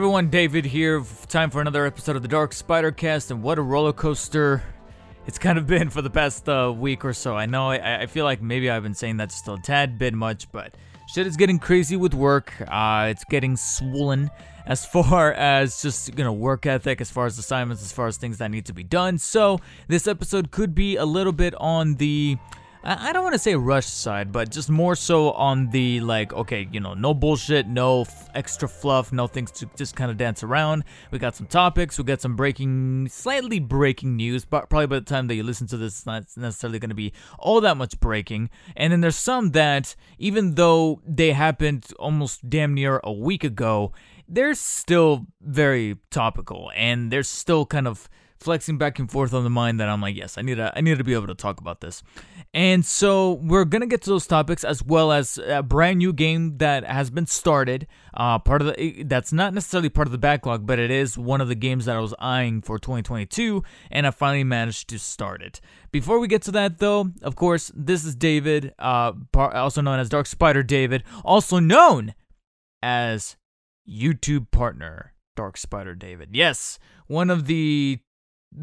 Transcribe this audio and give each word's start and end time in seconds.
Everyone, 0.00 0.30
David 0.30 0.64
here. 0.64 1.04
Time 1.28 1.50
for 1.50 1.60
another 1.60 1.84
episode 1.84 2.16
of 2.16 2.22
the 2.22 2.28
Dark 2.28 2.54
Spider 2.54 2.90
Cast, 2.90 3.30
and 3.30 3.42
what 3.42 3.58
a 3.58 3.62
roller 3.62 3.92
coaster 3.92 4.62
it's 5.26 5.38
kind 5.38 5.58
of 5.58 5.66
been 5.66 5.90
for 5.90 6.00
the 6.00 6.08
past 6.08 6.48
uh, 6.48 6.72
week 6.74 7.04
or 7.04 7.12
so. 7.12 7.36
I 7.36 7.44
know 7.44 7.68
I, 7.68 8.04
I, 8.04 8.06
feel 8.06 8.24
like 8.24 8.40
maybe 8.40 8.70
I've 8.70 8.82
been 8.82 8.94
saying 8.94 9.18
that 9.18 9.28
just 9.28 9.46
a 9.46 9.58
tad 9.62 9.98
bit 9.98 10.14
much, 10.14 10.50
but 10.52 10.74
shit 11.06 11.26
is 11.26 11.36
getting 11.36 11.58
crazy 11.58 11.96
with 11.96 12.14
work. 12.14 12.50
Uh, 12.66 13.08
it's 13.10 13.24
getting 13.24 13.58
swollen 13.58 14.30
as 14.64 14.86
far 14.92 15.34
as 15.34 15.82
just 15.82 16.16
you 16.16 16.24
know 16.24 16.32
work 16.32 16.64
ethic, 16.64 17.02
as 17.02 17.10
far 17.10 17.26
as 17.26 17.38
assignments, 17.38 17.82
as 17.82 17.92
far 17.92 18.06
as 18.06 18.16
things 18.16 18.38
that 18.38 18.50
need 18.50 18.64
to 18.64 18.72
be 18.72 18.82
done. 18.82 19.18
So 19.18 19.60
this 19.86 20.08
episode 20.08 20.50
could 20.50 20.74
be 20.74 20.96
a 20.96 21.04
little 21.04 21.34
bit 21.34 21.54
on 21.56 21.96
the 21.96 22.38
I 22.82 23.12
don't 23.12 23.22
want 23.22 23.34
to 23.34 23.38
say 23.38 23.54
rush 23.56 23.84
side, 23.84 24.32
but 24.32 24.50
just 24.50 24.70
more 24.70 24.96
so 24.96 25.32
on 25.32 25.68
the 25.68 26.00
like, 26.00 26.32
okay, 26.32 26.66
you 26.72 26.80
know, 26.80 26.94
no 26.94 27.12
bullshit, 27.12 27.66
no 27.66 28.02
f- 28.02 28.30
extra 28.34 28.66
fluff, 28.66 29.12
no 29.12 29.26
things 29.26 29.50
to 29.52 29.68
just 29.76 29.94
kind 29.94 30.10
of 30.10 30.16
dance 30.16 30.42
around. 30.42 30.84
We 31.10 31.18
got 31.18 31.36
some 31.36 31.46
topics, 31.46 31.98
we 31.98 32.04
got 32.04 32.22
some 32.22 32.36
breaking, 32.36 33.08
slightly 33.08 33.58
breaking 33.58 34.16
news, 34.16 34.46
but 34.46 34.70
probably 34.70 34.86
by 34.86 34.98
the 34.98 35.04
time 35.04 35.26
that 35.26 35.34
you 35.34 35.42
listen 35.42 35.66
to 35.66 35.76
this, 35.76 35.98
it's 35.98 36.06
not 36.06 36.24
necessarily 36.38 36.78
going 36.78 36.88
to 36.88 36.94
be 36.94 37.12
all 37.38 37.60
that 37.60 37.76
much 37.76 38.00
breaking. 38.00 38.48
And 38.74 38.94
then 38.94 39.02
there's 39.02 39.16
some 39.16 39.50
that, 39.50 39.94
even 40.18 40.54
though 40.54 41.02
they 41.06 41.32
happened 41.32 41.86
almost 41.98 42.48
damn 42.48 42.72
near 42.72 42.98
a 43.04 43.12
week 43.12 43.44
ago, 43.44 43.92
they're 44.26 44.54
still 44.54 45.26
very 45.42 45.98
topical 46.10 46.70
and 46.74 47.12
they're 47.12 47.24
still 47.24 47.66
kind 47.66 47.86
of 47.86 48.08
flexing 48.38 48.78
back 48.78 48.98
and 48.98 49.10
forth 49.10 49.34
on 49.34 49.44
the 49.44 49.50
mind 49.50 49.80
that 49.80 49.88
I'm 49.88 50.00
like, 50.00 50.16
yes, 50.16 50.38
I 50.38 50.42
need 50.42 50.54
to, 50.54 50.72
I 50.74 50.80
need 50.80 50.96
to 50.96 51.04
be 51.04 51.12
able 51.12 51.26
to 51.26 51.34
talk 51.34 51.60
about 51.60 51.82
this. 51.82 52.02
And 52.52 52.84
so 52.84 53.34
we're 53.34 53.64
gonna 53.64 53.86
get 53.86 54.02
to 54.02 54.10
those 54.10 54.26
topics 54.26 54.64
as 54.64 54.82
well 54.82 55.12
as 55.12 55.38
a 55.38 55.62
brand 55.62 55.98
new 55.98 56.12
game 56.12 56.58
that 56.58 56.84
has 56.84 57.08
been 57.08 57.26
started. 57.26 57.86
Uh, 58.12 58.40
part 58.40 58.60
of 58.60 58.74
the 58.74 59.04
that's 59.04 59.32
not 59.32 59.54
necessarily 59.54 59.88
part 59.88 60.08
of 60.08 60.12
the 60.12 60.18
backlog, 60.18 60.66
but 60.66 60.80
it 60.80 60.90
is 60.90 61.16
one 61.16 61.40
of 61.40 61.46
the 61.46 61.54
games 61.54 61.84
that 61.84 61.96
I 61.96 62.00
was 62.00 62.14
eyeing 62.18 62.60
for 62.60 62.78
2022, 62.78 63.62
and 63.92 64.04
I 64.04 64.10
finally 64.10 64.42
managed 64.42 64.88
to 64.88 64.98
start 64.98 65.42
it. 65.42 65.60
Before 65.92 66.18
we 66.18 66.26
get 66.26 66.42
to 66.42 66.50
that, 66.52 66.78
though, 66.78 67.10
of 67.22 67.36
course, 67.36 67.70
this 67.72 68.04
is 68.04 68.16
David, 68.16 68.74
uh, 68.80 69.12
also 69.34 69.80
known 69.80 70.00
as 70.00 70.08
Dark 70.08 70.26
Spider 70.26 70.64
David, 70.64 71.04
also 71.24 71.60
known 71.60 72.14
as 72.82 73.36
YouTube 73.88 74.50
partner 74.50 75.14
Dark 75.36 75.56
Spider 75.56 75.94
David. 75.94 76.30
Yes, 76.32 76.80
one 77.06 77.30
of 77.30 77.46
the 77.46 78.00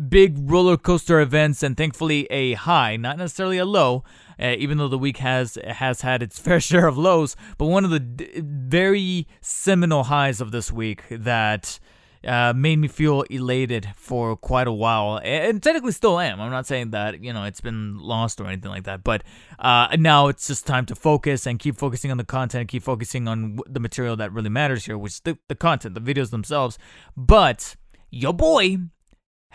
big 0.09 0.37
roller 0.49 0.77
coaster 0.77 1.19
events 1.19 1.63
and 1.63 1.77
thankfully 1.77 2.25
a 2.29 2.53
high, 2.53 2.97
not 2.97 3.17
necessarily 3.17 3.57
a 3.57 3.65
low, 3.65 4.03
uh, 4.39 4.55
even 4.57 4.77
though 4.77 4.87
the 4.87 4.97
week 4.97 5.17
has 5.17 5.57
has 5.65 6.01
had 6.01 6.21
its 6.21 6.39
fair 6.47 6.59
share 6.59 6.87
of 6.87 6.97
lows, 6.97 7.35
but 7.57 7.65
one 7.65 7.85
of 7.85 7.91
the 7.91 7.99
d- 7.99 8.41
very 8.43 9.27
seminal 9.41 10.03
highs 10.03 10.41
of 10.41 10.51
this 10.51 10.71
week 10.71 11.03
that 11.09 11.79
uh, 12.25 12.51
made 12.53 12.77
me 12.77 12.87
feel 12.87 13.21
elated 13.23 13.87
for 13.95 14.35
quite 14.35 14.67
a 14.67 14.71
while, 14.71 15.19
and 15.23 15.63
technically 15.63 15.91
still 15.91 16.19
am. 16.19 16.41
I'm 16.41 16.51
not 16.51 16.67
saying 16.67 16.91
that 16.91 17.23
you 17.23 17.31
know 17.31 17.45
it's 17.45 17.61
been 17.61 17.97
lost 17.97 18.41
or 18.41 18.47
anything 18.47 18.71
like 18.71 18.83
that, 18.83 19.03
but 19.03 19.23
uh, 19.59 19.95
now 19.97 20.27
it's 20.27 20.47
just 20.47 20.67
time 20.67 20.85
to 20.87 20.95
focus 20.95 21.47
and 21.47 21.57
keep 21.59 21.77
focusing 21.77 22.11
on 22.11 22.17
the 22.17 22.25
content, 22.25 22.67
keep 22.69 22.83
focusing 22.83 23.27
on 23.27 23.59
the 23.67 23.79
material 23.79 24.15
that 24.17 24.33
really 24.33 24.49
matters 24.49 24.85
here, 24.85 24.97
which 24.97 25.13
is 25.13 25.19
the, 25.21 25.37
the 25.47 25.55
content, 25.55 25.95
the 25.95 26.01
videos 26.01 26.31
themselves. 26.31 26.77
But 27.15 27.75
your 28.09 28.33
boy 28.33 28.77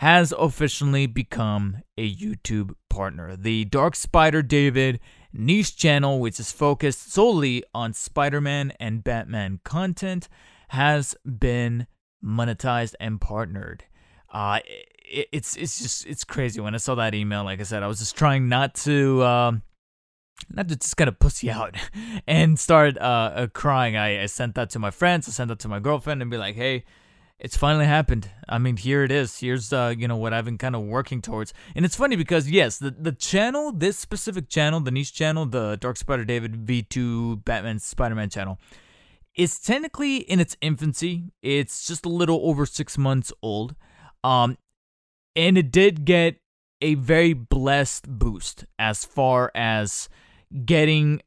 has 0.03 0.33
officially 0.37 1.05
become 1.05 1.77
a 1.97 2.13
YouTube 2.13 2.75
partner. 2.89 3.37
The 3.37 3.63
Dark 3.63 3.95
Spider 3.95 4.41
David 4.41 4.99
niche 5.31 5.77
channel, 5.77 6.19
which 6.19 6.41
is 6.41 6.51
focused 6.51 7.13
solely 7.13 7.63
on 7.73 7.93
Spider 7.93 8.41
Man 8.41 8.73
and 8.81 9.01
Batman 9.01 9.61
content, 9.63 10.27
has 10.67 11.15
been 11.23 11.87
monetized 12.21 12.95
and 12.99 13.21
partnered. 13.21 13.85
Uh, 14.29 14.59
it, 14.65 15.29
it's 15.31 15.55
it's 15.55 15.81
just 15.81 16.05
it's 16.05 16.25
crazy. 16.25 16.59
When 16.59 16.75
I 16.75 16.79
saw 16.79 16.95
that 16.95 17.15
email, 17.15 17.45
like 17.45 17.61
I 17.61 17.63
said, 17.63 17.81
I 17.81 17.87
was 17.87 17.99
just 17.99 18.17
trying 18.17 18.49
not 18.49 18.75
to. 18.83 19.21
Uh, 19.21 19.51
not 20.49 20.67
to 20.67 20.75
just 20.75 20.97
kind 20.97 21.07
of 21.07 21.17
pussy 21.17 21.49
out 21.49 21.77
and 22.27 22.59
start 22.59 22.97
uh, 22.97 23.31
uh, 23.35 23.47
crying. 23.47 23.95
I, 23.95 24.23
I 24.23 24.25
sent 24.25 24.55
that 24.55 24.69
to 24.71 24.79
my 24.79 24.91
friends. 24.91 25.29
I 25.29 25.31
sent 25.31 25.47
that 25.47 25.59
to 25.59 25.69
my 25.69 25.79
girlfriend 25.79 26.21
and 26.21 26.29
be 26.29 26.35
like, 26.35 26.55
"Hey, 26.55 26.83
it's 27.43 27.57
finally 27.57 27.85
happened. 27.85 28.29
I 28.47 28.57
mean, 28.57 28.77
here 28.77 29.03
it 29.03 29.11
is. 29.11 29.37
Here's 29.37 29.73
uh, 29.73 29.93
you 29.95 30.07
know 30.07 30.15
what 30.15 30.33
I've 30.33 30.45
been 30.45 30.57
kind 30.57 30.75
of 30.75 30.83
working 30.83 31.21
towards. 31.21 31.53
And 31.75 31.83
it's 31.83 31.95
funny 31.95 32.15
because 32.15 32.49
yes, 32.49 32.77
the 32.77 32.89
the 32.89 33.11
channel, 33.11 33.73
this 33.73 33.99
specific 33.99 34.47
channel, 34.47 34.79
the 34.79 34.91
niche 34.91 35.13
channel, 35.13 35.45
the 35.45 35.75
Dark 35.75 35.97
Spider 35.97 36.23
David 36.23 36.65
V2 36.65 37.43
Batman 37.43 37.79
Spider-Man 37.79 38.29
channel, 38.29 38.59
is 39.35 39.59
technically 39.59 40.17
in 40.17 40.39
its 40.39 40.55
infancy. 40.61 41.25
It's 41.41 41.85
just 41.85 42.05
a 42.05 42.09
little 42.09 42.39
over 42.43 42.65
6 42.65 42.97
months 42.97 43.33
old. 43.41 43.75
Um 44.23 44.57
and 45.35 45.57
it 45.57 45.69
did 45.71 46.05
get 46.05 46.37
a 46.81 46.95
very 46.95 47.33
blessed 47.33 48.07
boost 48.07 48.65
as 48.79 49.03
far 49.03 49.51
as 49.55 50.07
getting 50.65 51.21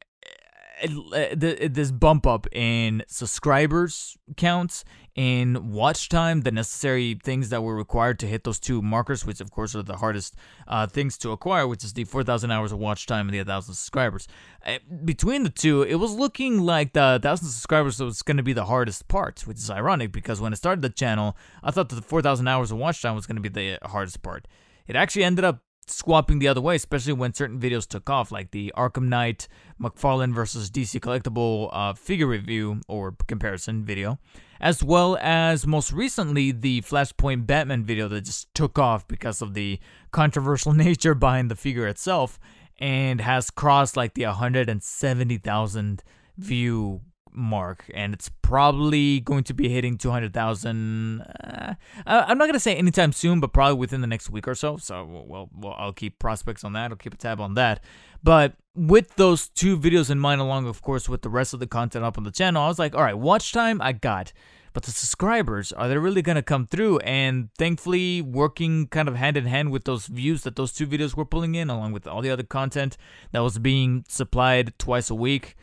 uh, 0.83 1.25
this 1.35 1.91
bump 1.91 2.27
up 2.27 2.45
in 2.51 3.03
subscribers 3.07 4.15
counts 4.35 4.85
in 5.17 5.71
watch 5.71 6.09
time 6.09 6.41
the 6.41 6.51
necessary 6.51 7.19
things 7.23 7.49
that 7.49 7.63
were 7.63 7.75
required 7.75 8.19
to 8.19 8.27
hit 8.27 8.43
those 8.43 8.59
two 8.59 8.83
markers 8.83 9.25
which 9.25 9.41
of 9.41 9.49
course 9.49 9.75
are 9.75 9.81
the 9.81 9.97
hardest 9.97 10.35
uh, 10.67 10.85
things 10.85 11.17
to 11.17 11.31
acquire 11.31 11.67
which 11.67 11.83
is 11.83 11.93
the 11.93 12.03
4000 12.03 12.51
hours 12.51 12.71
of 12.71 12.77
watch 12.77 13.07
time 13.07 13.27
and 13.27 13.33
the 13.33 13.39
1000 13.39 13.73
subscribers. 13.73 14.27
Uh, 14.63 14.77
between 15.03 15.41
the 15.41 15.49
two 15.49 15.81
it 15.81 15.95
was 15.95 16.13
looking 16.13 16.61
like 16.61 16.93
the 16.93 17.19
1000 17.23 17.47
subscribers 17.47 17.99
was 17.99 18.21
going 18.21 18.37
to 18.37 18.43
be 18.43 18.53
the 18.53 18.65
hardest 18.65 19.07
part 19.07 19.41
which 19.47 19.57
is 19.57 19.71
ironic 19.71 20.11
because 20.11 20.39
when 20.39 20.53
i 20.53 20.55
started 20.55 20.83
the 20.83 20.89
channel 20.89 21.35
i 21.63 21.71
thought 21.71 21.89
that 21.89 21.95
the 21.95 22.01
4000 22.01 22.47
hours 22.47 22.71
of 22.71 22.77
watch 22.77 23.01
time 23.01 23.15
was 23.15 23.25
going 23.25 23.41
to 23.41 23.41
be 23.41 23.49
the 23.49 23.79
hardest 23.87 24.21
part. 24.21 24.47
It 24.87 24.95
actually 24.95 25.25
ended 25.25 25.43
up 25.43 25.63
swapping 25.89 26.39
the 26.39 26.47
other 26.47 26.61
way, 26.61 26.75
especially 26.75 27.13
when 27.13 27.33
certain 27.33 27.59
videos 27.59 27.87
took 27.87 28.09
off, 28.09 28.31
like 28.31 28.51
the 28.51 28.73
Arkham 28.77 29.07
Knight 29.07 29.47
McFarlane 29.81 30.33
versus 30.33 30.69
DC 30.69 30.99
collectible 30.99 31.69
uh, 31.71 31.93
figure 31.93 32.27
review 32.27 32.81
or 32.87 33.15
comparison 33.27 33.83
video, 33.83 34.19
as 34.59 34.83
well 34.83 35.17
as 35.21 35.67
most 35.67 35.91
recently 35.91 36.51
the 36.51 36.81
Flashpoint 36.81 37.45
Batman 37.45 37.83
video 37.83 38.07
that 38.07 38.21
just 38.21 38.53
took 38.53 38.77
off 38.77 39.07
because 39.07 39.41
of 39.41 39.53
the 39.53 39.79
controversial 40.11 40.73
nature 40.85 41.15
behind 41.15 41.51
the 41.51 41.55
figure 41.55 41.87
itself 41.87 42.39
and 42.79 43.21
has 43.21 43.49
crossed 43.49 43.97
like 43.97 44.13
the 44.13 44.25
170,000 44.25 46.03
view 46.37 47.01
mark, 47.37 47.85
and 47.93 48.13
it's 48.13 48.29
probably 48.41 49.19
going 49.19 49.43
to 49.45 49.53
be 49.53 49.69
hitting 49.69 49.97
200,000. 49.97 51.21
Uh, 51.21 51.75
I'm 52.05 52.37
not 52.37 52.45
going 52.45 52.53
to 52.53 52.59
say 52.59 52.75
anytime 52.75 53.13
soon, 53.13 53.39
but 53.39 53.53
probably 53.53 53.77
within 53.77 54.01
the 54.01 54.07
next 54.07 54.29
week 54.29 54.47
or 54.47 54.55
so. 54.55 54.77
So, 54.77 55.05
well, 55.05 55.49
well, 55.55 55.75
I'll 55.77 55.93
keep 55.93 56.19
prospects 56.19 56.63
on 56.63 56.73
that. 56.73 56.91
I'll 56.91 56.97
keep 56.97 57.13
a 57.13 57.17
tab 57.17 57.39
on 57.39 57.53
that. 57.53 57.83
But 58.23 58.55
with 58.75 59.15
those 59.15 59.49
two 59.49 59.77
videos 59.77 60.09
in 60.09 60.19
mind, 60.19 60.41
along, 60.41 60.67
of 60.67 60.81
course, 60.81 61.07
with 61.07 61.21
the 61.21 61.29
rest 61.29 61.53
of 61.53 61.59
the 61.59 61.67
content 61.67 62.03
up 62.03 62.17
on 62.17 62.23
the 62.23 62.31
channel, 62.31 62.63
I 62.63 62.67
was 62.67 62.79
like, 62.79 62.95
all 62.95 63.03
right, 63.03 63.17
watch 63.17 63.53
time, 63.53 63.81
I 63.81 63.93
got. 63.93 64.33
But 64.77 64.83
the 64.83 64.91
subscribers, 64.91 65.71
are 65.71 65.89
they 65.89 65.97
really 65.97 66.21
to 66.21 66.41
come 66.43 66.67
through? 66.67 66.99
And 66.99 67.49
thankfully, 67.57 68.21
working 68.21 68.85
kind 68.85 69.07
of 69.07 69.15
hand 69.15 69.35
in 69.35 69.45
hand 69.45 69.71
with 69.71 69.85
those 69.85 70.05
views 70.05 70.43
that 70.43 70.55
those 70.55 70.71
two 70.71 70.85
videos 70.85 71.15
were 71.15 71.25
pulling 71.25 71.55
in, 71.55 71.71
along 71.71 71.93
with 71.93 72.05
all 72.05 72.21
the 72.21 72.29
other 72.29 72.43
content 72.43 72.95
that 73.31 73.39
was 73.39 73.57
being 73.57 74.05
supplied 74.07 74.77
twice 74.77 75.09
a 75.09 75.15
week, 75.15 75.55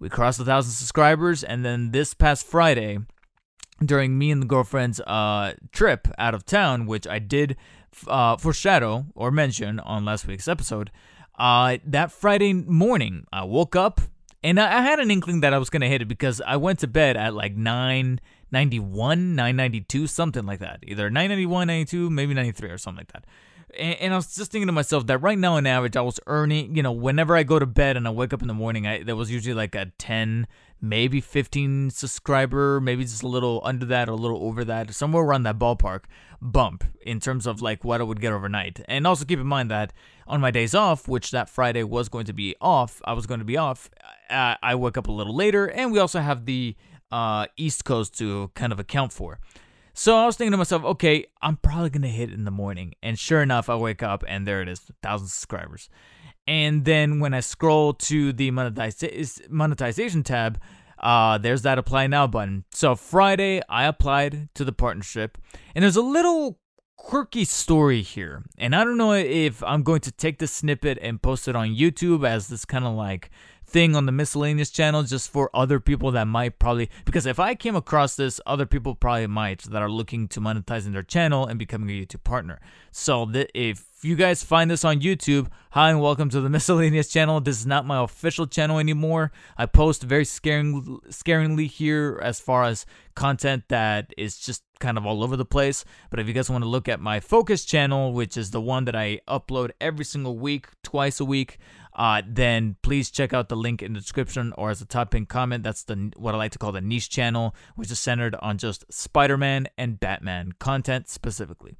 we 0.00 0.08
crossed 0.08 0.40
a 0.40 0.44
thousand 0.44 0.72
subscribers, 0.72 1.44
and 1.44 1.64
then 1.64 1.90
this 1.90 2.14
past 2.14 2.46
Friday, 2.46 2.98
during 3.84 4.18
me 4.18 4.30
and 4.30 4.42
the 4.42 4.46
girlfriend's 4.46 5.00
uh, 5.00 5.54
trip 5.72 6.08
out 6.18 6.34
of 6.34 6.44
town, 6.44 6.86
which 6.86 7.06
I 7.06 7.18
did 7.18 7.56
uh, 8.08 8.36
foreshadow 8.36 9.06
or 9.14 9.30
mention 9.30 9.78
on 9.78 10.04
last 10.04 10.26
week's 10.26 10.48
episode, 10.48 10.90
uh, 11.38 11.78
that 11.84 12.12
Friday 12.12 12.52
morning, 12.52 13.26
I 13.32 13.44
woke 13.44 13.76
up 13.76 14.00
and 14.42 14.58
I, 14.58 14.78
I 14.78 14.82
had 14.82 15.00
an 15.00 15.10
inkling 15.10 15.40
that 15.40 15.52
I 15.52 15.58
was 15.58 15.70
gonna 15.70 15.88
hit 15.88 16.02
it 16.02 16.08
because 16.08 16.40
I 16.46 16.56
went 16.56 16.78
to 16.80 16.86
bed 16.86 17.16
at 17.16 17.34
like 17.34 17.54
991, 17.56 19.34
992, 19.36 20.06
something 20.06 20.46
like 20.46 20.60
that. 20.60 20.80
Either 20.82 21.10
991, 21.10 21.66
92, 21.66 22.10
maybe 22.10 22.34
93 22.34 22.70
or 22.70 22.78
something 22.78 23.00
like 23.00 23.12
that. 23.12 23.24
And, 23.76 24.00
and, 24.00 24.12
I 24.12 24.16
was 24.16 24.34
just 24.34 24.50
thinking 24.50 24.66
to 24.66 24.72
myself 24.72 25.06
that 25.06 25.18
right 25.18 25.38
now, 25.38 25.54
on 25.54 25.66
average, 25.66 25.96
I 25.96 26.00
was 26.00 26.18
earning, 26.26 26.76
you 26.76 26.82
know, 26.82 26.92
whenever 26.92 27.36
I 27.36 27.42
go 27.42 27.58
to 27.58 27.66
bed 27.66 27.96
and 27.96 28.06
I 28.06 28.10
wake 28.10 28.32
up 28.32 28.42
in 28.42 28.48
the 28.48 28.54
morning, 28.54 28.86
I 28.86 29.02
there 29.02 29.16
was 29.16 29.30
usually 29.30 29.54
like 29.54 29.74
a 29.74 29.92
10, 29.98 30.46
maybe 30.80 31.20
15 31.20 31.90
subscriber, 31.90 32.80
maybe 32.80 33.04
just 33.04 33.22
a 33.22 33.28
little 33.28 33.60
under 33.64 33.86
that 33.86 34.08
or 34.08 34.12
a 34.12 34.16
little 34.16 34.42
over 34.42 34.64
that, 34.64 34.92
somewhere 34.94 35.22
around 35.22 35.44
that 35.44 35.58
ballpark 35.58 36.04
bump 36.42 36.84
in 37.02 37.20
terms 37.20 37.46
of 37.46 37.60
like 37.60 37.84
what 37.84 38.00
I 38.00 38.04
would 38.04 38.20
get 38.20 38.32
overnight. 38.32 38.80
And 38.86 39.06
also 39.06 39.24
keep 39.24 39.38
in 39.38 39.46
mind 39.46 39.70
that 39.70 39.92
on 40.26 40.40
my 40.40 40.50
days 40.50 40.74
off, 40.74 41.06
which 41.06 41.30
that 41.30 41.48
Friday 41.48 41.82
was 41.82 42.08
going 42.08 42.26
to 42.26 42.32
be 42.32 42.56
off, 42.60 43.00
I 43.04 43.12
was 43.12 43.26
going 43.26 43.40
to 43.40 43.46
be 43.46 43.56
off, 43.56 43.90
I, 44.28 44.56
I 44.62 44.74
up 44.74 45.08
a 45.08 45.12
little 45.12 45.34
later, 45.34 45.66
and 45.66 45.92
we 45.92 45.98
also 45.98 46.20
have 46.20 46.46
the 46.46 46.76
uh, 47.12 47.46
East 47.56 47.84
Coast 47.84 48.16
to 48.18 48.50
kind 48.54 48.72
of 48.72 48.80
account 48.80 49.12
for. 49.12 49.38
So 49.94 50.16
I 50.16 50.26
was 50.26 50.36
thinking 50.36 50.52
to 50.52 50.58
myself, 50.58 50.84
okay, 50.84 51.26
I'm 51.42 51.56
probably 51.56 51.90
gonna 51.90 52.08
hit 52.08 52.32
in 52.32 52.44
the 52.44 52.50
morning, 52.50 52.94
and 53.02 53.18
sure 53.18 53.42
enough, 53.42 53.68
I 53.68 53.76
wake 53.76 54.02
up 54.02 54.24
and 54.26 54.46
there 54.46 54.62
it 54.62 54.68
is, 54.68 54.80
thousand 55.02 55.28
subscribers. 55.28 55.88
And 56.46 56.84
then 56.84 57.20
when 57.20 57.34
I 57.34 57.40
scroll 57.40 57.92
to 57.94 58.32
the 58.32 58.50
monetization 58.50 60.22
tab, 60.22 60.60
uh, 60.98 61.38
there's 61.38 61.62
that 61.62 61.78
apply 61.78 62.06
now 62.06 62.26
button. 62.26 62.64
So 62.72 62.94
Friday, 62.94 63.62
I 63.68 63.84
applied 63.84 64.48
to 64.54 64.64
the 64.64 64.72
partnership, 64.72 65.38
and 65.74 65.82
there's 65.82 65.96
a 65.96 66.02
little 66.02 66.58
quirky 66.96 67.44
story 67.44 68.02
here. 68.02 68.44
And 68.58 68.76
I 68.76 68.84
don't 68.84 68.98
know 68.98 69.12
if 69.12 69.62
I'm 69.62 69.82
going 69.82 70.00
to 70.02 70.12
take 70.12 70.38
this 70.38 70.52
snippet 70.52 70.98
and 71.00 71.22
post 71.22 71.48
it 71.48 71.56
on 71.56 71.68
YouTube 71.68 72.26
as 72.26 72.48
this 72.48 72.64
kind 72.64 72.84
of 72.84 72.94
like 72.94 73.30
thing 73.70 73.94
on 73.94 74.06
the 74.06 74.12
miscellaneous 74.12 74.70
channel 74.70 75.02
just 75.04 75.30
for 75.30 75.48
other 75.54 75.78
people 75.78 76.10
that 76.10 76.26
might 76.26 76.58
probably 76.58 76.90
because 77.04 77.24
if 77.24 77.38
I 77.38 77.54
came 77.54 77.76
across 77.76 78.16
this, 78.16 78.40
other 78.44 78.66
people 78.66 78.94
probably 78.94 79.28
might 79.28 79.62
that 79.62 79.80
are 79.80 79.90
looking 79.90 80.26
to 80.28 80.40
monetizing 80.40 80.92
their 80.92 81.02
channel 81.02 81.46
and 81.46 81.58
becoming 81.58 81.88
a 81.90 82.04
YouTube 82.04 82.24
partner. 82.24 82.60
So 82.90 83.30
if 83.54 83.84
you 84.02 84.16
guys 84.16 84.42
find 84.42 84.70
this 84.70 84.84
on 84.84 85.00
YouTube, 85.00 85.48
hi 85.70 85.90
and 85.90 86.00
welcome 86.00 86.28
to 86.30 86.40
the 86.40 86.50
miscellaneous 86.56 87.08
channel. 87.08 87.40
This 87.40 87.60
is 87.60 87.66
not 87.66 87.86
my 87.86 88.02
official 88.02 88.46
channel 88.46 88.78
anymore. 88.78 89.30
I 89.56 89.66
post 89.66 90.02
very 90.02 90.24
scaring, 90.24 90.98
scaringly 91.08 91.68
here 91.68 92.18
as 92.22 92.40
far 92.40 92.64
as 92.64 92.86
content 93.14 93.64
that 93.68 94.12
is 94.16 94.38
just 94.38 94.62
kind 94.80 94.96
of 94.96 95.06
all 95.06 95.22
over 95.22 95.36
the 95.36 95.44
place. 95.44 95.84
But 96.10 96.18
if 96.18 96.26
you 96.26 96.32
guys 96.32 96.50
want 96.50 96.64
to 96.64 96.68
look 96.68 96.88
at 96.88 97.00
my 97.00 97.20
focus 97.20 97.64
channel, 97.64 98.12
which 98.12 98.36
is 98.36 98.50
the 98.50 98.60
one 98.60 98.86
that 98.86 98.96
I 98.96 99.20
upload 99.28 99.70
every 99.80 100.04
single 100.04 100.38
week, 100.38 100.66
twice 100.82 101.20
a 101.20 101.24
week, 101.24 101.58
uh, 101.94 102.22
then 102.26 102.76
please 102.82 103.10
check 103.10 103.32
out 103.32 103.48
the 103.48 103.56
link 103.56 103.82
in 103.82 103.92
the 103.92 104.00
description 104.00 104.52
or 104.56 104.70
as 104.70 104.80
a 104.80 104.86
top 104.86 105.10
pinned 105.10 105.28
comment. 105.28 105.64
That's 105.64 105.82
the 105.82 106.12
what 106.16 106.34
I 106.34 106.38
like 106.38 106.52
to 106.52 106.58
call 106.58 106.72
the 106.72 106.80
niche 106.80 107.10
channel, 107.10 107.54
which 107.74 107.90
is 107.90 107.98
centered 107.98 108.36
on 108.40 108.58
just 108.58 108.84
Spider-Man 108.92 109.68
and 109.76 109.98
Batman 109.98 110.52
content 110.58 111.08
specifically. 111.08 111.76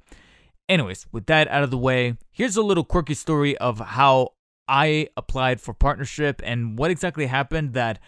Anyways, 0.67 1.07
with 1.11 1.25
that 1.25 1.47
out 1.49 1.63
of 1.63 1.71
the 1.71 1.77
way, 1.77 2.17
here's 2.31 2.55
a 2.55 2.61
little 2.61 2.83
quirky 2.83 3.13
story 3.13 3.57
of 3.57 3.79
how 3.79 4.33
I 4.67 5.07
applied 5.17 5.59
for 5.59 5.73
partnership 5.73 6.41
and 6.45 6.77
what 6.77 6.91
exactly 6.91 7.25
happened 7.25 7.73
that 7.73 7.99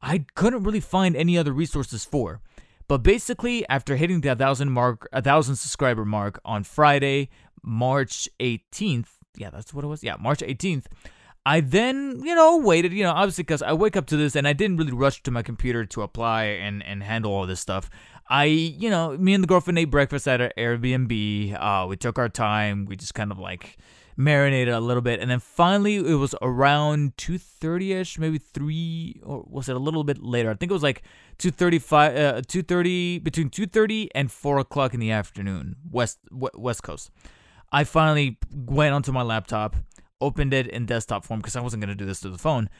I 0.00 0.26
couldn't 0.34 0.62
really 0.62 0.80
find 0.80 1.16
any 1.16 1.38
other 1.38 1.52
resources 1.52 2.04
for. 2.04 2.40
But 2.88 2.98
basically, 2.98 3.66
after 3.68 3.96
hitting 3.96 4.20
the 4.20 4.28
1000 4.28 4.70
mark, 4.70 5.08
a 5.12 5.16
1000 5.16 5.56
subscriber 5.56 6.04
mark 6.04 6.40
on 6.44 6.64
Friday, 6.64 7.30
March 7.62 8.28
18th, 8.40 9.08
yeah, 9.36 9.50
that's 9.50 9.72
what 9.72 9.84
it 9.84 9.88
was. 9.88 10.04
Yeah, 10.04 10.16
March 10.20 10.40
18th, 10.40 10.86
I 11.44 11.60
then, 11.60 12.20
you 12.22 12.34
know, 12.34 12.58
waited, 12.58 12.92
you 12.92 13.02
know, 13.02 13.10
obviously 13.10 13.42
because 13.42 13.62
I 13.62 13.72
wake 13.72 13.96
up 13.96 14.06
to 14.06 14.16
this 14.16 14.36
and 14.36 14.46
I 14.46 14.52
didn't 14.52 14.76
really 14.76 14.92
rush 14.92 15.22
to 15.24 15.30
my 15.30 15.42
computer 15.42 15.84
to 15.86 16.02
apply 16.02 16.44
and, 16.44 16.84
and 16.84 17.02
handle 17.02 17.32
all 17.32 17.46
this 17.46 17.60
stuff. 17.60 17.90
I, 18.28 18.44
you 18.44 18.88
know, 18.88 19.16
me 19.18 19.34
and 19.34 19.42
the 19.42 19.48
girlfriend 19.48 19.78
ate 19.78 19.90
breakfast 19.90 20.28
at 20.28 20.40
our 20.40 20.52
Airbnb. 20.56 21.56
Uh, 21.60 21.86
we 21.88 21.96
took 21.96 22.18
our 22.18 22.28
time. 22.28 22.86
We 22.86 22.94
just 22.94 23.14
kind 23.14 23.32
of 23.32 23.38
like 23.38 23.76
marinated 24.16 24.72
a 24.72 24.80
little 24.80 25.02
bit. 25.02 25.20
And 25.20 25.30
then 25.30 25.40
finally, 25.40 25.96
it 25.96 26.14
was 26.14 26.34
around 26.40 27.16
2.30ish, 27.16 28.18
maybe 28.18 28.38
3, 28.38 29.20
or 29.24 29.44
was 29.48 29.68
it 29.68 29.74
a 29.74 29.80
little 29.80 30.04
bit 30.04 30.22
later? 30.22 30.50
I 30.50 30.54
think 30.54 30.70
it 30.70 30.74
was 30.74 30.82
like 30.82 31.02
2.35, 31.38 31.92
uh, 31.92 32.40
2.30, 32.42 33.24
between 33.24 33.50
2.30 33.50 34.08
and 34.14 34.30
4 34.30 34.58
o'clock 34.58 34.94
in 34.94 35.00
the 35.00 35.10
afternoon, 35.10 35.76
west, 35.90 36.18
west 36.30 36.82
coast. 36.82 37.10
I 37.72 37.84
finally 37.84 38.38
went 38.54 38.94
onto 38.94 39.12
my 39.12 39.22
laptop 39.22 39.76
opened 40.22 40.54
it 40.54 40.66
in 40.66 40.86
desktop 40.86 41.24
form 41.24 41.40
because 41.40 41.56
I 41.56 41.60
wasn't 41.60 41.82
going 41.82 41.96
to 41.96 42.02
do 42.02 42.06
this 42.06 42.20
to 42.20 42.30
the 42.30 42.38
phone 42.38 42.70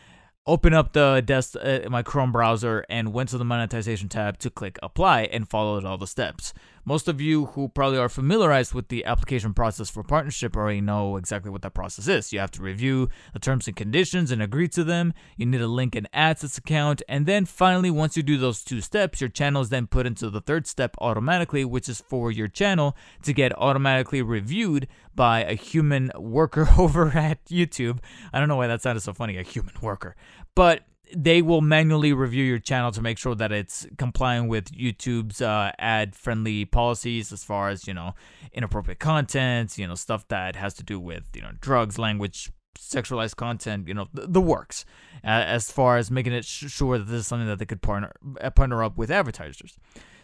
open 0.47 0.75
up 0.75 0.93
the 0.93 1.23
desk 1.25 1.55
uh, 1.61 1.81
my 1.89 2.03
Chrome 2.03 2.33
browser 2.33 2.85
and 2.89 3.13
went 3.13 3.29
to 3.31 3.39
the 3.39 3.45
monetization 3.45 4.09
tab 4.09 4.39
to 4.39 4.51
click 4.51 4.79
apply 4.83 5.23
and 5.23 5.49
followed 5.49 5.85
all 5.85 5.99
the 5.99 6.07
steps. 6.07 6.53
Most 6.85 7.07
of 7.07 7.21
you 7.21 7.47
who 7.47 7.69
probably 7.69 7.99
are 7.99 8.09
familiarized 8.09 8.75
with 8.75 8.89
the 8.89 9.05
application 9.05 9.55
process 9.55 9.89
for 9.89 10.03
partnership 10.03 10.57
already 10.57 10.81
know 10.81 11.17
exactly 11.17 11.51
what 11.51 11.63
that 11.63 11.75
process 11.75 12.09
is. 12.09 12.33
You 12.33 12.41
have 12.41 12.51
to 12.53 12.63
review 12.63 13.09
the 13.33 13.39
terms 13.39 13.69
and 13.69 13.77
conditions 13.77 14.31
and 14.31 14.43
agree 14.43 14.69
to 14.69 14.83
them. 14.83 15.15
You 15.37 15.47
need 15.47 15.59
to 15.59 15.69
link 15.69 15.95
an 15.95 16.09
AdSense 16.13 16.59
account, 16.59 17.03
and 17.09 17.25
then 17.25 17.45
finally, 17.45 17.91
once 17.91 18.17
you 18.17 18.23
do 18.23 18.37
those 18.37 18.65
two 18.65 18.81
steps, 18.81 19.21
your 19.21 19.31
channel 19.31 19.63
is 19.63 19.69
then 19.69 19.87
put 19.87 20.07
into 20.07 20.29
the 20.29 20.41
third 20.41 20.67
step 20.67 20.97
automatically, 20.99 21.65
which 21.65 21.89
is 21.89 22.03
for 22.09 22.31
your 22.31 22.49
channel 22.49 22.97
to 23.23 23.33
get 23.33 23.57
automatically 23.59 24.23
reviewed 24.23 24.89
by 25.15 25.45
a 25.45 25.55
human 25.55 26.11
worker 26.17 26.69
over 26.79 27.09
at 27.17 27.45
YouTube. 27.47 28.01
I 28.33 28.41
don't 28.41 28.49
know 28.49 28.57
why 28.57 28.67
that 28.67 28.83
sounded 28.83 29.03
so 29.03 29.13
funny, 29.13 29.37
a 29.37 29.43
human 29.43 29.75
worker 29.81 30.17
but 30.55 30.83
they 31.15 31.43
will 31.43 31.61
manually 31.61 32.13
review 32.13 32.45
your 32.45 32.59
channel 32.59 32.91
to 32.93 33.03
make 33.03 33.19
sure 33.19 33.35
that 33.35 33.53
it's 33.53 33.87
complying 33.99 34.49
with 34.49 34.73
YouTube's 34.73 35.41
uh, 35.41 35.73
ad-friendly 35.79 36.65
policies 36.67 37.33
as 37.33 37.45
far 37.45 37.69
as 37.69 37.87
you 37.87 37.95
know 37.95 38.15
inappropriate 38.53 38.99
content, 38.99 39.79
you 39.79 39.87
know 39.87 39.95
stuff 39.95 40.27
that 40.29 40.57
has 40.57 40.75
to 40.75 40.83
do 40.83 40.99
with 40.99 41.25
you 41.35 41.43
know 41.43 41.53
drugs, 41.61 41.99
language, 41.99 42.51
sexualized 42.79 43.37
content, 43.37 43.89
you 43.89 43.95
know 43.95 44.09
the, 44.13 44.27
the 44.27 44.41
works. 44.41 44.85
Uh, 45.25 45.29
as 45.29 45.71
far 45.71 45.99
as 45.99 46.11
making 46.11 46.33
it 46.33 46.45
sh- 46.45 46.71
sure 46.71 46.99
that 46.99 47.05
this 47.05 47.21
is 47.21 47.27
something 47.27 47.47
that 47.47 47.59
they 47.59 47.67
could 47.67 47.83
partner 47.83 48.13
uh, 48.41 48.51
partner 48.51 48.83
up 48.83 48.97
with 48.97 49.11
advertisers. 49.11 49.77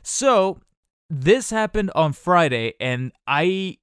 So 0.03 0.59
this 1.11 1.51
happened 1.51 1.91
on 1.95 2.13
Friday, 2.13 2.75
and 2.81 3.13
I 3.27 3.79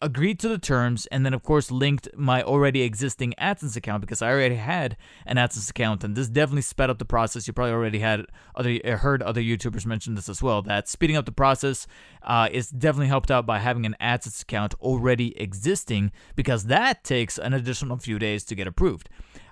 agreed 0.00 0.38
to 0.40 0.48
the 0.48 0.58
terms 0.58 1.06
and 1.06 1.24
then 1.24 1.34
of 1.34 1.42
course 1.42 1.70
linked 1.70 2.08
my 2.16 2.42
already 2.42 2.82
existing 2.82 3.34
AdSense 3.40 3.76
account 3.76 4.00
because 4.00 4.22
I 4.22 4.30
already 4.30 4.56
had 4.56 4.96
an 5.24 5.36
AdSense 5.36 5.70
account 5.70 6.04
and 6.04 6.14
this 6.16 6.28
definitely 6.28 6.62
sped 6.62 6.90
up 6.90 6.98
the 6.98 7.04
process. 7.04 7.46
You 7.46 7.52
probably 7.52 7.72
already 7.72 7.98
had 7.98 8.26
other 8.54 8.78
uh, 8.84 8.96
heard 8.96 9.22
other 9.22 9.40
YouTubers 9.40 9.86
mention 9.86 10.14
this 10.14 10.28
as 10.28 10.42
well. 10.42 10.62
That 10.62 10.88
speeding 10.88 11.16
up 11.16 11.24
the 11.24 11.32
process 11.32 11.86
uh, 12.22 12.48
is 12.50 12.68
definitely 12.68 13.08
helped 13.08 13.30
out 13.30 13.46
by 13.46 13.58
having 13.58 13.86
an 13.86 13.96
AdSense 14.00 14.42
account 14.42 14.74
already 14.80 15.38
existing 15.40 16.12
because 16.34 16.64
that 16.64 17.04
takes 17.04 17.38
an 17.38 17.52
additional 17.52 17.96
few 17.96 18.18
days 18.18 18.44
to 18.44 18.54
get 18.54 18.66
approved. 18.66 19.08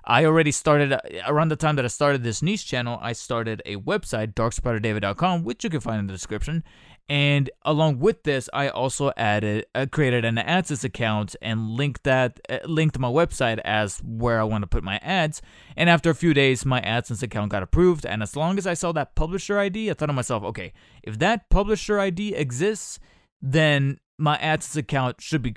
I 0.07 0.25
already 0.25 0.51
started 0.51 0.93
uh, 0.93 0.99
around 1.27 1.49
the 1.49 1.55
time 1.55 1.75
that 1.77 1.85
I 1.85 1.89
started 1.89 2.23
this 2.23 2.41
niche 2.41 2.65
channel. 2.67 2.99
I 3.01 3.13
started 3.13 3.61
a 3.65 3.77
website, 3.77 4.33
darkspiderdavid.com, 4.33 5.43
which 5.43 5.63
you 5.63 5.69
can 5.69 5.79
find 5.79 5.99
in 5.99 6.07
the 6.07 6.13
description, 6.13 6.63
and 7.07 7.51
along 7.63 7.99
with 7.99 8.23
this, 8.23 8.49
I 8.51 8.67
also 8.67 9.11
added, 9.15 9.67
uh, 9.75 9.85
created 9.91 10.25
an 10.25 10.37
AdSense 10.37 10.83
account 10.83 11.35
and 11.39 11.69
linked 11.69 12.03
that, 12.03 12.39
uh, 12.49 12.59
linked 12.65 12.97
my 12.97 13.07
website 13.07 13.59
as 13.59 13.99
where 13.99 14.39
I 14.39 14.43
want 14.43 14.63
to 14.63 14.67
put 14.67 14.83
my 14.83 14.97
ads. 15.03 15.41
And 15.77 15.87
after 15.87 16.09
a 16.09 16.15
few 16.15 16.33
days, 16.33 16.65
my 16.65 16.81
AdSense 16.81 17.21
account 17.21 17.51
got 17.51 17.61
approved. 17.61 18.07
And 18.07 18.23
as 18.23 18.35
long 18.35 18.57
as 18.57 18.65
I 18.65 18.73
saw 18.73 18.91
that 18.93 19.13
publisher 19.13 19.59
ID, 19.59 19.91
I 19.91 19.93
thought 19.93 20.07
to 20.07 20.13
myself, 20.13 20.43
okay, 20.45 20.73
if 21.03 21.19
that 21.19 21.47
publisher 21.49 21.99
ID 21.99 22.33
exists, 22.33 22.99
then 23.39 23.99
my 24.17 24.37
AdSense 24.37 24.77
account 24.77 25.21
should 25.21 25.43
be, 25.43 25.55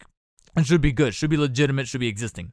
should 0.63 0.83
be 0.83 0.93
good, 0.93 1.15
should 1.15 1.31
be 1.31 1.39
legitimate, 1.39 1.89
should 1.89 2.01
be 2.01 2.09
existing. 2.09 2.53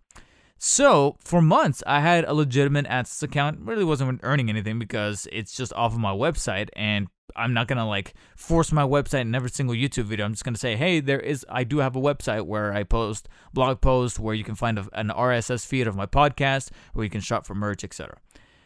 So 0.58 1.18
for 1.20 1.42
months, 1.42 1.84
I 1.86 2.00
had 2.00 2.26
a 2.26 2.34
legitimate 2.34 2.86
AdSense 2.88 3.24
account. 3.24 3.60
Really 3.62 3.84
wasn't 3.84 4.22
earning 4.24 4.50
anything 4.50 4.80
because 4.80 5.28
it's 5.32 5.56
just 5.56 5.74
off 5.74 5.94
of 5.94 6.00
my 6.00 6.14
website, 6.14 6.70
and 6.76 7.08
I'm 7.36 7.54
not 7.54 7.68
gonna 7.68 7.88
like 7.88 8.14
force 8.36 8.72
my 8.72 8.84
website 8.84 9.22
in 9.22 9.36
every 9.36 9.50
single 9.50 9.76
YouTube 9.76 10.06
video. 10.06 10.26
I'm 10.26 10.34
just 10.34 10.46
gonna 10.46 10.58
say, 10.58 10.76
hey, 10.76 11.00
there 11.02 11.20
is 11.20 11.46
I 11.50 11.66
do 11.66 11.80
have 11.80 11.96
a 11.96 12.02
website 12.02 12.46
where 12.46 12.74
I 12.74 12.84
post 12.84 13.28
blog 13.54 13.82
posts 13.82 14.20
where 14.20 14.34
you 14.34 14.44
can 14.44 14.56
find 14.56 14.80
a, 14.80 14.88
an 14.94 15.10
RSS 15.10 15.66
feed 15.66 15.88
of 15.88 15.96
my 15.96 16.06
podcast, 16.06 16.70
where 16.94 17.04
you 17.04 17.10
can 17.10 17.22
shop 17.22 17.46
for 17.46 17.56
merch, 17.56 17.84
etc. 17.84 18.18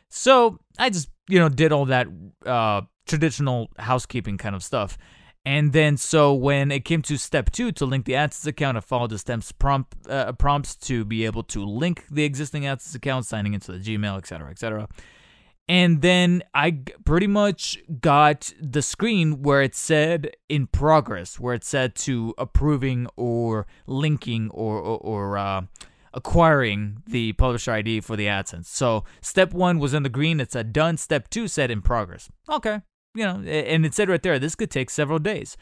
So 0.10 0.60
I 0.78 0.90
just 0.90 1.10
you 1.28 1.40
know 1.40 1.50
did 1.50 1.72
all 1.72 1.86
that 1.86 2.08
uh, 2.46 2.82
traditional 3.08 3.70
housekeeping 3.80 4.38
kind 4.38 4.56
of 4.56 4.64
stuff. 4.64 4.98
And 5.46 5.72
then, 5.74 5.98
so 5.98 6.34
when 6.34 6.72
it 6.72 6.86
came 6.86 7.02
to 7.04 7.18
step 7.18 7.50
two 7.50 7.72
to 7.74 7.86
link 7.86 8.06
the 8.06 8.14
AdSense 8.14 8.46
account, 8.46 8.78
I 8.78 8.82
followed 8.82 9.12
the 9.12 9.18
steps 9.18 9.52
prompt 9.52 9.96
uh, 10.08 10.34
prompts 10.34 10.76
to 10.76 11.06
be 11.06 11.26
able 11.26 11.44
to 11.44 11.66
link 11.66 12.06
the 12.12 12.24
existing 12.24 12.64
AdSense 12.64 12.94
account, 12.96 13.26
signing 13.26 13.54
into 13.54 13.72
the 13.72 13.80
Gmail, 13.80 14.18
etc., 14.18 14.52
etc. 14.52 14.88
And 15.70 16.02
then 16.02 16.42
I 16.56 16.80
pretty 17.06 17.28
much 17.28 17.78
got 18.02 18.52
the 18.60 18.82
screen 18.82 19.44
where 19.44 19.62
it 19.62 19.76
said 19.76 20.32
in 20.50 20.66
progress, 20.66 21.40
where 21.40 21.54
it 21.54 21.64
said 21.64 21.94
to 21.98 22.34
approving 22.40 23.08
or 23.16 23.68
linking 23.86 24.50
or, 24.50 24.80
or, 24.80 24.98
or 24.98 25.38
uh, 25.38 25.62
acquiring 26.12 27.04
the 27.06 27.34
publisher 27.34 27.72
ID 27.72 28.02
for 28.02 28.16
the 28.16 28.26
AdSense. 28.26 28.66
So 28.66 29.04
step 29.22 29.54
one 29.54 29.78
was 29.78 29.94
in 29.94 30.02
the 30.02 30.10
green, 30.10 30.40
it 30.40 30.52
said 30.52 30.74
done. 30.74 30.98
Step 30.98 31.30
two 31.30 31.48
said 31.48 31.70
in 31.70 31.84
progress. 31.84 32.30
Okay, 32.50 32.82
you 33.20 33.26
know, 33.26 33.42
and 33.48 33.86
it 33.86 33.94
said 33.94 34.10
right 34.10 34.22
there, 34.22 34.40
this 34.40 34.56
could 34.56 34.72
take 34.72 34.90
several 34.90 35.20
days. 35.20 35.58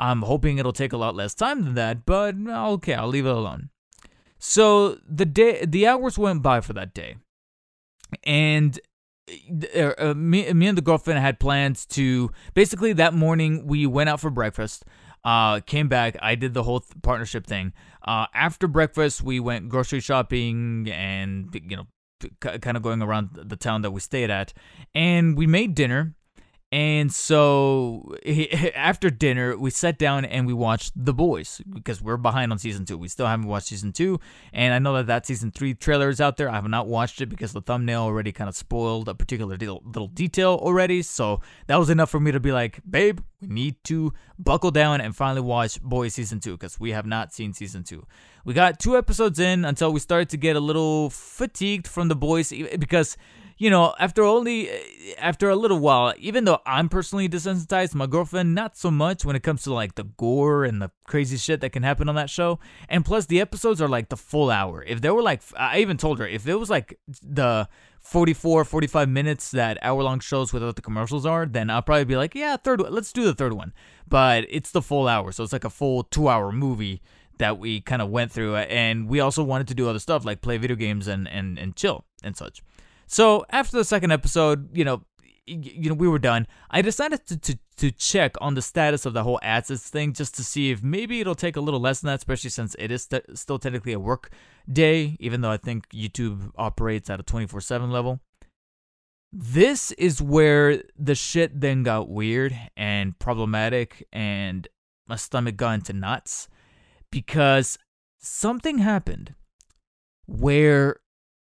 I'm 0.00 0.22
hoping 0.22 0.58
it'll 0.58 0.72
take 0.72 0.92
a 0.92 0.96
lot 0.96 1.14
less 1.14 1.34
time 1.34 1.64
than 1.64 1.74
that, 1.74 2.06
but 2.06 2.34
okay, 2.48 2.94
I'll 2.94 3.08
leave 3.08 3.26
it 3.26 3.30
alone. 3.34 3.70
So 4.38 4.98
the 5.08 5.26
day, 5.26 5.64
the 5.64 5.86
hours 5.86 6.18
went 6.18 6.42
by 6.42 6.60
for 6.60 6.72
that 6.72 6.94
day, 6.94 7.16
and 8.24 8.80
uh, 9.76 9.92
uh, 9.98 10.14
me, 10.14 10.52
me 10.52 10.66
and 10.66 10.76
the 10.76 10.82
girlfriend 10.82 11.20
had 11.20 11.38
plans 11.38 11.86
to 11.86 12.30
basically 12.54 12.92
that 12.94 13.14
morning 13.14 13.66
we 13.66 13.86
went 13.86 14.08
out 14.08 14.20
for 14.20 14.30
breakfast 14.30 14.84
uh 15.24 15.60
came 15.60 15.88
back 15.88 16.16
i 16.20 16.34
did 16.34 16.54
the 16.54 16.64
whole 16.64 16.80
th- 16.80 17.00
partnership 17.02 17.46
thing 17.46 17.72
uh 18.04 18.26
after 18.34 18.66
breakfast 18.66 19.22
we 19.22 19.38
went 19.38 19.68
grocery 19.68 20.00
shopping 20.00 20.88
and 20.90 21.54
you 21.54 21.76
know 21.76 21.86
c- 22.20 22.58
kind 22.58 22.76
of 22.76 22.82
going 22.82 23.00
around 23.00 23.30
the 23.32 23.56
town 23.56 23.82
that 23.82 23.92
we 23.92 24.00
stayed 24.00 24.28
at 24.30 24.52
and 24.94 25.36
we 25.36 25.46
made 25.46 25.74
dinner 25.76 26.14
And 26.72 27.12
so 27.12 28.16
after 28.74 29.10
dinner, 29.10 29.58
we 29.58 29.68
sat 29.68 29.98
down 29.98 30.24
and 30.24 30.46
we 30.46 30.54
watched 30.54 30.92
The 30.96 31.12
Boys 31.12 31.60
because 31.68 32.00
we're 32.00 32.16
behind 32.16 32.50
on 32.50 32.58
season 32.58 32.86
two. 32.86 32.96
We 32.96 33.08
still 33.08 33.26
haven't 33.26 33.46
watched 33.46 33.66
season 33.66 33.92
two. 33.92 34.18
And 34.54 34.72
I 34.72 34.78
know 34.78 34.94
that 34.94 35.06
that 35.06 35.26
season 35.26 35.50
three 35.50 35.74
trailer 35.74 36.08
is 36.08 36.18
out 36.18 36.38
there. 36.38 36.48
I 36.48 36.54
have 36.54 36.66
not 36.66 36.86
watched 36.86 37.20
it 37.20 37.26
because 37.26 37.52
the 37.52 37.60
thumbnail 37.60 38.04
already 38.04 38.32
kind 38.32 38.48
of 38.48 38.56
spoiled 38.56 39.06
a 39.10 39.14
particular 39.14 39.58
little 39.58 40.08
detail 40.08 40.58
already. 40.62 41.02
So 41.02 41.42
that 41.66 41.76
was 41.76 41.90
enough 41.90 42.08
for 42.08 42.20
me 42.20 42.32
to 42.32 42.40
be 42.40 42.52
like, 42.52 42.80
babe, 42.88 43.20
we 43.42 43.48
need 43.48 43.84
to 43.84 44.14
buckle 44.38 44.70
down 44.70 45.02
and 45.02 45.14
finally 45.14 45.42
watch 45.42 45.78
Boys 45.82 46.14
season 46.14 46.40
two 46.40 46.52
because 46.52 46.80
we 46.80 46.92
have 46.92 47.04
not 47.04 47.34
seen 47.34 47.52
season 47.52 47.84
two. 47.84 48.06
We 48.46 48.54
got 48.54 48.80
two 48.80 48.96
episodes 48.96 49.38
in 49.38 49.66
until 49.66 49.92
we 49.92 50.00
started 50.00 50.30
to 50.30 50.38
get 50.38 50.56
a 50.56 50.60
little 50.60 51.10
fatigued 51.10 51.86
from 51.86 52.08
The 52.08 52.16
Boys 52.16 52.50
because 52.78 53.18
you 53.62 53.70
know, 53.70 53.94
after 54.00 54.24
only 54.24 54.68
eh, 54.68 54.80
after 55.18 55.48
a 55.48 55.54
little 55.54 55.78
while, 55.78 56.12
even 56.18 56.44
though 56.44 56.58
I'm 56.66 56.88
personally 56.88 57.28
desensitized, 57.28 57.94
my 57.94 58.08
girlfriend 58.08 58.56
not 58.56 58.76
so 58.76 58.90
much 58.90 59.24
when 59.24 59.36
it 59.36 59.44
comes 59.44 59.62
to 59.62 59.72
like 59.72 59.94
the 59.94 60.02
gore 60.02 60.64
and 60.64 60.82
the 60.82 60.90
crazy 61.06 61.36
shit 61.36 61.60
that 61.60 61.70
can 61.70 61.84
happen 61.84 62.08
on 62.08 62.16
that 62.16 62.28
show. 62.28 62.58
And 62.88 63.04
plus, 63.04 63.26
the 63.26 63.40
episodes 63.40 63.80
are 63.80 63.86
like 63.86 64.08
the 64.08 64.16
full 64.16 64.50
hour. 64.50 64.82
If 64.82 65.00
there 65.00 65.14
were 65.14 65.22
like, 65.22 65.42
I 65.56 65.78
even 65.78 65.96
told 65.96 66.18
her 66.18 66.26
if 66.26 66.48
it 66.48 66.56
was 66.56 66.70
like 66.70 66.98
the 67.22 67.68
44, 68.00 68.64
45 68.64 69.08
minutes 69.08 69.52
that 69.52 69.78
hour 69.80 70.02
long 70.02 70.18
shows 70.18 70.52
without 70.52 70.74
the 70.74 70.82
commercials 70.82 71.24
are, 71.24 71.46
then 71.46 71.70
I'll 71.70 71.82
probably 71.82 72.04
be 72.04 72.16
like, 72.16 72.34
yeah, 72.34 72.56
third, 72.56 72.80
let's 72.80 73.12
do 73.12 73.22
the 73.22 73.34
third 73.34 73.52
one. 73.52 73.72
But 74.08 74.44
it's 74.48 74.72
the 74.72 74.82
full 74.82 75.06
hour, 75.06 75.30
so 75.30 75.44
it's 75.44 75.52
like 75.52 75.62
a 75.62 75.70
full 75.70 76.02
two 76.02 76.26
hour 76.26 76.50
movie 76.50 77.00
that 77.38 77.58
we 77.58 77.80
kind 77.80 78.02
of 78.02 78.10
went 78.10 78.32
through, 78.32 78.56
and 78.56 79.08
we 79.08 79.20
also 79.20 79.44
wanted 79.44 79.68
to 79.68 79.74
do 79.74 79.88
other 79.88 80.00
stuff 80.00 80.24
like 80.24 80.42
play 80.42 80.58
video 80.58 80.76
games 80.76 81.06
and 81.06 81.28
and 81.28 81.60
and 81.60 81.76
chill 81.76 82.04
and 82.24 82.36
such. 82.36 82.60
So 83.12 83.44
after 83.50 83.76
the 83.76 83.84
second 83.84 84.10
episode, 84.10 84.74
you 84.74 84.86
know, 84.86 85.02
you 85.44 85.90
know, 85.90 85.94
we 85.94 86.08
were 86.08 86.18
done. 86.18 86.46
I 86.70 86.80
decided 86.80 87.26
to, 87.26 87.36
to, 87.36 87.58
to 87.76 87.90
check 87.90 88.36
on 88.40 88.54
the 88.54 88.62
status 88.62 89.04
of 89.04 89.12
the 89.12 89.22
whole 89.22 89.38
AdSense 89.42 89.86
thing 89.88 90.14
just 90.14 90.34
to 90.36 90.44
see 90.44 90.70
if 90.70 90.82
maybe 90.82 91.20
it'll 91.20 91.34
take 91.34 91.56
a 91.56 91.60
little 91.60 91.78
less 91.78 92.00
than 92.00 92.08
that, 92.08 92.20
especially 92.20 92.48
since 92.48 92.74
it 92.78 92.90
is 92.90 93.02
st- 93.02 93.36
still 93.36 93.58
technically 93.58 93.92
a 93.92 94.00
work 94.00 94.32
day, 94.72 95.18
even 95.20 95.42
though 95.42 95.50
I 95.50 95.58
think 95.58 95.90
YouTube 95.90 96.52
operates 96.56 97.10
at 97.10 97.20
a 97.20 97.22
24 97.22 97.60
7 97.60 97.90
level. 97.90 98.20
This 99.30 99.92
is 99.92 100.22
where 100.22 100.82
the 100.98 101.14
shit 101.14 101.60
then 101.60 101.82
got 101.82 102.08
weird 102.08 102.58
and 102.78 103.18
problematic, 103.18 104.08
and 104.10 104.66
my 105.06 105.16
stomach 105.16 105.56
got 105.56 105.74
into 105.74 105.92
knots 105.92 106.48
because 107.10 107.76
something 108.18 108.78
happened 108.78 109.34
where 110.26 111.01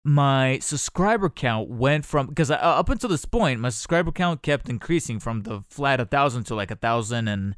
my 0.05 0.59
subscriber 0.59 1.29
count 1.29 1.69
went 1.69 2.05
from 2.05 2.27
because 2.27 2.51
uh, 2.51 2.55
up 2.55 2.89
until 2.89 3.09
this 3.09 3.25
point 3.25 3.61
my 3.61 3.69
subscriber 3.69 4.11
count 4.11 4.43
kept 4.43 4.69
increasing 4.69 5.21
from 5.21 5.43
the 5.43 5.63
flat 5.69 6.01
a 6.01 6.05
thousand 6.05 6.45
to 6.45 6.55
like 6.55 6.73
a 6.73 6.77
thousand 6.77 7.29
and 7.29 7.55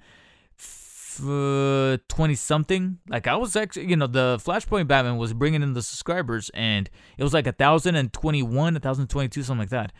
uh, 1.22 1.96
20 2.08 2.34
something 2.34 2.98
like 3.08 3.26
i 3.26 3.36
was 3.36 3.56
actually 3.56 3.86
you 3.86 3.96
know 3.96 4.06
the 4.06 4.38
flashpoint 4.44 4.86
batman 4.86 5.16
was 5.16 5.32
bringing 5.32 5.62
in 5.62 5.72
the 5.72 5.80
subscribers 5.80 6.50
and 6.52 6.90
it 7.16 7.22
was 7.22 7.32
like 7.32 7.46
a 7.46 7.52
thousand 7.52 7.94
and 7.94 8.12
21 8.12 8.76
a 8.76 8.80
thousand 8.80 9.06
22 9.06 9.42
something 9.42 9.60
like 9.60 9.70
that 9.70 9.92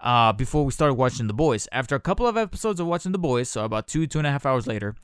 uh 0.00 0.32
before 0.32 0.64
we 0.64 0.72
started 0.72 0.94
watching 0.94 1.28
the 1.28 1.34
boys. 1.34 1.68
After 1.70 1.94
a 1.94 2.00
couple 2.00 2.26
of 2.26 2.36
episodes 2.36 2.80
of 2.80 2.86
watching 2.86 3.12
the 3.12 3.18
boys 3.18 3.48
so 3.48 3.64
about 3.64 3.86
two 3.86 4.06
two 4.06 4.18
and 4.18 4.26
a 4.26 4.30
half 4.30 4.46
hours 4.46 4.66
later 4.66 4.96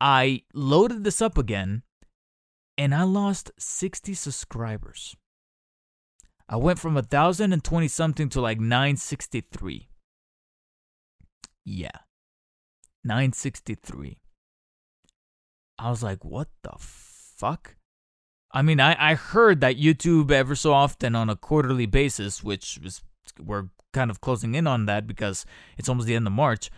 i 0.00 0.42
loaded 0.52 1.04
this 1.04 1.22
up 1.22 1.38
again 1.38 1.82
and 2.76 2.94
i 2.94 3.04
lost 3.04 3.52
60 3.58 4.12
subscribers 4.12 5.16
I 6.48 6.56
went 6.56 6.78
from 6.78 6.96
a 6.96 7.02
thousand 7.02 7.52
and 7.52 7.62
twenty 7.62 7.88
something 7.88 8.28
to 8.30 8.40
like 8.40 8.60
nine 8.60 8.96
sixty 8.96 9.40
three. 9.40 9.88
Yeah, 11.64 11.98
nine 13.04 13.32
sixty 13.32 13.74
three. 13.74 14.18
I 15.78 15.90
was 15.90 16.02
like, 16.02 16.24
what 16.24 16.48
the 16.62 16.72
fuck? 16.78 17.76
I 18.52 18.62
mean, 18.62 18.80
I, 18.80 18.96
I 18.98 19.14
heard 19.14 19.60
that 19.60 19.76
YouTube 19.76 20.30
ever 20.30 20.54
so 20.54 20.72
often 20.72 21.14
on 21.14 21.28
a 21.28 21.36
quarterly 21.36 21.86
basis, 21.86 22.42
which 22.42 22.78
was 22.82 23.02
we're 23.42 23.68
kind 23.92 24.10
of 24.10 24.20
closing 24.20 24.54
in 24.54 24.66
on 24.66 24.86
that 24.86 25.06
because 25.06 25.44
it's 25.76 25.88
almost 25.88 26.06
the 26.06 26.14
end 26.14 26.26
of 26.26 26.32
March 26.32 26.70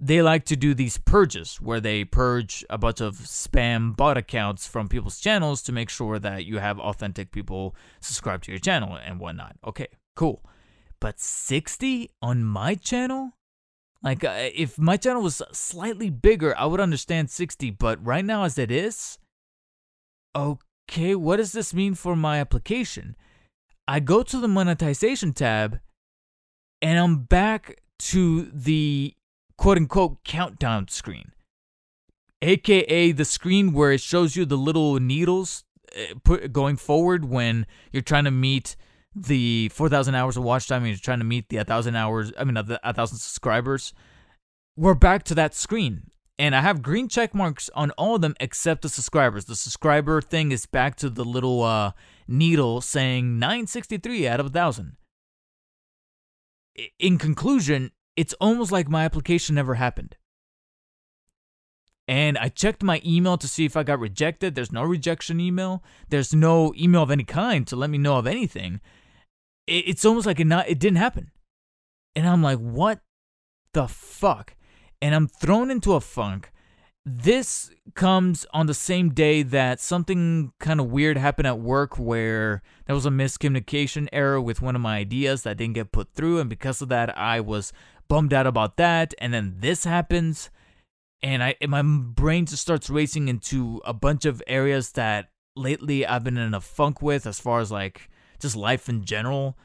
they 0.00 0.22
like 0.22 0.44
to 0.46 0.56
do 0.56 0.72
these 0.72 0.96
purges 0.96 1.56
where 1.56 1.80
they 1.80 2.04
purge 2.04 2.64
a 2.70 2.78
bunch 2.78 3.02
of 3.02 3.16
spam 3.16 3.94
bot 3.94 4.16
accounts 4.16 4.66
from 4.66 4.88
people's 4.88 5.20
channels 5.20 5.62
to 5.62 5.72
make 5.72 5.90
sure 5.90 6.18
that 6.18 6.46
you 6.46 6.58
have 6.58 6.80
authentic 6.80 7.30
people 7.30 7.76
subscribe 8.00 8.42
to 8.42 8.50
your 8.50 8.58
channel 8.58 8.96
and 8.96 9.20
whatnot. 9.20 9.56
Okay, 9.66 9.88
cool. 10.16 10.42
But 11.00 11.20
60 11.20 12.10
on 12.22 12.44
my 12.44 12.74
channel? 12.74 13.32
Like, 14.02 14.24
uh, 14.24 14.48
if 14.54 14.78
my 14.78 14.96
channel 14.96 15.22
was 15.22 15.42
slightly 15.52 16.08
bigger, 16.08 16.56
I 16.58 16.64
would 16.64 16.80
understand 16.80 17.30
60, 17.30 17.72
but 17.72 18.04
right 18.04 18.24
now, 18.24 18.44
as 18.44 18.56
it 18.56 18.70
is, 18.70 19.18
okay, 20.34 21.14
what 21.14 21.36
does 21.36 21.52
this 21.52 21.74
mean 21.74 21.94
for 21.94 22.16
my 22.16 22.40
application? 22.40 23.16
I 23.86 24.00
go 24.00 24.22
to 24.22 24.38
the 24.38 24.48
monetization 24.48 25.34
tab 25.34 25.80
and 26.80 26.98
I'm 26.98 27.24
back 27.24 27.82
to 27.98 28.50
the 28.54 29.14
quote 29.60 29.76
unquote 29.76 30.24
countdown 30.24 30.88
screen, 30.88 31.32
aka 32.40 33.12
the 33.12 33.26
screen 33.26 33.74
where 33.74 33.92
it 33.92 34.00
shows 34.00 34.34
you 34.34 34.46
the 34.46 34.56
little 34.56 34.98
needles 34.98 35.64
eh, 35.94 36.14
going 36.50 36.76
forward 36.76 37.26
when 37.26 37.66
you're 37.92 38.00
trying 38.00 38.24
to 38.24 38.30
meet 38.30 38.74
the 39.14 39.68
4,000 39.74 40.14
hours 40.14 40.38
of 40.38 40.44
watch 40.44 40.66
time 40.66 40.82
and 40.82 40.88
you're 40.88 40.96
trying 40.96 41.18
to 41.18 41.26
meet 41.26 41.50
the 41.50 41.58
1,000 41.58 41.94
hours, 41.94 42.32
I 42.38 42.44
mean, 42.44 42.56
a 42.56 42.62
1,000 42.62 43.18
subscribers. 43.18 43.92
We're 44.76 44.94
back 44.94 45.24
to 45.24 45.34
that 45.34 45.54
screen. 45.54 46.04
And 46.38 46.54
I 46.56 46.62
have 46.62 46.80
green 46.80 47.08
check 47.08 47.34
marks 47.34 47.68
on 47.74 47.90
all 47.92 48.14
of 48.14 48.22
them 48.22 48.34
except 48.40 48.80
the 48.80 48.88
subscribers. 48.88 49.44
The 49.44 49.56
subscriber 49.56 50.22
thing 50.22 50.52
is 50.52 50.64
back 50.64 50.96
to 50.96 51.10
the 51.10 51.24
little 51.24 51.62
uh, 51.62 51.92
needle 52.26 52.80
saying 52.80 53.38
963 53.38 54.26
out 54.26 54.40
of 54.40 54.46
1,000. 54.46 54.96
In 56.98 57.18
conclusion, 57.18 57.90
it's 58.20 58.34
almost 58.34 58.70
like 58.70 58.90
my 58.90 59.06
application 59.06 59.54
never 59.54 59.76
happened. 59.76 60.14
And 62.06 62.36
I 62.36 62.50
checked 62.50 62.82
my 62.82 63.00
email 63.02 63.38
to 63.38 63.48
see 63.48 63.64
if 63.64 63.78
I 63.78 63.82
got 63.82 63.98
rejected. 63.98 64.54
There's 64.54 64.70
no 64.70 64.82
rejection 64.82 65.40
email. 65.40 65.82
There's 66.10 66.34
no 66.34 66.74
email 66.78 67.02
of 67.02 67.10
any 67.10 67.24
kind 67.24 67.66
to 67.66 67.76
let 67.76 67.88
me 67.88 67.96
know 67.96 68.18
of 68.18 68.26
anything. 68.26 68.82
It's 69.66 70.04
almost 70.04 70.26
like 70.26 70.38
it 70.38 70.46
not 70.46 70.68
it 70.68 70.78
didn't 70.78 70.98
happen. 70.98 71.30
And 72.14 72.28
I'm 72.28 72.42
like, 72.42 72.58
what 72.58 73.00
the 73.72 73.88
fuck? 73.88 74.54
And 75.00 75.14
I'm 75.14 75.26
thrown 75.26 75.70
into 75.70 75.94
a 75.94 76.00
funk 76.02 76.52
this 77.04 77.70
comes 77.94 78.46
on 78.52 78.66
the 78.66 78.74
same 78.74 79.10
day 79.10 79.42
that 79.42 79.80
something 79.80 80.52
kind 80.60 80.80
of 80.80 80.90
weird 80.90 81.16
happened 81.16 81.46
at 81.46 81.58
work 81.58 81.98
where 81.98 82.62
there 82.86 82.94
was 82.94 83.06
a 83.06 83.10
miscommunication 83.10 84.08
error 84.12 84.40
with 84.40 84.60
one 84.60 84.76
of 84.76 84.82
my 84.82 84.98
ideas 84.98 85.42
that 85.42 85.56
didn't 85.56 85.74
get 85.74 85.92
put 85.92 86.12
through. 86.14 86.38
And 86.38 86.50
because 86.50 86.82
of 86.82 86.88
that, 86.90 87.16
I 87.16 87.40
was 87.40 87.72
bummed 88.08 88.34
out 88.34 88.46
about 88.46 88.76
that. 88.76 89.14
And 89.18 89.32
then 89.32 89.56
this 89.58 89.84
happens. 89.84 90.50
And 91.22 91.42
I 91.42 91.54
and 91.60 91.70
my 91.70 91.82
brain 91.82 92.46
just 92.46 92.62
starts 92.62 92.88
racing 92.88 93.28
into 93.28 93.80
a 93.84 93.92
bunch 93.92 94.24
of 94.24 94.42
areas 94.46 94.92
that 94.92 95.30
lately 95.54 96.06
I've 96.06 96.24
been 96.24 96.38
in 96.38 96.54
a 96.54 96.60
funk 96.60 97.02
with 97.02 97.26
as 97.26 97.38
far 97.38 97.60
as 97.60 97.70
like 97.70 98.08
just 98.40 98.56
life 98.56 98.88
in 98.88 99.04
general 99.04 99.58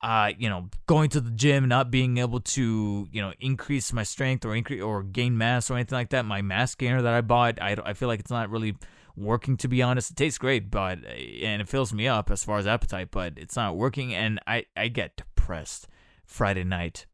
uh, 0.00 0.32
you 0.38 0.48
know, 0.48 0.68
going 0.86 1.10
to 1.10 1.20
the 1.20 1.30
gym, 1.30 1.66
not 1.66 1.90
being 1.90 2.18
able 2.18 2.40
to, 2.40 3.08
you 3.10 3.20
know, 3.20 3.32
increase 3.40 3.92
my 3.92 4.04
strength 4.04 4.44
or 4.44 4.54
increase 4.54 4.82
or 4.82 5.02
gain 5.02 5.36
mass 5.36 5.70
or 5.70 5.74
anything 5.74 5.96
like 5.96 6.10
that. 6.10 6.24
My 6.24 6.40
mass 6.40 6.74
gainer 6.74 7.02
that 7.02 7.14
I 7.14 7.20
bought, 7.20 7.60
I, 7.60 7.76
I 7.84 7.94
feel 7.94 8.08
like 8.08 8.20
it's 8.20 8.30
not 8.30 8.50
really 8.50 8.76
working 9.16 9.56
to 9.58 9.68
be 9.68 9.82
honest. 9.82 10.12
It 10.12 10.16
tastes 10.16 10.38
great, 10.38 10.70
but 10.70 10.98
and 11.04 11.60
it 11.60 11.68
fills 11.68 11.92
me 11.92 12.06
up 12.06 12.30
as 12.30 12.44
far 12.44 12.58
as 12.58 12.66
appetite, 12.66 13.08
but 13.10 13.34
it's 13.36 13.56
not 13.56 13.76
working, 13.76 14.14
and 14.14 14.40
I 14.46 14.66
I 14.76 14.88
get 14.88 15.16
depressed 15.16 15.88
Friday 16.24 16.64
night. 16.64 17.06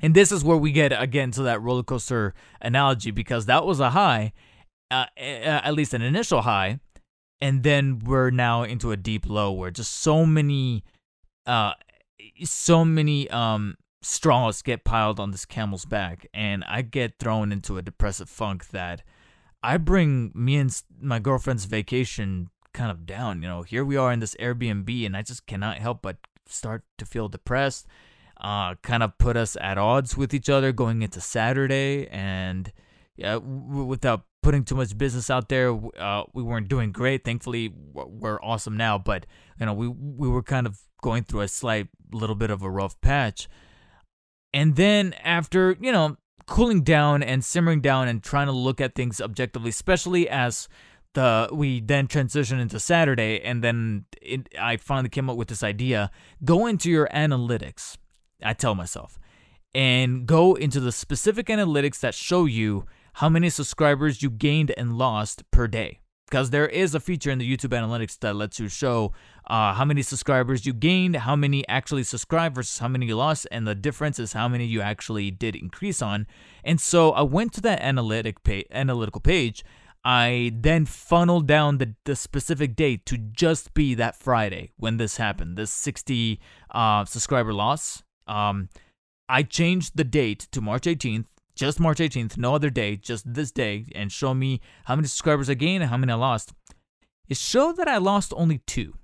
And 0.00 0.14
this 0.14 0.30
is 0.30 0.44
where 0.44 0.56
we 0.56 0.70
get 0.70 0.92
again 0.92 1.32
to 1.32 1.42
that 1.42 1.60
roller 1.60 1.82
coaster 1.82 2.32
analogy 2.60 3.10
because 3.10 3.46
that 3.46 3.66
was 3.66 3.80
a 3.80 3.90
high, 3.90 4.32
uh, 4.92 5.06
at 5.16 5.74
least 5.74 5.92
an 5.92 6.02
initial 6.02 6.42
high, 6.42 6.78
and 7.40 7.64
then 7.64 7.98
we're 8.04 8.30
now 8.30 8.62
into 8.62 8.92
a 8.92 8.96
deep 8.96 9.28
low 9.28 9.50
where 9.50 9.72
just 9.72 9.92
so 9.94 10.24
many 10.24 10.84
uh, 11.46 11.72
so 12.44 12.84
many 12.84 13.28
um 13.30 13.76
straws 14.00 14.62
get 14.62 14.84
piled 14.84 15.18
on 15.18 15.30
this 15.32 15.44
camel's 15.44 15.84
back 15.84 16.26
and 16.32 16.64
I 16.64 16.82
get 16.82 17.18
thrown 17.18 17.50
into 17.50 17.78
a 17.78 17.82
depressive 17.82 18.28
funk 18.28 18.68
that 18.70 19.02
I 19.62 19.76
bring 19.76 20.30
me 20.34 20.56
and 20.56 20.82
my 21.00 21.18
girlfriend's 21.18 21.64
vacation 21.64 22.48
kind 22.72 22.90
of 22.92 23.06
down. 23.06 23.42
You 23.42 23.48
know, 23.48 23.62
here 23.62 23.84
we 23.84 23.96
are 23.96 24.12
in 24.12 24.20
this 24.20 24.36
Airbnb 24.36 25.04
and 25.04 25.16
I 25.16 25.22
just 25.22 25.46
cannot 25.46 25.78
help 25.78 26.02
but 26.02 26.18
start 26.46 26.84
to 26.98 27.04
feel 27.04 27.28
depressed. 27.28 27.86
Uh, 28.40 28.76
kind 28.82 29.02
of 29.02 29.18
put 29.18 29.36
us 29.36 29.56
at 29.60 29.78
odds 29.78 30.16
with 30.16 30.32
each 30.32 30.48
other 30.48 30.70
going 30.70 31.02
into 31.02 31.20
Saturday 31.20 32.06
and 32.06 32.72
yeah, 33.16 33.32
w- 33.32 33.84
without 33.84 34.26
putting 34.42 34.62
too 34.62 34.76
much 34.76 34.96
business 34.96 35.28
out 35.28 35.48
there, 35.48 35.76
uh, 35.98 36.22
we 36.32 36.42
weren't 36.44 36.68
doing 36.68 36.92
great. 36.92 37.24
Thankfully, 37.24 37.74
we're 37.92 38.40
awesome 38.40 38.76
now, 38.76 38.96
but 38.96 39.26
you 39.58 39.66
know, 39.66 39.74
we 39.74 39.88
we 39.88 40.28
were 40.28 40.44
kind 40.44 40.68
of 40.68 40.78
going 41.02 41.24
through 41.24 41.40
a 41.40 41.48
slight 41.48 41.88
little 42.12 42.36
bit 42.36 42.50
of 42.50 42.62
a 42.62 42.70
rough 42.70 43.00
patch. 43.00 43.48
And 44.52 44.76
then 44.76 45.14
after, 45.22 45.76
you 45.80 45.92
know, 45.92 46.16
cooling 46.46 46.82
down 46.82 47.22
and 47.22 47.44
simmering 47.44 47.80
down 47.80 48.08
and 48.08 48.22
trying 48.22 48.46
to 48.46 48.52
look 48.52 48.80
at 48.80 48.94
things 48.94 49.20
objectively, 49.20 49.70
especially 49.70 50.28
as 50.28 50.68
the 51.14 51.48
we 51.52 51.80
then 51.80 52.06
transition 52.06 52.58
into 52.58 52.78
Saturday, 52.80 53.40
and 53.40 53.62
then 53.62 54.04
it, 54.20 54.48
I 54.60 54.76
finally 54.76 55.08
came 55.08 55.30
up 55.30 55.36
with 55.36 55.48
this 55.48 55.62
idea: 55.62 56.10
go 56.44 56.66
into 56.66 56.90
your 56.90 57.08
analytics. 57.08 57.96
I 58.42 58.52
tell 58.52 58.74
myself, 58.74 59.18
and 59.74 60.26
go 60.26 60.54
into 60.54 60.80
the 60.80 60.92
specific 60.92 61.46
analytics 61.46 62.00
that 62.00 62.14
show 62.14 62.44
you 62.44 62.84
how 63.14 63.28
many 63.28 63.50
subscribers 63.50 64.22
you 64.22 64.30
gained 64.30 64.72
and 64.76 64.96
lost 64.96 65.42
per 65.50 65.66
day. 65.66 66.00
Because 66.28 66.50
there 66.50 66.68
is 66.68 66.94
a 66.94 67.00
feature 67.00 67.30
in 67.30 67.38
the 67.38 67.56
YouTube 67.56 67.70
analytics 67.70 68.18
that 68.18 68.36
lets 68.36 68.60
you 68.60 68.68
show 68.68 69.12
uh, 69.48 69.74
how 69.74 69.84
many 69.84 70.02
subscribers 70.02 70.66
you 70.66 70.72
gained, 70.72 71.16
how 71.16 71.34
many 71.34 71.66
actually 71.68 72.04
subscribed 72.04 72.54
versus 72.54 72.78
how 72.78 72.88
many 72.88 73.06
you 73.06 73.16
lost, 73.16 73.46
and 73.50 73.66
the 73.66 73.74
difference 73.74 74.18
is 74.18 74.34
how 74.34 74.46
many 74.46 74.66
you 74.66 74.80
actually 74.80 75.30
did 75.30 75.56
increase 75.56 76.02
on. 76.02 76.26
And 76.62 76.80
so 76.80 77.12
I 77.12 77.22
went 77.22 77.52
to 77.54 77.60
that 77.62 77.80
analytic 77.80 78.36
analytical 78.70 79.20
page. 79.20 79.64
I 80.04 80.52
then 80.54 80.86
funneled 80.86 81.46
down 81.46 81.78
the, 81.78 81.94
the 82.04 82.14
specific 82.14 82.76
date 82.76 83.04
to 83.06 83.18
just 83.18 83.74
be 83.74 83.94
that 83.94 84.16
Friday 84.16 84.70
when 84.76 84.96
this 84.96 85.16
happened, 85.16 85.56
this 85.56 85.72
60 85.72 86.40
uh, 86.70 87.04
subscriber 87.04 87.52
loss. 87.52 88.02
Um, 88.26 88.68
I 89.28 89.42
changed 89.42 89.96
the 89.96 90.04
date 90.04 90.46
to 90.52 90.60
March 90.60 90.84
18th 90.84 91.26
just 91.58 91.80
March 91.80 91.98
18th, 91.98 92.38
no 92.38 92.54
other 92.54 92.70
day, 92.70 92.96
just 92.96 93.34
this 93.34 93.50
day, 93.50 93.86
and 93.92 94.12
show 94.12 94.32
me 94.32 94.60
how 94.84 94.94
many 94.94 95.08
subscribers 95.08 95.50
I 95.50 95.54
gained 95.54 95.82
and 95.82 95.90
how 95.90 95.96
many 95.96 96.12
I 96.12 96.14
lost. 96.14 96.52
It 97.28 97.36
showed 97.36 97.76
that 97.78 97.88
I 97.88 97.96
lost 97.96 98.32
only 98.36 98.58
two. 98.58 98.94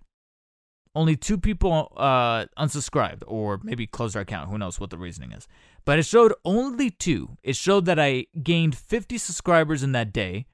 Only 0.94 1.16
two 1.16 1.38
people 1.38 1.92
uh, 1.96 2.46
unsubscribed, 2.56 3.24
or 3.26 3.60
maybe 3.62 3.86
closed 3.86 4.14
their 4.14 4.22
account. 4.22 4.48
Who 4.48 4.58
knows 4.58 4.78
what 4.78 4.90
the 4.90 4.98
reasoning 4.98 5.32
is. 5.32 5.48
But 5.84 5.98
it 5.98 6.06
showed 6.06 6.32
only 6.44 6.90
two. 6.90 7.36
It 7.42 7.56
showed 7.56 7.84
that 7.86 7.98
I 7.98 8.26
gained 8.42 8.76
50 8.76 9.18
subscribers 9.18 9.82
in 9.82 9.92
that 9.92 10.12
day, 10.12 10.46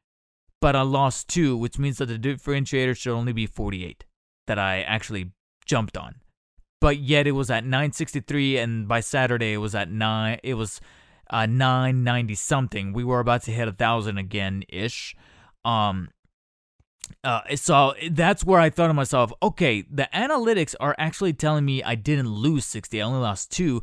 but 0.60 0.74
I 0.74 0.82
lost 0.82 1.28
two, 1.28 1.56
which 1.56 1.78
means 1.78 1.98
that 1.98 2.06
the 2.06 2.18
differentiator 2.18 2.96
should 2.96 3.14
only 3.14 3.32
be 3.32 3.46
48 3.46 4.04
that 4.46 4.58
I 4.58 4.80
actually 4.82 5.32
jumped 5.66 5.96
on. 5.96 6.16
But 6.80 6.98
yet 6.98 7.26
it 7.26 7.32
was 7.32 7.50
at 7.50 7.64
963, 7.64 8.56
and 8.56 8.88
by 8.88 9.00
Saturday 9.00 9.52
it 9.52 9.58
was 9.58 9.74
at 9.74 9.90
9. 9.90 10.40
It 10.42 10.54
was 10.54 10.80
uh, 11.28 11.46
990 11.46 12.34
something. 12.34 12.92
We 12.92 13.04
were 13.04 13.20
about 13.20 13.42
to 13.42 13.50
hit 13.50 13.68
a 13.68 13.72
thousand 13.72 14.16
again 14.16 14.64
ish. 14.68 15.14
Um, 15.64 16.08
uh, 17.22 17.42
so 17.56 17.94
that's 18.10 18.44
where 18.44 18.60
I 18.60 18.70
thought 18.70 18.88
to 18.88 18.94
myself, 18.94 19.32
okay, 19.42 19.82
the 19.90 20.08
analytics 20.14 20.74
are 20.80 20.94
actually 20.98 21.32
telling 21.32 21.64
me 21.64 21.82
I 21.82 21.94
didn't 21.94 22.28
lose 22.28 22.64
60, 22.66 23.00
I 23.00 23.04
only 23.04 23.20
lost 23.20 23.50
two. 23.50 23.82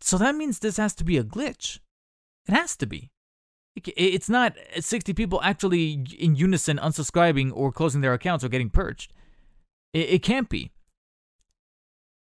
So 0.00 0.18
that 0.18 0.34
means 0.34 0.58
this 0.58 0.76
has 0.76 0.94
to 0.96 1.04
be 1.04 1.16
a 1.16 1.24
glitch. 1.24 1.78
It 2.46 2.52
has 2.52 2.76
to 2.76 2.86
be. 2.86 3.10
It's 3.96 4.28
not 4.28 4.56
60 4.78 5.12
people 5.12 5.40
actually 5.42 6.04
in 6.18 6.34
unison 6.34 6.78
unsubscribing 6.78 7.52
or 7.54 7.70
closing 7.70 8.00
their 8.00 8.14
accounts 8.14 8.44
or 8.44 8.48
getting 8.48 8.70
purged. 8.70 9.12
It, 9.92 10.10
it 10.10 10.22
can't 10.22 10.48
be. 10.48 10.72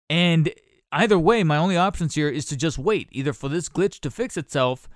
And 0.10 0.54
either 0.92 1.18
way, 1.18 1.44
my 1.44 1.58
only 1.58 1.78
options 1.78 2.16
here 2.16 2.30
is 2.30 2.46
to 2.48 2.58
just 2.58 2.78
wait, 2.78 3.08
either 3.12 3.34
for 3.34 3.50
this 3.50 3.70
glitch 3.70 4.00
to 4.02 4.12
fix 4.12 4.38
itself 4.38 4.90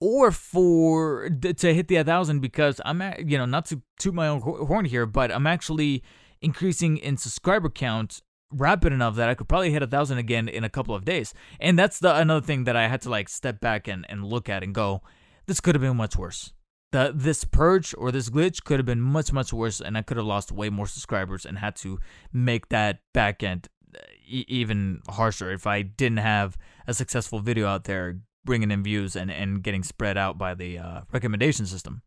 or 0.00 0.30
for 0.30 1.28
to 1.30 1.74
hit 1.74 1.88
the 1.88 1.96
1000 1.96 2.40
because 2.40 2.80
I'm 2.84 3.02
you 3.26 3.38
know 3.38 3.46
not 3.46 3.66
to 3.66 3.82
toot 3.98 4.14
my 4.14 4.28
own 4.28 4.40
horn 4.40 4.84
here, 4.84 5.06
but 5.06 5.30
I'm 5.32 5.46
actually 5.46 6.02
increasing 6.40 6.98
in 6.98 7.16
subscriber 7.16 7.70
count 7.70 8.22
rapid 8.52 8.92
enough 8.92 9.16
that 9.16 9.28
I 9.28 9.34
could 9.34 9.48
probably 9.48 9.70
hit 9.70 9.82
a 9.82 9.86
thousand 9.86 10.18
again 10.18 10.48
in 10.48 10.64
a 10.64 10.68
couple 10.68 10.94
of 10.94 11.04
days. 11.04 11.34
And 11.60 11.78
that's 11.78 11.98
the 11.98 12.14
another 12.16 12.44
thing 12.44 12.64
that 12.64 12.76
I 12.76 12.88
had 12.88 13.00
to 13.02 13.10
like 13.10 13.28
step 13.28 13.60
back 13.60 13.88
and, 13.88 14.06
and 14.08 14.24
look 14.24 14.48
at 14.48 14.62
and 14.62 14.74
go, 14.74 15.02
this 15.46 15.60
could 15.60 15.74
have 15.74 15.82
been 15.82 15.96
much 15.96 16.16
worse. 16.16 16.52
The 16.92 17.12
this 17.14 17.44
purge 17.44 17.94
or 17.98 18.12
this 18.12 18.30
glitch 18.30 18.64
could 18.64 18.78
have 18.78 18.86
been 18.86 19.00
much 19.00 19.32
much 19.32 19.52
worse, 19.52 19.80
and 19.80 19.98
I 19.98 20.02
could 20.02 20.16
have 20.16 20.26
lost 20.26 20.52
way 20.52 20.70
more 20.70 20.86
subscribers 20.86 21.44
and 21.44 21.58
had 21.58 21.74
to 21.76 21.98
make 22.32 22.68
that 22.68 23.00
back 23.12 23.42
end 23.42 23.68
uh, 23.94 24.00
e- 24.24 24.44
even 24.46 25.00
harsher 25.08 25.50
if 25.50 25.66
I 25.66 25.82
didn't 25.82 26.18
have 26.18 26.56
a 26.86 26.94
successful 26.94 27.40
video 27.40 27.66
out 27.66 27.84
there 27.84 28.20
bringing 28.46 28.70
in 28.70 28.82
views 28.82 29.14
and, 29.14 29.30
and 29.30 29.62
getting 29.62 29.82
spread 29.82 30.16
out 30.16 30.38
by 30.38 30.54
the 30.54 30.78
uh, 30.78 31.00
recommendation 31.12 31.66
system. 31.66 32.00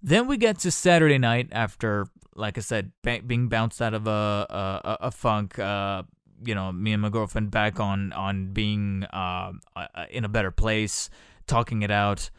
Then 0.00 0.28
we 0.28 0.36
get 0.36 0.60
to 0.60 0.70
Saturday 0.70 1.18
night 1.18 1.48
after, 1.50 2.06
like 2.36 2.56
I 2.58 2.60
said, 2.60 2.92
ba- 3.02 3.22
being 3.26 3.48
bounced 3.48 3.82
out 3.82 3.94
of 3.94 4.06
a 4.06 4.46
a, 4.48 4.96
a 5.08 5.10
funk. 5.10 5.58
Uh, 5.58 6.04
you 6.44 6.54
know, 6.54 6.72
me 6.72 6.92
and 6.92 7.02
my 7.02 7.08
girlfriend 7.08 7.50
back 7.50 7.80
on 7.80 8.12
on 8.12 8.52
being 8.52 9.04
uh, 9.12 9.52
in 10.10 10.24
a 10.24 10.28
better 10.28 10.50
place, 10.50 11.10
talking 11.46 11.82
it 11.82 11.90
out. 11.90 12.30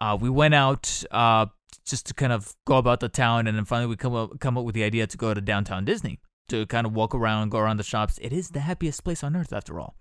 Uh, 0.00 0.16
we 0.20 0.30
went 0.30 0.54
out 0.54 1.04
uh, 1.10 1.46
just 1.84 2.06
to 2.06 2.14
kind 2.14 2.32
of 2.32 2.54
go 2.66 2.76
about 2.76 3.00
the 3.00 3.08
town, 3.08 3.46
and 3.46 3.56
then 3.56 3.64
finally 3.64 3.88
we 3.88 3.96
come 3.96 4.14
up 4.14 4.40
come 4.40 4.58
up 4.58 4.64
with 4.64 4.74
the 4.74 4.84
idea 4.84 5.06
to 5.06 5.16
go 5.16 5.34
to 5.34 5.40
downtown 5.40 5.84
Disney 5.84 6.18
to 6.48 6.66
kind 6.66 6.86
of 6.86 6.94
walk 6.94 7.14
around, 7.14 7.50
go 7.50 7.58
around 7.58 7.76
the 7.76 7.82
shops. 7.82 8.18
It 8.20 8.32
is 8.32 8.50
the 8.50 8.60
happiest 8.60 9.04
place 9.04 9.22
on 9.22 9.36
earth, 9.36 9.52
after 9.52 9.78
all. 9.78 9.94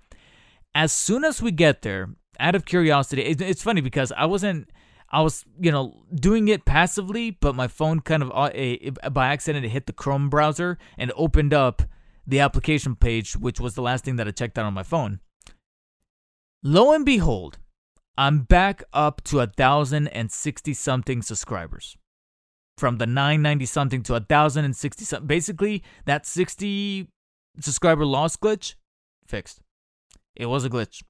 As 0.74 0.92
soon 0.92 1.24
as 1.24 1.42
we 1.42 1.52
get 1.52 1.82
there, 1.82 2.10
out 2.40 2.56
of 2.56 2.66
curiosity, 2.66 3.22
it's 3.24 3.64
funny 3.64 3.82
because 3.82 4.12
I 4.12 4.26
wasn't, 4.26 4.70
I 5.10 5.22
was, 5.22 5.46
you 5.60 5.72
know, 5.72 6.04
doing 6.14 6.48
it 6.48 6.66
passively, 6.66 7.32
but 7.32 7.56
my 7.56 7.68
phone 7.68 8.02
kind 8.02 8.24
of, 8.24 8.32
uh, 8.32 9.10
by 9.10 9.28
accident, 9.28 9.66
it 9.66 9.70
hit 9.70 9.86
the 9.86 9.94
Chrome 9.94 10.30
browser 10.30 10.78
and 10.98 11.12
opened 11.16 11.54
up 11.54 11.84
the 12.26 12.40
application 12.40 12.96
page, 12.96 13.36
which 13.36 13.60
was 13.60 13.76
the 13.76 13.82
last 13.82 14.04
thing 14.04 14.18
that 14.18 14.28
I 14.28 14.32
checked 14.32 14.58
out 14.58 14.66
on 14.66 14.74
my 14.74 14.84
phone. 14.84 15.20
Lo 16.64 16.92
and 16.92 17.06
behold, 17.06 17.60
I'm 18.18 18.42
back 18.42 18.84
up 18.92 19.24
to 19.26 19.40
a 19.40 19.48
thousand 19.48 20.08
and 20.10 20.32
sixty 20.32 20.74
something 20.74 21.22
subscribers 21.22 21.96
from 22.78 22.98
the 22.98 23.08
990 23.08 23.66
something 23.66 24.04
to 24.04 24.14
a 24.14 24.20
1060 24.20 25.06
something. 25.06 25.28
Basically, 25.28 25.84
that 26.06 26.26
60 26.26 27.08
subscriber 27.60 28.06
loss 28.06 28.38
glitch 28.38 28.76
fixed. 29.28 29.62
It 30.36 30.46
was 30.46 30.64
a 30.64 30.70
glitch. 30.70 31.02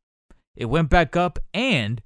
It 0.58 0.66
went 0.66 0.90
back 0.90 1.16
up, 1.16 1.40
and 1.54 2.02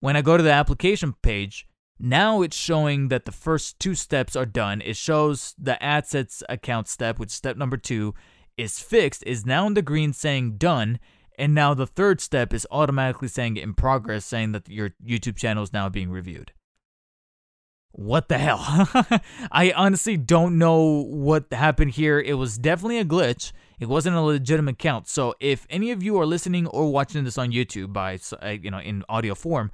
when 0.00 0.16
I 0.16 0.22
go 0.22 0.36
to 0.36 0.42
the 0.42 0.52
application 0.52 1.14
page, 1.22 1.66
now 1.98 2.42
it's 2.42 2.56
showing 2.56 3.08
that 3.08 3.24
the 3.24 3.32
first 3.32 3.78
two 3.78 3.94
steps 3.94 4.36
are 4.36 4.44
done. 4.44 4.82
It 4.82 4.96
shows 4.96 5.54
the 5.56 5.78
AdSense 5.80 6.42
account 6.48 6.88
step, 6.88 7.18
which 7.18 7.30
step 7.30 7.56
number 7.56 7.76
two 7.76 8.14
is 8.58 8.80
fixed, 8.80 9.22
is 9.24 9.46
now 9.46 9.66
in 9.66 9.74
the 9.74 9.82
green 9.82 10.12
saying 10.12 10.56
done. 10.58 10.98
And 11.38 11.54
now 11.54 11.72
the 11.72 11.86
third 11.86 12.20
step 12.20 12.52
is 12.52 12.66
automatically 12.70 13.28
saying 13.28 13.56
in 13.56 13.72
progress, 13.72 14.26
saying 14.26 14.52
that 14.52 14.68
your 14.68 14.90
YouTube 15.02 15.36
channel 15.36 15.62
is 15.62 15.72
now 15.72 15.88
being 15.88 16.10
reviewed 16.10 16.52
what 17.92 18.28
the 18.28 18.38
hell? 18.38 18.58
I 19.52 19.72
honestly 19.76 20.16
don't 20.16 20.58
know 20.58 21.04
what 21.08 21.52
happened 21.52 21.92
here. 21.92 22.18
It 22.18 22.34
was 22.34 22.58
definitely 22.58 22.98
a 22.98 23.04
glitch. 23.04 23.52
It 23.80 23.86
wasn't 23.86 24.16
a 24.16 24.20
legitimate 24.20 24.78
count. 24.78 25.08
So 25.08 25.34
if 25.40 25.66
any 25.68 25.90
of 25.90 26.02
you 26.02 26.18
are 26.20 26.26
listening 26.26 26.66
or 26.68 26.90
watching 26.90 27.24
this 27.24 27.38
on 27.38 27.50
YouTube 27.50 27.92
by 27.92 28.18
uh, 28.42 28.48
you 28.48 28.70
know 28.70 28.78
in 28.78 29.04
audio 29.08 29.34
form, 29.34 29.70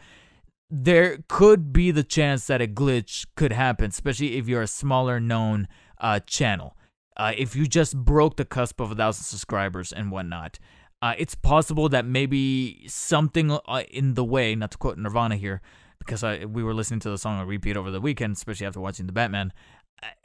there 0.70 1.18
could 1.28 1.72
be 1.72 1.90
the 1.90 2.04
chance 2.04 2.46
that 2.46 2.60
a 2.60 2.66
glitch 2.66 3.26
could 3.36 3.52
happen, 3.52 3.86
especially 3.86 4.36
if 4.36 4.48
you're 4.48 4.62
a 4.62 4.66
smaller 4.66 5.20
known 5.20 5.68
uh, 5.98 6.20
channel. 6.20 6.76
Uh, 7.16 7.32
if 7.36 7.56
you 7.56 7.66
just 7.66 7.96
broke 7.96 8.36
the 8.36 8.44
cusp 8.44 8.80
of 8.80 8.92
a 8.92 8.94
thousand 8.94 9.24
subscribers 9.24 9.92
and 9.92 10.12
whatnot, 10.12 10.58
uh, 11.02 11.14
it's 11.18 11.34
possible 11.34 11.88
that 11.88 12.04
maybe 12.04 12.84
something 12.86 13.50
uh, 13.50 13.82
in 13.90 14.14
the 14.14 14.24
way, 14.24 14.54
not 14.54 14.70
to 14.72 14.78
quote 14.78 14.98
Nirvana 14.98 15.36
here, 15.36 15.60
because 15.98 16.22
I, 16.22 16.44
we 16.44 16.62
were 16.62 16.74
listening 16.74 17.00
to 17.00 17.10
the 17.10 17.18
song 17.18 17.38
on 17.38 17.46
repeat 17.46 17.76
over 17.76 17.90
the 17.90 18.00
weekend, 18.00 18.36
especially 18.36 18.66
after 18.66 18.80
watching 18.80 19.06
the 19.06 19.12
Batman. 19.12 19.52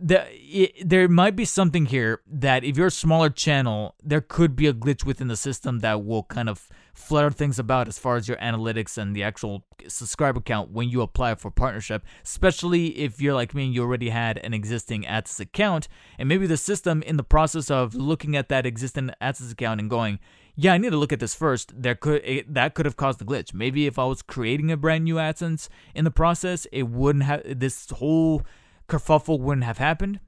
the, 0.00 0.72
there 0.84 1.08
might 1.08 1.36
be 1.36 1.44
something 1.44 1.86
here 1.86 2.20
that 2.26 2.64
if 2.64 2.76
you're 2.76 2.88
a 2.88 2.90
smaller 2.90 3.30
channel, 3.30 3.94
there 4.02 4.20
could 4.20 4.56
be 4.56 4.66
a 4.66 4.72
glitch 4.72 5.04
within 5.04 5.28
the 5.28 5.36
system 5.36 5.80
that 5.80 6.04
will 6.04 6.24
kind 6.24 6.48
of 6.48 6.68
flutter 6.94 7.30
things 7.30 7.58
about 7.58 7.88
as 7.88 7.98
far 7.98 8.16
as 8.16 8.28
your 8.28 8.36
analytics 8.38 8.96
and 8.96 9.14
the 9.14 9.22
actual 9.22 9.64
subscriber 9.88 10.40
count 10.40 10.70
when 10.70 10.88
you 10.88 11.02
apply 11.02 11.34
for 11.34 11.50
partnership, 11.50 12.04
especially 12.24 12.98
if 12.98 13.20
you're 13.20 13.34
like 13.34 13.54
me 13.54 13.66
and 13.66 13.74
you 13.74 13.82
already 13.82 14.10
had 14.10 14.38
an 14.38 14.54
existing 14.54 15.02
AdSense 15.02 15.40
account, 15.40 15.88
and 16.18 16.28
maybe 16.28 16.46
the 16.46 16.56
system 16.56 17.02
in 17.02 17.16
the 17.16 17.24
process 17.24 17.70
of 17.70 17.94
looking 17.94 18.36
at 18.36 18.48
that 18.48 18.64
existing 18.64 19.10
AdSense 19.20 19.52
account 19.52 19.80
and 19.80 19.90
going, 19.90 20.18
yeah, 20.56 20.72
I 20.72 20.78
need 20.78 20.90
to 20.90 20.96
look 20.96 21.12
at 21.12 21.18
this 21.18 21.34
first. 21.34 21.72
There 21.76 21.96
could 21.96 22.22
it, 22.24 22.54
that 22.54 22.74
could 22.74 22.86
have 22.86 22.96
caused 22.96 23.18
the 23.18 23.24
glitch. 23.24 23.52
Maybe 23.52 23.86
if 23.86 23.98
I 23.98 24.04
was 24.04 24.22
creating 24.22 24.70
a 24.70 24.76
brand 24.76 25.04
new 25.04 25.16
AdSense 25.16 25.68
in 25.96 26.04
the 26.04 26.12
process, 26.12 26.66
it 26.70 26.84
wouldn't 26.84 27.24
have 27.24 27.42
this 27.58 27.90
whole 27.90 28.42
kerfuffle 28.88 29.40
wouldn't 29.40 29.64
have 29.64 29.78
happened. 29.78 30.20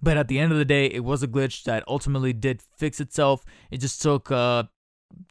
But 0.00 0.16
at 0.16 0.28
the 0.28 0.38
end 0.38 0.52
of 0.52 0.58
the 0.58 0.64
day, 0.64 0.86
it 0.86 1.04
was 1.04 1.22
a 1.22 1.28
glitch 1.28 1.64
that 1.64 1.84
ultimately 1.88 2.32
did 2.32 2.62
fix 2.76 3.00
itself. 3.00 3.44
It 3.70 3.78
just 3.78 4.00
took 4.00 4.30
uh, 4.30 4.64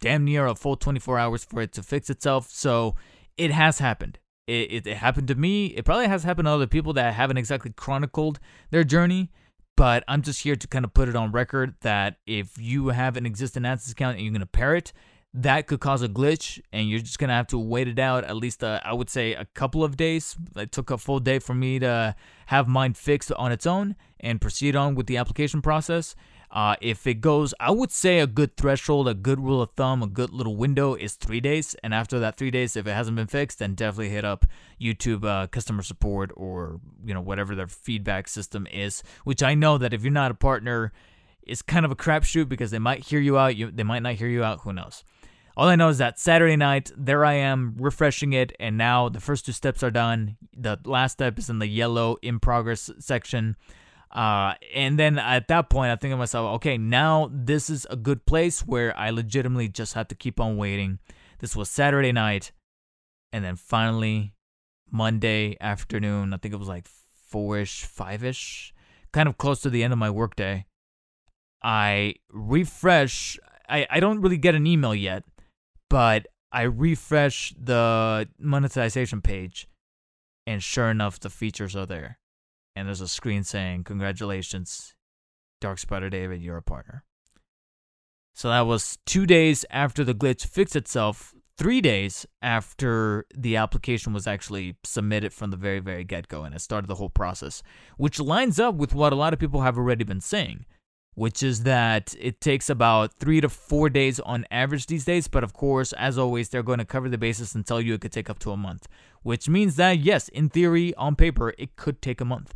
damn 0.02 0.26
near 0.26 0.46
a 0.46 0.56
full 0.56 0.76
24 0.76 1.20
hours 1.20 1.46
for 1.46 1.62
it 1.62 1.72
to 1.74 1.84
fix 1.84 2.10
itself. 2.10 2.50
So 2.50 2.96
it 3.38 3.52
has 3.52 3.80
happened. 3.80 4.20
It, 4.46 4.72
it, 4.72 4.88
it 4.88 4.98
happened 4.98 5.28
to 5.30 5.36
me. 5.36 5.68
It 5.68 5.86
probably 5.86 6.08
has 6.08 6.24
happened 6.24 6.48
to 6.48 6.52
other 6.52 6.68
people 6.68 6.94
that 6.94 7.14
haven't 7.14 7.38
exactly 7.38 7.72
chronicled 7.72 8.40
their 8.72 8.84
journey. 8.84 9.32
But 9.76 10.04
I'm 10.08 10.24
just 10.24 10.42
here 10.42 10.56
to 10.56 10.68
kind 10.68 10.84
of 10.84 10.94
put 10.94 11.08
it 11.08 11.16
on 11.16 11.32
record 11.32 11.76
that 11.82 12.18
if 12.26 12.58
you 12.58 12.88
have 12.90 13.16
an 13.16 13.28
existing 13.28 13.64
AdSense 13.64 13.92
account 13.92 14.18
and 14.18 14.26
you're 14.26 14.34
going 14.34 14.40
to 14.40 14.48
pair 14.48 14.76
it, 14.76 14.92
that 15.38 15.68
could 15.68 15.80
cause 15.80 16.02
a 16.02 16.10
glitch, 16.10 16.60
and 16.74 16.90
you're 16.90 17.00
just 17.00 17.20
gonna 17.20 17.34
have 17.34 17.48
to 17.48 17.60
wait 17.60 17.88
it 17.88 18.00
out. 18.00 18.24
At 18.24 18.36
least, 18.36 18.64
uh, 18.64 18.80
I 18.84 18.94
would 18.94 19.10
say, 19.10 19.34
a 19.34 19.46
couple 19.46 19.84
of 19.84 19.96
days. 19.96 20.36
It 20.56 20.72
took 20.72 20.90
a 20.90 20.98
full 20.98 21.20
day 21.20 21.38
for 21.38 21.54
me 21.54 21.78
to 21.80 22.16
have 22.48 22.68
mine 22.68 22.94
fixed 22.94 23.32
on 23.32 23.52
its 23.52 23.68
own 23.68 23.96
and 24.20 24.42
proceed 24.42 24.76
on 24.76 24.96
with 24.96 25.06
the 25.06 25.18
application 25.18 25.62
process. 25.62 26.16
Uh, 26.50 26.76
if 26.82 27.06
it 27.06 27.16
goes, 27.16 27.54
I 27.60 27.72
would 27.72 27.92
say 27.92 28.20
a 28.20 28.26
good 28.26 28.56
threshold, 28.58 29.08
a 29.08 29.14
good 29.14 29.40
rule 29.40 29.62
of 29.62 29.72
thumb, 29.72 30.02
a 30.02 30.08
good 30.08 30.32
little 30.32 30.56
window 30.56 30.96
is 30.96 31.14
three 31.14 31.42
days. 31.42 31.76
And 31.84 31.94
after 31.94 32.20
that 32.20 32.38
three 32.38 32.52
days, 32.52 32.76
if 32.76 32.88
it 32.88 32.94
hasn't 32.94 33.18
been 33.18 33.28
fixed, 33.28 33.60
then 33.60 33.76
definitely 33.76 34.10
hit 34.10 34.26
up 34.26 34.46
YouTube 34.82 35.24
uh, 35.26 35.48
customer 35.48 35.84
support 35.84 36.32
or 36.36 36.80
you 37.06 37.14
know 37.14 37.22
whatever 37.22 37.54
their 37.54 37.68
feedback 37.68 38.28
system 38.28 38.66
is. 38.72 39.04
Which 39.24 39.44
I 39.44 39.54
know 39.54 39.78
that 39.78 39.94
if 39.94 40.04
you're 40.04 40.12
not 40.12 40.32
a 40.32 40.36
partner, 40.36 40.94
it's 41.44 41.62
kind 41.62 41.86
of 41.86 41.92
a 41.92 41.96
crapshoot 41.96 42.50
because 42.50 42.72
they 42.72 42.80
might 42.80 43.04
hear 43.04 43.20
you 43.20 43.38
out, 43.38 43.56
you, 43.56 43.70
they 43.70 43.84
might 43.84 44.02
not 44.02 44.16
hear 44.16 44.30
you 44.30 44.44
out. 44.44 44.62
Who 44.62 44.74
knows? 44.74 45.04
All 45.58 45.68
I 45.68 45.76
know 45.76 45.90
is 45.90 45.98
that 45.98 46.20
Saturday 46.20 46.56
night, 46.56 46.92
there 46.96 47.26
I 47.26 47.34
am 47.34 47.74
refreshing 47.80 48.32
it, 48.34 48.54
and 48.60 48.78
now 48.78 49.10
the 49.10 49.20
first 49.20 49.48
two 49.48 49.52
steps 49.52 49.82
are 49.82 49.90
done. 49.90 50.38
The 50.56 50.80
last 50.86 51.14
step 51.14 51.40
is 51.40 51.50
in 51.50 51.58
the 51.58 51.68
yellow 51.68 52.18
in 52.22 52.40
progress 52.40 52.92
section. 53.00 53.56
Uh, 54.12 54.54
and 54.76 55.00
then 55.00 55.18
at 55.18 55.48
that 55.48 55.72
point, 55.72 55.90
I 55.90 55.96
think 55.96 56.14
to 56.14 56.18
myself, 56.18 56.58
okay, 56.58 56.78
now 56.78 57.32
this 57.34 57.72
is 57.72 57.88
a 57.90 57.96
good 57.96 58.28
place 58.28 58.68
where 58.68 58.96
I 58.96 59.10
legitimately 59.10 59.70
just 59.70 59.96
have 59.96 60.08
to 60.10 60.16
keep 60.16 60.40
on 60.40 60.58
waiting. 60.58 61.00
This 61.40 61.56
was 61.56 61.72
Saturday 61.72 62.12
night, 62.12 62.52
and 63.34 63.44
then 63.44 63.56
finally 63.56 64.36
Monday 64.92 65.58
afternoon, 65.60 66.36
I 66.36 66.38
think 66.38 66.54
it 66.54 66.60
was 66.60 66.68
like 66.68 66.86
four 67.30 67.58
ish, 67.58 67.84
five 67.84 68.24
ish, 68.24 68.76
kind 69.12 69.28
of 69.28 69.40
close 69.40 69.62
to 69.62 69.72
the 69.72 69.84
end 69.84 69.92
of 69.92 69.98
my 69.98 70.12
workday. 70.12 70.68
I 71.64 72.14
refresh. 72.30 73.40
I, 73.68 73.88
I 73.90 74.00
don't 74.00 74.22
really 74.22 74.38
get 74.38 74.54
an 74.54 74.68
email 74.68 74.94
yet, 74.94 75.24
but 75.90 76.28
I 76.52 76.64
refresh 76.64 77.54
the 77.62 78.28
monetization 78.40 79.22
page, 79.22 79.68
and 80.46 80.64
sure 80.64 80.90
enough, 80.90 81.20
the 81.20 81.30
features 81.30 81.76
are 81.76 81.86
there 81.86 82.20
and 82.78 82.88
there's 82.88 83.02
a 83.02 83.08
screen 83.08 83.44
saying, 83.44 83.84
Congratulations, 83.84 84.94
Dark 85.60 85.80
Spider 85.80 86.12
David, 86.12 86.44
you're 86.44 86.58
a 86.58 86.62
partner. 86.62 87.04
So 88.36 88.50
that 88.50 88.68
was 88.68 89.00
two 89.08 89.26
days 89.26 89.66
after 89.72 90.04
the 90.04 90.14
glitch 90.14 90.46
fixed 90.46 90.76
itself, 90.76 91.34
three 91.58 91.82
days 91.82 92.28
after 92.40 93.26
the 93.36 93.56
application 93.56 94.14
was 94.14 94.28
actually 94.28 94.76
submitted 94.84 95.34
from 95.34 95.50
the 95.50 95.58
very, 95.58 95.80
very 95.80 96.04
get 96.04 96.28
go, 96.28 96.44
and 96.44 96.54
it 96.54 96.62
started 96.62 96.88
the 96.88 96.96
whole 96.96 97.10
process, 97.10 97.64
which 97.98 98.20
lines 98.20 98.60
up 98.60 98.76
with 98.76 98.94
what 98.94 99.12
a 99.12 99.16
lot 99.16 99.34
of 99.34 99.40
people 99.40 99.62
have 99.62 99.76
already 99.76 100.04
been 100.04 100.22
saying, 100.22 100.68
which 101.18 101.42
is 101.42 101.64
that 101.64 102.14
it 102.20 102.40
takes 102.40 102.70
about 102.70 103.12
three 103.14 103.42
to 103.42 103.50
four 103.50 103.90
days 103.90 104.20
on 104.20 104.46
average 104.52 104.86
these 104.86 105.04
days. 105.04 105.28
But 105.28 105.44
of 105.44 105.52
course, 105.52 105.92
as 105.94 106.16
always, 106.16 106.50
they're 106.50 106.62
going 106.62 106.78
to 106.78 106.86
cover 106.86 107.10
the 107.10 107.18
basis 107.18 107.56
and 107.56 107.66
tell 107.66 107.82
you 107.82 107.96
it 107.96 108.02
could 108.02 108.12
take 108.12 108.30
up 108.30 108.38
to 108.40 108.52
a 108.52 108.56
month, 108.56 108.88
which 109.24 109.50
means 109.50 109.78
that, 109.78 109.98
yes, 109.98 110.28
in 110.30 110.48
theory, 110.48 110.94
on 110.94 111.16
paper, 111.16 111.56
it 111.58 111.76
could 111.76 112.04
take 112.04 112.22
a 112.22 112.26
month 112.26 112.54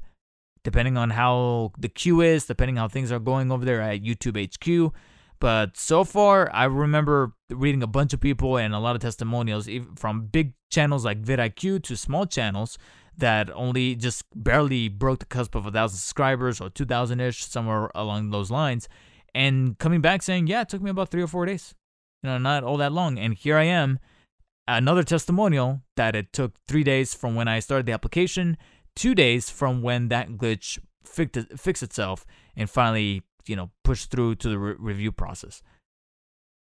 depending 0.63 0.95
on 0.95 1.09
how 1.09 1.71
the 1.75 1.89
queue 1.89 2.21
is, 2.21 2.45
depending 2.45 2.75
how 2.75 2.87
things 2.87 3.11
are 3.11 3.17
going 3.17 3.51
over 3.51 3.65
there 3.65 3.81
at 3.81 4.03
YouTube 4.03 4.37
HQ. 4.37 4.93
But 5.39 5.75
so 5.75 6.03
far, 6.03 6.47
I 6.53 6.65
remember 6.65 7.33
reading 7.49 7.81
a 7.81 7.87
bunch 7.87 8.13
of 8.13 8.19
people 8.19 8.57
and 8.57 8.75
a 8.75 8.79
lot 8.79 8.95
of 8.95 9.01
testimonials 9.01 9.67
from 9.95 10.27
big 10.27 10.53
channels 10.69 11.03
like 11.03 11.23
vidIQ 11.23 11.81
to 11.85 11.97
small 11.97 12.27
channels 12.27 12.77
that 13.21 13.49
only 13.51 13.95
just 13.95 14.23
barely 14.35 14.89
broke 14.89 15.19
the 15.19 15.25
cusp 15.25 15.55
of 15.55 15.65
a 15.65 15.71
thousand 15.71 15.97
subscribers 15.97 16.61
or 16.61 16.69
2,000 16.69 17.19
ish, 17.19 17.45
somewhere 17.45 17.89
along 17.95 18.29
those 18.29 18.51
lines. 18.51 18.87
And 19.33 19.79
coming 19.79 20.01
back 20.01 20.21
saying, 20.21 20.47
yeah, 20.47 20.61
it 20.61 20.69
took 20.69 20.81
me 20.81 20.91
about 20.91 21.09
three 21.09 21.23
or 21.23 21.27
four 21.27 21.45
days. 21.45 21.73
You 22.21 22.29
know, 22.29 22.37
not 22.37 22.63
all 22.63 22.77
that 22.77 22.91
long. 22.91 23.17
And 23.17 23.33
here 23.33 23.57
I 23.57 23.63
am, 23.63 23.99
another 24.67 25.03
testimonial 25.03 25.81
that 25.95 26.15
it 26.15 26.33
took 26.33 26.53
three 26.67 26.83
days 26.83 27.13
from 27.13 27.35
when 27.35 27.47
I 27.47 27.59
started 27.59 27.85
the 27.85 27.93
application 27.93 28.57
two 28.95 29.15
days 29.15 29.49
from 29.49 29.81
when 29.81 30.09
that 30.09 30.31
glitch 30.31 30.79
fixed, 31.03 31.53
fixed 31.57 31.83
itself 31.83 32.25
and 32.55 32.69
finally, 32.69 33.23
you 33.47 33.55
know, 33.55 33.71
pushed 33.83 34.11
through 34.11 34.35
to 34.35 34.49
the 34.49 34.57
re- 34.57 34.75
review 34.77 35.11
process. 35.11 35.61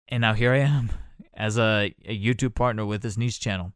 And 0.07 0.21
now 0.21 0.33
here 0.33 0.53
I 0.53 0.59
am 0.59 0.91
as 1.33 1.57
a, 1.57 1.93
a 2.05 2.17
YouTube 2.17 2.55
partner 2.55 2.85
with 2.85 3.01
this 3.01 3.17
niche 3.17 3.39
channel. 3.39 3.73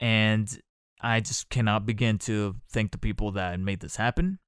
And 0.00 0.60
I 1.04 1.20
just 1.20 1.50
cannot 1.50 1.84
begin 1.84 2.18
to 2.20 2.56
thank 2.70 2.90
the 2.90 2.98
people 2.98 3.30
that 3.32 3.60
made 3.60 3.80
this 3.80 3.96
happen, 3.96 4.38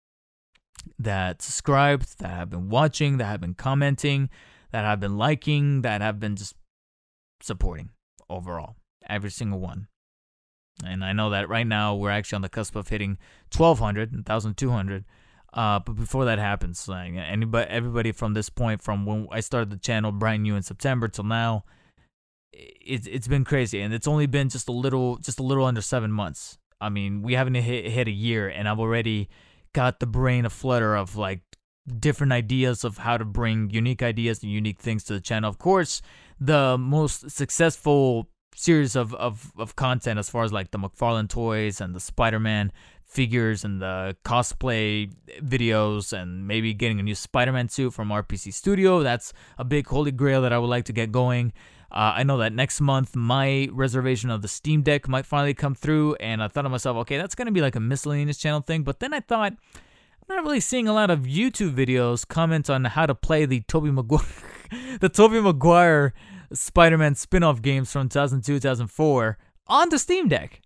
that 0.98 1.42
subscribed, 1.42 2.18
that 2.18 2.30
have 2.30 2.48
been 2.48 2.70
watching, 2.70 3.18
that 3.18 3.26
have 3.26 3.42
been 3.42 3.52
commenting, 3.52 4.30
that 4.72 4.86
have 4.86 4.98
been 4.98 5.18
liking, 5.18 5.82
that 5.82 6.00
have 6.00 6.18
been 6.18 6.34
just 6.34 6.54
supporting 7.42 7.90
overall. 8.30 8.76
Every 9.06 9.30
single 9.30 9.60
one. 9.60 9.88
And 10.82 11.04
I 11.04 11.12
know 11.12 11.28
that 11.28 11.50
right 11.50 11.66
now 11.66 11.94
we're 11.94 12.10
actually 12.10 12.36
on 12.36 12.42
the 12.42 12.48
cusp 12.48 12.74
of 12.74 12.88
hitting 12.88 13.18
1,200, 13.54 14.12
1,200. 14.12 15.04
Uh, 15.52 15.78
but 15.78 15.92
before 15.92 16.24
that 16.24 16.38
happens, 16.38 16.88
like 16.88 17.12
anybody, 17.12 17.70
everybody 17.70 18.12
from 18.12 18.32
this 18.32 18.48
point, 18.48 18.80
from 18.80 19.04
when 19.04 19.26
I 19.30 19.40
started 19.40 19.68
the 19.68 19.76
channel 19.76 20.10
brand 20.10 20.42
new 20.42 20.56
in 20.56 20.62
September 20.62 21.08
till 21.08 21.24
now, 21.24 21.64
it's 22.56 23.06
it's 23.06 23.28
been 23.28 23.44
crazy, 23.44 23.80
and 23.80 23.92
it's 23.92 24.08
only 24.08 24.26
been 24.26 24.48
just 24.48 24.68
a 24.68 24.72
little, 24.72 25.16
just 25.18 25.38
a 25.38 25.42
little 25.42 25.64
under 25.64 25.82
seven 25.82 26.10
months. 26.10 26.58
I 26.80 26.88
mean, 26.88 27.22
we 27.22 27.34
haven't 27.34 27.54
hit 27.54 27.86
hit 27.90 28.08
a 28.08 28.12
year, 28.12 28.48
and 28.48 28.68
I've 28.68 28.80
already 28.80 29.28
got 29.72 30.00
the 30.00 30.06
brain 30.06 30.46
a 30.46 30.50
flutter 30.50 30.96
of 30.96 31.16
like 31.16 31.40
different 31.98 32.32
ideas 32.32 32.84
of 32.84 32.98
how 32.98 33.16
to 33.16 33.24
bring 33.24 33.70
unique 33.70 34.02
ideas 34.02 34.42
and 34.42 34.50
unique 34.50 34.80
things 34.80 35.04
to 35.04 35.12
the 35.12 35.20
channel. 35.20 35.48
Of 35.48 35.58
course, 35.58 36.02
the 36.40 36.76
most 36.78 37.30
successful 37.30 38.28
series 38.54 38.96
of, 38.96 39.14
of, 39.14 39.52
of 39.58 39.76
content 39.76 40.18
as 40.18 40.30
far 40.30 40.42
as 40.42 40.52
like 40.52 40.70
the 40.70 40.78
McFarlane 40.78 41.28
toys 41.28 41.80
and 41.80 41.94
the 41.94 42.00
Spider-Man 42.00 42.72
figures 43.04 43.64
and 43.64 43.80
the 43.80 44.16
cosplay 44.24 45.12
videos 45.40 46.12
and 46.12 46.48
maybe 46.48 46.74
getting 46.74 46.98
a 46.98 47.02
new 47.02 47.14
Spider-Man 47.14 47.68
suit 47.68 47.92
from 47.92 48.08
RPC 48.08 48.52
Studio. 48.52 49.02
That's 49.02 49.32
a 49.58 49.64
big 49.64 49.86
holy 49.86 50.10
grail 50.10 50.42
that 50.42 50.52
I 50.52 50.58
would 50.58 50.70
like 50.70 50.86
to 50.86 50.92
get 50.92 51.12
going. 51.12 51.52
Uh, 51.90 52.14
I 52.16 52.22
know 52.24 52.38
that 52.38 52.52
next 52.52 52.80
month 52.80 53.14
my 53.14 53.68
reservation 53.72 54.30
of 54.30 54.42
the 54.42 54.48
Steam 54.48 54.82
Deck 54.82 55.08
might 55.08 55.26
finally 55.26 55.54
come 55.54 55.74
through, 55.74 56.14
and 56.16 56.42
I 56.42 56.48
thought 56.48 56.62
to 56.62 56.68
myself, 56.68 56.96
okay, 56.98 57.16
that's 57.16 57.34
gonna 57.34 57.52
be 57.52 57.60
like 57.60 57.76
a 57.76 57.80
miscellaneous 57.80 58.38
channel 58.38 58.60
thing. 58.60 58.82
But 58.82 59.00
then 59.00 59.14
I 59.14 59.20
thought, 59.20 59.52
I'm 59.52 60.36
not 60.36 60.44
really 60.44 60.60
seeing 60.60 60.88
a 60.88 60.92
lot 60.92 61.10
of 61.10 61.20
YouTube 61.20 61.74
videos 61.74 62.26
comment 62.26 62.68
on 62.68 62.84
how 62.84 63.06
to 63.06 63.14
play 63.14 63.46
the 63.46 63.60
Tobey 63.60 63.90
Maguire, 63.90 64.26
the 65.00 65.08
Tobey 65.08 65.40
Maguire 65.40 66.12
Spider-Man 66.52 67.14
spin-off 67.14 67.62
games 67.62 67.92
from 67.92 68.08
2002 68.08 68.54
2004 68.54 69.38
on 69.68 69.88
the 69.88 69.98
Steam 69.98 70.28
Deck, 70.28 70.62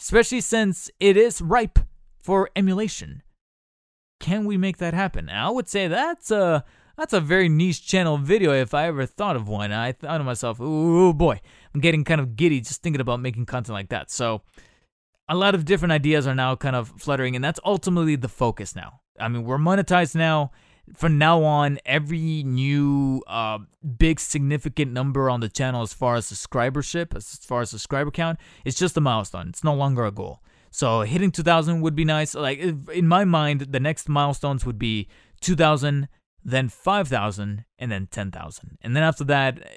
especially 0.00 0.40
since 0.40 0.90
it 1.00 1.16
is 1.16 1.40
ripe 1.42 1.78
for 2.18 2.50
emulation. 2.56 3.22
Can 4.18 4.46
we 4.46 4.56
make 4.56 4.78
that 4.78 4.94
happen? 4.94 5.28
I 5.28 5.50
would 5.50 5.68
say 5.68 5.88
that's 5.88 6.30
a 6.30 6.64
that's 6.96 7.12
a 7.12 7.20
very 7.20 7.48
niche 7.48 7.86
channel 7.86 8.18
video 8.18 8.52
if 8.52 8.74
I 8.74 8.86
ever 8.86 9.06
thought 9.06 9.36
of 9.36 9.48
one. 9.48 9.72
I 9.72 9.92
thought 9.92 10.18
to 10.18 10.24
myself, 10.24 10.60
"Ooh 10.60 11.12
boy, 11.12 11.40
I'm 11.74 11.80
getting 11.80 12.04
kind 12.04 12.20
of 12.20 12.36
giddy 12.36 12.60
just 12.60 12.82
thinking 12.82 13.00
about 13.00 13.20
making 13.20 13.46
content 13.46 13.74
like 13.74 13.88
that." 13.90 14.10
So, 14.10 14.42
a 15.28 15.34
lot 15.34 15.54
of 15.54 15.64
different 15.64 15.92
ideas 15.92 16.26
are 16.26 16.34
now 16.34 16.56
kind 16.56 16.76
of 16.76 16.92
fluttering, 16.98 17.34
and 17.36 17.44
that's 17.44 17.60
ultimately 17.64 18.16
the 18.16 18.28
focus 18.28 18.74
now. 18.74 19.00
I 19.18 19.28
mean, 19.28 19.44
we're 19.44 19.58
monetized 19.58 20.14
now 20.14 20.50
from 20.94 21.18
now 21.18 21.42
on, 21.42 21.78
every 21.84 22.42
new 22.44 23.22
uh, 23.26 23.58
big 23.98 24.20
significant 24.20 24.92
number 24.92 25.28
on 25.28 25.40
the 25.40 25.48
channel 25.48 25.82
as 25.82 25.92
far 25.92 26.14
as 26.14 26.30
subscribership, 26.30 27.14
as 27.16 27.36
far 27.36 27.62
as 27.62 27.70
subscriber 27.70 28.10
count, 28.10 28.38
it's 28.64 28.78
just 28.78 28.96
a 28.96 29.00
milestone. 29.00 29.48
It's 29.48 29.64
no 29.64 29.74
longer 29.74 30.04
a 30.04 30.12
goal. 30.12 30.42
So 30.70 31.00
hitting 31.00 31.30
2,000 31.30 31.80
would 31.80 31.96
be 31.96 32.04
nice. 32.04 32.34
Like 32.34 32.58
in 32.58 33.08
my 33.08 33.24
mind, 33.24 33.62
the 33.72 33.80
next 33.80 34.08
milestones 34.08 34.64
would 34.64 34.78
be 34.78 35.08
2,000, 35.40 36.08
then 36.46 36.68
5,000, 36.68 37.64
and 37.78 37.90
then 37.90 38.06
10,000. 38.06 38.78
And 38.80 38.94
then 38.94 39.02
after 39.02 39.24
that, 39.24 39.68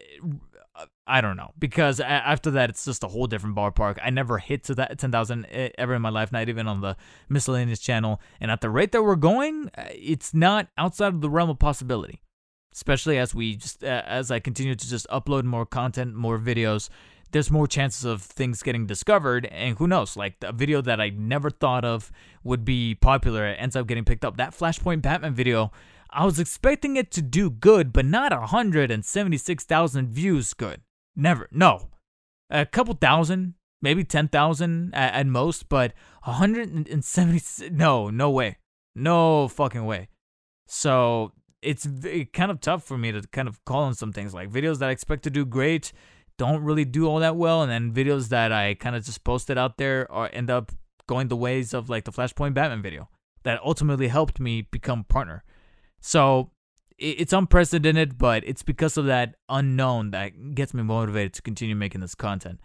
I 1.08 1.19
don't 1.19 1.36
know 1.36 1.51
because 1.58 1.99
after 1.99 2.51
that 2.51 2.69
it's 2.69 2.86
just 2.86 3.03
a 3.03 3.08
whole 3.08 3.25
different 3.25 3.55
ballpark. 3.55 3.97
I 4.01 4.12
never 4.12 4.38
hit 4.38 4.63
to 4.65 4.75
that 4.75 4.99
10,000 4.99 5.45
ever 5.77 5.95
in 5.95 6.01
my 6.01 6.10
life, 6.10 6.32
not 6.32 6.47
even 6.47 6.67
on 6.67 6.82
the 6.82 6.95
miscellaneous 7.27 7.79
channel. 7.79 8.21
And 8.39 8.51
at 8.51 8.62
the 8.62 8.69
rate 8.69 8.91
that 8.91 9.03
we're 9.03 9.15
going, 9.15 9.71
uh, 9.77 9.86
it's 9.89 10.34
not 10.34 10.67
outside 10.77 11.13
of 11.15 11.21
the 11.21 11.29
realm 11.29 11.49
of 11.49 11.58
possibility. 11.58 12.21
Especially 12.71 13.17
as 13.17 13.34
we 13.34 13.55
just 13.55 13.84
uh, 13.84 14.03
as 14.05 14.29
I 14.29 14.39
continue 14.39 14.75
to 14.75 14.89
just 14.89 15.08
upload 15.10 15.43
more 15.43 15.65
content, 15.65 16.13
more 16.13 16.38
videos, 16.38 16.89
there's 17.32 17.49
more 17.49 17.67
chances 17.67 18.05
of 18.05 18.21
things 18.21 18.62
getting 18.62 18.86
discovered. 18.86 19.47
And 19.47 19.77
who 19.77 19.88
knows, 19.88 20.15
like 20.15 20.36
a 20.43 20.53
video 20.53 20.82
that 20.82 21.01
I 21.01 21.10
never 21.10 21.49
thought 21.49 21.84
of 21.84 22.12
would 22.43 22.63
be 22.63 22.93
popular 22.93 23.45
ends 23.45 23.75
up 23.75 23.88
getting 23.88 24.05
picked 24.05 24.23
up. 24.23 24.38
That 24.38 24.51
Flashpoint 24.51 25.01
Batman 25.01 25.34
video. 25.34 25.71
I 26.12 26.26
was 26.26 26.39
expecting 26.39 26.95
it 26.95 27.12
to 27.12 27.22
do 27.22 27.50
good, 27.50 27.93
but 27.93 28.06
not 28.06 28.32
176,000 28.32 30.10
views 30.10 30.54
good. 30.54 30.82
Never. 31.15 31.48
No. 31.52 31.89
A 32.50 32.65
couple 32.65 32.95
thousand, 32.95 33.54
maybe 33.82 34.04
10,000 34.04 34.93
at, 34.93 35.13
at 35.13 35.28
most, 35.28 35.69
but 35.69 35.93
170 36.24 37.69
no, 37.72 38.10
no 38.10 38.30
way. 38.30 38.58
No 38.95 39.48
fucking 39.48 39.86
way. 39.86 40.10
So, 40.67 41.34
it's 41.62 41.88
kind 42.34 42.52
of 42.52 42.62
tough 42.62 42.84
for 42.84 42.98
me 42.98 43.12
to 43.12 43.22
kind 43.32 43.48
of 43.48 43.63
call 43.65 43.84
on 43.84 43.93
some 43.93 44.13
things 44.13 44.34
like 44.34 44.50
videos 44.50 44.80
that 44.80 44.89
I 44.89 44.91
expect 44.93 45.24
to 45.24 45.30
do 45.30 45.45
great 45.45 45.91
don't 46.39 46.63
really 46.63 46.86
do 46.86 47.06
all 47.06 47.19
that 47.19 47.36
well, 47.36 47.62
and 47.62 47.69
then 47.69 47.93
videos 47.93 48.30
that 48.30 48.52
I 48.52 48.74
kind 48.74 48.95
of 48.95 49.04
just 49.04 49.24
posted 49.24 49.58
out 49.58 49.78
there 49.78 50.10
or 50.10 50.30
end 50.34 50.50
up 50.50 50.72
going 51.06 51.28
the 51.28 51.36
ways 51.36 51.74
of 51.74 51.89
like 51.89 52.06
the 52.06 52.12
Flashpoint 52.12 52.54
Batman 52.54 52.82
video 52.82 53.10
that 53.43 53.60
ultimately 53.63 54.08
helped 54.08 54.39
me 54.39 54.62
become 54.62 55.04
partner. 55.04 55.43
So 56.02 56.52
it's 56.98 57.34
unprecedented, 57.34 58.18
but 58.18 58.44
it's 58.46 58.64
because 58.64 58.98
of 58.98 59.06
that 59.06 59.36
unknown 59.48 60.12
that 60.12 60.56
gets 60.56 60.74
me 60.74 60.84
motivated 60.84 61.34
to 61.34 61.42
continue 61.42 61.76
making 61.76 62.02
this 62.02 62.16
content. 62.16 62.60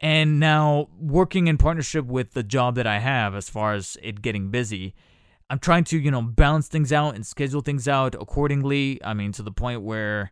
And 0.00 0.38
now, 0.38 0.88
working 0.98 1.48
in 1.48 1.58
partnership 1.58 2.06
with 2.06 2.32
the 2.32 2.44
job 2.44 2.76
that 2.76 2.86
I 2.86 3.00
have, 3.00 3.34
as 3.34 3.50
far 3.50 3.74
as 3.74 3.96
it 4.00 4.22
getting 4.22 4.50
busy, 4.50 4.94
I'm 5.50 5.58
trying 5.58 5.84
to, 5.84 5.98
you 5.98 6.10
know, 6.10 6.22
balance 6.22 6.68
things 6.68 6.92
out 6.92 7.14
and 7.14 7.26
schedule 7.26 7.62
things 7.62 7.88
out 7.88 8.14
accordingly. 8.14 9.02
I 9.02 9.14
mean, 9.14 9.32
to 9.32 9.42
the 9.42 9.50
point 9.50 9.82
where 9.82 10.30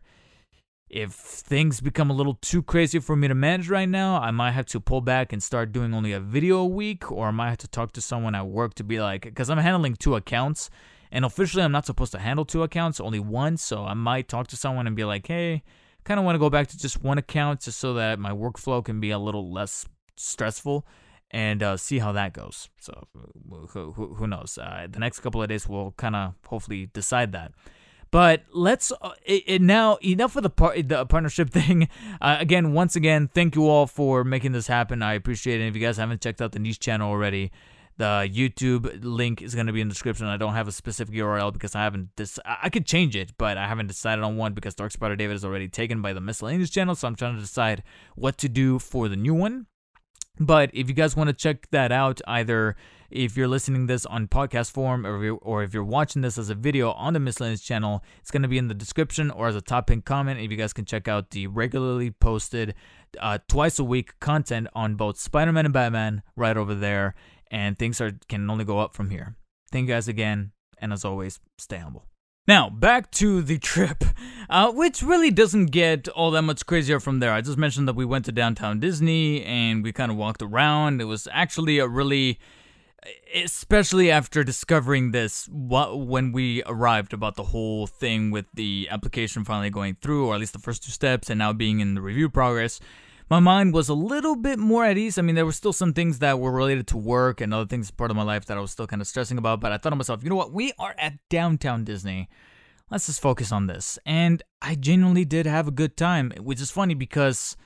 if 0.89 1.11
things 1.11 1.81
become 1.81 2.09
a 2.09 2.13
little 2.13 2.35
too 2.35 2.63
crazy 2.63 2.99
for 2.99 3.15
me 3.15 3.27
to 3.27 3.35
manage 3.35 3.69
right 3.69 3.89
now, 3.89 4.21
I 4.21 4.31
might 4.31 4.51
have 4.51 4.67
to 4.67 4.79
pull 4.79 5.01
back 5.01 5.33
and 5.33 5.43
start 5.43 5.73
doing 5.73 5.93
only 5.93 6.13
a 6.13 6.19
video 6.19 6.59
a 6.59 6.65
week, 6.65 7.11
or 7.11 7.27
I 7.27 7.31
might 7.31 7.49
have 7.49 7.57
to 7.59 7.67
talk 7.67 7.91
to 7.93 8.01
someone 8.01 8.35
at 8.35 8.47
work 8.47 8.73
to 8.75 8.85
be 8.85 9.01
like, 9.01 9.23
because 9.23 9.49
I'm 9.49 9.57
handling 9.57 9.95
two 9.95 10.15
accounts, 10.15 10.69
and 11.11 11.25
officially 11.25 11.63
I'm 11.63 11.71
not 11.71 11.85
supposed 11.85 12.11
to 12.13 12.19
handle 12.19 12.45
two 12.45 12.63
accounts, 12.63 12.99
only 12.99 13.19
one. 13.19 13.57
So 13.57 13.85
I 13.85 13.93
might 13.93 14.27
talk 14.27 14.47
to 14.47 14.57
someone 14.57 14.87
and 14.87 14.95
be 14.95 15.03
like, 15.03 15.27
hey, 15.27 15.63
kind 16.03 16.19
of 16.19 16.25
want 16.25 16.35
to 16.35 16.39
go 16.39 16.49
back 16.49 16.67
to 16.67 16.77
just 16.77 17.03
one 17.03 17.17
account 17.17 17.61
just 17.61 17.79
so 17.79 17.93
that 17.95 18.19
my 18.19 18.31
workflow 18.31 18.83
can 18.83 18.99
be 18.99 19.11
a 19.11 19.19
little 19.19 19.51
less 19.51 19.85
stressful 20.15 20.85
and 21.31 21.61
uh, 21.61 21.77
see 21.77 21.99
how 21.99 22.11
that 22.13 22.33
goes. 22.33 22.69
So 22.79 23.07
who, 23.71 23.91
who, 23.91 24.15
who 24.15 24.27
knows? 24.27 24.57
Uh, 24.57 24.87
the 24.89 24.99
next 24.99 25.19
couple 25.19 25.41
of 25.41 25.49
days 25.49 25.67
we'll 25.67 25.93
kind 25.97 26.15
of 26.15 26.33
hopefully 26.45 26.89
decide 26.93 27.31
that. 27.33 27.51
But 28.09 28.43
let's 28.53 28.93
uh, 29.01 29.11
it, 29.25 29.43
it 29.47 29.61
now 29.61 29.97
enough 30.01 30.35
of 30.37 30.43
the 30.43 30.49
par- 30.49 30.81
the 30.81 31.05
partnership 31.05 31.49
thing. 31.57 31.89
Uh, 32.21 32.37
again, 32.39 32.73
once 32.73 32.95
again, 32.95 33.29
thank 33.33 33.55
you 33.55 33.67
all 33.67 33.85
for 33.85 34.23
making 34.23 34.53
this 34.53 34.67
happen. 34.67 35.01
I 35.01 35.13
appreciate 35.13 35.59
it. 35.59 35.67
If 35.67 35.75
you 35.75 35.81
guys 35.81 35.97
haven't 35.97 36.21
checked 36.21 36.41
out 36.41 36.53
the 36.53 36.59
niche 36.59 36.79
channel 36.79 37.09
already, 37.09 37.51
the 37.97 38.29
YouTube 38.31 39.03
link 39.03 39.41
is 39.41 39.55
going 39.55 39.67
to 39.67 39.73
be 39.73 39.81
in 39.81 39.87
the 39.87 39.93
description. 39.93 40.27
I 40.27 40.37
don't 40.37 40.53
have 40.53 40.67
a 40.67 40.71
specific 40.71 41.15
URL 41.15 41.51
because 41.51 41.75
I 41.75 41.83
haven't 41.83 42.09
this. 42.15 42.39
I 42.45 42.69
could 42.69 42.85
change 42.85 43.15
it, 43.15 43.33
but 43.37 43.57
I 43.57 43.67
haven't 43.67 43.87
decided 43.87 44.23
on 44.23 44.37
one 44.37 44.53
because 44.53 44.75
Dark 44.75 44.91
Spider 44.91 45.15
David 45.15 45.35
is 45.35 45.43
already 45.43 45.67
taken 45.67 46.01
by 46.01 46.13
the 46.13 46.21
miscellaneous 46.21 46.69
channel. 46.69 46.95
So 46.95 47.07
I'm 47.07 47.15
trying 47.15 47.35
to 47.35 47.41
decide 47.41 47.83
what 48.15 48.37
to 48.39 48.49
do 48.49 48.77
for 48.79 49.07
the 49.07 49.15
new 49.15 49.33
one. 49.33 49.65
But 50.39 50.69
if 50.73 50.87
you 50.87 50.93
guys 50.93 51.15
want 51.15 51.29
to 51.29 51.33
check 51.33 51.67
that 51.71 51.91
out, 51.91 52.21
either 52.27 52.75
if 53.09 53.35
you're 53.35 53.47
listening 53.47 53.87
this 53.87 54.05
on 54.05 54.27
podcast 54.27 54.71
form 54.71 55.07
or 55.07 55.17
if, 55.17 55.23
you're, 55.23 55.39
or 55.41 55.63
if 55.63 55.73
you're 55.73 55.83
watching 55.83 56.21
this 56.21 56.37
as 56.37 56.49
a 56.49 56.55
video 56.55 56.91
on 56.91 57.13
the 57.13 57.19
miscellaneous 57.19 57.61
channel, 57.61 58.03
it's 58.19 58.29
going 58.29 58.43
to 58.43 58.47
be 58.47 58.59
in 58.59 58.67
the 58.67 58.73
description 58.75 59.31
or 59.31 59.47
as 59.47 59.55
a 59.55 59.61
top 59.61 59.87
pin 59.87 60.01
comment. 60.01 60.39
If 60.39 60.51
you 60.51 60.57
guys 60.57 60.73
can 60.73 60.85
check 60.85 61.07
out 61.07 61.31
the 61.31 61.47
regularly 61.47 62.11
posted 62.11 62.75
uh, 63.19 63.39
twice 63.47 63.79
a 63.79 63.83
week 63.83 64.19
content 64.19 64.67
on 64.75 64.95
both 64.95 65.17
Spider-Man 65.17 65.65
and 65.65 65.73
Batman 65.73 66.21
right 66.35 66.57
over 66.57 66.75
there 66.75 67.15
and 67.51 67.77
things 67.77 68.01
are 68.01 68.13
can 68.27 68.49
only 68.49 68.65
go 68.65 68.79
up 68.79 68.93
from 68.93 69.09
here. 69.09 69.35
Thank 69.71 69.87
you 69.87 69.93
guys 69.93 70.07
again, 70.07 70.51
and 70.79 70.93
as 70.93 71.03
always, 71.03 71.39
stay 71.57 71.77
humble. 71.77 72.05
Now, 72.47 72.69
back 72.69 73.11
to 73.11 73.41
the 73.41 73.57
trip, 73.71 74.03
uh, 74.49 74.71
which 74.71 75.03
really 75.03 75.31
doesn't 75.31 75.67
get 75.67 76.07
all 76.09 76.31
that 76.31 76.43
much 76.43 76.65
crazier 76.65 76.99
from 76.99 77.19
there. 77.19 77.33
I 77.33 77.41
just 77.41 77.57
mentioned 77.57 77.87
that 77.87 77.95
we 77.95 78.05
went 78.05 78.25
to 78.25 78.31
downtown 78.31 78.79
Disney 78.79 79.43
and 79.43 79.83
we 79.83 79.91
kind 79.91 80.11
of 80.11 80.17
walked 80.17 80.41
around. 80.41 81.01
It 81.01 81.05
was 81.05 81.27
actually 81.33 81.79
a 81.79 81.87
really, 81.87 82.39
especially 83.35 84.09
after 84.09 84.45
discovering 84.45 85.11
this 85.11 85.49
when 85.51 86.31
we 86.31 86.63
arrived 86.65 87.11
about 87.11 87.35
the 87.35 87.43
whole 87.43 87.85
thing 87.85 88.31
with 88.31 88.45
the 88.53 88.87
application 88.89 89.43
finally 89.43 89.69
going 89.69 89.97
through, 90.01 90.27
or 90.27 90.35
at 90.35 90.39
least 90.39 90.53
the 90.53 90.59
first 90.59 90.83
two 90.85 90.91
steps, 90.91 91.29
and 91.29 91.39
now 91.39 91.51
being 91.51 91.81
in 91.81 91.95
the 91.95 92.01
review 92.01 92.29
progress 92.29 92.79
my 93.29 93.39
mind 93.39 93.73
was 93.73 93.89
a 93.89 93.93
little 93.93 94.35
bit 94.35 94.57
more 94.59 94.85
at 94.85 94.97
ease. 94.97 95.17
I 95.17 95.21
mean, 95.21 95.35
there 95.35 95.45
were 95.45 95.51
still 95.51 95.73
some 95.73 95.93
things 95.93 96.19
that 96.19 96.39
were 96.39 96.51
related 96.51 96.87
to 96.87 96.97
work 96.97 97.41
and 97.41 97.53
other 97.53 97.65
things 97.65 97.91
part 97.91 98.11
of 98.11 98.17
my 98.17 98.23
life 98.23 98.45
that 98.45 98.57
I 98.57 98.61
was 98.61 98.71
still 98.71 98.87
kind 98.87 99.01
of 99.01 99.07
stressing 99.07 99.37
about, 99.37 99.59
but 99.59 99.71
I 99.71 99.77
thought 99.77 99.89
to 99.89 99.95
myself, 99.95 100.23
you 100.23 100.29
know 100.29 100.35
what? 100.35 100.53
We 100.53 100.73
are 100.79 100.95
at 100.97 101.17
downtown 101.29 101.83
Disney. 101.83 102.29
Let's 102.89 103.07
just 103.07 103.21
focus 103.21 103.51
on 103.51 103.67
this. 103.67 103.99
And 104.05 104.41
I 104.61 104.75
genuinely 104.75 105.25
did 105.25 105.45
have 105.45 105.67
a 105.67 105.71
good 105.71 105.97
time, 105.97 106.31
which 106.39 106.61
is 106.61 106.71
funny 106.71 106.93
because 106.93 107.57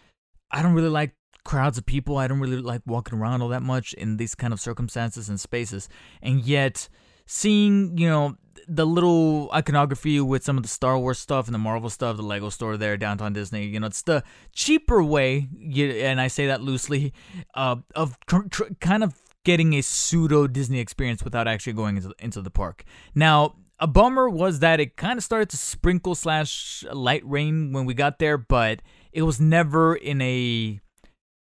I 0.49 0.63
don't 0.63 0.73
really 0.73 0.89
like 0.89 1.13
crowds 1.43 1.77
of 1.77 1.85
people. 1.85 2.17
I 2.17 2.27
don't 2.27 2.39
really 2.39 2.57
like 2.57 2.81
walking 2.87 3.19
around 3.19 3.41
all 3.41 3.49
that 3.49 3.61
much 3.61 3.93
in 3.93 4.17
these 4.17 4.33
kind 4.33 4.53
of 4.53 4.59
circumstances 4.59 5.29
and 5.29 5.39
spaces. 5.39 5.89
And 6.23 6.41
yet, 6.41 6.89
seeing, 7.27 7.97
you 7.97 8.09
know, 8.09 8.35
the 8.67 8.85
little 8.85 9.49
iconography 9.53 10.19
with 10.19 10.43
some 10.43 10.57
of 10.57 10.63
the 10.63 10.69
Star 10.69 10.97
Wars 10.97 11.19
stuff 11.19 11.47
and 11.47 11.53
the 11.53 11.59
Marvel 11.59 11.89
stuff, 11.89 12.17
the 12.17 12.23
Lego 12.23 12.49
store 12.49 12.77
there, 12.77 12.97
downtown 12.97 13.33
Disney. 13.33 13.65
You 13.65 13.79
know, 13.79 13.87
it's 13.87 14.01
the 14.01 14.23
cheaper 14.53 15.03
way, 15.03 15.47
and 15.77 16.19
I 16.21 16.27
say 16.27 16.47
that 16.47 16.61
loosely, 16.61 17.13
uh, 17.55 17.77
of 17.95 18.17
tr- 18.27 18.47
tr- 18.49 18.73
kind 18.79 19.03
of 19.03 19.15
getting 19.43 19.73
a 19.73 19.81
pseudo 19.81 20.47
Disney 20.47 20.79
experience 20.79 21.23
without 21.23 21.47
actually 21.47 21.73
going 21.73 21.97
into, 21.97 22.13
into 22.19 22.41
the 22.41 22.51
park. 22.51 22.83
Now, 23.15 23.55
a 23.79 23.87
bummer 23.87 24.29
was 24.29 24.59
that 24.59 24.79
it 24.79 24.95
kind 24.95 25.17
of 25.17 25.23
started 25.23 25.49
to 25.49 25.57
sprinkle 25.57 26.13
slash 26.13 26.85
light 26.93 27.23
rain 27.25 27.73
when 27.73 27.85
we 27.85 27.93
got 27.95 28.19
there, 28.19 28.37
but 28.37 28.81
it 29.11 29.23
was 29.23 29.41
never 29.41 29.95
in 29.95 30.21
a 30.21 30.79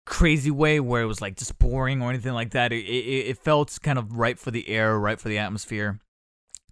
crazy 0.06 0.52
way 0.52 0.80
where 0.80 1.02
it 1.02 1.06
was 1.06 1.22
like 1.22 1.36
just 1.36 1.58
boring 1.60 2.02
or 2.02 2.10
anything 2.10 2.34
like 2.34 2.52
that. 2.52 2.72
It, 2.72 2.86
it, 2.86 3.28
it 3.30 3.38
felt 3.38 3.78
kind 3.82 3.98
of 3.98 4.17
right 4.17 4.38
for 4.38 4.52
the 4.52 4.69
air, 4.69 5.00
right 5.00 5.19
for 5.19 5.30
the 5.30 5.38
atmosphere. 5.39 6.00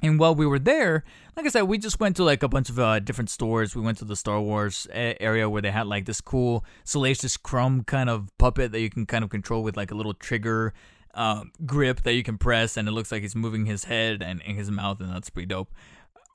And 0.01 0.19
while 0.19 0.35
we 0.35 0.45
were 0.45 0.59
there, 0.59 1.03
like 1.35 1.45
I 1.45 1.49
said, 1.49 1.63
we 1.63 1.77
just 1.77 1.99
went 1.99 2.15
to 2.17 2.23
like 2.23 2.43
a 2.43 2.47
bunch 2.47 2.69
of 2.69 2.77
uh, 2.77 2.99
different 2.99 3.29
stores. 3.29 3.75
We 3.75 3.81
went 3.81 3.97
to 3.99 4.05
the 4.05 4.15
Star 4.15 4.39
Wars 4.39 4.87
area 4.91 5.49
where 5.49 5.61
they 5.61 5.71
had 5.71 5.87
like 5.87 6.05
this 6.05 6.21
cool 6.21 6.63
Salacious 6.83 7.35
Crumb 7.37 7.83
kind 7.83 8.09
of 8.09 8.29
puppet 8.37 8.71
that 8.71 8.79
you 8.79 8.89
can 8.89 9.05
kind 9.05 9.23
of 9.23 9.29
control 9.29 9.63
with 9.63 9.75
like 9.75 9.91
a 9.91 9.95
little 9.95 10.13
trigger 10.13 10.73
uh, 11.15 11.43
grip 11.65 12.03
that 12.03 12.13
you 12.13 12.23
can 12.23 12.37
press, 12.37 12.77
and 12.77 12.87
it 12.87 12.91
looks 12.91 13.11
like 13.11 13.23
he's 13.23 13.35
moving 13.35 13.65
his 13.65 13.85
head 13.85 14.21
and, 14.21 14.41
and 14.45 14.57
his 14.57 14.69
mouth, 14.69 14.99
and 14.99 15.11
that's 15.11 15.29
pretty 15.29 15.47
dope. 15.47 15.73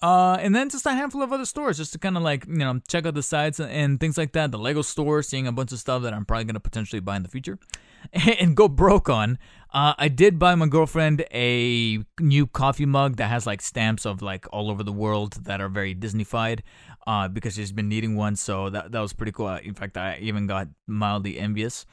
Uh, 0.03 0.37
and 0.41 0.53
then 0.53 0.69
just 0.69 0.85
a 0.85 0.91
handful 0.91 1.23
of 1.23 1.33
other 1.33 1.45
stores 1.45 1.77
just 1.77 1.93
to 1.93 1.99
kind 1.99 2.17
of 2.17 2.25
like, 2.25 2.45
you 2.49 2.57
know, 2.57 2.81
check 2.89 3.07
out 3.07 3.15
the 3.15 3.23
sites 3.23 3.61
and 3.61 4.01
things 4.01 4.19
like 4.19 4.33
that. 4.33 4.51
The 4.51 4.59
Lego 4.59 4.83
store, 4.83 5.23
seeing 5.23 5.47
a 5.47 5.53
bunch 5.53 5.71
of 5.71 5.79
stuff 5.79 6.03
that 6.03 6.13
I'm 6.13 6.25
probably 6.25 6.45
going 6.45 6.55
to 6.55 6.61
potentially 6.61 6.99
buy 6.99 7.15
in 7.15 7.23
the 7.23 7.29
future 7.29 7.61
and 8.13 8.57
go 8.57 8.67
broke 8.67 9.09
on. 9.09 9.39
Uh, 9.73 9.95
I 9.97 10.09
did 10.09 10.39
buy 10.39 10.55
my 10.55 10.67
girlfriend 10.67 11.25
a 11.33 11.99
new 12.21 12.47
coffee 12.47 12.85
mug 12.85 13.17
that 13.17 13.29
has 13.29 13.47
like 13.47 13.63
stamps 13.63 14.05
of 14.05 14.21
like 14.21 14.47
all 14.53 14.71
over 14.71 14.83
the 14.83 14.93
world 14.93 15.45
that 15.45 15.63
are 15.63 15.69
very 15.71 15.95
Disneyfied 15.95 16.61
uh, 17.07 17.29
because 17.29 17.55
she's 17.55 17.73
been 17.73 17.89
needing 17.89 18.15
one. 18.15 18.37
So 18.37 18.69
that, 18.69 18.93
that 18.93 19.01
was 19.01 19.15
pretty 19.15 19.33
cool. 19.33 19.49
In 19.49 19.73
fact, 19.75 19.97
I 19.97 20.19
even 20.21 20.47
got 20.47 20.69
mildly 20.87 21.39
envious. 21.39 21.87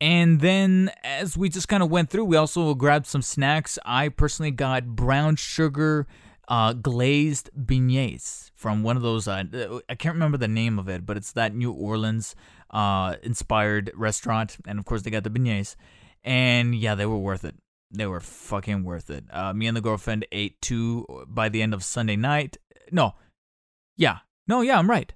And 0.00 0.40
then 0.40 0.90
as 1.02 1.36
we 1.36 1.50
just 1.50 1.68
kind 1.68 1.82
of 1.82 1.90
went 1.90 2.08
through, 2.08 2.24
we 2.24 2.36
also 2.36 2.72
grabbed 2.74 3.06
some 3.06 3.20
snacks. 3.20 3.78
I 3.84 4.08
personally 4.08 4.52
got 4.52 4.86
brown 4.86 5.36
sugar 5.36 6.06
uh, 6.48 6.72
glazed 6.72 7.50
beignets 7.54 8.50
from 8.54 8.82
one 8.82 8.96
of 8.96 9.02
those. 9.02 9.28
Uh, 9.28 9.80
I 9.88 9.94
can't 9.96 10.14
remember 10.14 10.38
the 10.38 10.48
name 10.48 10.78
of 10.78 10.88
it, 10.88 11.04
but 11.04 11.16
it's 11.18 11.32
that 11.32 11.54
New 11.54 11.72
Orleans 11.72 12.34
uh, 12.70 13.16
inspired 13.22 13.90
restaurant, 13.94 14.56
and 14.66 14.78
of 14.78 14.86
course 14.86 15.02
they 15.02 15.10
got 15.10 15.24
the 15.24 15.30
beignets. 15.30 15.76
And 16.24 16.74
yeah, 16.74 16.94
they 16.94 17.06
were 17.06 17.18
worth 17.18 17.44
it. 17.44 17.54
They 17.90 18.06
were 18.06 18.20
fucking 18.20 18.84
worth 18.84 19.10
it. 19.10 19.24
Uh, 19.30 19.52
me 19.54 19.66
and 19.66 19.76
the 19.76 19.80
girlfriend 19.80 20.26
ate 20.30 20.60
two 20.60 21.06
by 21.26 21.48
the 21.48 21.62
end 21.62 21.72
of 21.72 21.82
Sunday 21.82 22.16
night. 22.16 22.56
No, 22.90 23.14
yeah, 23.96 24.18
no, 24.46 24.60
yeah, 24.60 24.78
I'm 24.78 24.90
right. 24.90 25.12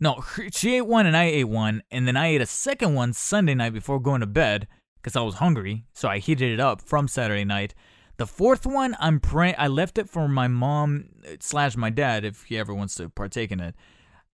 No, 0.00 0.24
she 0.52 0.76
ate 0.76 0.86
one 0.86 1.06
and 1.06 1.16
I 1.16 1.24
ate 1.24 1.44
one, 1.44 1.82
and 1.90 2.06
then 2.06 2.16
I 2.16 2.28
ate 2.28 2.40
a 2.40 2.46
second 2.46 2.94
one 2.94 3.12
Sunday 3.12 3.54
night 3.54 3.72
before 3.72 4.00
going 4.00 4.20
to 4.20 4.26
bed 4.26 4.68
because 5.02 5.16
I 5.16 5.22
was 5.22 5.36
hungry. 5.36 5.86
So 5.92 6.08
I 6.08 6.18
heated 6.18 6.52
it 6.52 6.60
up 6.60 6.80
from 6.80 7.08
Saturday 7.08 7.44
night 7.44 7.74
the 8.16 8.26
fourth 8.26 8.64
one, 8.64 8.96
I'm 9.00 9.18
praying. 9.18 9.56
I 9.58 9.66
left 9.66 9.98
it 9.98 10.08
for 10.08 10.28
my 10.28 10.46
mom 10.46 11.06
slash 11.40 11.76
my 11.76 11.90
dad 11.90 12.24
if 12.24 12.44
he 12.44 12.58
ever 12.58 12.72
wants 12.72 12.94
to 12.96 13.08
partake 13.08 13.50
in 13.50 13.60
it. 13.60 13.74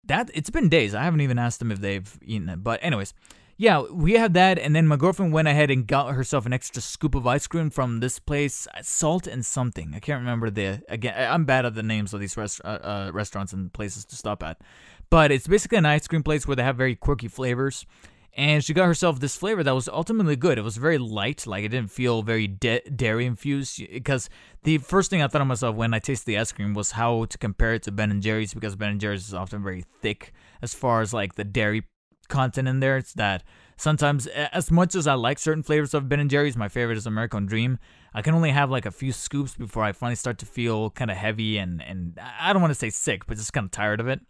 That 0.06 0.30
it's 0.34 0.50
been 0.50 0.70
days. 0.70 0.94
I 0.94 1.04
haven't 1.04 1.22
even 1.22 1.40
asked 1.40 1.60
them 1.60 1.72
if 1.72 1.80
they've 1.80 2.20
eaten 2.22 2.50
it. 2.50 2.64
But 2.64 2.80
anyways, 2.84 3.14
yeah, 3.62 3.82
we 3.92 4.14
had 4.14 4.34
that, 4.36 4.58
and 4.58 4.74
then 4.74 4.88
my 4.88 4.96
girlfriend 4.96 5.34
went 5.34 5.50
ahead 5.50 5.70
and 5.70 5.86
got 5.86 6.14
herself 6.16 6.46
an 6.46 6.54
extra 6.54 6.82
scoop 6.82 7.14
of 7.14 7.28
ice 7.28 7.46
cream 7.46 7.70
from 7.70 8.00
this 8.00 8.18
place, 8.18 8.70
Salt 8.82 9.28
and 9.28 9.46
something. 9.46 9.92
I 9.94 10.00
can't 10.00 10.22
remember 10.22 10.50
the 10.50 10.82
again. 10.88 11.14
I'm 11.18 11.44
bad 11.44 11.66
at 11.66 11.76
the 11.76 11.84
names 11.84 12.14
of 12.14 12.22
these 12.22 12.38
rest, 12.38 12.62
uh, 12.64 12.80
uh, 12.82 13.12
restaurants 13.14 13.52
and 13.52 13.72
places 13.74 14.06
to 14.06 14.16
stop 14.16 14.44
at, 14.44 14.62
but 15.10 15.30
it's 15.30 15.46
basically 15.46 15.78
an 15.78 15.86
ice 15.86 16.08
cream 16.08 16.24
place 16.24 16.48
where 16.48 16.56
they 16.56 16.64
have 16.64 16.78
very 16.78 16.96
quirky 16.96 17.28
flavors 17.28 17.86
and 18.34 18.64
she 18.64 18.74
got 18.74 18.86
herself 18.86 19.20
this 19.20 19.36
flavor 19.36 19.64
that 19.64 19.76
was 19.76 19.90
ultimately 19.90 20.38
good. 20.38 20.58
It 20.58 20.62
was 20.62 20.78
very 20.78 20.98
light, 20.98 21.46
like 21.46 21.66
it 21.66 21.70
didn't 21.70 21.92
feel 21.92 22.22
very 22.22 22.48
de- 22.48 22.82
dairy 22.82 23.26
infused. 23.26 23.82
Because 23.92 24.30
the 24.64 24.78
first 24.78 25.10
thing 25.10 25.22
I 25.22 25.28
thought 25.28 25.42
of 25.42 25.48
myself 25.48 25.76
when 25.76 25.94
I 25.94 26.00
tasted 26.00 26.28
the 26.28 26.38
ice 26.38 26.54
cream 26.54 26.74
was 26.74 26.92
how 26.92 27.26
to 27.26 27.38
compare 27.38 27.74
it 27.74 27.84
to 27.84 27.92
Ben 27.92 28.12
and 28.12 28.22
Jerry's, 28.22 28.54
because 28.54 28.78
Ben 28.78 28.92
and 28.92 29.02
Jerry's 29.02 29.28
is 29.28 29.34
often 29.34 29.62
very 29.62 29.84
thick 30.02 30.32
as 30.62 30.74
far 30.74 31.02
as 31.02 31.14
like 31.14 31.36
the 31.36 31.44
dairy 31.44 31.84
content 32.30 32.68
in 32.68 32.80
there. 32.80 32.98
It's 32.98 33.14
that 33.14 33.44
sometimes, 33.78 34.28
as 34.28 34.72
much 34.72 34.96
as 34.96 35.08
I 35.08 35.14
like 35.14 35.40
certain 35.40 35.64
flavors 35.64 35.94
of 35.94 36.08
Ben 36.08 36.20
and 36.20 36.30
Jerry's, 36.30 36.56
my 36.56 36.70
favorite 36.70 36.98
is 36.98 37.06
American 37.06 37.46
Dream. 37.46 37.80
I 38.14 38.22
can 38.22 38.34
only 38.34 38.52
have 38.52 38.72
like 38.72 38.86
a 38.86 38.92
few 38.92 39.12
scoops 39.12 39.56
before 39.56 39.84
I 39.84 39.92
finally 39.92 40.16
start 40.16 40.38
to 40.40 40.46
feel 40.46 40.90
kind 40.92 41.12
of 41.12 41.18
heavy 41.18 41.58
and 41.58 41.82
and 41.82 42.20
I 42.40 42.54
don't 42.54 42.62
want 42.62 42.72
to 42.72 42.80
say 42.80 42.90
sick, 42.90 43.26
but 43.26 43.38
just 43.38 43.54
kind 43.54 43.66
of 43.66 43.72
tired 43.72 44.00
of 44.00 44.08
it. 44.08 44.22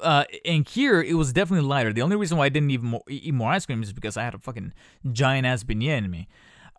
Uh, 0.00 0.24
and 0.44 0.68
here 0.68 1.00
it 1.00 1.14
was 1.14 1.32
definitely 1.32 1.66
lighter. 1.66 1.92
The 1.92 2.02
only 2.02 2.16
reason 2.16 2.38
why 2.38 2.46
I 2.46 2.48
didn't 2.48 2.70
even 2.70 2.86
more, 2.86 3.02
eat 3.08 3.32
more 3.32 3.52
ice 3.52 3.66
cream 3.66 3.82
is 3.82 3.92
because 3.92 4.16
I 4.16 4.24
had 4.24 4.34
a 4.34 4.38
fucking 4.38 4.72
giant 5.12 5.46
ass 5.46 5.62
beignet 5.62 5.98
in 5.98 6.10
me. 6.10 6.28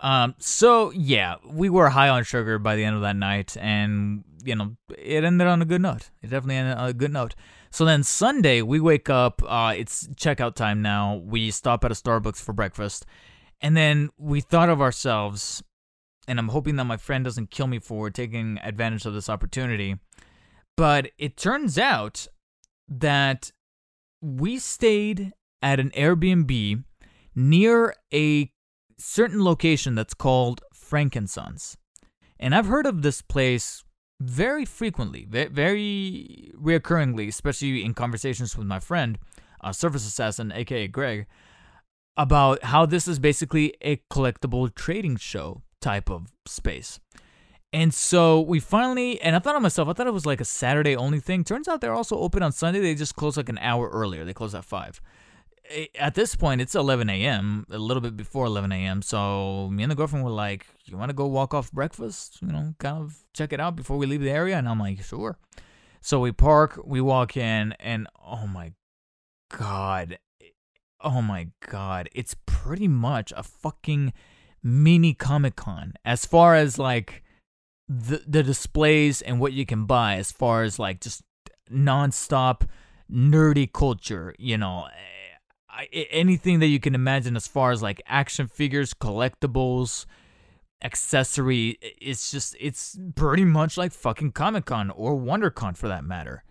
Um, 0.02 0.36
so 0.38 0.91
yeah, 0.91 1.36
we 1.45 1.69
were 1.69 1.89
high 1.89 2.10
on 2.10 2.23
sugar 2.23 2.60
by 2.60 2.76
the 2.76 2.84
end 2.84 2.95
of 2.95 3.02
that 3.02 3.15
night, 3.15 3.58
and 3.60 4.23
you 4.43 4.56
know 4.56 4.76
it 4.95 5.23
ended 5.23 5.47
on 5.47 5.62
a 5.62 5.65
good 5.65 5.82
note. 5.82 6.12
It 6.21 6.30
definitely 6.30 6.56
ended 6.56 6.78
on 6.78 6.89
a 6.89 6.93
good 6.93 7.12
note. 7.12 7.36
So 7.71 7.86
then 7.86 8.03
Sunday 8.03 8.62
we 8.62 8.80
wake 8.80 9.10
up. 9.10 9.41
Uh, 9.45 9.73
it's 9.75 10.08
checkout 10.10 10.56
time 10.56 10.82
now. 10.82 11.21
We 11.23 11.51
stop 11.51 11.84
at 11.84 11.91
a 11.91 11.95
Starbucks 11.95 12.41
for 12.41 12.53
breakfast, 12.53 13.06
and 13.62 13.75
then 13.75 14.10
we 14.17 14.41
thought 14.41 14.69
of 14.69 14.82
ourselves. 14.82 15.63
And 16.27 16.39
I'm 16.39 16.49
hoping 16.49 16.75
that 16.75 16.84
my 16.86 16.97
friend 16.97 17.23
doesn't 17.23 17.51
kill 17.51 17.67
me 17.67 17.80
for 17.80 18.10
taking 18.10 18.60
advantage 18.62 19.06
of 19.06 19.13
this 19.13 19.30
opportunity. 19.30 19.95
But 20.75 21.12
it 21.17 21.38
turns 21.38 21.77
out 21.77 22.27
that 22.89 23.51
we 24.21 24.60
stayed 24.60 25.34
at 25.62 25.80
an 25.80 25.91
Airbnb 25.91 26.84
near 27.34 27.95
a 28.13 28.51
certain 28.97 29.43
location 29.43 29.95
that's 29.95 30.13
called 30.13 30.62
Frankensons. 30.73 31.77
And 32.39 32.53
I've 32.53 32.67
heard 32.67 32.86
of 32.86 33.01
this 33.01 33.21
place 33.21 33.84
very 34.19 34.65
frequently, 34.65 35.25
very 35.25 36.51
reoccurringly, 36.56 37.27
especially 37.27 37.84
in 37.84 37.93
conversations 37.93 38.58
with 38.58 38.67
my 38.67 38.80
friend, 38.80 39.17
uh, 39.62 39.71
Surface 39.71 40.08
Assassin, 40.08 40.51
aka 40.51 40.88
Greg, 40.88 41.27
about 42.15 42.63
how 42.63 42.86
this 42.86 43.08
is 43.08 43.19
basically 43.19 43.73
a 43.82 43.97
collectible 44.12 44.73
trading 44.73 45.17
show 45.17 45.62
type 45.82 46.10
of 46.10 46.27
space. 46.47 46.99
And 47.73 47.93
so 47.93 48.41
we 48.41 48.60
finally, 48.60 49.21
and 49.21 49.36
I 49.36 49.39
thought 49.39 49.53
to 49.53 49.60
myself, 49.60 49.89
I 49.89 49.93
thought 49.93 50.08
it 50.08 50.13
was 50.13 50.25
like 50.25 50.41
a 50.41 50.45
Saturday 50.45 50.95
only 50.95 51.19
thing. 51.19 51.43
Turns 51.43 51.67
out 51.67 51.82
they're 51.82 51.93
also 51.93 52.17
open 52.17 52.41
on 52.41 52.51
Sunday. 52.51 52.80
They 52.80 52.95
just 52.95 53.15
close 53.15 53.38
like 53.38 53.49
an 53.49 53.58
hour 53.60 53.89
earlier. 53.89 54.23
They 54.23 54.34
close 54.34 54.56
at 54.56 54.65
5. 54.65 55.01
At 55.99 56.15
this 56.15 56.36
point, 56.36 56.62
it's 56.62 56.75
11 56.75 57.10
a.m., 57.10 57.65
a 57.69 57.77
little 57.77 58.01
bit 58.01 58.15
before 58.15 58.45
11 58.45 58.71
a.m. 58.71 59.01
So 59.01 59.69
me 59.69 59.84
and 59.84 59.91
the 59.91 59.95
girlfriend 59.95 60.23
were 60.23 60.32
like, 60.32 60.65
You 60.86 60.97
want 60.97 61.10
to 61.10 61.15
go 61.15 61.25
walk 61.25 61.53
off 61.53 61.71
breakfast? 61.71 62.39
You 62.41 62.49
know, 62.49 62.73
kind 62.80 62.97
of 62.97 63.23
check 63.34 63.53
it 63.53 63.60
out 63.60 63.75
before 63.75 63.97
we 63.97 64.06
leave 64.06 64.21
the 64.21 64.32
area? 64.32 64.58
And 64.58 64.67
I'm 64.67 64.80
like, 64.80 65.03
Sure. 65.03 65.38
So 66.01 66.19
we 66.19 66.32
park, 66.32 66.80
we 66.86 67.01
walk 67.01 67.36
in, 67.36 67.73
and 67.80 68.08
oh 68.25 68.47
my 68.47 68.73
God. 69.56 70.19
Oh 71.01 71.21
my 71.21 71.49
God. 71.69 72.10
It's 72.13 72.36
pretty 72.45 72.88
much 72.88 73.34
a 73.36 73.43
fucking 73.43 74.13
mini 74.63 75.13
Comic 75.13 75.56
Con 75.56 75.93
as 76.03 76.25
far 76.25 76.56
as 76.56 76.77
like 76.77 77.23
the 77.88 78.23
the 78.27 78.43
displays 78.43 79.21
and 79.21 79.39
what 79.39 79.53
you 79.53 79.65
can 79.65 79.86
buy 79.86 80.15
as 80.15 80.32
far 80.32 80.63
as 80.63 80.77
like 80.77 80.99
just 80.99 81.23
nonstop 81.71 82.67
nerdy 83.12 83.71
culture, 83.71 84.36
you 84.38 84.58
know, 84.58 84.88
I, 85.78 85.86
anything 86.10 86.60
that 86.60 86.68
you 86.68 86.80
can 86.80 86.96
imagine 86.96 87.36
as 87.36 87.48
far 87.48 87.72
as 87.72 87.82
like 87.82 88.02
action 88.08 88.48
figures, 88.48 88.94
collectibles, 88.94 90.06
accessory. 90.84 91.78
It's 91.82 92.32
just 92.32 92.56
it's 92.60 92.98
pretty 93.16 93.46
much 93.46 93.78
like 93.78 93.92
fucking 93.92 94.32
Comic 94.32 94.66
Con 94.66 94.90
or 94.90 95.16
WonderCon 95.16 95.78
for 95.78 95.88
that 95.88 96.04
matter. 96.04 96.44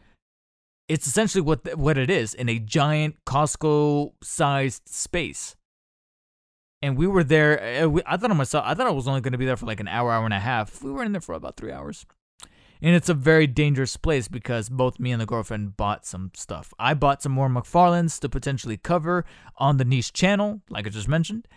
It's 0.89 1.07
essentially 1.07 1.43
what 1.43 1.77
what 1.77 1.99
it 1.99 2.09
is 2.09 2.35
in 2.35 2.49
a 2.49 2.59
giant 2.59 3.17
Costco 3.27 4.13
sized 4.23 4.89
space 4.89 5.57
and 6.83 6.97
we 6.97 7.07
were 7.07 7.25
there. 7.25 7.85
Uh, 7.85 8.01
I 8.07 8.17
thought 8.17 8.29
to 8.29 8.35
myself, 8.35 8.65
I 8.67 8.75
thought 8.75 8.87
I 8.87 8.91
was 8.91 9.09
only 9.09 9.21
going 9.21 9.33
to 9.33 9.39
be 9.39 9.47
there 9.47 9.57
for 9.57 9.67
like 9.67 9.81
an 9.81 9.89
hour, 9.89 10.13
hour 10.13 10.25
and 10.25 10.35
a 10.35 10.39
half. 10.41 10.83
We 10.83 10.93
were 10.93 11.03
in 11.03 11.13
there 11.13 11.21
for 11.21 11.35
about 11.35 11.57
three 11.57 11.73
hours. 11.73 12.07
And 12.83 12.95
it's 12.95 13.09
a 13.09 13.15
very 13.15 13.47
dangerous 13.47 13.97
place 13.97 14.29
because 14.29 14.69
both 14.69 15.01
me 15.01 15.13
and 15.13 15.21
the 15.21 15.27
girlfriend 15.27 15.77
bought 15.77 16.07
some 16.07 16.31
stuff. 16.35 16.73
I 16.79 16.95
bought 16.95 17.23
some 17.23 17.33
more 17.33 17.49
McFarlane's 17.49 18.19
to 18.21 18.29
potentially 18.29 18.77
cover 18.77 19.25
on 19.57 19.79
the 19.79 19.85
niche 19.85 20.13
channel, 20.13 20.61
like 20.69 20.87
I 20.87 20.91
just 20.91 21.09
mentioned. 21.09 21.49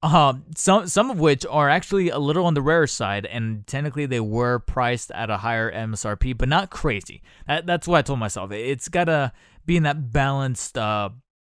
Um, 0.00 0.44
some 0.54 0.86
some 0.86 1.10
of 1.10 1.18
which 1.18 1.44
are 1.50 1.68
actually 1.68 2.08
a 2.08 2.18
little 2.18 2.46
on 2.46 2.54
the 2.54 2.62
rare 2.62 2.86
side, 2.86 3.26
and 3.26 3.66
technically 3.66 4.06
they 4.06 4.20
were 4.20 4.60
priced 4.60 5.10
at 5.10 5.28
a 5.28 5.38
higher 5.38 5.72
MSRP, 5.72 6.38
but 6.38 6.48
not 6.48 6.70
crazy. 6.70 7.20
That, 7.48 7.66
that's 7.66 7.88
what 7.88 7.98
I 7.98 8.02
told 8.02 8.20
myself. 8.20 8.52
It's 8.52 8.88
gotta 8.88 9.32
be 9.66 9.76
in 9.76 9.82
that 9.82 10.12
balanced 10.12 10.78
uh, 10.78 11.10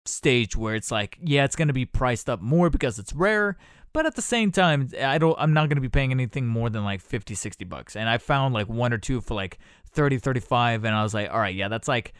stage 0.06 0.56
where 0.56 0.76
it's 0.76 0.92
like, 0.92 1.18
yeah, 1.22 1.44
it's 1.44 1.56
to 1.56 1.74
be 1.74 1.86
priced 1.86 2.30
up 2.30 2.42
more 2.42 2.70
because 2.70 2.98
it's 2.98 3.14
rare, 3.14 3.58
but 3.94 4.06
at 4.06 4.16
the 4.16 4.22
same 4.22 4.52
time, 4.52 4.90
I 5.02 5.18
don't 5.18 5.36
I'm 5.40 5.54
not 5.54 5.70
going 5.70 5.78
to 5.78 5.82
be 5.82 5.90
paying 5.90 6.12
anything 6.12 6.48
more 6.48 6.70
than 6.70 6.84
like 6.84 7.02
50 7.02 7.36
60 7.36 7.66
bucks. 7.66 7.96
And 7.96 8.10
I 8.10 8.18
found 8.18 8.54
like 8.54 8.68
one 8.68 8.94
or 8.94 8.98
two 8.98 9.22
for 9.22 9.34
like 9.34 9.60
30 9.92 10.20
35 10.20 10.86
and 10.86 10.96
I 10.96 11.04
was 11.04 11.14
like, 11.14 11.30
all 11.32 11.40
right, 11.40 11.56
yeah, 11.56 11.68
that's 11.68 11.88
like 11.88 12.14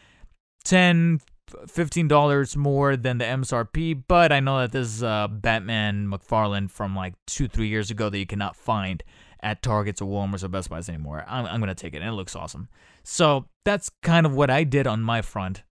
10 0.64 1.20
$15 1.50 2.56
more 2.56 2.96
than 2.96 3.18
the 3.18 3.24
MSRP, 3.24 4.04
but 4.06 4.30
I 4.30 4.38
know 4.38 4.60
that 4.60 4.70
this 4.70 4.86
is 4.86 5.02
uh, 5.02 5.26
Batman 5.28 6.06
McFarlane 6.06 6.70
from 6.70 6.94
like 6.94 7.14
2 7.26 7.48
3 7.48 7.66
years 7.66 7.90
ago 7.90 8.08
that 8.08 8.18
you 8.18 8.26
cannot 8.26 8.54
find 8.54 9.02
at 9.42 9.62
Targets 9.62 10.00
or 10.00 10.08
Walmart's 10.08 10.44
or 10.44 10.48
Best 10.48 10.70
Buys 10.70 10.88
anymore. 10.88 11.24
I'm, 11.26 11.46
I'm 11.46 11.60
going 11.60 11.68
to 11.68 11.74
take 11.74 11.94
it, 11.94 12.02
and 12.02 12.08
it 12.08 12.12
looks 12.12 12.36
awesome. 12.36 12.68
So 13.02 13.46
that's 13.64 13.90
kind 14.02 14.26
of 14.26 14.34
what 14.34 14.50
I 14.50 14.64
did 14.64 14.86
on 14.86 15.02
my 15.02 15.22
front. 15.22 15.62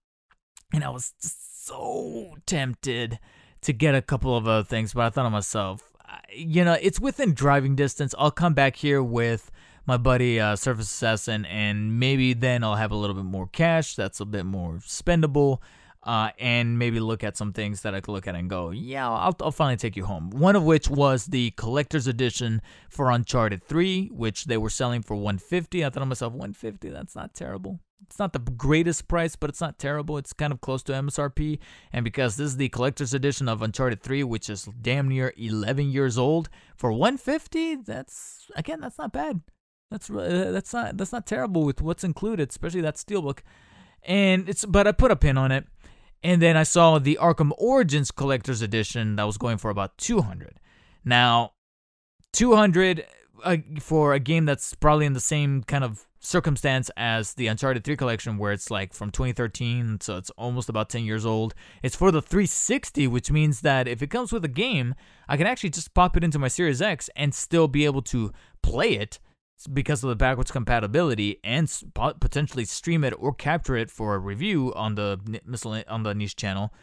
And 0.73 0.83
I 0.83 0.89
was 0.89 1.13
so 1.19 2.35
tempted 2.45 3.19
to 3.61 3.73
get 3.73 3.95
a 3.95 4.01
couple 4.01 4.35
of 4.35 4.47
other 4.47 4.63
things, 4.63 4.93
but 4.93 5.05
I 5.05 5.09
thought 5.09 5.23
to 5.23 5.29
myself, 5.29 5.88
you 6.33 6.63
know, 6.63 6.77
it's 6.81 6.99
within 6.99 7.33
driving 7.33 7.75
distance. 7.75 8.13
I'll 8.17 8.31
come 8.31 8.53
back 8.53 8.75
here 8.75 9.01
with 9.01 9.51
my 9.85 9.97
buddy 9.97 10.39
uh, 10.39 10.55
Surface 10.55 10.87
Assassin, 10.87 11.45
and 11.45 11.99
maybe 11.99 12.33
then 12.33 12.63
I'll 12.63 12.75
have 12.75 12.91
a 12.91 12.95
little 12.95 13.15
bit 13.15 13.25
more 13.25 13.47
cash. 13.47 13.95
That's 13.95 14.19
a 14.19 14.25
bit 14.25 14.45
more 14.45 14.75
spendable. 14.75 15.59
Uh, 16.01 16.29
and 16.39 16.79
maybe 16.79 16.97
look 16.99 17.25
at 17.25 17.35
some 17.35 17.51
things 17.51 17.81
that 17.81 17.93
I 17.93 17.99
could 17.99 18.13
look 18.13 18.25
at 18.25 18.33
and 18.33 18.49
go, 18.49 18.69
yeah, 18.69 19.09
I'll, 19.09 19.35
I'll 19.41 19.51
finally 19.51 19.75
take 19.75 19.97
you 19.97 20.05
home. 20.05 20.29
One 20.29 20.55
of 20.55 20.63
which 20.63 20.89
was 20.89 21.25
the 21.25 21.51
collector's 21.51 22.07
edition 22.07 22.61
for 22.89 23.11
Uncharted 23.11 23.63
3, 23.65 24.07
which 24.13 24.45
they 24.45 24.57
were 24.57 24.69
selling 24.69 25.01
for 25.01 25.15
150. 25.15 25.83
I 25.83 25.89
thought 25.89 25.99
to 25.99 26.05
myself, 26.05 26.31
150, 26.31 26.89
that's 26.89 27.17
not 27.17 27.33
terrible 27.33 27.81
it's 28.05 28.19
not 28.19 28.33
the 28.33 28.39
greatest 28.39 29.07
price, 29.07 29.35
but 29.35 29.49
it's 29.49 29.61
not 29.61 29.77
terrible. 29.77 30.17
It's 30.17 30.33
kind 30.33 30.53
of 30.53 30.61
close 30.61 30.83
to 30.83 30.93
MSRP. 30.93 31.59
And 31.91 32.03
because 32.03 32.37
this 32.37 32.47
is 32.47 32.57
the 32.57 32.69
collector's 32.69 33.13
edition 33.13 33.47
of 33.47 33.61
Uncharted 33.61 34.01
3, 34.01 34.23
which 34.23 34.49
is 34.49 34.67
damn 34.81 35.07
near 35.07 35.33
11 35.37 35.91
years 35.91 36.17
old, 36.17 36.49
for 36.75 36.91
150, 36.91 37.75
that's 37.77 38.47
again, 38.55 38.81
that's 38.81 38.97
not 38.97 39.11
bad. 39.11 39.41
That's 39.91 40.09
uh, 40.09 40.51
that's 40.51 40.73
not 40.73 40.97
that's 40.97 41.11
not 41.11 41.25
terrible 41.25 41.63
with 41.63 41.81
what's 41.81 42.03
included, 42.03 42.49
especially 42.49 42.81
that 42.81 42.95
steelbook. 42.95 43.39
And 44.03 44.47
it's 44.47 44.65
but 44.65 44.87
I 44.87 44.91
put 44.91 45.11
a 45.11 45.15
pin 45.15 45.37
on 45.37 45.51
it. 45.51 45.65
And 46.21 46.41
then 46.41 46.57
I 46.57 46.63
saw 46.63 46.99
the 46.99 47.17
Arkham 47.21 47.51
Origins 47.57 48.11
collector's 48.11 48.61
edition 48.61 49.15
that 49.15 49.23
was 49.23 49.37
going 49.37 49.57
for 49.57 49.71
about 49.71 49.97
200. 49.97 50.59
Now, 51.05 51.53
200 52.33 53.05
uh, 53.43 53.57
for 53.79 54.13
a 54.13 54.19
game 54.19 54.45
that's 54.45 54.75
probably 54.75 55.05
in 55.05 55.13
the 55.13 55.21
same 55.21 55.63
kind 55.63 55.83
of 55.83 56.05
circumstance 56.19 56.91
as 56.97 57.33
the 57.33 57.47
Uncharted 57.47 57.83
3 57.83 57.95
collection, 57.95 58.37
where 58.37 58.51
it's 58.51 58.69
like 58.69 58.93
from 58.93 59.09
2013, 59.11 59.99
so 60.01 60.17
it's 60.17 60.29
almost 60.31 60.69
about 60.69 60.89
10 60.89 61.03
years 61.03 61.25
old. 61.25 61.53
It's 61.81 61.95
for 61.95 62.11
the 62.11 62.21
360, 62.21 63.07
which 63.07 63.31
means 63.31 63.61
that 63.61 63.87
if 63.87 64.01
it 64.01 64.09
comes 64.09 64.31
with 64.31 64.43
a 64.45 64.49
game, 64.49 64.95
I 65.27 65.37
can 65.37 65.47
actually 65.47 65.71
just 65.71 65.93
pop 65.93 66.17
it 66.17 66.23
into 66.23 66.39
my 66.39 66.49
Series 66.49 66.81
X 66.81 67.09
and 67.15 67.33
still 67.33 67.67
be 67.67 67.85
able 67.85 68.01
to 68.03 68.31
play 68.61 68.93
it 68.93 69.19
because 69.73 70.03
of 70.03 70.09
the 70.09 70.15
backwards 70.15 70.51
compatibility 70.51 71.39
and 71.43 71.71
potentially 71.93 72.65
stream 72.65 73.03
it 73.03 73.13
or 73.17 73.33
capture 73.33 73.75
it 73.75 73.91
for 73.91 74.15
a 74.15 74.19
review 74.19 74.73
on 74.73 74.95
the 74.95 75.19
on 75.87 76.03
the 76.03 76.13
niche 76.13 76.35
channel. 76.35 76.73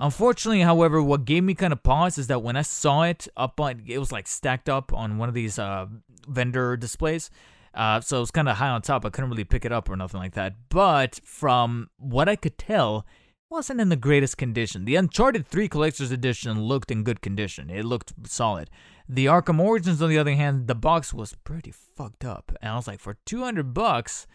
Unfortunately, 0.00 0.60
however, 0.62 1.02
what 1.02 1.24
gave 1.24 1.44
me 1.44 1.54
kind 1.54 1.72
of 1.72 1.82
pause 1.82 2.18
is 2.18 2.26
that 2.26 2.42
when 2.42 2.56
I 2.56 2.62
saw 2.62 3.02
it 3.02 3.28
up 3.36 3.60
on, 3.60 3.82
it 3.86 3.98
was 3.98 4.10
like 4.10 4.26
stacked 4.26 4.68
up 4.68 4.92
on 4.92 5.16
one 5.16 5.28
of 5.28 5.34
these 5.34 5.58
uh, 5.58 5.86
vendor 6.26 6.76
displays. 6.76 7.30
Uh, 7.74 8.00
so 8.00 8.18
it 8.18 8.20
was 8.20 8.30
kind 8.30 8.48
of 8.48 8.56
high 8.56 8.68
on 8.68 8.82
top. 8.82 9.04
I 9.04 9.10
couldn't 9.10 9.30
really 9.30 9.44
pick 9.44 9.64
it 9.64 9.72
up 9.72 9.88
or 9.88 9.96
nothing 9.96 10.20
like 10.20 10.34
that. 10.34 10.54
But 10.68 11.20
from 11.24 11.88
what 11.96 12.28
I 12.28 12.36
could 12.36 12.58
tell, 12.58 13.06
it 13.50 13.54
wasn't 13.54 13.80
in 13.80 13.88
the 13.88 13.96
greatest 13.96 14.36
condition. 14.36 14.84
The 14.84 14.96
Uncharted 14.96 15.46
3 15.46 15.68
Collector's 15.68 16.10
Edition 16.10 16.62
looked 16.62 16.90
in 16.90 17.02
good 17.02 17.22
condition. 17.22 17.70
It 17.70 17.84
looked 17.84 18.12
solid. 18.26 18.70
The 19.08 19.26
Arkham 19.26 19.58
Origins, 19.58 20.00
on 20.00 20.10
the 20.10 20.18
other 20.18 20.34
hand, 20.34 20.68
the 20.68 20.74
box 20.74 21.12
was 21.12 21.34
pretty 21.44 21.72
fucked 21.72 22.24
up. 22.24 22.52
And 22.60 22.72
I 22.72 22.76
was 22.76 22.86
like, 22.86 23.00
for 23.00 23.16
200 23.26 23.74
bucks, 23.74 24.26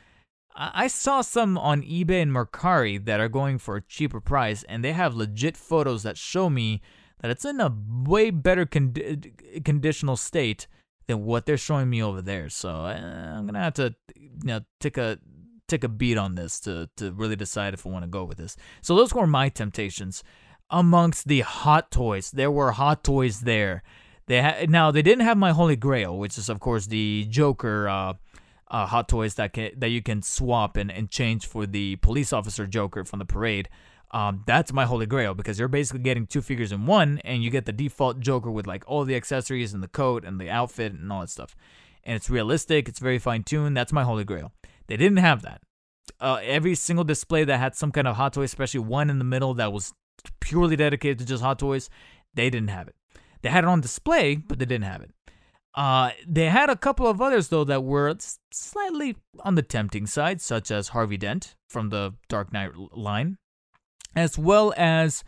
I 0.59 0.87
saw 0.87 1.21
some 1.21 1.55
on 1.55 1.83
eBay 1.83 2.23
and 2.23 2.31
Mercari 2.31 3.03
that 3.05 3.19
are 3.19 3.29
going 3.29 3.59
for 3.59 3.75
a 3.75 3.81
cheaper 3.81 4.19
price, 4.19 4.63
and 4.63 4.83
they 4.83 4.93
have 4.93 5.13
legit 5.13 5.55
photos 5.55 6.01
that 6.01 6.17
show 6.17 6.49
me 6.49 6.81
that 7.21 7.29
it's 7.29 7.45
in 7.45 7.59
a 7.61 7.71
way 8.03 8.31
better 8.31 8.65
condi- 8.65 9.63
conditional 9.63 10.17
state 10.17 10.67
than 11.07 11.25
what 11.25 11.45
they're 11.45 11.57
showing 11.57 11.89
me 11.89 12.03
over 12.03 12.21
there. 12.21 12.49
So 12.49 12.69
uh, 12.69 13.33
I'm 13.35 13.45
gonna 13.45 13.63
have 13.63 13.73
to, 13.75 13.95
you 14.15 14.39
know, 14.43 14.61
take 14.79 14.97
a 14.97 15.17
take 15.67 15.83
a 15.83 15.89
beat 15.89 16.17
on 16.17 16.35
this 16.35 16.59
to 16.61 16.89
to 16.97 17.11
really 17.11 17.35
decide 17.35 17.73
if 17.73 17.85
I 17.85 17.89
want 17.89 18.03
to 18.03 18.09
go 18.09 18.23
with 18.23 18.37
this. 18.37 18.55
So 18.81 18.95
those 18.95 19.13
were 19.13 19.27
my 19.27 19.49
temptations. 19.49 20.23
amongst 20.69 21.27
the 21.27 21.41
hot 21.41 21.91
toys. 21.91 22.31
There 22.31 22.51
were 22.51 22.71
hot 22.71 23.03
toys 23.03 23.41
there. 23.41 23.83
They 24.27 24.41
ha- 24.41 24.65
now 24.67 24.91
they 24.91 25.01
didn't 25.01 25.23
have 25.25 25.37
my 25.37 25.51
Holy 25.51 25.75
Grail, 25.75 26.17
which 26.17 26.37
is 26.37 26.49
of 26.49 26.59
course 26.59 26.87
the 26.87 27.25
Joker 27.29 27.87
uh, 27.87 28.13
uh, 28.69 28.85
hot 28.85 29.07
toys 29.07 29.35
that 29.35 29.53
can 29.53 29.71
that 29.77 29.89
you 29.89 30.01
can 30.01 30.21
swap 30.21 30.75
and, 30.77 30.91
and 30.91 31.09
change 31.09 31.45
for 31.45 31.65
the 31.65 31.95
police 31.97 32.33
officer 32.33 32.67
Joker 32.67 33.03
from 33.05 33.19
the 33.19 33.25
parade. 33.25 33.69
Um, 34.11 34.43
that's 34.47 34.71
my 34.71 34.85
holy 34.85 35.05
grail 35.05 35.33
because 35.33 35.59
you're 35.59 35.67
basically 35.67 36.01
getting 36.01 36.27
two 36.27 36.41
figures 36.41 36.71
in 36.71 36.85
one, 36.85 37.19
and 37.25 37.43
you 37.43 37.49
get 37.49 37.65
the 37.65 37.73
default 37.73 38.19
Joker 38.19 38.49
with 38.49 38.65
like 38.65 38.83
all 38.87 39.03
the 39.03 39.15
accessories 39.15 39.73
and 39.73 39.83
the 39.83 39.87
coat 39.87 40.23
and 40.23 40.39
the 40.39 40.49
outfit 40.49 40.93
and 40.93 41.11
all 41.11 41.21
that 41.21 41.29
stuff. 41.29 41.55
And 42.03 42.15
it's 42.15 42.29
realistic, 42.29 42.87
it's 42.87 42.99
very 42.99 43.19
fine 43.19 43.43
tuned. 43.43 43.75
That's 43.75 43.91
my 43.91 44.03
holy 44.03 44.23
grail. 44.23 44.53
They 44.87 44.95
didn't 44.95 45.17
have 45.17 45.41
that. 45.41 45.61
Uh, 46.21 46.39
every 46.41 46.73
single 46.73 47.03
display 47.03 47.43
that 47.43 47.57
had 47.57 47.75
some 47.75 47.91
kind 47.91 48.07
of 48.07 48.15
hot 48.15 48.33
toy, 48.33 48.43
especially 48.43 48.79
one 48.79 49.09
in 49.09 49.19
the 49.19 49.25
middle 49.25 49.53
that 49.55 49.73
was 49.73 49.93
purely 50.39 50.77
dedicated 50.77 51.19
to 51.19 51.25
just 51.25 51.43
hot 51.43 51.59
toys, 51.59 51.89
they 52.33 52.49
didn't 52.49 52.69
have 52.69 52.87
it. 52.87 52.95
They 53.41 53.49
had 53.49 53.65
it 53.65 53.67
on 53.67 53.81
display, 53.81 54.35
but 54.35 54.57
they 54.57 54.65
didn't 54.65 54.85
have 54.85 55.01
it. 55.01 55.11
Uh, 55.75 56.11
they 56.27 56.49
had 56.49 56.71
a 56.71 56.75
couple 56.75 57.05
of 57.05 57.21
others 57.21 57.49
though 57.49 57.63
that 57.63 57.83
were 57.83 58.15
slightly 58.51 59.15
on 59.41 59.55
the 59.55 59.61
tempting 59.61 60.07
side, 60.07 60.41
such 60.41 60.71
as 60.71 60.89
Harvey 60.89 61.17
Dent 61.17 61.55
from 61.69 61.89
the 61.89 62.15
Dark 62.29 62.51
Knight 62.51 62.71
line, 62.75 63.37
as 64.17 64.35
well 64.35 64.73
as 64.75 65.23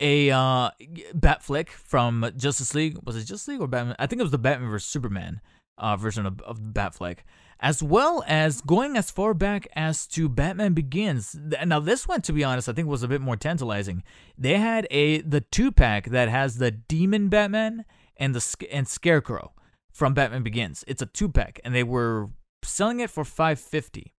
a 0.00 0.30
uh, 0.30 0.70
Batfleck 1.12 1.70
from 1.70 2.30
Justice 2.36 2.72
League. 2.72 2.96
Was 3.04 3.16
it 3.16 3.24
Justice 3.24 3.48
League 3.48 3.60
or 3.60 3.66
Batman? 3.66 3.96
I 3.98 4.06
think 4.06 4.20
it 4.20 4.22
was 4.22 4.30
the 4.30 4.38
Batman 4.38 4.70
vs 4.70 4.88
Superman 4.88 5.40
uh, 5.76 5.96
version 5.96 6.24
of, 6.24 6.40
of 6.42 6.60
Batfleck, 6.60 7.18
as 7.58 7.82
well 7.82 8.22
as 8.28 8.60
going 8.60 8.96
as 8.96 9.10
far 9.10 9.34
back 9.34 9.66
as 9.74 10.06
to 10.08 10.28
Batman 10.28 10.72
Begins. 10.72 11.36
Now 11.66 11.80
this 11.80 12.06
one, 12.06 12.22
to 12.22 12.32
be 12.32 12.44
honest, 12.44 12.68
I 12.68 12.74
think 12.74 12.86
was 12.86 13.02
a 13.02 13.08
bit 13.08 13.20
more 13.20 13.36
tantalizing. 13.36 14.04
They 14.38 14.54
had 14.54 14.86
a 14.92 15.20
the 15.22 15.40
two 15.40 15.72
pack 15.72 16.06
that 16.06 16.28
has 16.28 16.58
the 16.58 16.70
Demon 16.70 17.28
Batman 17.28 17.84
and 18.16 18.36
the 18.36 18.66
and 18.70 18.86
Scarecrow 18.86 19.52
from 19.90 20.14
Batman 20.14 20.44
Begins. 20.44 20.84
It's 20.86 21.02
a 21.02 21.06
two 21.06 21.28
pack, 21.28 21.60
and 21.64 21.74
they 21.74 21.84
were 21.84 22.30
selling 22.62 23.00
it 23.00 23.10
for 23.10 23.24
550. 23.24 24.14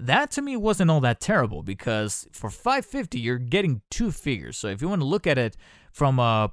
That 0.00 0.30
to 0.32 0.42
me 0.42 0.56
wasn't 0.56 0.90
all 0.90 1.00
that 1.00 1.20
terrible 1.20 1.62
because 1.62 2.26
for 2.32 2.48
550 2.48 3.18
you're 3.18 3.38
getting 3.38 3.82
two 3.90 4.10
figures. 4.10 4.56
So 4.56 4.68
if 4.68 4.80
you 4.80 4.88
want 4.88 5.02
to 5.02 5.06
look 5.06 5.26
at 5.26 5.36
it 5.36 5.56
from 5.92 6.18
a 6.18 6.52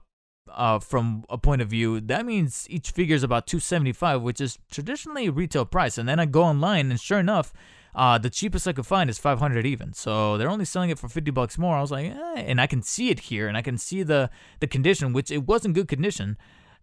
uh, 0.50 0.80
from 0.80 1.26
a 1.30 1.38
point 1.38 1.62
of 1.62 1.70
view, 1.70 2.00
that 2.00 2.26
means 2.26 2.68
each 2.70 2.92
figure 2.92 3.16
is 3.16 3.24
about 3.24 3.48
275, 3.48 4.22
which 4.22 4.40
is 4.40 4.58
traditionally 4.72 5.28
a 5.28 5.32
retail 5.32 5.66
price. 5.66 5.98
And 5.98 6.08
then 6.08 6.20
I 6.20 6.26
go 6.26 6.44
online, 6.44 6.90
and 6.90 7.00
sure 7.00 7.20
enough, 7.20 7.54
uh, 7.94 8.18
the 8.18 8.30
cheapest 8.30 8.68
I 8.68 8.74
could 8.74 8.86
find 8.86 9.10
is 9.10 9.18
500 9.18 9.66
even. 9.66 9.94
So 9.94 10.38
they're 10.38 10.50
only 10.50 10.66
selling 10.66 10.90
it 10.90 11.00
for 11.00 11.10
50 11.10 11.32
bucks 11.32 11.58
more. 11.58 11.76
I 11.76 11.82
was 11.82 11.92
like, 11.92 12.12
eh, 12.12 12.44
and 12.46 12.62
I 12.62 12.68
can 12.68 12.82
see 12.82 13.10
it 13.10 13.22
here, 13.22 13.48
and 13.48 13.58
I 13.58 13.62
can 13.62 13.78
see 13.78 14.04
the 14.04 14.30
the 14.60 14.68
condition, 14.68 15.14
which 15.14 15.32
it 15.32 15.48
was 15.48 15.66
in 15.66 15.74
good 15.74 15.88
condition. 15.88 16.38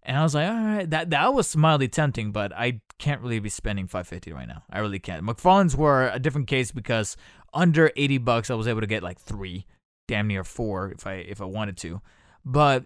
And 0.05 0.17
I 0.17 0.23
was 0.23 0.35
like, 0.35 0.47
all 0.47 0.55
right, 0.55 0.89
that 0.89 1.09
that 1.09 1.33
was 1.33 1.55
mildly 1.55 1.87
tempting, 1.87 2.31
but 2.31 2.53
I 2.53 2.81
can't 2.99 3.21
really 3.21 3.39
be 3.39 3.49
spending 3.49 3.87
550 3.87 4.33
right 4.33 4.47
now. 4.47 4.63
I 4.69 4.79
really 4.79 4.99
can't. 4.99 5.25
McFarlane's 5.25 5.75
were 5.75 6.09
a 6.09 6.19
different 6.19 6.47
case 6.47 6.71
because 6.71 7.17
under 7.53 7.91
80 7.95 8.19
bucks, 8.19 8.51
I 8.51 8.53
was 8.53 8.67
able 8.67 8.81
to 8.81 8.87
get 8.87 9.01
like 9.01 9.19
three, 9.19 9.65
damn 10.07 10.27
near 10.27 10.43
four 10.43 10.91
if 10.91 11.07
I 11.07 11.13
if 11.15 11.41
I 11.41 11.45
wanted 11.45 11.77
to. 11.77 12.01
But 12.45 12.85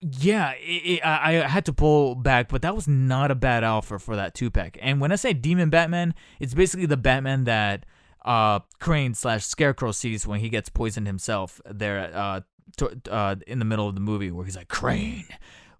yeah, 0.00 0.52
it, 0.52 0.96
it, 0.96 1.06
I, 1.06 1.42
I 1.44 1.46
had 1.46 1.66
to 1.66 1.72
pull 1.72 2.14
back, 2.14 2.48
but 2.48 2.62
that 2.62 2.74
was 2.74 2.88
not 2.88 3.30
a 3.30 3.34
bad 3.34 3.62
offer 3.62 3.98
for 3.98 4.16
that 4.16 4.34
two 4.34 4.50
pack. 4.50 4.78
And 4.80 5.00
when 5.00 5.12
I 5.12 5.16
say 5.16 5.32
Demon 5.32 5.70
Batman, 5.70 6.14
it's 6.40 6.54
basically 6.54 6.86
the 6.86 6.96
Batman 6.96 7.44
that 7.44 7.86
uh 8.24 8.58
Crane 8.80 9.14
slash 9.14 9.46
Scarecrow 9.46 9.92
sees 9.92 10.26
when 10.26 10.40
he 10.40 10.48
gets 10.48 10.68
poisoned 10.68 11.06
himself 11.06 11.60
there 11.64 12.10
uh, 12.14 12.40
to, 12.76 13.00
uh 13.10 13.36
in 13.46 13.60
the 13.60 13.64
middle 13.64 13.88
of 13.88 13.94
the 13.94 14.00
movie 14.00 14.30
where 14.30 14.44
he's 14.44 14.56
like 14.56 14.68
Crane 14.68 15.24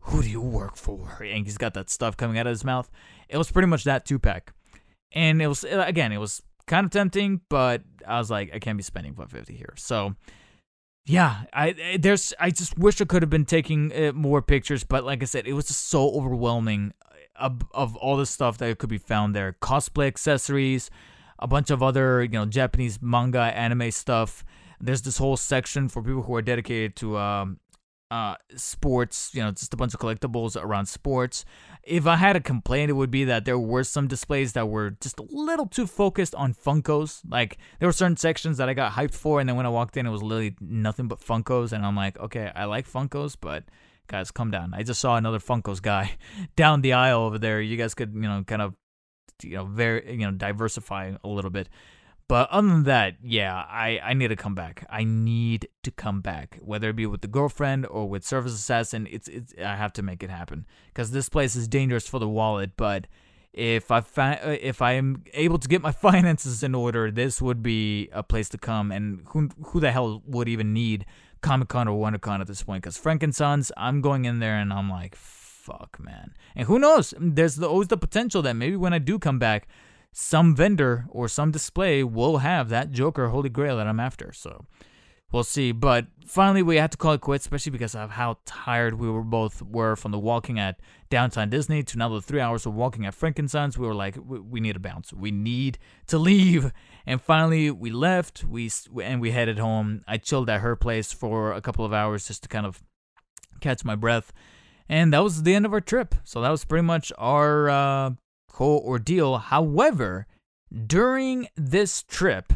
who 0.01 0.23
do 0.23 0.31
you 0.31 0.41
work 0.41 0.77
for? 0.77 1.23
And 1.23 1.45
he's 1.45 1.59
got 1.59 1.75
that 1.75 1.91
stuff 1.91 2.17
coming 2.17 2.39
out 2.39 2.47
of 2.47 2.51
his 2.51 2.65
mouth. 2.65 2.91
It 3.29 3.37
was 3.37 3.51
pretty 3.51 3.69
much 3.69 3.85
that 3.85 4.05
two 4.05 4.19
pack. 4.19 4.53
And 5.13 5.43
it 5.43 5.47
was, 5.47 5.65
again, 5.65 6.13
it 6.13 6.19
was 6.19 6.43
kind 6.67 6.85
of 6.85 6.91
tempting, 6.91 7.41
but 7.49 7.83
I 8.07 8.19
was 8.19 8.31
like, 8.31 8.51
I 8.55 8.59
can't 8.59 8.77
be 8.77 8.83
spending 8.83 9.13
550 9.13 9.57
here. 9.57 9.75
So, 9.77 10.15
yeah, 11.07 11.43
I 11.53 11.99
there's 11.99 12.33
I 12.39 12.51
just 12.51 12.79
wish 12.79 13.01
I 13.01 13.05
could 13.05 13.23
have 13.23 13.31
been 13.31 13.47
taking 13.47 13.93
uh, 13.93 14.13
more 14.13 14.43
pictures, 14.43 14.85
but 14.85 15.05
like 15.05 15.23
I 15.23 15.27
said, 15.27 15.47
it 15.47 15.55
was 15.55 15.67
just 15.67 15.89
so 15.89 16.11
overwhelming 16.11 16.93
uh, 17.11 17.47
of, 17.47 17.63
of 17.73 17.97
all 17.97 18.17
the 18.17 18.27
stuff 18.27 18.59
that 18.59 18.79
could 18.79 18.91
be 18.91 18.99
found 18.99 19.35
there. 19.35 19.57
Cosplay 19.61 20.07
accessories, 20.07 20.91
a 21.39 21.49
bunch 21.49 21.71
of 21.71 21.83
other, 21.83 22.23
you 22.23 22.31
know, 22.31 22.47
Japanese 22.47 23.01
manga, 23.03 23.41
anime 23.41 23.91
stuff. 23.91 24.45
There's 24.81 25.03
this 25.03 25.19
whole 25.19 25.37
section 25.37 25.89
for 25.89 26.03
people 26.03 26.23
who 26.23 26.35
are 26.37 26.43
dedicated 26.43 26.97
to 26.97 27.19
um, 27.19 27.59
uh, 28.11 28.35
sports, 28.57 29.31
you 29.35 29.43
know, 29.43 29.53
just 29.53 29.73
a 29.73 29.77
bunch 29.77 29.95
of 29.95 30.01
collectibles 30.01 30.61
around 30.61 30.87
sports. 30.87 31.45
If 31.85 32.07
I 32.07 32.17
had 32.17 32.37
a 32.37 32.41
complaint, 32.41 32.91
it 32.91 32.95
would 32.95 33.11
be 33.11 33.25
that 33.25 33.45
there 33.45 33.59
were 33.59 33.85
some 33.85 34.09
displays 34.09 34.53
that 34.55 34.69
were 34.69 34.91
just 34.91 35.19
a 35.21 35.25
little 35.31 35.67
too 35.67 35.87
focused 35.87 36.35
on 36.35 36.53
Funkos. 36.53 37.21
Like 37.29 37.59
there 37.79 37.89
were 37.89 37.93
certain 37.93 38.17
sections 38.17 38.57
that 38.59 38.69
I 38.69 38.75
got 38.75 38.93
hyped 38.93 39.15
for, 39.15 39.39
and 39.39 39.49
then 39.49 39.57
when 39.57 39.67
I 39.67 39.71
walked 39.71 39.97
in, 39.97 40.07
it 40.07 40.11
was 40.11 40.23
literally 40.23 40.57
nothing 40.61 41.07
but 41.07 41.21
Funkos, 41.21 41.73
and 41.73 41.87
I'm 41.87 41.97
like, 41.97 42.19
okay, 42.19 42.51
I 42.55 42.65
like 42.65 42.91
Funkos, 42.91 43.37
but 43.41 43.65
guys, 44.09 44.33
come 44.33 44.51
down. 44.51 44.75
I 44.75 44.83
just 44.83 45.01
saw 45.01 45.17
another 45.17 45.39
Funkos 45.39 45.81
guy 45.81 46.17
down 46.57 46.81
the 46.81 46.95
aisle 46.95 47.21
over 47.21 47.39
there. 47.39 47.61
You 47.61 47.77
guys 47.77 47.95
could, 47.95 48.13
you 48.13 48.23
know, 48.23 48.43
kind 48.45 48.63
of, 48.63 48.75
you 49.43 49.57
know, 49.57 49.65
very, 49.65 50.11
you 50.11 50.27
know, 50.27 50.33
diversify 50.33 51.13
a 51.23 51.29
little 51.29 51.51
bit. 51.51 51.69
But 52.31 52.49
other 52.51 52.68
than 52.68 52.85
that, 52.85 53.16
yeah, 53.24 53.57
I, 53.68 53.99
I 54.05 54.14
need 54.14 54.28
to 54.28 54.37
come 54.37 54.55
back. 54.55 54.87
I 54.89 55.03
need 55.03 55.66
to 55.83 55.91
come 55.91 56.20
back, 56.20 56.61
whether 56.62 56.91
it 56.91 56.95
be 56.95 57.05
with 57.05 57.22
the 57.22 57.26
girlfriend 57.26 57.87
or 57.87 58.09
with 58.09 58.24
Surface 58.24 58.55
Assassin. 58.55 59.09
It's 59.11 59.26
it's 59.26 59.53
I 59.59 59.74
have 59.74 59.93
to 59.95 60.03
make 60.03 60.22
it 60.22 60.31
happen 60.31 60.64
because 60.95 61.11
this 61.11 61.28
place 61.28 61.57
is 61.57 61.66
dangerous 61.66 62.07
for 62.07 62.20
the 62.20 62.28
wallet. 62.28 62.76
But 62.76 63.09
if 63.53 63.91
I 63.91 64.01
fi- 64.01 64.37
uh, 64.37 64.57
if 64.61 64.81
I 64.81 64.93
am 64.93 65.24
able 65.35 65.59
to 65.59 65.66
get 65.66 65.83
my 65.83 65.91
finances 66.07 66.62
in 66.62 66.72
order, 66.72 67.11
this 67.11 67.43
would 67.43 67.64
be 67.64 68.09
a 68.12 68.22
place 68.22 68.49
to 68.51 68.59
come. 68.59 68.93
And 68.93 69.22
who 69.31 69.49
who 69.64 69.81
the 69.81 69.91
hell 69.91 70.22
would 70.24 70.49
even 70.49 70.72
need 70.72 71.07
Comic 71.41 71.66
Con 71.66 71.89
or 71.89 71.99
WonderCon 71.99 72.41
at 72.41 72.47
this 72.47 72.62
point? 72.62 72.85
Because 72.85 72.97
Frankensons, 72.97 73.72
I'm 73.76 74.01
going 74.01 74.24
in 74.24 74.39
there 74.39 74.55
and 74.55 74.72
I'm 74.72 74.89
like, 74.89 75.16
fuck, 75.16 75.99
man. 75.99 76.37
And 76.55 76.68
who 76.68 76.78
knows? 76.78 77.12
There's 77.18 77.57
the, 77.57 77.68
always 77.68 77.89
the 77.89 77.97
potential 77.97 78.41
that 78.43 78.55
maybe 78.55 78.76
when 78.76 78.93
I 78.93 79.01
do 79.01 79.18
come 79.18 79.41
back 79.41 79.66
some 80.13 80.55
vendor 80.55 81.07
or 81.09 81.29
some 81.29 81.51
display 81.51 82.03
will 82.03 82.39
have 82.39 82.69
that 82.69 82.91
Joker 82.91 83.29
Holy 83.29 83.49
Grail 83.49 83.77
that 83.77 83.87
I'm 83.87 84.01
after. 84.01 84.33
So 84.33 84.67
we'll 85.33 85.45
see. 85.45 85.73
But 85.73 86.07
finally, 86.27 86.63
we 86.63 86.77
had 86.77 86.91
to 86.93 86.99
call 86.99 87.13
it 87.13 87.21
quits, 87.21 87.45
especially 87.45 87.73
because 87.73 87.95
of 87.95 88.11
how 88.11 88.39
tired 88.45 88.99
we 88.99 89.09
were 89.09 89.23
both 89.23 89.63
were 89.63 89.97
from 89.97 90.13
the 90.13 90.19
walking 90.19 90.59
at 90.59 90.81
downtown 91.09 91.51
Disney 91.51 91.83
to 91.85 91.99
now 91.99 92.09
the 92.09 92.21
three 92.21 92.41
hours 92.41 92.67
of 92.67 92.75
walking 92.75 93.07
at 93.07 93.15
Frankenstein's. 93.15 93.79
We 93.79 93.87
were 93.87 93.95
like, 93.95 94.17
we, 94.27 94.61
need 94.61 94.77
a 94.77 94.81
bounce. 94.81 95.13
We 95.13 95.31
need 95.31 95.79
to 96.09 96.19
leave. 96.19 96.73
And 97.07 97.21
finally, 97.21 97.71
we 97.71 97.91
left. 97.91 98.45
We 98.45 98.71
and 99.03 99.21
we 99.21 99.31
headed 99.31 99.59
home. 99.59 100.05
I 100.07 100.19
chilled 100.19 100.51
at 100.51 100.61
her 100.61 100.77
place 100.77 101.13
for 101.13 101.53
a 101.53 101.61
couple 101.61 101.85
of 101.85 101.93
hours 101.93 102.27
just 102.27 102.43
to 102.45 102.49
kind 102.49 102.67
of 102.67 102.83
catch 103.61 103.85
my 103.85 103.95
breath. 103.95 104.33
And 104.89 105.13
that 105.13 105.23
was 105.23 105.45
the 105.45 105.55
end 105.55 105.67
of 105.67 105.73
our 105.73 105.81
trip. 105.81 106.17
So 106.25 106.41
that 106.41 106.51
was 106.51 106.65
pretty 106.65 106.83
much 106.83 107.13
our 107.17 107.71
uh, 107.71 108.11
whole 108.53 108.81
ordeal. 108.85 109.39
However, 109.39 110.27
during 110.87 111.49
this 111.57 112.03
trip, 112.03 112.53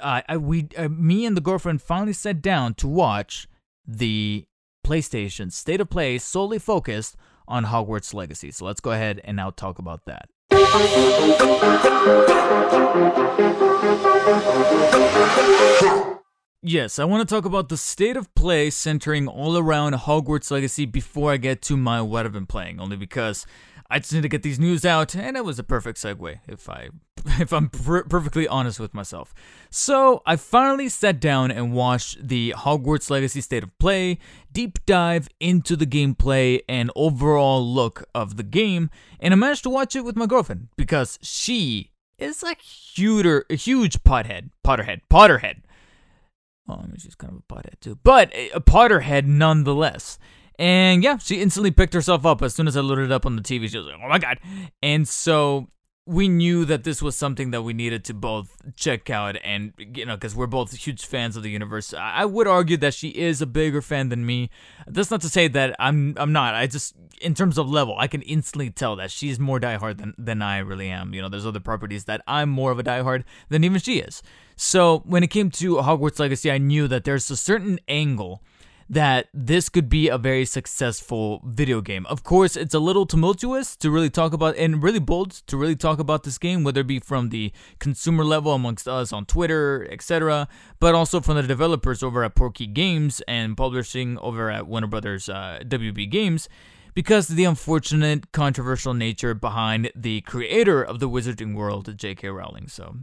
uh, 0.00 0.22
I, 0.28 0.36
we, 0.36 0.68
uh, 0.76 0.88
me 0.88 1.26
and 1.26 1.36
the 1.36 1.40
girlfriend 1.40 1.82
finally 1.82 2.12
sat 2.12 2.40
down 2.40 2.74
to 2.74 2.88
watch 2.88 3.48
the 3.86 4.46
PlayStation 4.86 5.52
State 5.52 5.80
of 5.80 5.90
Play 5.90 6.18
solely 6.18 6.58
focused 6.58 7.16
on 7.46 7.66
Hogwarts 7.66 8.14
Legacy. 8.14 8.50
So 8.50 8.64
let's 8.64 8.80
go 8.80 8.92
ahead 8.92 9.20
and 9.24 9.36
now 9.36 9.50
talk 9.50 9.78
about 9.78 10.04
that. 10.06 10.28
Yes, 16.62 16.98
I 16.98 17.04
want 17.04 17.26
to 17.26 17.34
talk 17.34 17.44
about 17.44 17.68
the 17.68 17.76
state 17.76 18.16
of 18.16 18.34
play 18.34 18.68
centering 18.70 19.28
all 19.28 19.56
around 19.56 19.94
Hogwarts 19.94 20.50
Legacy 20.50 20.86
before 20.86 21.32
I 21.32 21.36
get 21.36 21.62
to 21.62 21.76
my 21.76 22.02
what 22.02 22.26
I've 22.26 22.32
been 22.32 22.46
playing, 22.46 22.80
only 22.80 22.96
because 22.96 23.46
I 23.90 23.98
just 23.98 24.12
need 24.12 24.22
to 24.22 24.28
get 24.28 24.42
these 24.42 24.58
news 24.58 24.84
out, 24.84 25.16
and 25.16 25.36
it 25.36 25.44
was 25.44 25.58
a 25.58 25.62
perfect 25.64 25.98
segue, 25.98 26.40
if 26.46 26.68
I, 26.68 26.90
if 27.40 27.52
I'm 27.52 27.70
per- 27.70 28.04
perfectly 28.04 28.46
honest 28.46 28.78
with 28.78 28.92
myself. 28.92 29.32
So 29.70 30.22
I 30.26 30.36
finally 30.36 30.90
sat 30.90 31.20
down 31.20 31.50
and 31.50 31.72
watched 31.72 32.28
the 32.28 32.54
Hogwarts 32.56 33.08
Legacy 33.08 33.40
State 33.40 33.62
of 33.62 33.76
Play 33.78 34.18
deep 34.52 34.78
dive 34.84 35.28
into 35.40 35.74
the 35.74 35.86
gameplay 35.86 36.60
and 36.68 36.90
overall 36.94 37.66
look 37.66 38.04
of 38.14 38.36
the 38.36 38.42
game, 38.42 38.90
and 39.20 39.32
I 39.32 39.36
managed 39.36 39.62
to 39.62 39.70
watch 39.70 39.96
it 39.96 40.04
with 40.04 40.16
my 40.16 40.26
girlfriend 40.26 40.68
because 40.76 41.18
she 41.22 41.92
is 42.18 42.42
a 42.42 42.54
huge, 42.54 43.44
a 43.48 43.54
huge 43.54 44.02
pothead, 44.02 44.50
Potterhead, 44.66 45.00
Potterhead. 45.10 45.62
Well, 46.66 46.80
I 46.82 46.86
mean, 46.86 46.96
she's 46.98 47.14
kind 47.14 47.32
of 47.32 47.38
a 47.38 47.54
pothead 47.54 47.80
too, 47.80 47.98
but 48.02 48.30
a 48.34 48.60
Potterhead 48.60 49.24
nonetheless. 49.24 50.18
And 50.58 51.04
yeah, 51.04 51.18
she 51.18 51.40
instantly 51.40 51.70
picked 51.70 51.94
herself 51.94 52.26
up 52.26 52.42
as 52.42 52.54
soon 52.54 52.66
as 52.66 52.76
I 52.76 52.80
loaded 52.80 53.06
it 53.06 53.12
up 53.12 53.24
on 53.24 53.36
the 53.36 53.42
TV. 53.42 53.68
She 53.68 53.78
was 53.78 53.86
like, 53.86 53.96
"Oh 54.02 54.08
my 54.08 54.18
god!" 54.18 54.40
And 54.82 55.06
so 55.06 55.68
we 56.08 56.26
knew 56.26 56.64
that 56.64 56.84
this 56.84 57.02
was 57.02 57.14
something 57.14 57.50
that 57.50 57.60
we 57.60 57.74
needed 57.74 58.02
to 58.02 58.14
both 58.14 58.62
check 58.76 59.10
out 59.10 59.36
and 59.44 59.74
you 59.76 60.06
know 60.06 60.16
because 60.16 60.34
we're 60.34 60.46
both 60.46 60.74
huge 60.74 61.04
fans 61.04 61.36
of 61.36 61.42
the 61.42 61.50
universe. 61.50 61.92
I 61.92 62.24
would 62.24 62.46
argue 62.46 62.78
that 62.78 62.94
she 62.94 63.10
is 63.10 63.42
a 63.42 63.46
bigger 63.46 63.82
fan 63.82 64.08
than 64.08 64.24
me. 64.24 64.48
That's 64.86 65.10
not 65.10 65.20
to 65.20 65.28
say 65.28 65.48
that 65.48 65.76
i'm 65.78 66.14
i'm 66.16 66.32
not. 66.32 66.54
I 66.54 66.66
just 66.66 66.94
in 67.20 67.34
terms 67.34 67.58
of 67.58 67.68
level 67.68 67.94
i 67.98 68.06
can 68.06 68.22
instantly 68.22 68.70
tell 68.70 68.96
that 68.96 69.10
she's 69.10 69.38
more 69.38 69.60
diehard 69.60 69.98
than 69.98 70.14
than 70.16 70.40
i 70.40 70.58
really 70.58 70.88
am. 70.88 71.12
You 71.12 71.20
know 71.20 71.28
there's 71.28 71.46
other 71.46 71.60
properties 71.60 72.06
that 72.06 72.22
i'm 72.26 72.48
more 72.48 72.72
of 72.72 72.78
a 72.78 72.82
diehard 72.82 73.24
than 73.50 73.62
even 73.62 73.78
she 73.78 73.98
is. 73.98 74.22
So 74.56 75.00
when 75.04 75.22
it 75.22 75.28
came 75.28 75.50
to 75.50 75.76
hogwarts 75.76 76.18
legacy 76.18 76.50
i 76.50 76.56
knew 76.56 76.88
that 76.88 77.04
there's 77.04 77.30
a 77.30 77.36
certain 77.36 77.78
angle 77.86 78.42
that 78.90 79.28
this 79.34 79.68
could 79.68 79.88
be 79.88 80.08
a 80.08 80.16
very 80.16 80.44
successful 80.44 81.42
video 81.44 81.80
game. 81.80 82.06
Of 82.06 82.24
course, 82.24 82.56
it's 82.56 82.74
a 82.74 82.78
little 82.78 83.04
tumultuous 83.04 83.76
to 83.76 83.90
really 83.90 84.08
talk 84.08 84.32
about 84.32 84.56
and 84.56 84.82
really 84.82 84.98
bold 84.98 85.32
to 85.48 85.56
really 85.56 85.76
talk 85.76 85.98
about 85.98 86.22
this 86.22 86.38
game, 86.38 86.64
whether 86.64 86.80
it 86.80 86.86
be 86.86 86.98
from 86.98 87.28
the 87.28 87.52
consumer 87.78 88.24
level 88.24 88.52
amongst 88.52 88.88
us 88.88 89.12
on 89.12 89.26
Twitter, 89.26 89.86
etc., 89.90 90.48
but 90.80 90.94
also 90.94 91.20
from 91.20 91.36
the 91.36 91.42
developers 91.42 92.02
over 92.02 92.24
at 92.24 92.34
Portkey 92.34 92.72
Games 92.72 93.20
and 93.28 93.56
publishing 93.56 94.18
over 94.18 94.50
at 94.50 94.66
Warner 94.66 94.86
Brothers 94.86 95.28
uh, 95.28 95.60
WB 95.64 96.10
Games 96.10 96.48
because 96.94 97.30
of 97.30 97.36
the 97.36 97.44
unfortunate 97.44 98.32
controversial 98.32 98.94
nature 98.94 99.34
behind 99.34 99.90
the 99.94 100.22
creator 100.22 100.82
of 100.82 100.98
the 100.98 101.08
Wizarding 101.08 101.54
World, 101.54 101.96
J.K. 101.96 102.28
Rowling. 102.28 102.68
So, 102.68 102.96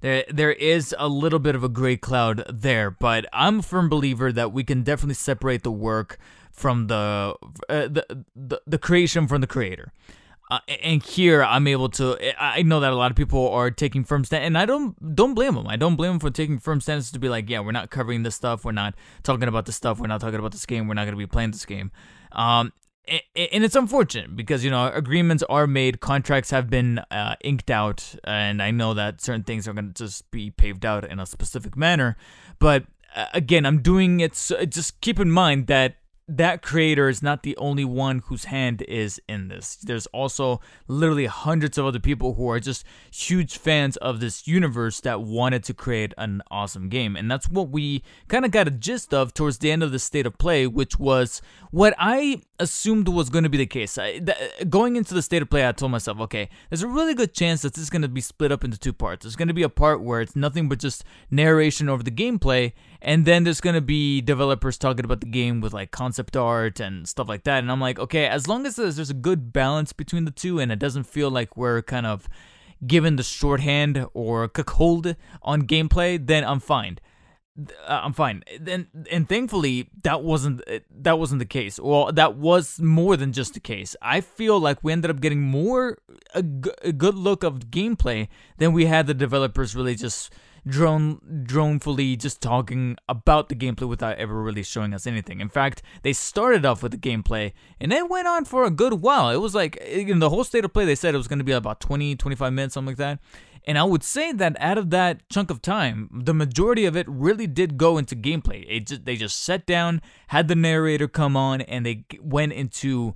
there 0.00 0.24
there 0.28 0.52
is 0.52 0.94
a 0.98 1.08
little 1.08 1.38
bit 1.38 1.54
of 1.54 1.64
a 1.64 1.68
gray 1.68 1.96
cloud 1.96 2.44
there, 2.48 2.90
but 2.90 3.26
I'm 3.32 3.60
a 3.60 3.62
firm 3.62 3.88
believer 3.88 4.32
that 4.32 4.52
we 4.52 4.64
can 4.64 4.82
definitely 4.82 5.14
separate 5.14 5.62
the 5.62 5.72
work 5.72 6.18
from 6.52 6.86
the 6.86 7.34
uh, 7.68 7.88
the, 7.88 8.24
the 8.34 8.60
the 8.66 8.78
creation 8.78 9.26
from 9.26 9.40
the 9.40 9.46
creator. 9.46 9.92
Uh, 10.50 10.60
and 10.82 11.02
here 11.02 11.44
I'm 11.44 11.66
able 11.66 11.90
to. 11.90 12.16
I 12.42 12.62
know 12.62 12.80
that 12.80 12.92
a 12.92 12.96
lot 12.96 13.10
of 13.10 13.16
people 13.16 13.50
are 13.50 13.70
taking 13.70 14.02
firm 14.02 14.24
stand, 14.24 14.44
and 14.44 14.56
I 14.56 14.64
don't 14.64 15.14
don't 15.14 15.34
blame 15.34 15.54
them. 15.54 15.66
I 15.68 15.76
don't 15.76 15.96
blame 15.96 16.12
them 16.12 16.20
for 16.20 16.30
taking 16.30 16.58
firm 16.58 16.80
stances 16.80 17.10
to 17.12 17.18
be 17.18 17.28
like, 17.28 17.50
yeah, 17.50 17.60
we're 17.60 17.72
not 17.72 17.90
covering 17.90 18.22
this 18.22 18.34
stuff. 18.34 18.64
We're 18.64 18.72
not 18.72 18.94
talking 19.22 19.46
about 19.46 19.66
this 19.66 19.76
stuff. 19.76 20.00
We're 20.00 20.06
not 20.06 20.20
talking 20.20 20.38
about 20.38 20.52
this 20.52 20.64
game. 20.64 20.88
We're 20.88 20.94
not 20.94 21.04
going 21.04 21.12
to 21.12 21.18
be 21.18 21.26
playing 21.26 21.50
this 21.50 21.66
game. 21.66 21.90
Um, 22.32 22.72
and 23.08 23.64
it's 23.64 23.76
unfortunate 23.76 24.36
because 24.36 24.64
you 24.64 24.70
know 24.70 24.90
agreements 24.92 25.42
are 25.48 25.66
made, 25.66 26.00
contracts 26.00 26.50
have 26.50 26.68
been 26.68 26.98
uh, 27.10 27.36
inked 27.42 27.70
out, 27.70 28.14
and 28.24 28.62
I 28.62 28.70
know 28.70 28.94
that 28.94 29.20
certain 29.20 29.44
things 29.44 29.66
are 29.66 29.72
going 29.72 29.92
to 29.92 30.04
just 30.04 30.30
be 30.30 30.50
paved 30.50 30.84
out 30.84 31.04
in 31.04 31.18
a 31.18 31.26
specific 31.26 31.76
manner. 31.76 32.16
But 32.58 32.84
uh, 33.14 33.26
again, 33.32 33.66
I'm 33.66 33.80
doing 33.80 34.20
it. 34.20 34.34
So, 34.34 34.64
just 34.64 35.00
keep 35.00 35.18
in 35.18 35.30
mind 35.30 35.66
that 35.68 35.96
that 36.28 36.60
creator 36.60 37.08
is 37.08 37.22
not 37.22 37.42
the 37.42 37.56
only 37.56 37.86
one 37.86 38.18
whose 38.26 38.44
hand 38.44 38.82
is 38.82 39.18
in 39.28 39.48
this. 39.48 39.76
There's 39.76 40.06
also 40.08 40.60
literally 40.86 41.24
hundreds 41.24 41.78
of 41.78 41.86
other 41.86 41.98
people 41.98 42.34
who 42.34 42.50
are 42.50 42.60
just 42.60 42.84
huge 43.10 43.56
fans 43.56 43.96
of 43.96 44.20
this 44.20 44.46
universe 44.46 45.00
that 45.00 45.22
wanted 45.22 45.64
to 45.64 45.74
create 45.74 46.12
an 46.18 46.42
awesome 46.50 46.90
game. 46.90 47.16
And 47.16 47.30
that's 47.30 47.48
what 47.48 47.70
we 47.70 48.02
kind 48.28 48.44
of 48.44 48.50
got 48.50 48.68
a 48.68 48.70
gist 48.70 49.14
of 49.14 49.32
towards 49.32 49.58
the 49.58 49.70
end 49.70 49.82
of 49.82 49.90
the 49.90 49.98
state 49.98 50.26
of 50.26 50.36
play, 50.36 50.66
which 50.66 50.98
was 50.98 51.40
what 51.70 51.94
I 51.96 52.42
assumed 52.60 53.08
was 53.08 53.30
going 53.30 53.44
to 53.44 53.50
be 53.50 53.58
the 53.58 53.66
case. 53.66 53.98
I, 53.98 54.18
th- 54.18 54.68
going 54.68 54.96
into 54.96 55.14
the 55.14 55.22
state 55.22 55.42
of 55.42 55.50
play, 55.50 55.66
I 55.66 55.72
told 55.72 55.92
myself, 55.92 56.20
okay, 56.20 56.48
there's 56.68 56.82
a 56.82 56.88
really 56.88 57.14
good 57.14 57.34
chance 57.34 57.62
that 57.62 57.74
this 57.74 57.82
is 57.82 57.90
going 57.90 58.02
to 58.02 58.08
be 58.08 58.20
split 58.20 58.52
up 58.52 58.64
into 58.64 58.78
two 58.78 58.92
parts. 58.92 59.24
There's 59.24 59.36
going 59.36 59.48
to 59.48 59.54
be 59.54 59.62
a 59.62 59.68
part 59.68 60.02
where 60.02 60.20
it's 60.20 60.36
nothing 60.36 60.68
but 60.68 60.78
just 60.78 61.04
narration 61.30 61.88
over 61.88 62.02
the 62.02 62.10
gameplay, 62.10 62.72
and 63.00 63.24
then 63.24 63.44
there's 63.44 63.60
going 63.60 63.74
to 63.74 63.80
be 63.80 64.20
developers 64.20 64.78
talking 64.78 65.04
about 65.04 65.20
the 65.20 65.26
game 65.26 65.60
with 65.60 65.72
like 65.72 65.90
concept 65.90 66.36
art 66.36 66.80
and 66.80 67.08
stuff 67.08 67.28
like 67.28 67.44
that. 67.44 67.58
And 67.58 67.70
I'm 67.70 67.80
like, 67.80 67.98
okay, 67.98 68.26
as 68.26 68.48
long 68.48 68.66
as 68.66 68.76
there's 68.76 69.10
a 69.10 69.14
good 69.14 69.52
balance 69.52 69.92
between 69.92 70.24
the 70.24 70.30
two 70.30 70.58
and 70.58 70.72
it 70.72 70.78
doesn't 70.78 71.04
feel 71.04 71.30
like 71.30 71.56
we're 71.56 71.82
kind 71.82 72.06
of 72.06 72.28
given 72.86 73.16
the 73.16 73.22
shorthand 73.22 74.06
or 74.14 74.48
cook 74.48 74.70
hold 74.70 75.16
on 75.42 75.62
gameplay, 75.62 76.24
then 76.24 76.44
I'm 76.44 76.60
fine. 76.60 76.98
Uh, 77.58 78.00
I'm 78.04 78.12
fine. 78.12 78.44
And 78.66 78.86
and 79.10 79.28
thankfully 79.28 79.88
that 80.02 80.22
wasn't 80.22 80.62
that 81.02 81.18
wasn't 81.18 81.40
the 81.40 81.46
case. 81.46 81.80
Well, 81.80 82.12
that 82.12 82.36
was 82.36 82.80
more 82.80 83.16
than 83.16 83.32
just 83.32 83.54
the 83.54 83.60
case. 83.60 83.96
I 84.00 84.20
feel 84.20 84.60
like 84.60 84.84
we 84.84 84.92
ended 84.92 85.10
up 85.10 85.20
getting 85.20 85.42
more 85.42 85.98
a, 86.34 86.42
g- 86.42 86.70
a 86.82 86.92
good 86.92 87.14
look 87.14 87.42
of 87.42 87.70
gameplay 87.70 88.28
than 88.58 88.72
we 88.72 88.86
had 88.86 89.06
the 89.06 89.14
developers 89.14 89.74
really 89.74 89.96
just 89.96 90.32
drone 90.66 91.18
dronefully 91.44 92.18
just 92.18 92.42
talking 92.42 92.96
about 93.08 93.48
the 93.48 93.54
gameplay 93.54 93.88
without 93.88 94.18
ever 94.18 94.40
really 94.42 94.62
showing 94.62 94.92
us 94.92 95.06
anything. 95.06 95.40
In 95.40 95.48
fact, 95.48 95.82
they 96.02 96.12
started 96.12 96.66
off 96.66 96.82
with 96.82 96.92
the 96.92 96.98
gameplay 96.98 97.52
and 97.80 97.92
it 97.92 98.08
went 98.08 98.28
on 98.28 98.44
for 98.44 98.64
a 98.64 98.70
good 98.70 98.94
while. 98.94 99.30
It 99.30 99.38
was 99.38 99.54
like 99.54 99.76
in 99.76 100.18
the 100.18 100.30
whole 100.30 100.44
state 100.44 100.64
of 100.64 100.72
play 100.72 100.84
they 100.84 100.94
said 100.94 101.14
it 101.14 101.18
was 101.18 101.28
going 101.28 101.38
to 101.38 101.44
be 101.44 101.52
about 101.52 101.80
20 101.80 102.14
25 102.16 102.52
minutes 102.52 102.74
something 102.74 102.92
like 102.92 102.98
that. 102.98 103.18
And 103.68 103.76
I 103.76 103.84
would 103.84 104.02
say 104.02 104.32
that 104.32 104.56
out 104.60 104.78
of 104.78 104.88
that 104.90 105.28
chunk 105.28 105.50
of 105.50 105.60
time, 105.60 106.08
the 106.10 106.32
majority 106.32 106.86
of 106.86 106.96
it 106.96 107.06
really 107.06 107.46
did 107.46 107.76
go 107.76 107.98
into 107.98 108.16
gameplay. 108.16 108.64
It 108.66 108.86
just, 108.86 109.04
they 109.04 109.14
just 109.14 109.42
sat 109.42 109.66
down, 109.66 110.00
had 110.28 110.48
the 110.48 110.54
narrator 110.54 111.06
come 111.06 111.36
on, 111.36 111.60
and 111.60 111.84
they 111.84 112.06
went 112.18 112.54
into 112.54 113.14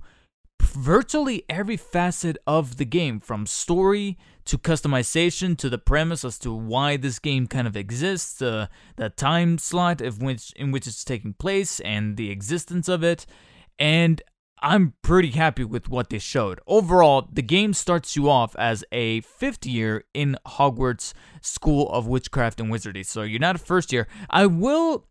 virtually 0.61 1.43
every 1.49 1.75
facet 1.75 2.37
of 2.45 2.77
the 2.77 2.85
game 2.85 3.19
from 3.19 3.47
story 3.47 4.15
to 4.45 4.59
customization 4.59 5.57
to 5.57 5.69
the 5.71 5.79
premise 5.79 6.23
as 6.23 6.37
to 6.37 6.53
why 6.53 6.97
this 6.97 7.17
game 7.17 7.47
kind 7.47 7.65
of 7.65 7.75
exists, 7.75 8.39
uh, 8.39 8.67
the 8.97 9.09
time 9.09 9.57
slot 9.57 10.01
of 10.01 10.21
which 10.21 10.53
in 10.55 10.69
which 10.71 10.85
it's 10.85 11.03
taking 11.03 11.33
place, 11.33 11.79
and 11.79 12.15
the 12.15 12.29
existence 12.29 12.87
of 12.87 13.03
it. 13.03 13.25
And 13.79 14.21
I'm 14.63 14.93
pretty 15.01 15.31
happy 15.31 15.65
with 15.65 15.89
what 15.89 16.09
they 16.09 16.19
showed. 16.19 16.61
Overall, 16.65 17.27
the 17.29 17.41
game 17.41 17.73
starts 17.73 18.15
you 18.15 18.29
off 18.29 18.55
as 18.55 18.85
a 18.93 19.19
fifth 19.21 19.65
year 19.65 20.05
in 20.13 20.37
Hogwarts 20.47 21.13
School 21.41 21.89
of 21.89 22.07
Witchcraft 22.07 22.61
and 22.61 22.71
Wizardry. 22.71 23.03
So 23.03 23.23
you're 23.23 23.41
not 23.41 23.57
a 23.57 23.59
first 23.59 23.91
year. 23.91 24.07
I 24.29 24.45
will 24.45 25.05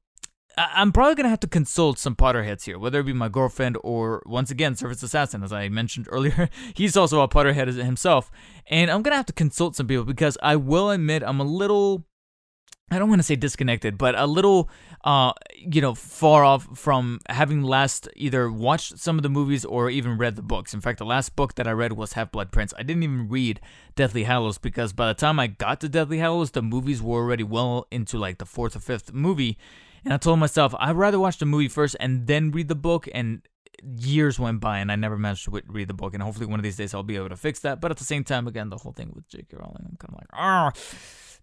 I'm 0.57 0.93
probably 0.93 1.15
gonna 1.15 1.29
have 1.29 1.41
to 1.41 1.47
consult 1.47 1.99
some 1.99 2.15
Potterheads 2.15 2.65
here, 2.65 2.79
whether 2.79 3.01
it 3.01 3.05
be 3.05 3.13
my 3.13 3.29
girlfriend 3.29 3.79
or 3.83 4.23
once 4.27 4.51
again 4.51 4.75
Surface 4.75 5.03
Assassin, 5.03 5.43
as 5.43 5.53
I 5.53 5.69
mentioned 5.69 6.09
earlier. 6.11 6.49
He's 6.75 6.97
also 6.97 7.21
a 7.21 7.29
Potterhead 7.29 7.73
himself, 7.75 8.31
and 8.67 8.91
I'm 8.91 9.03
gonna 9.03 9.17
have 9.17 9.27
to 9.27 9.33
consult 9.33 9.77
some 9.77 9.87
people 9.87 10.05
because 10.05 10.37
I 10.43 10.57
will 10.57 10.91
admit 10.91 11.23
I'm 11.23 11.41
a 11.41 11.45
little. 11.45 12.07
I 12.91 12.99
don't 12.99 13.09
want 13.09 13.21
to 13.21 13.23
say 13.23 13.37
disconnected, 13.37 13.97
but 13.97 14.15
a 14.19 14.27
little, 14.27 14.69
uh, 15.03 15.33
you 15.57 15.81
know, 15.81 15.95
far 15.95 16.45
off 16.45 16.69
from 16.79 17.21
having 17.31 17.63
last 17.63 18.07
either 18.17 18.53
watched 18.53 18.99
some 18.99 19.17
of 19.17 19.23
the 19.23 19.31
movies 19.31 19.65
or 19.65 19.89
even 19.89 20.19
read 20.19 20.37
the 20.37 20.43
books. 20.43 20.75
In 20.75 20.83
fact, 20.83 20.99
the 20.99 21.07
last 21.07 21.35
book 21.35 21.55
that 21.55 21.67
I 21.67 21.71
read 21.71 21.95
was 21.95 22.13
Half 22.13 22.33
Blood 22.33 22.53
Prince. 22.53 22.75
I 22.79 22.83
didn't 22.83 23.03
even 23.03 23.29
read 23.31 23.61
Deathly 23.97 24.25
Hallows 24.25 24.59
because 24.59 24.93
by 24.93 25.09
the 25.09 25.15
time 25.15 25.41
I 25.41 25.47
got 25.47 25.81
to 25.81 25.89
Deathly 25.89 26.19
Hallows, 26.19 26.51
the 26.51 26.61
movies 26.61 27.01
were 27.01 27.21
already 27.21 27.45
well 27.45 27.87
into 27.91 28.19
like 28.19 28.37
the 28.37 28.47
fourth 28.47 28.77
or 28.77 28.81
fifth 28.81 29.15
movie 29.15 29.57
and 30.05 30.13
I 30.13 30.17
told 30.17 30.39
myself 30.39 30.75
I'd 30.79 30.97
rather 30.97 31.21
watch 31.21 31.39
the 31.39 31.47
movie 31.47 31.69
first 31.69 31.97
and 32.01 32.27
then 32.27 32.51
read 32.51 32.69
the 32.69 32.75
book. 32.75 33.09
And 33.15 33.43
years 33.97 34.39
went 34.39 34.61
by 34.61 34.79
and 34.79 34.91
I 34.91 34.97
never 34.97 35.17
managed 35.17 35.45
to 35.45 35.63
read 35.67 35.89
the 35.89 35.95
book. 35.95 36.15
And 36.15 36.23
hopefully 36.23 36.47
one 36.47 36.59
of 36.59 36.65
these 36.65 36.77
days 36.77 36.95
I'll 36.95 37.03
be 37.03 37.17
able 37.17 37.29
to 37.29 37.37
fix 37.37 37.61
that. 37.61 37.81
But 37.81 37.91
at 37.91 37.97
the 37.99 38.05
same 38.05 38.25
time, 38.25 38.47
again, 38.47 38.69
the 38.69 38.79
whole 38.79 38.93
thing 38.93 39.13
with 39.15 39.29
J.K. 39.29 39.57
Rowling, 39.57 39.85
I'm 39.85 39.97
kind 39.97 40.13
of 40.13 40.15
like, 40.15 40.29
ah, 40.33 40.73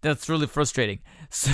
that's 0.00 0.28
really 0.28 0.46
frustrating. 0.46 1.00
So 1.32 1.52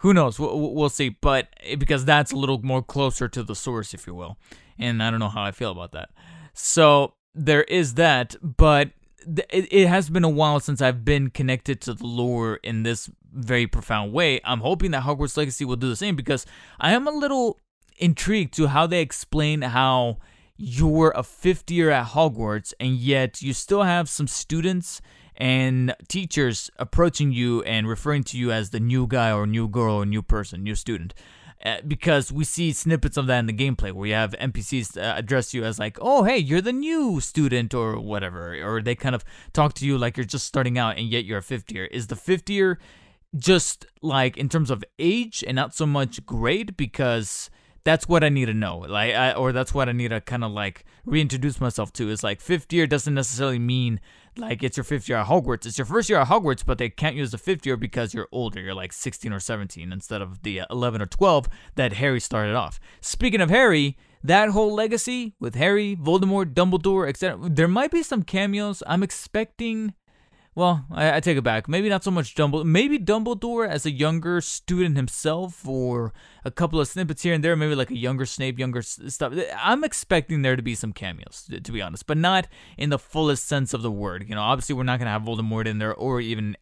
who 0.00 0.12
knows? 0.12 0.40
We'll, 0.40 0.74
we'll 0.74 0.88
see. 0.88 1.10
But 1.10 1.46
eh, 1.60 1.76
because 1.76 2.04
that's 2.04 2.32
a 2.32 2.36
little 2.36 2.60
more 2.60 2.82
closer 2.82 3.28
to 3.28 3.44
the 3.44 3.54
source, 3.54 3.94
if 3.94 4.04
you 4.04 4.16
will. 4.16 4.36
And 4.80 5.00
I 5.00 5.12
don't 5.12 5.20
know 5.20 5.28
how 5.28 5.44
I 5.44 5.52
feel 5.52 5.70
about 5.70 5.92
that. 5.92 6.08
So 6.54 7.14
there 7.32 7.62
is 7.62 7.94
that. 7.94 8.34
But 8.42 8.90
it, 9.50 9.86
has 9.86 10.10
been 10.10 10.24
a 10.24 10.28
while 10.28 10.58
since 10.60 10.82
I've 10.82 11.04
been 11.04 11.30
connected 11.30 11.80
to 11.82 11.94
the 11.94 12.06
lore 12.06 12.56
in 12.64 12.82
this 12.82 13.08
very 13.32 13.66
profound 13.66 14.12
way. 14.12 14.40
I'm 14.44 14.60
hoping 14.60 14.90
that 14.90 15.04
Hogwarts 15.04 15.36
Legacy 15.36 15.64
will 15.64 15.76
do 15.76 15.88
the 15.88 15.96
same 15.96 16.16
because 16.16 16.46
I 16.80 16.92
am 16.92 17.06
a 17.06 17.12
little 17.12 17.58
intrigued 17.98 18.54
to 18.54 18.68
how 18.68 18.86
they 18.86 19.00
explain 19.00 19.62
how 19.62 20.18
you're 20.56 21.12
a 21.14 21.22
fifth 21.22 21.70
year 21.70 21.90
at 21.90 22.08
Hogwarts 22.08 22.72
and 22.80 22.96
yet 22.96 23.40
you 23.40 23.52
still 23.52 23.82
have 23.82 24.08
some 24.08 24.26
students 24.26 25.00
and 25.40 25.94
teachers 26.06 26.70
approaching 26.76 27.32
you 27.32 27.62
and 27.62 27.88
referring 27.88 28.22
to 28.22 28.36
you 28.36 28.52
as 28.52 28.70
the 28.70 28.78
new 28.78 29.06
guy 29.06 29.32
or 29.32 29.46
new 29.46 29.66
girl 29.66 29.94
or 29.94 30.06
new 30.06 30.22
person, 30.22 30.62
new 30.62 30.74
student. 30.74 31.14
Uh, 31.64 31.78
because 31.86 32.32
we 32.32 32.42
see 32.42 32.72
snippets 32.72 33.18
of 33.18 33.26
that 33.26 33.38
in 33.38 33.46
the 33.46 33.52
gameplay 33.52 33.92
where 33.92 34.06
you 34.06 34.14
have 34.14 34.32
NPCs 34.32 34.96
uh, 34.96 35.14
address 35.16 35.52
you 35.52 35.62
as 35.62 35.78
like, 35.78 35.98
"Oh, 36.00 36.24
hey, 36.24 36.38
you're 36.38 36.62
the 36.62 36.72
new 36.72 37.20
student" 37.20 37.74
or 37.74 38.00
whatever, 38.00 38.54
or 38.62 38.80
they 38.80 38.94
kind 38.94 39.14
of 39.14 39.24
talk 39.52 39.74
to 39.74 39.86
you 39.86 39.98
like 39.98 40.16
you're 40.16 40.24
just 40.24 40.46
starting 40.46 40.78
out 40.78 40.96
and 40.96 41.06
yet 41.08 41.26
you're 41.26 41.38
a 41.38 41.42
fifth 41.42 41.70
year. 41.70 41.84
Is 41.86 42.06
the 42.06 42.16
fifth 42.16 42.48
year 42.48 42.78
just 43.36 43.86
like 44.00 44.38
in 44.38 44.48
terms 44.48 44.70
of 44.70 44.82
age 44.98 45.44
and 45.46 45.54
not 45.54 45.74
so 45.74 45.84
much 45.84 46.24
grade 46.24 46.76
because 46.78 47.50
that's 47.84 48.08
what 48.08 48.24
I 48.24 48.30
need 48.30 48.46
to 48.46 48.54
know, 48.54 48.78
like, 48.78 49.14
I, 49.14 49.32
or 49.32 49.52
that's 49.52 49.74
what 49.74 49.88
I 49.88 49.92
need 49.92 50.08
to 50.08 50.20
kind 50.20 50.44
of 50.44 50.52
like 50.52 50.84
reintroduce 51.04 51.60
myself 51.60 51.92
to. 51.94 52.08
Is 52.08 52.22
like 52.22 52.40
fifth 52.40 52.72
year 52.72 52.86
doesn't 52.86 53.14
necessarily 53.14 53.58
mean 53.58 54.00
like 54.36 54.62
it's 54.62 54.76
your 54.76 54.84
fifth 54.84 55.08
year 55.08 55.18
at 55.18 55.26
Hogwarts. 55.26 55.66
It's 55.66 55.78
your 55.78 55.84
first 55.84 56.08
year 56.08 56.18
at 56.18 56.28
Hogwarts, 56.28 56.64
but 56.64 56.78
they 56.78 56.88
can't 56.88 57.16
use 57.16 57.30
the 57.30 57.38
fifth 57.38 57.66
year 57.66 57.76
because 57.76 58.14
you're 58.14 58.28
older. 58.32 58.60
You're 58.60 58.74
like 58.74 58.92
16 58.92 59.32
or 59.32 59.40
17 59.40 59.92
instead 59.92 60.22
of 60.22 60.42
the 60.42 60.60
uh, 60.60 60.66
11 60.70 61.02
or 61.02 61.06
12 61.06 61.48
that 61.74 61.94
Harry 61.94 62.20
started 62.20 62.54
off. 62.54 62.80
Speaking 63.00 63.40
of 63.40 63.50
Harry, 63.50 63.96
that 64.22 64.50
whole 64.50 64.74
legacy 64.74 65.34
with 65.40 65.54
Harry, 65.54 65.96
Voldemort, 65.96 66.54
Dumbledore, 66.54 67.08
etc. 67.08 67.48
There 67.48 67.68
might 67.68 67.90
be 67.90 68.02
some 68.02 68.22
cameos. 68.22 68.82
I'm 68.86 69.02
expecting 69.02 69.94
well, 70.56 70.84
I, 70.90 71.16
I, 71.16 71.20
take 71.20 71.38
it 71.38 71.42
back. 71.42 71.68
Maybe 71.68 71.88
not 71.88 72.02
so 72.02 72.10
much 72.10 72.34
Dumbledore. 72.34 72.64
Maybe 72.64 72.98
Dumbledore 72.98 73.68
as 73.68 73.86
a 73.86 73.90
younger 73.90 74.40
student 74.40 74.96
himself, 74.96 75.66
or 75.66 76.12
a 76.44 76.50
couple 76.50 76.80
of 76.80 76.88
snippets 76.88 77.22
here 77.22 77.34
and 77.34 77.44
there. 77.44 77.56
Maybe 77.56 77.74
like 77.74 77.90
a 77.90 77.96
younger 77.96 78.26
Snape, 78.26 78.58
younger 78.58 78.82
stuff. 78.82 79.34
I'm 79.56 79.84
expecting 79.84 80.42
there 80.42 80.56
to 80.56 80.62
be 80.62 80.74
some 80.74 80.92
cameos, 80.92 81.48
to 81.62 81.72
be 81.72 81.82
honest, 81.82 82.06
but 82.06 82.16
not 82.16 82.48
in 82.78 82.90
the 82.90 82.98
fullest 82.98 83.46
sense 83.46 83.74
of 83.74 83.82
the 83.82 83.90
word. 83.90 84.26
You 84.28 84.34
know, 84.34 84.42
obviously 84.42 84.74
we're 84.74 84.84
not 84.84 84.98
gonna 84.98 85.10
have 85.10 85.22
Voldemort 85.22 85.66
in 85.66 85.78
there, 85.78 85.94
or 85.94 86.20
even 86.20 86.56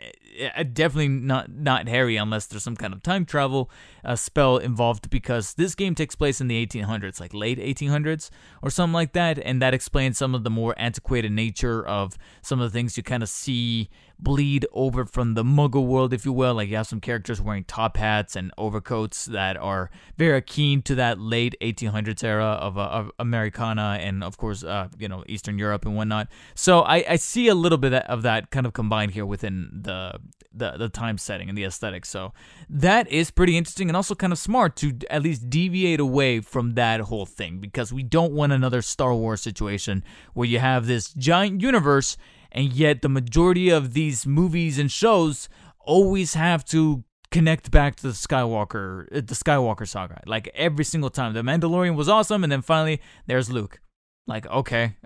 uh, 0.57 0.63
definitely 0.63 1.09
not 1.09 1.51
not 1.51 1.89
Harry, 1.89 2.17
unless 2.17 2.47
there's 2.47 2.63
some 2.63 2.77
kind 2.77 2.93
of 2.93 3.03
time 3.03 3.25
travel 3.25 3.71
uh, 4.05 4.17
spell 4.17 4.57
involved. 4.59 5.11
Because 5.11 5.55
this 5.55 5.75
game 5.75 5.95
takes 5.95 6.15
place 6.15 6.41
in 6.41 6.49
the 6.49 6.67
1800s, 6.67 7.21
like 7.21 7.35
late 7.35 7.59
1800s 7.59 8.31
or 8.63 8.71
something 8.71 8.95
like 8.95 9.13
that, 9.13 9.39
and 9.39 9.63
that 9.63 9.75
explains 9.75 10.19
some 10.19 10.35
of 10.35 10.45
the 10.45 10.51
more 10.51 10.75
antiquated 10.79 11.33
nature 11.33 11.87
of 11.87 12.17
some 12.43 12.61
of 12.61 12.71
the 12.71 12.77
things 12.77 12.97
you 12.97 13.03
kind 13.03 13.23
of 13.23 13.29
see 13.29 13.91
bleed 14.19 14.67
over 14.73 15.05
from 15.05 15.35
the 15.35 15.45
muggle 15.45 15.87
world, 15.87 16.13
if 16.13 16.25
you 16.25 16.33
will. 16.33 16.55
Like 16.55 16.69
you 16.69 16.77
have 16.77 16.87
some 16.87 17.01
characters 17.01 17.41
wearing 17.41 17.65
top 17.65 17.97
hats 17.97 18.37
and 18.37 18.53
overcoats 18.59 19.27
that 19.27 19.57
are 19.57 19.91
very 20.17 20.43
keen 20.43 20.83
to 20.83 20.95
that 20.97 21.21
late 21.21 21.55
1800s 21.61 22.25
era 22.25 22.45
of, 22.45 22.77
uh, 22.77 22.83
of 22.83 23.11
Americana 23.19 23.99
and, 24.01 24.25
of 24.25 24.37
course, 24.37 24.65
uh, 24.65 24.89
you 24.99 25.09
know, 25.09 25.25
Eastern 25.29 25.59
Europe 25.59 25.85
and 25.87 25.97
whatnot. 25.97 26.29
So 26.55 26.81
I, 26.81 27.05
I 27.09 27.17
see 27.17 27.49
a 27.49 27.55
little 27.55 27.79
bit 27.79 27.93
of 27.93 28.23
that 28.23 28.51
kind 28.51 28.67
of 28.67 28.73
combined 28.73 29.13
here 29.13 29.27
within 29.27 29.71
the, 29.73 30.19
the, 30.53 30.73
the 30.73 30.89
time 30.89 31.19
setting 31.19 31.49
and 31.49 31.57
the 31.57 31.65
aesthetic. 31.65 32.05
So 32.05 32.33
that 32.69 33.09
is 33.09 33.31
pretty 33.31 33.57
interesting 33.57 33.89
and 33.89 33.97
also 33.97 34.15
kind 34.15 34.33
of 34.33 34.39
smart 34.39 34.77
to 34.77 34.99
at 35.11 35.23
least 35.23 35.49
deviate 35.49 36.01
away 36.01 36.41
from 36.41 36.75
that 36.75 37.01
whole 37.03 37.27
thing 37.27 37.59
because 37.59 37.93
we 37.93 38.03
don't 38.03 38.33
want 38.33 38.53
another 38.53 38.83
Star 38.83 39.15
Wars 39.15 39.41
situation 39.41 40.03
where 40.35 40.47
you 40.47 40.59
have 40.59 40.87
this 40.87 41.13
giant 41.13 41.61
universe 41.61 42.17
and 42.53 42.73
yet 42.73 43.03
the 43.03 43.09
majority 43.09 43.69
of 43.69 43.95
these 43.95 44.27
movies 44.27 44.79
and 44.79 44.91
shows 44.91 45.49
always 45.81 46.35
have 46.35 46.65
to 46.67 47.05
connect 47.31 47.71
back 47.71 47.97
to 47.97 48.03
the 48.05 48.13
Skywalker, 48.13 49.07
uh, 49.13 49.17
the 49.17 49.35
Skywalker 49.35 49.87
saga. 49.87 50.23
Like 50.27 50.51
every 50.55 50.85
single 50.85 51.11
time, 51.11 51.35
the 51.35 51.43
Mandalorian 51.43 51.95
was 51.95 52.09
awesome, 52.09 52.43
and 52.43 52.53
then 52.53 52.63
finally 52.63 53.01
there's 53.27 53.51
Luke. 53.51 53.81
Like 54.27 54.47
okay, 54.47 54.97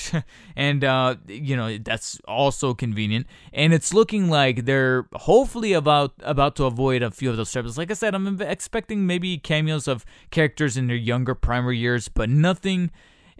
and 0.56 0.82
uh, 0.82 1.14
you 1.28 1.56
know 1.56 1.78
that's 1.78 2.18
also 2.26 2.74
convenient, 2.74 3.28
and 3.52 3.72
it's 3.72 3.94
looking 3.94 4.28
like 4.28 4.64
they're 4.64 5.06
hopefully 5.14 5.72
about 5.72 6.14
about 6.20 6.56
to 6.56 6.64
avoid 6.64 7.00
a 7.00 7.12
few 7.12 7.30
of 7.30 7.36
those 7.36 7.52
troubles. 7.52 7.78
Like 7.78 7.92
I 7.92 7.94
said, 7.94 8.12
I'm 8.12 8.42
expecting 8.42 9.06
maybe 9.06 9.38
cameos 9.38 9.86
of 9.86 10.04
characters 10.32 10.76
in 10.76 10.88
their 10.88 10.96
younger 10.96 11.36
primary 11.36 11.78
years, 11.78 12.08
but 12.08 12.28
nothing. 12.28 12.90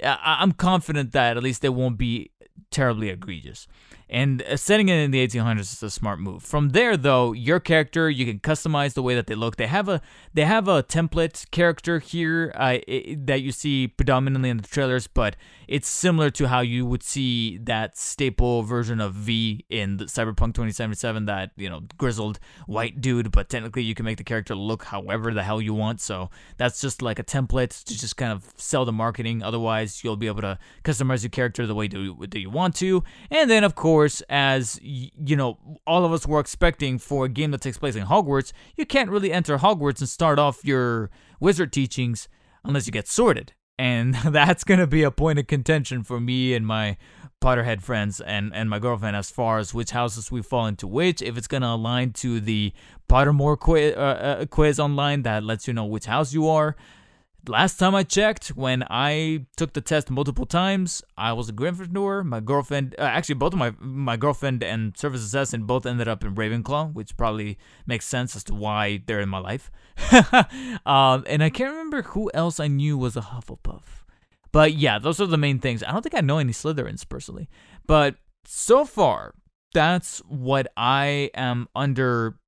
I'm 0.03 0.53
confident 0.53 1.13
that 1.13 1.37
at 1.37 1.43
least 1.43 1.63
they 1.63 1.69
won't 1.69 1.99
be 1.99 2.31
terribly 2.71 3.11
egregious. 3.11 3.67
And 4.13 4.43
uh, 4.43 4.59
setting 4.59 4.91
it 4.91 4.97
in 4.97 5.11
the 5.11 5.27
1800s 5.27 5.61
is 5.61 5.83
a 5.83 5.89
smart 5.89 6.21
move. 6.21 6.43
From 6.43 6.69
there, 6.69 6.99
though, 6.99 7.33
your 7.33 7.59
character 7.59 8.11
you 8.11 8.27
can 8.27 8.41
customize 8.41 8.93
the 8.93 9.03
way 9.03 9.15
that 9.15 9.27
they 9.27 9.35
look. 9.35 9.57
They 9.57 9.67
have 9.67 9.89
a 9.89 10.03
they 10.35 10.45
have 10.45 10.69
a 10.69 10.83
template 10.83 11.51
character 11.51 11.99
here 11.99 12.53
uh, 12.55 12.77
it, 12.87 13.27
that 13.27 13.41
you 13.41 13.53
see 13.53 13.89
predominantly 13.89 14.51
in 14.51 14.59
the 14.59 14.69
trailers, 14.69 15.07
but 15.07 15.35
it's 15.67 15.89
similar 15.89 16.29
to 16.29 16.49
how 16.49 16.61
you 16.61 16.85
would 16.85 17.03
see 17.03 17.57
that 17.63 17.97
staple 17.97 18.63
version 18.63 19.01
of 19.01 19.15
V 19.15 19.65
in 19.71 19.97
Cyberpunk 19.97 20.53
2077. 20.53 21.25
That 21.25 21.53
you 21.57 21.71
know 21.71 21.81
grizzled 21.97 22.39
white 22.67 23.01
dude, 23.01 23.33
but 23.33 23.49
technically 23.49 23.83
you 23.83 23.95
can 23.95 24.05
make 24.05 24.19
the 24.19 24.25
character 24.25 24.55
look 24.55 24.85
however 24.85 25.33
the 25.33 25.43
hell 25.43 25.63
you 25.63 25.73
want. 25.73 26.03
So 26.03 26.29
that's 26.59 26.83
just 26.83 27.01
like 27.01 27.19
a 27.19 27.25
template 27.25 27.83
to 27.85 27.99
just 27.99 28.19
kind 28.19 28.33
of 28.33 28.53
sell 28.59 28.85
the 28.85 28.93
marketing. 28.93 29.43
Otherwise, 29.43 30.05
you'll 30.05 30.17
be 30.19 30.27
able 30.27 30.43
to 30.43 30.59
customize 30.85 31.23
your 31.23 31.31
character 31.31 31.67
the 31.67 31.75
way 31.75 31.89
do, 31.89 32.27
do 32.27 32.39
you 32.39 32.51
want 32.51 32.75
to, 32.77 33.03
and 33.31 33.51
then 33.51 33.65
of 33.65 33.75
course 33.75 34.02
course, 34.03 34.21
as 34.29 34.81
you 34.83 35.37
know, 35.37 35.59
all 35.87 36.05
of 36.05 36.13
us 36.13 36.27
were 36.27 36.41
expecting 36.41 36.99
for 36.99 37.27
a 37.27 37.29
game 37.29 37.53
that 37.53 37.61
takes 37.61 37.79
place 37.79 37.95
in 37.95 38.07
Hogwarts, 38.07 38.53
you 38.77 38.85
can't 38.85 39.09
really 39.09 39.33
enter 39.33 39.59
Hogwarts 39.59 40.01
and 40.01 40.09
start 40.09 40.41
off 40.41 40.65
your 40.65 41.09
wizard 41.39 41.73
teachings 41.73 42.29
unless 42.65 42.87
you 42.87 42.93
get 42.93 43.07
sorted. 43.07 43.53
And 43.79 44.15
that's 44.27 44.65
going 44.65 44.81
to 44.81 44.89
be 44.89 45.05
a 45.05 45.13
point 45.13 45.39
of 45.39 45.47
contention 45.47 46.03
for 46.03 46.19
me 46.19 46.53
and 46.55 46.67
my 46.67 46.97
Potterhead 47.41 47.81
friends 47.81 48.21
and, 48.21 48.53
and 48.53 48.69
my 48.69 48.81
girlfriend 48.81 49.15
as 49.15 49.31
far 49.31 49.59
as 49.59 49.73
which 49.73 49.93
houses 49.93 50.33
we 50.33 50.43
fall 50.43 50.67
into 50.67 50.89
which. 50.89 51.23
If 51.23 51.39
it's 51.39 51.47
going 51.47 51.63
to 51.63 51.69
align 51.69 52.13
to 52.15 52.41
the 52.41 52.73
Pottermore 53.09 53.57
quiz, 53.57 53.95
uh, 53.97 54.01
uh, 54.41 54.47
quiz 54.47 54.81
online 54.81 55.23
that 55.23 55.45
lets 55.45 55.69
you 55.69 55.75
know 55.75 55.85
which 55.85 56.07
house 56.07 56.33
you 56.33 56.49
are. 56.49 56.75
Last 57.49 57.77
time 57.77 57.93
I 57.93 58.05
checked, 58.05 58.49
when 58.49 58.85
I 58.89 59.47
took 59.57 59.73
the 59.73 59.81
test 59.81 60.11
multiple 60.11 60.47
times, 60.47 61.03
I 61.17 61.33
was 61.33 61.49
a 61.49 61.53
Gryffindor. 61.53 62.25
My 62.25 62.39
girlfriend, 62.39 62.95
uh, 62.97 63.03
actually, 63.03 63.35
both 63.35 63.53
of 63.53 63.59
my 63.59 63.73
my 63.81 64.17
girlfriend 64.17 64.63
and 64.63 64.97
Surface 64.97 65.25
Assassin 65.25 65.65
both 65.65 65.85
ended 65.85 66.07
up 66.07 66.23
in 66.23 66.37
Ravenclaw, 66.37 66.93
which 66.93 67.17
probably 67.17 67.59
makes 67.85 68.07
sense 68.07 68.37
as 68.37 68.45
to 68.45 68.55
why 68.55 69.03
they're 69.07 69.21
in 69.21 69.29
my 69.29 69.39
life. 69.39 69.73
um, 70.87 71.25
and 71.27 71.43
I 71.43 71.51
can't 71.51 71.73
remember 71.73 72.03
who 72.03 72.31
else 72.33 72.61
I 72.61 72.69
knew 72.69 72.97
was 72.97 73.17
a 73.17 73.23
Hufflepuff. 73.23 74.05
But 74.53 74.75
yeah, 74.75 75.01
those 75.01 75.21
are 75.21 75.27
the 75.27 75.37
main 75.37 75.59
things. 75.59 75.83
I 75.83 75.91
don't 75.91 76.03
think 76.03 76.15
I 76.15 76.21
know 76.21 76.39
any 76.39 76.53
Slytherins 76.53 77.09
personally, 77.09 77.49
but 77.89 78.15
so 78.45 78.85
far, 78.85 79.35
that's 79.75 80.19
what 80.29 80.69
I 80.77 81.31
am 81.35 81.69
under 81.75 82.39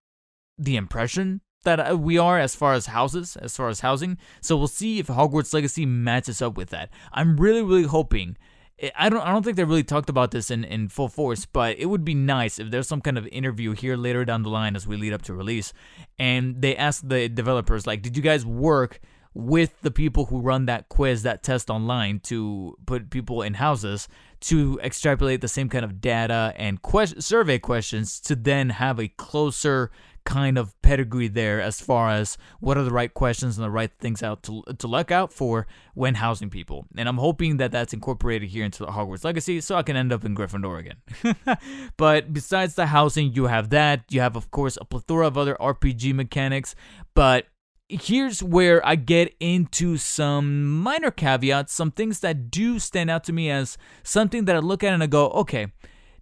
the 0.57 0.76
impression 0.76 1.40
that 1.65 1.91
uh, 1.91 1.97
we 1.97 2.19
are 2.19 2.39
as 2.39 2.55
far 2.55 2.73
as 2.75 2.87
houses, 2.87 3.37
as 3.37 3.57
far 3.57 3.69
as 3.69 3.81
housing. 3.81 4.19
So 4.41 4.57
we'll 4.57 4.69
see 4.69 4.99
if 4.99 5.09
Hogwarts 5.09 5.53
Legacy 5.53 5.87
matches 5.87 6.41
up 6.41 6.57
with 6.57 6.71
that. 6.71 6.91
I'm 7.12 7.37
really, 7.37 7.62
really 7.62 7.85
hoping. 7.85 8.37
Eh, 8.79 8.91
I 8.97 9.09
don't. 9.09 9.21
I 9.23 9.33
don't 9.33 9.43
think 9.43 9.57
they 9.57 9.65
really 9.65 9.85
talked 9.85 10.09
about 10.09 10.31
this 10.31 10.51
in, 10.51 10.65
in 10.65 10.89
full 10.89 11.09
force, 11.09 11.47
but 11.47 11.79
it 11.79 11.87
would 11.87 12.05
be 12.05 12.15
nice 12.15 12.59
if 12.59 12.71
there's 12.71 12.89
some 12.89 13.01
kind 13.01 13.19
of 13.19 13.27
interview 13.29 13.73
here 13.73 13.97
later 13.97 14.25
down 14.25 14.43
the 14.43 14.51
line 14.51 14.77
as 14.77 14.87
we 14.87 14.97
lead 14.97 15.12
up 15.12 15.23
to 15.23 15.35
release, 15.35 15.73
and 16.19 16.61
they 16.62 16.77
ask 16.77 17.07
the 17.07 17.29
developers 17.29 17.87
like, 17.87 18.03
"Did 18.03 18.17
you 18.17 18.23
guys 18.23 18.45
work 18.45 19.01
with 19.35 19.81
the 19.83 19.91
people 19.91 20.27
who 20.27 20.41
run 20.41 20.67
that 20.67 20.89
quiz, 20.89 21.25
that 21.25 21.43
test 21.43 21.69
online 21.69 22.21
to 22.21 22.77
put 22.87 23.11
people 23.11 23.43
in 23.43 23.55
houses 23.55 24.09
to 24.41 24.79
extrapolate 24.83 25.41
the 25.41 25.49
same 25.49 25.69
kind 25.69 25.85
of 25.85 26.01
data 26.01 26.55
and 26.57 26.81
que- 26.83 27.21
survey 27.21 27.59
questions 27.59 28.21
to 28.21 28.37
then 28.37 28.71
have 28.71 29.01
a 29.01 29.09
closer 29.09 29.91
kind 30.25 30.57
of 30.57 30.81
pedigree 30.83 31.29
there 31.29 31.61
as 31.61 31.81
far 31.81 32.11
as 32.11 32.39
what 32.61 32.77
are 32.79 32.83
the 32.83 32.91
right 32.91 33.12
questions 33.12 33.57
and 33.57 33.64
the 33.64 33.70
right 33.70 33.91
things 33.99 34.22
out 34.22 34.43
to, 34.43 34.62
to 34.79 34.87
look 34.87 35.11
out 35.11 35.33
for 35.33 35.66
when 35.95 36.14
housing 36.14 36.51
people. 36.51 36.87
And 36.97 37.09
I'm 37.09 37.18
hoping 37.18 37.59
that 37.59 37.72
that's 37.72 37.93
incorporated 37.93 38.49
here 38.49 38.64
into 38.64 38.85
the 38.85 38.93
Hogwarts 38.93 39.25
Legacy 39.25 39.61
so 39.61 39.77
I 39.77 39.83
can 39.83 39.97
end 39.97 40.12
up 40.12 40.25
in 40.25 40.35
Gryffindor 40.35 40.79
again. 40.79 41.37
but 41.97 42.33
besides 42.33 42.75
the 42.75 42.87
housing, 42.87 43.33
you 43.33 43.47
have 43.47 43.70
that. 43.70 44.05
You 44.11 44.20
have, 44.20 44.37
of 44.37 44.51
course, 44.51 44.79
a 44.81 44.85
plethora 44.85 45.27
of 45.27 45.37
other 45.37 45.57
RPG 45.61 46.14
mechanics. 46.14 46.75
But 47.14 47.47
here's 47.89 48.43
where 48.43 48.85
I 48.87 48.97
get 48.97 49.35
into 49.41 49.99
some 49.99 50.79
minor 50.81 51.11
caveats, 51.11 51.72
some 51.72 51.91
things 51.91 52.20
that 52.20 52.51
do 52.51 52.79
stand 52.79 53.11
out 53.11 53.25
to 53.25 53.33
me 53.33 53.51
as 53.51 53.77
something 54.03 54.47
that 54.47 54.57
I 54.57 54.61
look 54.61 54.83
at 54.83 54.95
and 54.95 55.03
I 55.03 55.07
go, 55.07 55.29
okay 55.31 55.68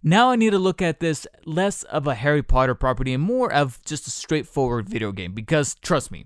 now 0.03 0.31
I 0.31 0.35
need 0.35 0.51
to 0.51 0.59
look 0.59 0.81
at 0.81 0.99
this 0.99 1.25
less 1.45 1.83
of 1.83 2.05
a 2.07 2.15
Harry 2.15 2.43
Potter 2.43 2.75
property 2.75 3.13
and 3.13 3.23
more 3.23 3.51
of 3.51 3.79
just 3.85 4.05
a 4.05 4.11
straightforward 4.11 4.89
video 4.89 5.11
game 5.11 5.33
because 5.33 5.75
trust 5.75 6.11
me, 6.11 6.25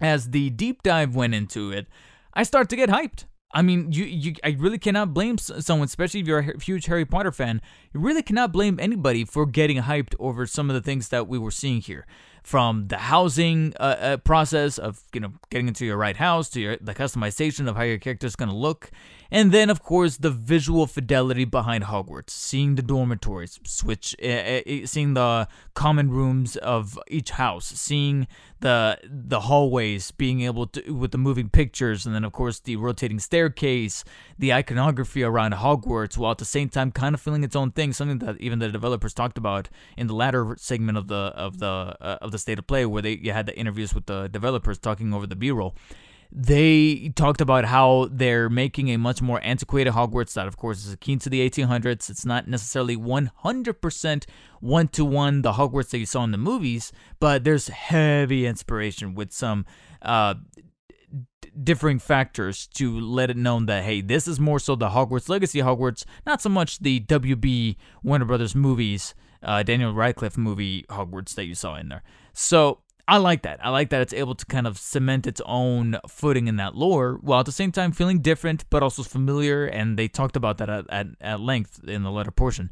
as 0.00 0.30
the 0.30 0.50
deep 0.50 0.82
dive 0.82 1.14
went 1.14 1.34
into 1.34 1.72
it, 1.72 1.86
I 2.32 2.44
start 2.44 2.68
to 2.70 2.76
get 2.76 2.88
hyped. 2.88 3.24
I 3.52 3.62
mean, 3.62 3.92
you, 3.92 4.04
you, 4.04 4.34
I 4.42 4.56
really 4.58 4.78
cannot 4.78 5.14
blame 5.14 5.38
someone, 5.38 5.86
especially 5.86 6.20
if 6.20 6.26
you're 6.26 6.40
a 6.40 6.60
huge 6.60 6.86
Harry 6.86 7.04
Potter 7.04 7.30
fan. 7.30 7.62
You 7.92 8.00
really 8.00 8.22
cannot 8.22 8.52
blame 8.52 8.80
anybody 8.80 9.24
for 9.24 9.46
getting 9.46 9.82
hyped 9.82 10.14
over 10.18 10.44
some 10.44 10.70
of 10.70 10.74
the 10.74 10.80
things 10.80 11.08
that 11.10 11.28
we 11.28 11.38
were 11.38 11.52
seeing 11.52 11.80
here 11.80 12.04
from 12.44 12.88
the 12.88 12.98
housing 12.98 13.72
uh, 13.80 13.82
uh, 13.82 14.16
process 14.18 14.78
of 14.78 15.02
you 15.14 15.20
know 15.20 15.32
getting 15.50 15.66
into 15.66 15.86
your 15.86 15.96
right 15.96 16.16
house 16.16 16.50
to 16.50 16.60
your 16.60 16.76
the 16.76 16.94
customization 16.94 17.66
of 17.66 17.74
how 17.74 17.82
your 17.82 17.98
character 17.98 18.26
is 18.26 18.36
going 18.36 18.50
to 18.50 18.54
look. 18.54 18.90
And 19.30 19.50
then 19.50 19.70
of 19.70 19.82
course 19.82 20.18
the 20.18 20.30
visual 20.30 20.86
fidelity 20.86 21.46
behind 21.46 21.84
Hogwarts 21.84 22.30
seeing 22.30 22.74
the 22.74 22.82
dormitories 22.82 23.58
switch 23.64 24.14
uh, 24.22 24.60
seeing 24.84 25.14
the 25.14 25.48
common 25.72 26.10
rooms 26.10 26.56
of 26.56 26.98
each 27.08 27.30
house 27.30 27.66
seeing 27.66 28.28
the 28.64 28.98
the 29.04 29.40
hallways 29.40 30.10
being 30.12 30.40
able 30.40 30.66
to 30.66 30.90
with 30.90 31.10
the 31.10 31.18
moving 31.18 31.50
pictures 31.50 32.06
and 32.06 32.14
then 32.14 32.24
of 32.24 32.32
course 32.32 32.60
the 32.60 32.76
rotating 32.76 33.18
staircase 33.18 34.04
the 34.38 34.54
iconography 34.54 35.22
around 35.22 35.52
Hogwarts 35.52 36.16
while 36.16 36.30
at 36.30 36.38
the 36.38 36.46
same 36.46 36.70
time 36.70 36.90
kind 36.90 37.14
of 37.14 37.20
feeling 37.20 37.44
its 37.44 37.54
own 37.54 37.72
thing 37.72 37.92
something 37.92 38.20
that 38.20 38.40
even 38.40 38.60
the 38.60 38.70
developers 38.70 39.12
talked 39.12 39.36
about 39.36 39.68
in 39.98 40.06
the 40.06 40.14
latter 40.14 40.56
segment 40.58 40.96
of 40.96 41.08
the 41.08 41.30
of 41.36 41.58
the 41.58 41.66
uh, 42.00 42.18
of 42.22 42.32
the 42.32 42.38
state 42.38 42.58
of 42.58 42.66
play 42.66 42.86
where 42.86 43.02
they 43.02 43.12
you 43.16 43.32
had 43.32 43.44
the 43.44 43.54
interviews 43.54 43.94
with 43.94 44.06
the 44.06 44.28
developers 44.28 44.78
talking 44.78 45.12
over 45.12 45.26
the 45.26 45.36
b-roll 45.36 45.74
they 46.32 47.12
talked 47.14 47.40
about 47.40 47.64
how 47.64 48.08
they're 48.10 48.50
making 48.50 48.88
a 48.88 48.96
much 48.96 49.22
more 49.22 49.40
antiquated 49.42 49.92
Hogwarts 49.92 50.34
that, 50.34 50.46
of 50.46 50.56
course, 50.56 50.84
is 50.84 50.92
akin 50.92 51.18
to 51.20 51.30
the 51.30 51.48
1800s. 51.48 52.10
It's 52.10 52.26
not 52.26 52.48
necessarily 52.48 52.96
100% 52.96 54.24
one 54.60 54.88
to 54.88 55.04
one 55.04 55.42
the 55.42 55.52
Hogwarts 55.52 55.90
that 55.90 55.98
you 55.98 56.06
saw 56.06 56.24
in 56.24 56.32
the 56.32 56.38
movies, 56.38 56.92
but 57.20 57.44
there's 57.44 57.68
heavy 57.68 58.46
inspiration 58.46 59.14
with 59.14 59.32
some 59.32 59.64
uh, 60.02 60.34
differing 61.62 61.98
factors 61.98 62.66
to 62.66 62.98
let 62.98 63.30
it 63.30 63.36
known 63.36 63.66
that 63.66 63.84
hey, 63.84 64.00
this 64.00 64.26
is 64.26 64.40
more 64.40 64.58
so 64.58 64.74
the 64.74 64.90
Hogwarts 64.90 65.28
Legacy 65.28 65.60
Hogwarts, 65.60 66.04
not 66.26 66.40
so 66.40 66.48
much 66.48 66.80
the 66.80 67.00
WB 67.00 67.76
Warner 68.02 68.24
Brothers 68.24 68.54
movies, 68.54 69.14
uh, 69.42 69.62
Daniel 69.62 69.92
Radcliffe 69.92 70.36
movie 70.36 70.84
Hogwarts 70.88 71.34
that 71.34 71.44
you 71.44 71.54
saw 71.54 71.76
in 71.76 71.88
there. 71.88 72.02
So 72.32 72.80
I 73.06 73.18
like 73.18 73.42
that. 73.42 73.60
I 73.62 73.68
like 73.68 73.90
that 73.90 74.00
it's 74.00 74.14
able 74.14 74.34
to 74.34 74.46
kind 74.46 74.66
of 74.66 74.78
cement 74.78 75.26
its 75.26 75.40
own 75.44 75.98
footing 76.08 76.48
in 76.48 76.56
that 76.56 76.74
lore 76.74 77.18
while 77.20 77.40
at 77.40 77.46
the 77.46 77.52
same 77.52 77.70
time 77.70 77.92
feeling 77.92 78.20
different 78.20 78.64
but 78.70 78.82
also 78.82 79.02
familiar. 79.02 79.66
And 79.66 79.98
they 79.98 80.08
talked 80.08 80.36
about 80.36 80.58
that 80.58 80.70
at, 80.70 80.86
at, 80.88 81.06
at 81.20 81.40
length 81.40 81.84
in 81.86 82.02
the 82.02 82.10
letter 82.10 82.30
portion. 82.30 82.70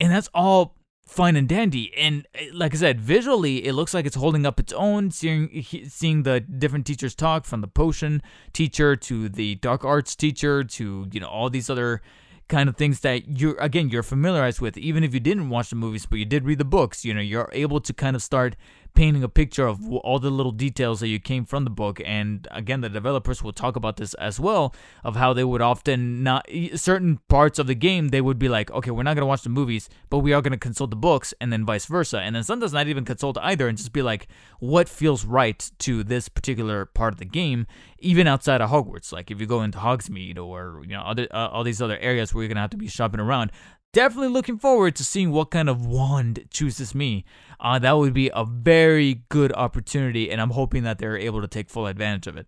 And 0.00 0.10
that's 0.10 0.28
all 0.34 0.76
fine 1.06 1.36
and 1.36 1.48
dandy. 1.48 1.92
And 1.96 2.26
eh, 2.34 2.48
like 2.52 2.74
I 2.74 2.78
said, 2.78 3.00
visually, 3.00 3.64
it 3.64 3.74
looks 3.74 3.94
like 3.94 4.06
it's 4.06 4.16
holding 4.16 4.46
up 4.46 4.58
its 4.58 4.72
own. 4.72 5.10
Seeing 5.12 5.64
seeing 5.88 6.24
the 6.24 6.40
different 6.40 6.86
teachers 6.86 7.14
talk, 7.14 7.44
from 7.44 7.60
the 7.60 7.68
potion 7.68 8.22
teacher 8.52 8.96
to 8.96 9.28
the 9.28 9.56
dark 9.56 9.84
arts 9.84 10.16
teacher 10.16 10.64
to 10.64 11.08
you 11.12 11.20
know 11.20 11.28
all 11.28 11.50
these 11.50 11.70
other 11.70 12.02
kind 12.48 12.68
of 12.68 12.76
things 12.76 13.00
that 13.00 13.40
you're 13.40 13.56
again 13.58 13.88
you're 13.88 14.02
familiarized 14.02 14.60
with 14.60 14.76
even 14.76 15.02
if 15.02 15.14
you 15.14 15.20
didn't 15.20 15.48
watch 15.48 15.70
the 15.70 15.76
movies 15.76 16.04
but 16.04 16.18
you 16.18 16.24
did 16.24 16.44
read 16.44 16.58
the 16.58 16.64
books 16.66 17.02
you 17.02 17.14
know 17.14 17.20
you're 17.20 17.48
able 17.52 17.80
to 17.80 17.94
kind 17.94 18.14
of 18.14 18.22
start 18.22 18.56
painting 18.94 19.22
a 19.22 19.28
picture 19.28 19.66
of 19.66 19.90
all 19.90 20.18
the 20.18 20.30
little 20.30 20.52
details 20.52 21.00
that 21.00 21.08
you 21.08 21.18
came 21.18 21.44
from 21.44 21.64
the 21.64 21.70
book. 21.70 22.00
And 22.04 22.46
again, 22.50 22.80
the 22.80 22.88
developers 22.88 23.42
will 23.42 23.52
talk 23.52 23.76
about 23.76 23.96
this 23.96 24.14
as 24.14 24.38
well 24.38 24.74
of 25.04 25.16
how 25.16 25.32
they 25.32 25.44
would 25.44 25.62
often 25.62 26.22
not 26.22 26.46
certain 26.74 27.18
parts 27.28 27.58
of 27.58 27.66
the 27.66 27.74
game 27.74 28.08
they 28.08 28.20
would 28.20 28.38
be 28.38 28.48
like, 28.48 28.70
okay, 28.70 28.90
we're 28.90 29.02
not 29.02 29.14
gonna 29.14 29.26
watch 29.26 29.42
the 29.42 29.48
movies, 29.48 29.88
but 30.10 30.18
we 30.18 30.32
are 30.32 30.42
gonna 30.42 30.58
consult 30.58 30.90
the 30.90 30.96
books, 30.96 31.32
and 31.40 31.52
then 31.52 31.64
vice 31.64 31.86
versa. 31.86 32.20
And 32.20 32.34
then 32.36 32.44
sometimes 32.44 32.72
not 32.72 32.88
even 32.88 33.04
consult 33.04 33.38
either, 33.38 33.68
and 33.68 33.78
just 33.78 33.92
be 33.92 34.02
like, 34.02 34.28
what 34.58 34.88
feels 34.88 35.24
right 35.24 35.70
to 35.80 36.04
this 36.04 36.28
particular 36.28 36.86
part 36.86 37.12
of 37.12 37.18
the 37.18 37.24
game, 37.24 37.66
even 37.98 38.26
outside 38.26 38.60
of 38.60 38.70
Hogwarts. 38.70 39.12
Like 39.12 39.30
if 39.30 39.40
you 39.40 39.46
go 39.46 39.62
into 39.62 39.78
Hogsmeade 39.78 40.38
or 40.38 40.82
you 40.84 40.94
know 40.94 41.02
other 41.02 41.26
uh, 41.30 41.48
all 41.48 41.64
these 41.64 41.82
other 41.82 41.98
areas 41.98 42.34
where 42.34 42.42
you're 42.42 42.48
gonna 42.48 42.60
have 42.60 42.70
to 42.70 42.76
be 42.76 42.88
shopping 42.88 43.20
around, 43.20 43.52
definitely 43.92 44.28
looking 44.28 44.58
forward 44.58 44.96
to 44.96 45.04
seeing 45.04 45.30
what 45.30 45.50
kind 45.50 45.68
of 45.68 45.86
wand 45.86 46.46
chooses 46.50 46.94
me. 46.94 47.24
Uh, 47.60 47.78
that 47.78 47.92
would 47.92 48.14
be 48.14 48.30
a 48.34 48.44
very 48.44 49.22
good 49.28 49.52
opportunity, 49.52 50.30
and 50.30 50.40
I'm 50.40 50.50
hoping 50.50 50.82
that 50.82 50.98
they're 50.98 51.16
able 51.16 51.40
to 51.40 51.48
take 51.48 51.70
full 51.70 51.86
advantage 51.86 52.26
of 52.26 52.36
it. 52.36 52.46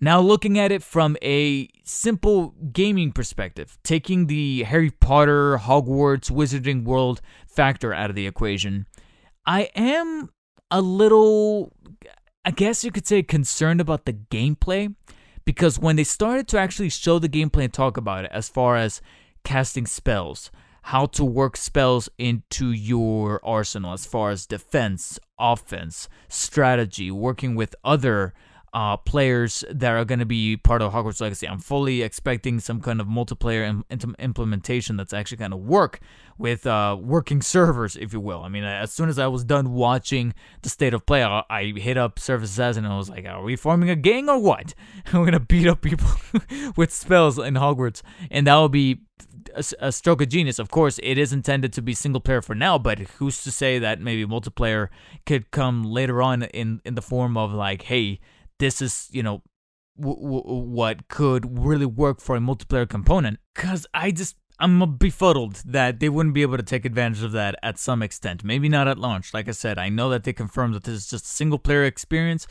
Now, 0.00 0.20
looking 0.20 0.58
at 0.58 0.70
it 0.70 0.82
from 0.82 1.16
a 1.22 1.68
simple 1.84 2.54
gaming 2.72 3.10
perspective, 3.10 3.78
taking 3.82 4.26
the 4.26 4.62
Harry 4.62 4.90
Potter, 4.90 5.58
Hogwarts, 5.58 6.30
Wizarding 6.30 6.84
World 6.84 7.20
factor 7.48 7.92
out 7.92 8.10
of 8.10 8.14
the 8.14 8.26
equation, 8.26 8.86
I 9.44 9.70
am 9.74 10.30
a 10.70 10.80
little, 10.80 11.72
I 12.44 12.52
guess 12.52 12.84
you 12.84 12.92
could 12.92 13.08
say, 13.08 13.22
concerned 13.24 13.80
about 13.80 14.04
the 14.04 14.12
gameplay 14.12 14.94
because 15.44 15.80
when 15.80 15.96
they 15.96 16.04
started 16.04 16.46
to 16.48 16.58
actually 16.58 16.90
show 16.90 17.18
the 17.18 17.28
gameplay 17.28 17.64
and 17.64 17.72
talk 17.72 17.96
about 17.96 18.24
it, 18.24 18.30
as 18.32 18.48
far 18.48 18.76
as 18.76 19.00
casting 19.48 19.86
spells, 19.86 20.50
how 20.82 21.06
to 21.06 21.24
work 21.24 21.56
spells 21.56 22.10
into 22.18 22.70
your 22.70 23.40
arsenal 23.42 23.94
as 23.94 24.04
far 24.04 24.28
as 24.30 24.44
defense, 24.44 25.18
offense, 25.38 26.06
strategy, 26.28 27.10
working 27.10 27.54
with 27.54 27.74
other 27.82 28.34
uh, 28.74 28.98
players 28.98 29.64
that 29.70 29.92
are 29.92 30.04
going 30.04 30.18
to 30.18 30.26
be 30.26 30.58
part 30.58 30.82
of 30.82 30.92
Hogwarts 30.92 31.22
Legacy. 31.22 31.48
I'm 31.48 31.60
fully 31.60 32.02
expecting 32.02 32.60
some 32.60 32.82
kind 32.82 33.00
of 33.00 33.06
multiplayer 33.06 33.82
Im- 33.88 34.14
implementation 34.18 34.98
that's 34.98 35.14
actually 35.14 35.38
going 35.38 35.52
to 35.52 35.56
work 35.56 36.00
with 36.36 36.66
uh, 36.66 36.98
working 37.00 37.40
servers, 37.40 37.96
if 37.96 38.12
you 38.12 38.20
will. 38.20 38.42
I 38.42 38.50
mean, 38.50 38.64
as 38.64 38.92
soon 38.92 39.08
as 39.08 39.18
I 39.18 39.28
was 39.28 39.44
done 39.44 39.72
watching 39.72 40.34
the 40.60 40.68
state 40.68 40.92
of 40.92 41.06
play, 41.06 41.24
I, 41.24 41.42
I 41.48 41.72
hit 41.74 41.96
up 41.96 42.18
Surface 42.18 42.50
Assassin 42.50 42.84
and 42.84 42.92
I 42.92 42.98
was 42.98 43.08
like, 43.08 43.24
"Are 43.24 43.42
we 43.42 43.56
forming 43.56 43.88
a 43.88 43.96
gang 43.96 44.28
or 44.28 44.38
what? 44.38 44.74
We're 45.14 45.24
gonna 45.24 45.40
beat 45.40 45.66
up 45.66 45.80
people 45.80 46.10
with 46.76 46.92
spells 46.92 47.38
in 47.38 47.54
Hogwarts, 47.54 48.02
and 48.30 48.46
that 48.46 48.54
will 48.56 48.68
be 48.68 49.00
a, 49.54 49.64
a, 49.86 49.92
stroke 49.92 50.22
of 50.22 50.28
genius. 50.28 50.58
Of 50.58 50.70
course, 50.70 50.98
it 51.02 51.18
is 51.18 51.32
intended 51.32 51.72
to 51.74 51.82
be 51.82 51.94
single 51.94 52.20
player 52.20 52.42
for 52.42 52.54
now, 52.54 52.78
but 52.78 52.98
who's 52.98 53.42
to 53.44 53.50
say 53.50 53.78
that 53.78 54.00
maybe 54.00 54.24
multiplayer 54.26 54.88
could 55.26 55.50
come 55.50 55.84
later 55.84 56.22
on 56.22 56.42
in 56.44 56.80
in 56.84 56.94
the 56.94 57.02
form 57.02 57.36
of 57.36 57.52
like, 57.52 57.82
hey, 57.82 58.20
this 58.58 58.80
is 58.80 59.08
you 59.12 59.22
know 59.22 59.42
w- 59.98 60.20
w- 60.20 60.64
what 60.64 61.08
could 61.08 61.58
really 61.58 61.86
work 61.86 62.20
for 62.20 62.36
a 62.36 62.40
multiplayer 62.40 62.88
component? 62.88 63.38
Cause 63.54 63.86
I 63.94 64.10
just 64.10 64.36
I'm 64.60 64.96
befuddled 64.96 65.62
that 65.66 66.00
they 66.00 66.08
wouldn't 66.08 66.34
be 66.34 66.42
able 66.42 66.56
to 66.56 66.62
take 66.62 66.84
advantage 66.84 67.22
of 67.22 67.32
that 67.32 67.54
at 67.62 67.78
some 67.78 68.02
extent. 68.02 68.42
Maybe 68.42 68.68
not 68.68 68.88
at 68.88 68.98
launch. 68.98 69.32
Like 69.32 69.48
I 69.48 69.52
said, 69.52 69.78
I 69.78 69.88
know 69.88 70.10
that 70.10 70.24
they 70.24 70.32
confirmed 70.32 70.74
that 70.74 70.84
this 70.84 70.94
is 70.94 71.10
just 71.10 71.26
a 71.26 71.28
single 71.28 71.58
player 71.58 71.84
experience, 71.84 72.46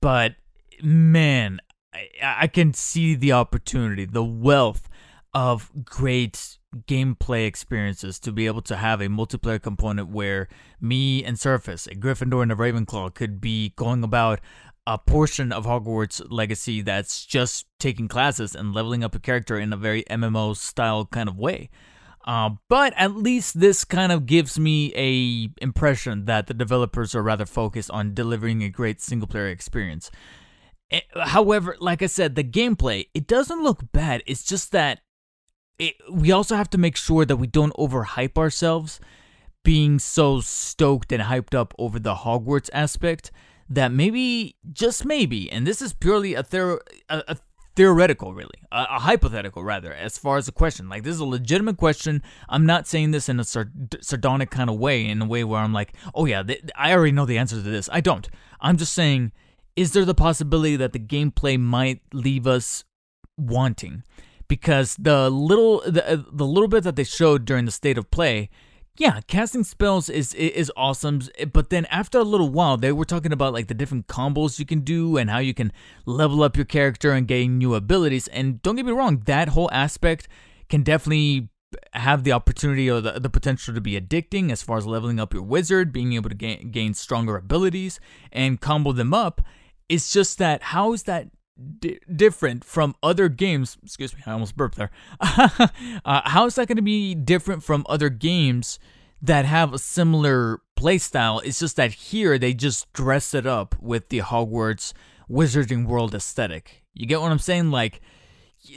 but 0.00 0.36
man, 0.82 1.60
I, 1.92 2.08
I 2.22 2.46
can 2.46 2.74
see 2.74 3.14
the 3.14 3.32
opportunity, 3.32 4.04
the 4.04 4.24
wealth 4.24 4.88
of 5.34 5.70
great 5.84 6.58
gameplay 6.86 7.46
experiences 7.46 8.18
to 8.18 8.32
be 8.32 8.46
able 8.46 8.62
to 8.62 8.76
have 8.76 9.00
a 9.00 9.08
multiplayer 9.08 9.60
component 9.60 10.08
where 10.08 10.48
me 10.80 11.24
and 11.24 11.38
Surface, 11.38 11.86
a 11.86 11.94
Gryffindor 11.94 12.42
and 12.42 12.52
a 12.52 12.54
Ravenclaw, 12.54 13.14
could 13.14 13.40
be 13.40 13.72
going 13.76 14.02
about 14.02 14.40
a 14.86 14.96
portion 14.96 15.52
of 15.52 15.66
Hogwarts 15.66 16.22
Legacy 16.30 16.80
that's 16.80 17.26
just 17.26 17.66
taking 17.78 18.08
classes 18.08 18.54
and 18.54 18.72
leveling 18.72 19.04
up 19.04 19.14
a 19.14 19.18
character 19.18 19.58
in 19.58 19.72
a 19.72 19.76
very 19.76 20.02
MMO 20.04 20.56
style 20.56 21.04
kind 21.06 21.28
of 21.28 21.36
way. 21.36 21.68
Uh, 22.26 22.50
but 22.68 22.92
at 22.96 23.14
least 23.14 23.60
this 23.60 23.84
kind 23.84 24.12
of 24.12 24.26
gives 24.26 24.58
me 24.58 24.92
a 24.94 25.48
impression 25.62 26.26
that 26.26 26.46
the 26.46 26.54
developers 26.54 27.14
are 27.14 27.22
rather 27.22 27.46
focused 27.46 27.90
on 27.90 28.14
delivering 28.14 28.62
a 28.62 28.68
great 28.68 29.00
single 29.00 29.28
player 29.28 29.48
experience. 29.48 30.10
It, 30.90 31.04
eh, 31.14 31.24
however, 31.24 31.76
like 31.80 32.02
I 32.02 32.06
said, 32.06 32.34
the 32.34 32.44
gameplay 32.44 33.08
it 33.14 33.26
doesn't 33.26 33.62
look 33.62 33.92
bad. 33.92 34.22
It's 34.26 34.42
just 34.42 34.72
that 34.72 35.00
it, 35.78 35.96
we 36.10 36.32
also 36.32 36.56
have 36.56 36.70
to 36.70 36.78
make 36.78 36.96
sure 36.96 37.24
that 37.24 37.36
we 37.36 37.46
don't 37.46 37.74
overhype 37.74 38.36
ourselves 38.36 39.00
being 39.64 39.98
so 39.98 40.40
stoked 40.40 41.12
and 41.12 41.22
hyped 41.24 41.54
up 41.54 41.74
over 41.78 41.98
the 41.98 42.14
Hogwarts 42.14 42.70
aspect 42.72 43.30
that 43.68 43.92
maybe, 43.92 44.56
just 44.72 45.04
maybe, 45.04 45.50
and 45.52 45.66
this 45.66 45.82
is 45.82 45.92
purely 45.92 46.34
a, 46.34 46.44
a, 46.50 46.78
a 47.10 47.36
theoretical, 47.76 48.32
really, 48.32 48.62
a, 48.72 48.86
a, 48.90 48.98
hypothetical, 49.00 49.62
rather, 49.62 49.92
as 49.92 50.16
far 50.16 50.38
as 50.38 50.46
the 50.46 50.52
question. 50.52 50.88
Like, 50.88 51.02
this 51.02 51.14
is 51.14 51.20
a 51.20 51.26
legitimate 51.26 51.76
question. 51.76 52.22
I'm 52.48 52.64
not 52.64 52.88
saying 52.88 53.10
this 53.10 53.28
in 53.28 53.38
a 53.38 53.44
sard- 53.44 53.98
sardonic 54.00 54.50
kind 54.50 54.70
of 54.70 54.78
way, 54.78 55.04
in 55.06 55.20
a 55.20 55.26
way 55.26 55.44
where 55.44 55.60
I'm 55.60 55.74
like, 55.74 55.92
oh, 56.14 56.24
yeah, 56.24 56.42
th- 56.42 56.64
I 56.76 56.92
already 56.92 57.12
know 57.12 57.26
the 57.26 57.38
answer 57.38 57.56
to 57.56 57.62
this. 57.62 57.90
I 57.92 58.00
don't. 58.00 58.26
I'm 58.60 58.78
just 58.78 58.94
saying, 58.94 59.32
is 59.76 59.92
there 59.92 60.04
the 60.04 60.14
possibility 60.14 60.76
that 60.76 60.92
the 60.92 60.98
gameplay 60.98 61.60
might 61.60 62.00
leave 62.12 62.46
us 62.46 62.84
wanting? 63.36 64.02
Because 64.48 64.96
the 64.98 65.30
little 65.30 65.82
the, 65.86 66.08
uh, 66.10 66.22
the 66.32 66.46
little 66.46 66.68
bit 66.68 66.84
that 66.84 66.96
they 66.96 67.04
showed 67.04 67.44
during 67.44 67.64
the 67.64 67.72
state 67.72 67.98
of 67.98 68.10
play 68.10 68.50
yeah, 68.98 69.20
casting 69.28 69.62
spells 69.62 70.10
is 70.10 70.34
is 70.34 70.72
awesome, 70.76 71.22
but 71.52 71.70
then 71.70 71.86
after 71.86 72.18
a 72.18 72.24
little 72.24 72.48
while, 72.48 72.76
they 72.76 72.90
were 72.90 73.04
talking 73.04 73.32
about 73.32 73.52
like 73.52 73.68
the 73.68 73.74
different 73.74 74.08
combos 74.08 74.58
you 74.58 74.66
can 74.66 74.80
do 74.80 75.16
and 75.16 75.30
how 75.30 75.38
you 75.38 75.54
can 75.54 75.72
level 76.04 76.42
up 76.42 76.56
your 76.56 76.64
character 76.64 77.12
and 77.12 77.28
gain 77.28 77.58
new 77.58 77.74
abilities. 77.74 78.26
And 78.28 78.60
don't 78.60 78.74
get 78.74 78.84
me 78.84 78.92
wrong, 78.92 79.22
that 79.26 79.50
whole 79.50 79.70
aspect 79.72 80.26
can 80.68 80.82
definitely 80.82 81.48
have 81.92 82.24
the 82.24 82.32
opportunity 82.32 82.90
or 82.90 83.00
the, 83.00 83.20
the 83.20 83.30
potential 83.30 83.72
to 83.72 83.80
be 83.80 83.98
addicting 83.98 84.50
as 84.50 84.62
far 84.62 84.78
as 84.78 84.86
leveling 84.86 85.20
up 85.20 85.32
your 85.32 85.42
wizard, 85.42 85.92
being 85.92 86.14
able 86.14 86.30
to 86.30 86.36
gain, 86.36 86.72
gain 86.72 86.92
stronger 86.92 87.36
abilities 87.36 88.00
and 88.32 88.60
combo 88.60 88.90
them 88.90 89.14
up. 89.14 89.42
It's 89.88 90.12
just 90.12 90.38
that 90.38 90.62
how 90.64 90.92
is 90.92 91.04
that 91.04 91.28
d- 91.80 92.00
different 92.14 92.64
from 92.64 92.94
other 93.02 93.28
games. 93.28 93.76
Excuse 93.82 94.14
me, 94.14 94.22
I 94.26 94.32
almost 94.32 94.56
burped 94.56 94.76
there. 94.76 94.90
uh, 95.20 95.68
how 96.04 96.46
is 96.46 96.54
that 96.56 96.68
going 96.68 96.76
to 96.76 96.82
be 96.82 97.14
different 97.14 97.62
from 97.62 97.84
other 97.88 98.08
games 98.08 98.78
that 99.20 99.44
have 99.44 99.72
a 99.72 99.78
similar 99.78 100.60
playstyle? 100.78 101.44
It's 101.44 101.58
just 101.58 101.76
that 101.76 101.92
here 101.92 102.38
they 102.38 102.54
just 102.54 102.92
dress 102.92 103.34
it 103.34 103.46
up 103.46 103.74
with 103.80 104.08
the 104.08 104.20
Hogwarts 104.20 104.92
Wizarding 105.30 105.86
World 105.86 106.14
aesthetic. 106.14 106.84
You 106.94 107.06
get 107.06 107.20
what 107.20 107.30
I'm 107.30 107.38
saying? 107.38 107.70
Like, 107.70 108.00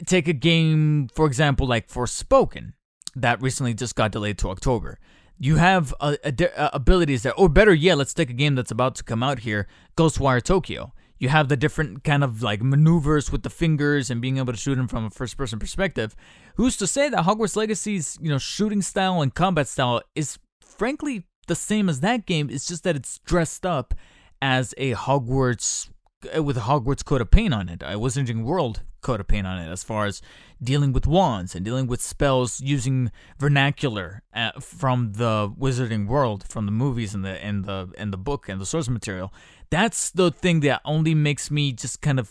take 0.05 0.27
a 0.27 0.33
game, 0.33 1.09
for 1.13 1.25
example, 1.25 1.67
like 1.67 1.87
Forspoken, 1.87 2.73
that 3.15 3.41
recently 3.41 3.73
just 3.73 3.95
got 3.95 4.11
delayed 4.11 4.37
to 4.39 4.49
October. 4.49 4.99
You 5.39 5.55
have 5.55 5.91
uh, 5.99 6.17
abilities 6.55 7.23
that, 7.23 7.31
or 7.31 7.49
better 7.49 7.73
yet, 7.73 7.97
let's 7.97 8.13
take 8.13 8.29
a 8.29 8.33
game 8.33 8.53
that's 8.53 8.69
about 8.69 8.93
to 8.95 9.03
come 9.03 9.23
out 9.23 9.39
here, 9.39 9.67
Ghostwire 9.97 10.41
Tokyo 10.41 10.93
you 11.21 11.29
have 11.29 11.49
the 11.49 11.55
different 11.55 12.03
kind 12.03 12.23
of 12.23 12.41
like 12.41 12.63
maneuvers 12.63 13.31
with 13.31 13.43
the 13.43 13.49
fingers 13.51 14.09
and 14.09 14.21
being 14.21 14.39
able 14.39 14.51
to 14.51 14.57
shoot 14.57 14.73
them 14.73 14.87
from 14.87 15.05
a 15.05 15.09
first 15.11 15.37
person 15.37 15.59
perspective. 15.59 16.15
Who's 16.55 16.75
to 16.77 16.87
say 16.87 17.09
that 17.09 17.25
Hogwarts 17.25 17.55
Legacy's, 17.55 18.17
you 18.19 18.29
know, 18.29 18.39
shooting 18.39 18.81
style 18.81 19.21
and 19.21 19.33
combat 19.33 19.67
style 19.67 20.01
is 20.15 20.39
frankly 20.59 21.27
the 21.45 21.53
same 21.53 21.89
as 21.89 21.99
that 21.99 22.25
game, 22.25 22.49
it's 22.49 22.67
just 22.67 22.83
that 22.85 22.95
it's 22.95 23.19
dressed 23.19 23.67
up 23.67 23.93
as 24.41 24.73
a 24.79 24.95
Hogwarts 24.95 25.91
uh, 26.35 26.41
with 26.41 26.57
a 26.57 26.61
Hogwarts 26.61 27.05
coat 27.05 27.21
of 27.21 27.29
paint 27.29 27.53
on 27.53 27.69
it, 27.69 27.83
a 27.83 27.99
Wizarding 27.99 28.43
World 28.43 28.81
coat 29.01 29.19
of 29.19 29.27
paint 29.27 29.45
on 29.45 29.59
it, 29.59 29.71
as 29.71 29.83
far 29.83 30.07
as 30.07 30.23
dealing 30.61 30.91
with 30.91 31.05
wands 31.05 31.53
and 31.53 31.63
dealing 31.63 31.85
with 31.85 32.01
spells 32.01 32.61
using 32.61 33.11
vernacular 33.37 34.23
uh, 34.33 34.51
from 34.59 35.13
the 35.13 35.53
Wizarding 35.55 36.07
World, 36.07 36.45
from 36.49 36.65
the 36.65 36.71
movies 36.71 37.13
and 37.13 37.23
the 37.23 37.43
and 37.43 37.65
the 37.65 37.91
and 37.95 38.11
the 38.11 38.17
book 38.17 38.49
and 38.49 38.59
the 38.59 38.65
source 38.65 38.89
material 38.89 39.31
that's 39.71 40.11
the 40.11 40.29
thing 40.29 40.59
that 40.59 40.81
only 40.85 41.15
makes 41.15 41.49
me 41.49 41.71
just 41.71 42.01
kind 42.01 42.19
of 42.19 42.29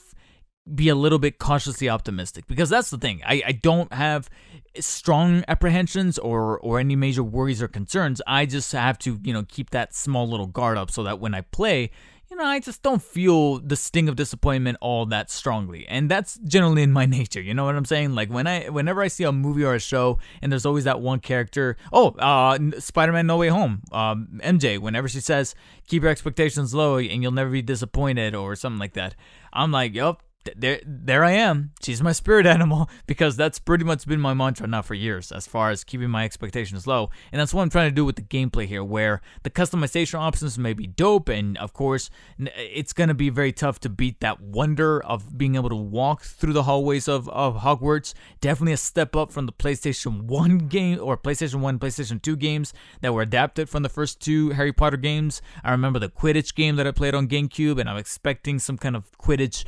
be 0.73 0.89
a 0.89 0.95
little 0.95 1.19
bit 1.19 1.39
cautiously 1.39 1.89
optimistic 1.89 2.47
because 2.47 2.69
that's 2.69 2.91
the 2.91 2.99
thing. 2.99 3.23
I, 3.27 3.43
I 3.47 3.53
don't 3.53 3.93
have 3.93 4.31
strong 4.79 5.43
apprehensions 5.49 6.19
or 6.19 6.61
or 6.61 6.79
any 6.79 6.95
major 6.95 7.25
worries 7.25 7.61
or 7.61 7.67
concerns. 7.67 8.23
I 8.27 8.47
just 8.47 8.71
have 8.73 8.99
to, 9.01 9.19
you 9.25 9.33
know, 9.33 9.45
keep 9.49 9.71
that 9.71 9.95
small 9.95 10.29
little 10.29 10.47
guard 10.47 10.79
up 10.79 10.91
so 10.91 11.03
that 11.03 11.19
when 11.19 11.35
I 11.35 11.41
play, 11.41 11.91
you 12.31 12.37
know, 12.37 12.45
I 12.45 12.61
just 12.61 12.83
don't 12.83 13.03
feel 13.03 13.59
the 13.59 13.75
sting 13.75 14.09
of 14.09 14.15
disappointment 14.15 14.79
all 14.81 15.05
that 15.07 15.31
strongly. 15.31 15.87
And 15.89 16.09
that's 16.09 16.39
generally 16.39 16.83
in 16.83 16.93
my 16.93 17.07
nature. 17.19 17.41
You 17.41 17.55
know 17.55 17.65
what 17.65 17.75
I'm 17.75 17.85
saying? 17.85 18.15
Like 18.15 18.31
when 18.31 18.47
I 18.47 18.69
whenever 18.69 19.03
I 19.03 19.09
see 19.09 19.25
a 19.25 19.33
movie 19.33 19.65
or 19.65 19.75
a 19.75 19.81
show 19.81 20.19
and 20.41 20.53
there's 20.53 20.65
always 20.65 20.85
that 20.85 21.01
one 21.01 21.19
character, 21.21 21.77
oh, 21.93 22.11
uh 22.19 22.59
Spider-Man 22.79 23.27
No 23.27 23.37
Way 23.37 23.49
Home, 23.49 23.83
um 23.93 24.41
MJ, 24.45 24.79
whenever 24.79 25.09
she 25.09 25.21
says 25.21 25.55
keep 25.89 26.03
your 26.03 26.11
expectations 26.13 26.73
low 26.73 26.99
and 26.99 27.23
you'll 27.23 27.33
never 27.33 27.51
be 27.51 27.63
disappointed 27.63 28.35
or 28.35 28.55
something 28.55 28.79
like 28.79 28.93
that. 28.93 29.17
I'm 29.53 29.73
like, 29.73 29.95
"Yup, 29.95 30.23
there 30.57 30.81
there 30.87 31.25
I 31.25 31.33
am. 31.33 31.73
She's 31.83 32.03
my 32.03 32.13
spirit 32.13 32.47
animal 32.57 32.89
because 33.07 33.37
that's 33.37 33.59
pretty 33.59 33.85
much 33.85 34.07
been 34.07 34.21
my 34.21 34.35
mantra 34.35 34.67
now 34.67 34.83
for 34.83 34.95
years 34.95 35.33
as 35.33 35.47
far 35.47 35.71
as 35.71 35.85
keeping 35.85 36.11
my 36.11 36.25
expectations 36.25 36.87
low. 36.87 37.11
And 37.33 37.41
that's 37.41 37.53
what 37.53 37.63
I'm 37.63 37.71
trying 37.71 37.91
to 37.91 37.95
do 37.95 38.05
with 38.05 38.17
the 38.17 38.23
gameplay 38.23 38.67
here 38.67 38.83
where 38.83 39.21
the 39.43 39.51
customization 39.51 40.19
options 40.19 40.59
may 40.59 40.73
be 40.73 40.87
dope 40.87 41.29
and 41.29 41.59
of 41.59 41.73
course 41.73 42.11
it's 42.39 42.93
going 42.93 43.09
to 43.09 43.15
be 43.15 43.29
very 43.29 43.53
tough 43.53 43.81
to 43.81 43.89
beat 43.89 44.21
that 44.21 44.41
wonder 44.41 45.03
of 45.05 45.37
being 45.37 45.57
able 45.57 45.69
to 45.69 45.77
walk 45.77 46.23
through 46.23 46.53
the 46.53 46.63
hallways 46.63 47.07
of, 47.07 47.29
of 47.29 47.57
Hogwarts. 47.59 48.15
Definitely 48.41 48.73
a 48.73 48.79
step 48.79 49.15
up 49.15 49.33
from 49.33 49.47
the 49.47 49.53
PlayStation 49.53 50.23
1 50.23 50.59
game 50.69 50.99
or 51.01 51.17
PlayStation 51.19 51.61
1 51.61 51.79
PlayStation 51.79 52.21
2 52.21 52.37
games 52.37 52.73
that 53.03 53.13
were 53.13 53.23
adapted 53.23 53.69
from 53.69 53.83
the 53.83 53.89
first 53.89 54.21
two 54.21 54.51
Harry 54.51 54.73
Potter 54.73 54.97
games. 54.97 55.43
I 55.63 55.71
remember 55.73 55.99
the 55.99 56.09
Quidditch 56.09 56.55
game 56.55 56.77
that 56.77 56.87
I 56.87 56.93
played 56.93 57.15
on 57.15 57.29
GameCube 57.29 57.79
and 57.79 57.89
I'm 57.89 57.99
expecting 57.99 58.59
some 58.59 58.79
kind 58.79 58.97
of 58.97 59.11
Quidditch 59.19 59.65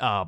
uh, 0.00 0.26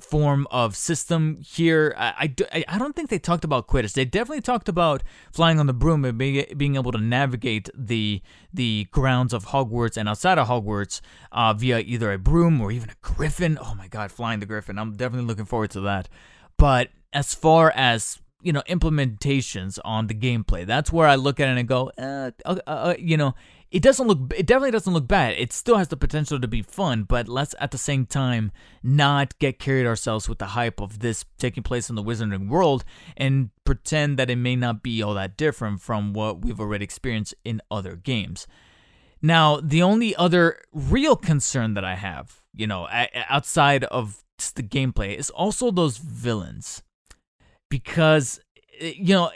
form 0.00 0.46
of 0.50 0.76
system 0.76 1.38
here. 1.40 1.94
I, 1.96 2.34
I, 2.52 2.64
I 2.68 2.78
don't 2.78 2.94
think 2.94 3.10
they 3.10 3.18
talked 3.18 3.44
about 3.44 3.66
Quidditch. 3.66 3.94
They 3.94 4.04
definitely 4.04 4.40
talked 4.40 4.68
about 4.68 5.02
flying 5.32 5.58
on 5.58 5.66
the 5.66 5.72
broom 5.72 6.04
and 6.04 6.18
being, 6.18 6.44
being 6.56 6.76
able 6.76 6.92
to 6.92 6.98
navigate 6.98 7.68
the 7.74 8.22
the 8.52 8.86
grounds 8.90 9.32
of 9.32 9.46
Hogwarts 9.46 9.96
and 9.96 10.08
outside 10.08 10.38
of 10.38 10.48
Hogwarts 10.48 11.00
uh, 11.32 11.52
via 11.54 11.80
either 11.80 12.12
a 12.12 12.18
broom 12.18 12.60
or 12.60 12.72
even 12.72 12.90
a 12.90 12.96
griffin. 13.00 13.58
Oh 13.60 13.74
my 13.74 13.88
god, 13.88 14.10
flying 14.10 14.40
the 14.40 14.46
griffin. 14.46 14.78
I'm 14.78 14.92
definitely 14.96 15.26
looking 15.26 15.44
forward 15.44 15.70
to 15.72 15.80
that. 15.82 16.08
But 16.56 16.88
as 17.12 17.34
far 17.34 17.72
as 17.74 18.20
you 18.42 18.52
know 18.52 18.62
implementations 18.68 19.78
on 19.84 20.06
the 20.06 20.14
gameplay. 20.14 20.64
That's 20.66 20.92
where 20.92 21.08
i 21.08 21.16
look 21.16 21.40
at 21.40 21.48
it 21.48 21.58
and 21.58 21.68
go 21.68 21.90
uh, 21.98 22.30
uh, 22.44 22.58
uh, 22.66 22.94
you 22.98 23.16
know 23.16 23.34
it 23.70 23.82
doesn't 23.82 24.06
look 24.06 24.32
it 24.36 24.46
definitely 24.46 24.70
doesn't 24.70 24.92
look 24.92 25.08
bad. 25.08 25.34
It 25.38 25.52
still 25.52 25.76
has 25.76 25.88
the 25.88 25.96
potential 25.96 26.40
to 26.40 26.48
be 26.48 26.62
fun 26.62 27.04
but 27.04 27.28
let's 27.28 27.54
at 27.58 27.70
the 27.70 27.78
same 27.78 28.06
time 28.06 28.52
not 28.82 29.38
get 29.38 29.58
carried 29.58 29.86
ourselves 29.86 30.28
with 30.28 30.38
the 30.38 30.46
hype 30.46 30.80
of 30.80 31.00
this 31.00 31.24
taking 31.38 31.62
place 31.62 31.90
in 31.90 31.96
the 31.96 32.02
wizarding 32.02 32.48
world 32.48 32.84
and 33.16 33.50
pretend 33.64 34.18
that 34.18 34.30
it 34.30 34.36
may 34.36 34.56
not 34.56 34.82
be 34.82 35.02
all 35.02 35.14
that 35.14 35.36
different 35.36 35.80
from 35.80 36.12
what 36.12 36.42
we've 36.42 36.60
already 36.60 36.84
experienced 36.84 37.34
in 37.44 37.60
other 37.70 37.96
games. 37.96 38.46
Now 39.20 39.60
the 39.60 39.82
only 39.82 40.14
other 40.14 40.60
real 40.72 41.16
concern 41.16 41.74
that 41.74 41.84
i 41.84 41.96
have 41.96 42.40
you 42.54 42.66
know 42.66 42.86
outside 43.28 43.84
of 43.84 44.22
the 44.54 44.62
gameplay 44.62 45.16
is 45.16 45.30
also 45.30 45.72
those 45.72 45.98
villains 45.98 46.82
because 47.68 48.40
eh, 48.80 48.94
you 48.96 49.14
know 49.14 49.30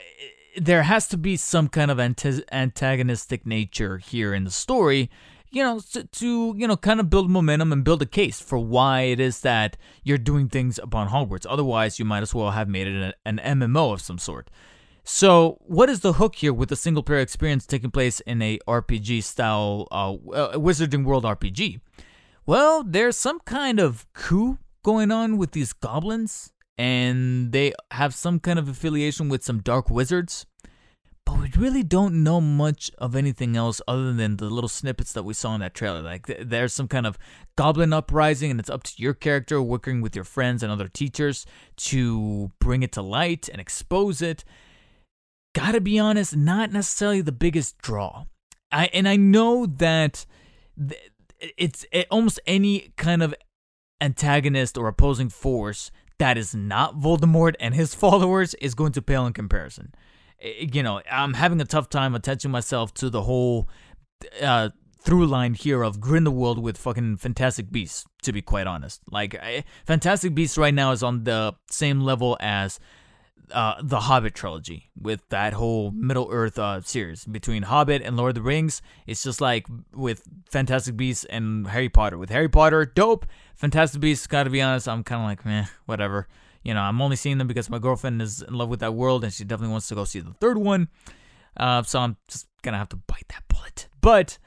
there 0.57 0.83
has 0.83 1.07
to 1.07 1.17
be 1.17 1.35
some 1.35 1.67
kind 1.67 1.89
of 1.89 1.99
antagonistic 1.99 3.45
nature 3.45 3.97
here 3.97 4.33
in 4.33 4.43
the 4.43 4.51
story 4.51 5.09
you 5.53 5.61
know 5.61 5.79
to, 5.79 6.03
to, 6.03 6.53
you 6.57 6.67
know 6.67 6.75
kind 6.75 6.99
of 6.99 7.09
build 7.09 7.29
momentum 7.29 7.71
and 7.71 7.83
build 7.83 8.01
a 8.01 8.07
case 8.07 8.41
for 8.41 8.57
why 8.57 9.01
it 9.01 9.19
is 9.19 9.41
that 9.41 9.77
you're 10.03 10.17
doing 10.17 10.49
things 10.49 10.79
upon 10.79 11.09
hogwarts. 11.09 11.45
Otherwise 11.47 11.99
you 11.99 12.05
might 12.05 12.23
as 12.23 12.33
well 12.33 12.51
have 12.51 12.67
made 12.67 12.87
it 12.87 13.15
an, 13.25 13.39
an 13.39 13.59
mmo 13.59 13.93
of 13.93 14.01
some 14.01 14.17
sort. 14.17 14.49
So 15.05 15.57
what 15.61 15.89
is 15.89 15.99
the 15.99 16.13
hook 16.13 16.35
here 16.37 16.53
with 16.53 16.71
a 16.71 16.75
single 16.75 17.03
player 17.03 17.19
experience 17.19 17.67
taking 17.67 17.91
place 17.91 18.19
in 18.21 18.41
a 18.41 18.57
rpg 18.67 19.23
style 19.23 19.87
uh, 19.91 20.13
wizarding 20.57 21.03
world 21.03 21.23
rpg 21.23 21.81
well 22.45 22.83
there's 22.83 23.17
some 23.17 23.39
kind 23.41 23.79
of 23.79 24.11
coup 24.13 24.57
going 24.81 25.11
on 25.11 25.37
with 25.37 25.51
these 25.51 25.73
goblins 25.73 26.53
and 26.77 27.51
they 27.51 27.73
have 27.91 28.13
some 28.13 28.39
kind 28.39 28.57
of 28.57 28.67
affiliation 28.67 29.29
with 29.29 29.43
some 29.43 29.59
dark 29.59 29.89
wizards. 29.89 30.45
But 31.25 31.39
we 31.39 31.51
really 31.57 31.83
don't 31.83 32.21
know 32.23 32.41
much 32.41 32.91
of 32.97 33.15
anything 33.15 33.55
else 33.55 33.81
other 33.87 34.11
than 34.11 34.37
the 34.37 34.49
little 34.49 34.67
snippets 34.67 35.13
that 35.13 35.23
we 35.23 35.33
saw 35.33 35.55
in 35.55 35.61
that 35.61 35.73
trailer. 35.73 36.01
Like, 36.01 36.25
th- 36.27 36.41
there's 36.43 36.73
some 36.73 36.89
kind 36.89 37.07
of 37.07 37.17
goblin 37.55 37.93
uprising, 37.93 38.51
and 38.51 38.59
it's 38.59 38.69
up 38.69 38.83
to 38.83 38.93
your 38.97 39.13
character 39.13 39.61
working 39.61 40.01
with 40.01 40.15
your 40.15 40.25
friends 40.25 40.61
and 40.63 40.71
other 40.71 40.89
teachers 40.89 41.45
to 41.77 42.51
bring 42.59 42.83
it 42.83 42.91
to 42.93 43.01
light 43.01 43.47
and 43.47 43.61
expose 43.61 44.21
it. 44.21 44.43
Gotta 45.55 45.79
be 45.79 45.97
honest, 45.97 46.35
not 46.35 46.73
necessarily 46.73 47.21
the 47.21 47.31
biggest 47.31 47.77
draw. 47.77 48.25
I 48.71 48.87
and 48.87 49.07
I 49.07 49.15
know 49.15 49.65
that 49.65 50.25
th- 50.77 51.11
it's 51.57 51.85
it, 51.91 52.07
almost 52.09 52.39
any 52.45 52.91
kind 52.97 53.23
of 53.23 53.33
antagonist 54.01 54.77
or 54.77 54.87
opposing 54.87 55.29
force 55.29 55.91
that 56.23 56.37
is 56.37 56.55
not 56.55 56.97
Voldemort 56.97 57.55
and 57.59 57.75
his 57.75 57.93
followers 58.03 58.53
is 58.55 58.73
going 58.75 58.93
to 58.93 59.01
pale 59.01 59.27
in 59.27 59.33
comparison. 59.33 59.93
You 60.41 60.81
know, 60.81 61.01
I'm 61.11 61.33
having 61.33 61.59
a 61.59 61.65
tough 61.65 61.89
time 61.89 62.15
attaching 62.15 62.49
myself 62.49 62.93
to 62.95 63.09
the 63.09 63.23
whole 63.23 63.67
uh, 64.41 64.69
through 65.01 65.27
line 65.27 65.53
here 65.53 65.83
of 65.83 65.99
Grindelwald 65.99 66.59
with 66.59 66.77
fucking 66.77 67.17
Fantastic 67.17 67.71
Beasts, 67.71 68.05
to 68.21 68.31
be 68.31 68.41
quite 68.41 68.67
honest. 68.67 69.01
Like, 69.11 69.35
I, 69.35 69.65
Fantastic 69.85 70.33
Beasts 70.33 70.57
right 70.57 70.73
now 70.73 70.91
is 70.91 71.03
on 71.03 71.25
the 71.25 71.55
same 71.69 71.99
level 71.99 72.37
as 72.39 72.79
uh, 73.51 73.75
the 73.81 74.01
Hobbit 74.01 74.33
trilogy 74.33 74.89
with 74.99 75.21
that 75.29 75.53
whole 75.53 75.91
Middle 75.91 76.27
Earth 76.31 76.57
uh, 76.57 76.81
series 76.81 77.25
between 77.25 77.63
Hobbit 77.63 78.01
and 78.01 78.15
Lord 78.17 78.29
of 78.29 78.35
the 78.35 78.41
Rings. 78.41 78.81
It's 79.07 79.23
just 79.23 79.41
like 79.41 79.67
with 79.93 80.23
Fantastic 80.51 80.97
Beasts 80.97 81.25
and 81.25 81.67
Harry 81.67 81.89
Potter. 81.89 82.17
With 82.17 82.29
Harry 82.29 82.49
Potter, 82.49 82.85
dope. 82.85 83.25
Fantastic 83.55 84.01
Beasts, 84.01 84.27
gotta 84.27 84.49
be 84.49 84.61
honest, 84.61 84.87
I'm 84.87 85.03
kind 85.03 85.21
of 85.21 85.27
like, 85.27 85.45
meh, 85.45 85.65
whatever. 85.85 86.27
You 86.63 86.73
know, 86.73 86.81
I'm 86.81 87.01
only 87.01 87.15
seeing 87.15 87.37
them 87.37 87.47
because 87.47 87.69
my 87.69 87.79
girlfriend 87.79 88.21
is 88.21 88.41
in 88.41 88.53
love 88.53 88.69
with 88.69 88.79
that 88.79 88.93
world 88.93 89.23
and 89.23 89.33
she 89.33 89.43
definitely 89.43 89.71
wants 89.71 89.87
to 89.89 89.95
go 89.95 90.05
see 90.05 90.19
the 90.19 90.33
third 90.33 90.57
one. 90.57 90.87
Uh, 91.57 91.83
so 91.83 91.99
I'm 91.99 92.17
just 92.27 92.47
gonna 92.61 92.77
have 92.77 92.89
to 92.89 92.95
bite 92.95 93.27
that 93.29 93.43
bullet. 93.47 93.87
But 94.01 94.37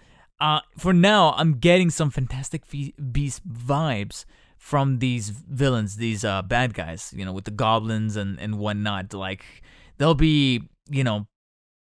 uh, 0.40 0.60
for 0.76 0.92
now, 0.92 1.34
I'm 1.36 1.58
getting 1.58 1.90
some 1.90 2.10
Fantastic 2.10 2.64
Beast 3.12 3.46
vibes 3.48 4.24
from 4.66 4.98
these 4.98 5.30
villains, 5.30 5.94
these 5.94 6.24
uh, 6.24 6.42
bad 6.42 6.74
guys, 6.74 7.14
you 7.16 7.24
know, 7.24 7.32
with 7.32 7.44
the 7.44 7.52
goblins 7.52 8.16
and, 8.16 8.36
and 8.40 8.58
whatnot. 8.58 9.14
Like, 9.14 9.62
they'll 9.96 10.12
be, 10.12 10.68
you 10.90 11.04
know, 11.04 11.28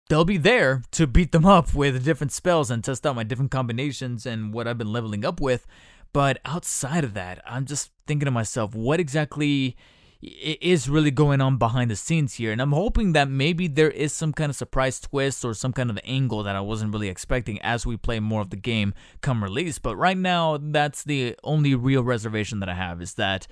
they'll 0.10 0.26
be 0.26 0.36
there 0.36 0.84
to 0.92 1.08
beat 1.08 1.32
them 1.32 1.46
up 1.46 1.74
with 1.74 2.04
different 2.04 2.34
spells 2.34 2.70
and 2.70 2.84
test 2.84 3.08
out 3.08 3.16
my 3.16 3.24
different 3.24 3.52
combinations 3.52 4.26
and 4.26 4.54
what 4.54 4.68
I've 4.68 4.78
been 4.78 4.92
leveling 4.92 5.24
up 5.24 5.40
with. 5.40 5.66
But 6.12 6.40
outside 6.44 7.06
of 7.06 7.14
that, 7.14 7.42
I'm 7.48 7.64
just 7.64 7.92
thinking 8.06 8.26
to 8.26 8.32
myself, 8.32 8.76
what 8.76 9.00
exactly 9.00 9.78
is 10.24 10.88
really 10.90 11.12
going 11.12 11.42
on 11.42 11.58
behind 11.58 11.92
the 11.92 11.96
scenes 11.96 12.36
here. 12.36 12.52
And 12.52 12.62
I'm 12.62 12.72
hoping 12.72 13.14
that 13.14 13.30
maybe 13.30 13.68
there 13.68 13.92
is 13.92 14.14
some 14.14 14.32
kind 14.32 14.50
of 14.50 14.56
surprise 14.56 15.00
twist 15.00 15.44
or 15.44 15.54
some 15.54 15.74
kind 15.74 15.90
of 15.90 16.00
angle 16.04 16.44
that 16.44 16.56
I 16.56 16.62
wasn't 16.62 16.94
really 16.94 17.10
expecting 17.10 17.62
as 17.62 17.86
we 17.86 17.98
play 17.98 18.20
more 18.20 18.42
of 18.42 18.50
the 18.50 18.56
game 18.56 18.94
come 19.22 19.44
release. 19.44 19.80
But 19.80 19.98
right 19.98 20.18
now, 20.18 20.58
that's 20.62 21.04
the 21.04 21.36
only 21.44 21.76
real 21.76 22.04
reservation 22.04 22.60
that 22.62 22.70
I 22.70 22.76
have 22.76 23.02
is 23.02 23.16
that 23.16 23.48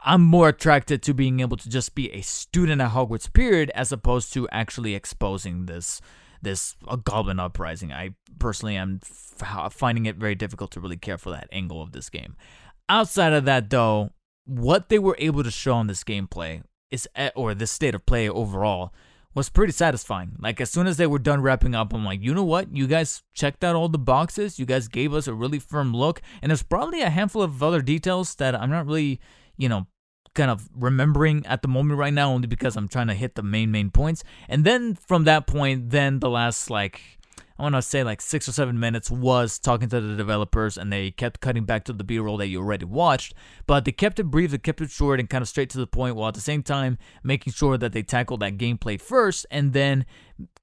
I'm 0.00 0.22
more 0.22 0.48
attracted 0.48 1.02
to 1.02 1.14
being 1.14 1.40
able 1.40 1.56
to 1.56 1.68
just 1.68 1.94
be 1.94 2.12
a 2.12 2.20
student 2.22 2.80
at 2.80 2.92
Hogwarts 2.92 3.32
period 3.32 3.70
as 3.74 3.92
opposed 3.92 4.32
to 4.34 4.48
actually 4.50 4.94
exposing 4.94 5.66
this 5.66 6.00
this 6.42 6.76
uh, 6.86 6.96
goblin 6.96 7.40
uprising. 7.40 7.92
I 7.92 8.10
personally 8.38 8.76
am 8.76 9.00
f- 9.02 9.72
finding 9.72 10.06
it 10.06 10.16
very 10.16 10.34
difficult 10.34 10.70
to 10.72 10.80
really 10.80 10.98
care 10.98 11.18
for 11.18 11.30
that 11.30 11.48
angle 11.50 11.82
of 11.82 11.92
this 11.92 12.10
game. 12.10 12.36
Outside 12.88 13.32
of 13.32 13.46
that 13.46 13.70
though, 13.70 14.10
what 14.46 14.88
they 14.88 14.98
were 14.98 15.16
able 15.18 15.42
to 15.44 15.50
show 15.50 15.74
on 15.74 15.86
this 15.86 16.04
gameplay 16.04 16.62
is 16.90 17.08
eh, 17.14 17.30
or 17.34 17.54
this 17.54 17.70
state 17.70 17.94
of 17.94 18.06
play 18.06 18.28
overall 18.28 18.92
was 19.34 19.50
pretty 19.50 19.72
satisfying. 19.72 20.34
Like 20.38 20.60
as 20.60 20.70
soon 20.70 20.86
as 20.86 20.96
they 20.96 21.06
were 21.06 21.18
done 21.18 21.42
wrapping 21.42 21.74
up, 21.74 21.92
I'm 21.92 22.04
like, 22.04 22.22
you 22.22 22.32
know 22.32 22.44
what? 22.44 22.74
You 22.74 22.86
guys 22.86 23.22
checked 23.34 23.62
out 23.62 23.76
all 23.76 23.90
the 23.90 23.98
boxes. 23.98 24.58
You 24.58 24.64
guys 24.64 24.88
gave 24.88 25.12
us 25.12 25.26
a 25.26 25.34
really 25.34 25.58
firm 25.58 25.92
look, 25.92 26.22
and 26.40 26.50
there's 26.50 26.62
probably 26.62 27.02
a 27.02 27.10
handful 27.10 27.42
of 27.42 27.62
other 27.62 27.82
details 27.82 28.34
that 28.36 28.54
I'm 28.54 28.70
not 28.70 28.86
really, 28.86 29.20
you 29.58 29.68
know, 29.68 29.86
kind 30.34 30.50
of 30.50 30.68
remembering 30.74 31.44
at 31.46 31.62
the 31.62 31.68
moment 31.68 31.98
right 31.98 32.12
now, 32.12 32.32
only 32.32 32.46
because 32.46 32.76
I'm 32.76 32.88
trying 32.88 33.08
to 33.08 33.14
hit 33.14 33.34
the 33.34 33.42
main 33.42 33.70
main 33.70 33.90
points. 33.90 34.24
And 34.48 34.64
then 34.64 34.94
from 34.94 35.24
that 35.24 35.46
point, 35.46 35.90
then 35.90 36.20
the 36.20 36.30
last 36.30 36.70
like 36.70 37.15
I 37.58 37.62
want 37.62 37.74
to 37.74 37.82
say 37.82 38.04
like 38.04 38.20
six 38.20 38.48
or 38.48 38.52
seven 38.52 38.78
minutes 38.78 39.10
was 39.10 39.58
talking 39.58 39.88
to 39.88 40.00
the 40.00 40.16
developers, 40.16 40.76
and 40.76 40.92
they 40.92 41.10
kept 41.10 41.40
cutting 41.40 41.64
back 41.64 41.84
to 41.84 41.92
the 41.92 42.04
B 42.04 42.18
roll 42.18 42.36
that 42.36 42.48
you 42.48 42.58
already 42.58 42.84
watched. 42.84 43.34
But 43.66 43.84
they 43.84 43.92
kept 43.92 44.20
it 44.20 44.24
brief, 44.24 44.50
they 44.50 44.58
kept 44.58 44.80
it 44.80 44.90
short, 44.90 45.20
and 45.20 45.30
kind 45.30 45.42
of 45.42 45.48
straight 45.48 45.70
to 45.70 45.78
the 45.78 45.86
point, 45.86 46.16
while 46.16 46.28
at 46.28 46.34
the 46.34 46.40
same 46.40 46.62
time 46.62 46.98
making 47.22 47.52
sure 47.54 47.78
that 47.78 47.92
they 47.92 48.02
tackled 48.02 48.40
that 48.40 48.58
gameplay 48.58 49.00
first, 49.00 49.46
and 49.50 49.72
then 49.72 50.04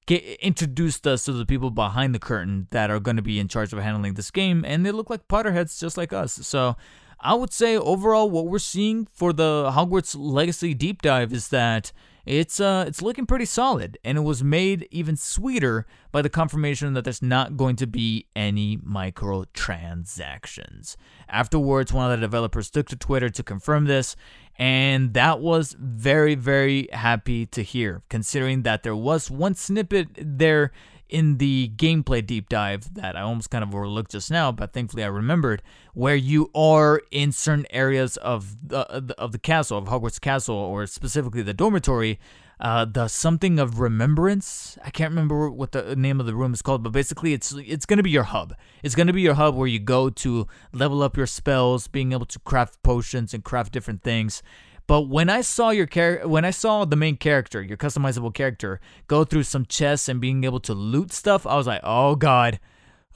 get, 0.06 0.22
introduced 0.40 1.06
us 1.06 1.24
to 1.24 1.32
the 1.32 1.46
people 1.46 1.70
behind 1.70 2.14
the 2.14 2.20
curtain 2.20 2.68
that 2.70 2.90
are 2.90 3.00
going 3.00 3.16
to 3.16 3.22
be 3.22 3.40
in 3.40 3.48
charge 3.48 3.72
of 3.72 3.78
handling 3.80 4.14
this 4.14 4.30
game. 4.30 4.64
And 4.64 4.86
they 4.86 4.92
look 4.92 5.10
like 5.10 5.26
Potterheads 5.28 5.80
just 5.80 5.96
like 5.96 6.12
us. 6.12 6.32
So 6.32 6.76
I 7.20 7.34
would 7.34 7.52
say 7.52 7.76
overall 7.76 8.30
what 8.30 8.46
we're 8.46 8.58
seeing 8.58 9.08
for 9.12 9.32
the 9.32 9.72
Hogwarts 9.74 10.14
Legacy 10.18 10.74
deep 10.74 11.02
dive 11.02 11.32
is 11.32 11.48
that 11.48 11.90
it's 12.26 12.60
uh 12.60 12.84
it's 12.86 13.02
looking 13.02 13.26
pretty 13.26 13.44
solid 13.44 13.98
and 14.04 14.16
it 14.16 14.22
was 14.22 14.42
made 14.42 14.88
even 14.90 15.14
sweeter 15.16 15.86
by 16.10 16.22
the 16.22 16.30
confirmation 16.30 16.94
that 16.94 17.04
there's 17.04 17.22
not 17.22 17.56
going 17.56 17.76
to 17.76 17.86
be 17.86 18.26
any 18.34 18.76
microtransactions. 18.78 20.96
Afterwards, 21.28 21.92
one 21.92 22.10
of 22.10 22.18
the 22.18 22.24
developers 22.24 22.70
took 22.70 22.88
to 22.88 22.96
Twitter 22.96 23.28
to 23.30 23.42
confirm 23.42 23.84
this 23.84 24.16
and 24.56 25.12
that 25.14 25.40
was 25.40 25.74
very 25.78 26.34
very 26.34 26.88
happy 26.92 27.46
to 27.46 27.62
hear 27.62 28.02
considering 28.08 28.62
that 28.62 28.82
there 28.82 28.96
was 28.96 29.30
one 29.30 29.54
snippet 29.54 30.08
there 30.16 30.72
in 31.08 31.38
the 31.38 31.70
gameplay 31.76 32.24
deep 32.24 32.48
dive 32.48 32.94
that 32.94 33.16
I 33.16 33.20
almost 33.20 33.50
kind 33.50 33.62
of 33.62 33.74
overlooked 33.74 34.12
just 34.12 34.30
now, 34.30 34.50
but 34.52 34.72
thankfully 34.72 35.04
I 35.04 35.08
remembered, 35.08 35.62
where 35.92 36.16
you 36.16 36.50
are 36.54 37.02
in 37.10 37.32
certain 37.32 37.66
areas 37.70 38.16
of 38.18 38.56
the 38.68 38.78
of 39.18 39.32
the 39.32 39.38
castle 39.38 39.78
of 39.78 39.86
Hogwarts 39.86 40.20
Castle, 40.20 40.56
or 40.56 40.86
specifically 40.86 41.42
the 41.42 41.54
dormitory. 41.54 42.18
Uh, 42.60 42.84
the 42.84 43.08
something 43.08 43.58
of 43.58 43.80
remembrance. 43.80 44.78
I 44.84 44.90
can't 44.90 45.10
remember 45.10 45.50
what 45.50 45.72
the 45.72 45.96
name 45.96 46.20
of 46.20 46.26
the 46.26 46.36
room 46.36 46.54
is 46.54 46.62
called, 46.62 46.84
but 46.84 46.92
basically 46.92 47.32
it's 47.32 47.52
it's 47.52 47.84
gonna 47.84 48.04
be 48.04 48.10
your 48.10 48.22
hub. 48.22 48.54
It's 48.84 48.94
gonna 48.94 49.12
be 49.12 49.22
your 49.22 49.34
hub 49.34 49.56
where 49.56 49.66
you 49.66 49.80
go 49.80 50.08
to 50.08 50.46
level 50.72 51.02
up 51.02 51.16
your 51.16 51.26
spells, 51.26 51.88
being 51.88 52.12
able 52.12 52.26
to 52.26 52.38
craft 52.38 52.80
potions 52.84 53.34
and 53.34 53.42
craft 53.42 53.72
different 53.72 54.02
things. 54.02 54.40
But 54.86 55.02
when 55.02 55.30
I 55.30 55.40
saw 55.40 55.70
your 55.70 55.86
character, 55.86 56.28
when 56.28 56.44
I 56.44 56.50
saw 56.50 56.84
the 56.84 56.96
main 56.96 57.16
character, 57.16 57.62
your 57.62 57.76
customizable 57.76 58.34
character, 58.34 58.80
go 59.06 59.24
through 59.24 59.44
some 59.44 59.64
chests 59.64 60.08
and 60.08 60.20
being 60.20 60.44
able 60.44 60.60
to 60.60 60.74
loot 60.74 61.12
stuff, 61.12 61.46
I 61.46 61.56
was 61.56 61.66
like, 61.66 61.80
oh 61.82 62.16
god, 62.16 62.60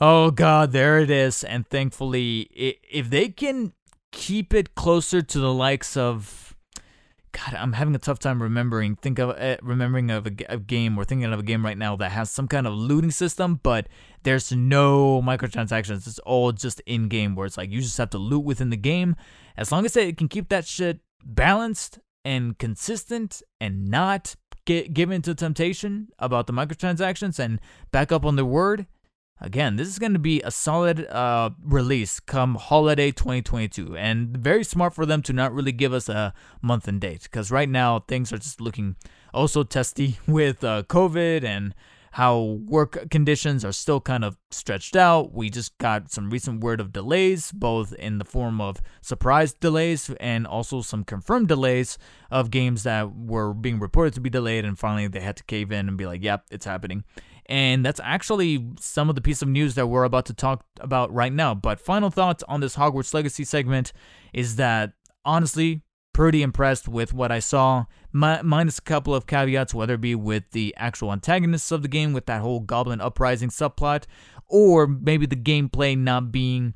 oh 0.01 0.31
god, 0.31 0.73
there 0.73 0.99
it 0.99 1.11
is. 1.11 1.45
And 1.45 1.67
thankfully, 1.67 2.49
if 2.91 3.11
they 3.11 3.29
can 3.29 3.73
keep 4.13 4.55
it 4.55 4.75
closer 4.75 5.21
to 5.21 5.39
the 5.39 5.53
likes 5.53 5.97
of 5.97 6.49
God, 7.33 7.55
I'm 7.55 7.75
having 7.75 7.95
a 7.95 7.99
tough 7.99 8.19
time 8.19 8.43
remembering. 8.43 8.97
Think 8.97 9.19
of 9.19 9.31
uh, 9.31 9.59
remembering 9.63 10.11
of 10.11 10.27
a, 10.27 10.33
a, 10.49 10.59
game 10.59 10.97
or 10.97 11.05
thinking 11.05 11.31
of 11.31 11.39
a 11.39 11.43
game 11.43 11.65
right 11.65 11.77
now 11.77 11.95
that 11.97 12.11
has 12.11 12.31
some 12.31 12.49
kind 12.49 12.67
of 12.67 12.73
looting 12.73 13.11
system, 13.11 13.61
but 13.63 13.87
there's 14.23 14.51
no 14.51 15.21
microtransactions. 15.21 16.07
It's 16.07 16.19
all 16.21 16.53
just 16.53 16.81
in 16.87 17.09
game, 17.09 17.35
where 17.35 17.47
it's 17.47 17.59
like 17.59 17.71
you 17.71 17.81
just 17.83 17.99
have 17.99 18.11
to 18.11 18.19
loot 18.19 18.45
within 18.45 18.71
the 18.71 18.77
game. 18.77 19.15
As 19.57 19.71
long 19.71 19.85
as 19.85 19.97
it 19.97 20.17
can 20.17 20.29
keep 20.29 20.49
that 20.49 20.67
shit 20.67 21.01
balanced 21.25 21.99
and 22.25 22.59
consistent 22.59 23.43
and 23.61 23.89
not 23.89 24.35
get 24.65 24.93
given 24.93 25.23
to 25.23 25.35
temptation 25.35 26.09
about 26.19 26.47
the 26.47 26.53
microtransactions 26.53 27.39
and 27.39 27.61
back 27.91 28.13
up 28.13 28.25
on 28.25 28.37
their 28.37 28.45
word. 28.45 28.87
Again, 29.41 29.77
this 29.77 29.89
is 29.89 30.01
going 30.01 30.15
to 30.15 30.19
be 30.19 30.43
a 30.43 30.51
solid 30.51 31.07
uh, 31.07 31.51
release 31.65 32.19
come 32.19 32.57
holiday 32.57 33.13
2022, 33.13 33.97
and 33.97 34.37
very 34.37 34.65
smart 34.65 34.95
for 34.95 35.07
them 35.07 35.23
to 35.23 35.33
not 35.33 35.55
really 35.55 35.71
give 35.71 35.93
us 35.93 36.09
a 36.09 36.35
month 36.61 36.89
and 36.89 37.01
date 37.01 37.23
because 37.23 37.51
right 37.51 37.69
now 37.69 38.01
things 38.01 38.33
are 38.33 38.39
just 38.39 38.61
looking 38.61 38.97
also 39.33 39.63
testy 39.63 40.19
with 40.27 40.65
uh, 40.65 40.83
COVID 40.83 41.45
and 41.45 41.75
how 42.13 42.59
work 42.67 43.11
conditions 43.11 43.65
are 43.65 43.73
still 43.73 44.01
kind 44.01 44.25
of 44.25 44.37
stretched 44.51 44.97
out. 44.97 45.33
We 45.33 45.51
just 45.51 45.77
got 45.79 46.11
some 46.11 46.31
recent 46.31 46.61
word 46.61 46.81
of 46.81 46.93
delays, 46.93 47.53
both 47.53 47.93
in 47.95 48.19
the 48.19 48.25
form 48.25 48.61
of 48.61 48.81
surprise 49.01 49.53
delays 49.53 50.11
and 50.21 50.47
also 50.47 50.83
some 50.83 51.05
confirmed 51.05 51.49
delays 51.49 51.99
of 52.31 52.51
games 52.51 52.83
that 52.83 53.15
were 53.15 53.53
being 53.55 53.79
reported 53.79 54.15
to 54.15 54.21
be 54.21 54.31
delayed, 54.31 54.65
and 54.65 54.79
finally 54.79 55.09
they 55.09 55.21
had 55.21 55.37
to 55.37 55.45
cave 55.45 55.73
in 55.73 55.89
and 55.89 55.97
be 55.97 56.07
like, 56.07 56.23
yep, 56.23 56.45
it's 56.51 56.67
happening. 56.67 57.05
And 57.47 57.85
that's 57.85 58.01
actually 58.05 58.73
some 58.79 59.09
of 59.09 59.15
the 59.15 59.23
piece 59.23 59.41
of 59.41 59.49
news 59.49 59.75
that 59.75 59.87
we're 59.87 60.05
about 60.05 60.27
to 60.27 60.35
talk 60.35 60.67
about 60.81 61.13
right 61.13 61.33
now. 61.33 61.55
But 61.55 61.81
final 61.81 62.11
thoughts 62.11 62.45
on 62.47 62.61
this 62.61 62.77
Hogwarts 62.77 63.15
Legacy 63.15 63.45
segment 63.45 63.93
is 64.35 64.57
that 64.57 64.93
honestly, 65.25 65.83
pretty 66.19 66.43
impressed 66.43 66.89
with 66.89 67.15
what 67.15 67.31
I 67.31 67.39
saw, 67.39 67.85
minus 68.11 68.79
a 68.79 68.83
couple 68.83 69.15
of 69.15 69.29
caveats, 69.29 69.73
whether 69.73 69.95
it 69.95 70.01
be 70.01 70.17
with 70.17 70.51
the 70.51 70.75
actual 70.77 71.13
antagonists 71.13 71.71
of 71.71 71.83
the 71.83 71.87
game, 71.87 72.13
with 72.13 72.27
that 72.27 72.41
whole 72.41 72.59
Goblin 72.59 73.01
Uprising 73.01 73.51
subplot, 73.51 74.03
or 74.49 74.89
maybe 74.89 75.27
the 75.27 75.37
gameplay 75.37 75.97
not 75.97 76.33
being 76.33 76.75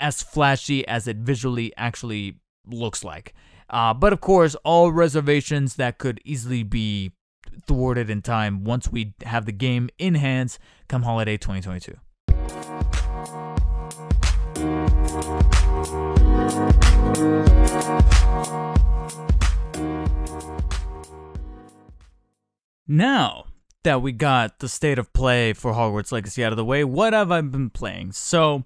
as 0.00 0.20
flashy 0.20 0.84
as 0.88 1.06
it 1.06 1.18
visually 1.18 1.72
actually 1.76 2.40
looks 2.66 3.04
like. 3.04 3.34
Uh, 3.70 3.94
but 3.94 4.12
of 4.12 4.20
course, 4.20 4.56
all 4.64 4.90
reservations 4.90 5.76
that 5.76 5.98
could 5.98 6.20
easily 6.24 6.64
be 6.64 7.12
thwarted 7.68 8.10
in 8.10 8.20
time 8.20 8.64
once 8.64 8.90
we 8.90 9.14
have 9.22 9.46
the 9.46 9.52
game 9.52 9.88
in 9.96 10.16
hands 10.16 10.58
come 10.88 11.04
holiday 11.04 11.36
2022. 11.36 11.96
Now 17.16 17.24
that 23.84 24.02
we 24.02 24.12
got 24.12 24.58
the 24.58 24.68
state 24.68 24.98
of 24.98 25.10
play 25.14 25.54
for 25.54 25.72
Hogwarts 25.72 26.12
Legacy 26.12 26.44
out 26.44 26.52
of 26.52 26.56
the 26.56 26.64
way, 26.64 26.84
what 26.84 27.14
have 27.14 27.32
I 27.32 27.40
been 27.40 27.70
playing? 27.70 28.12
So, 28.12 28.64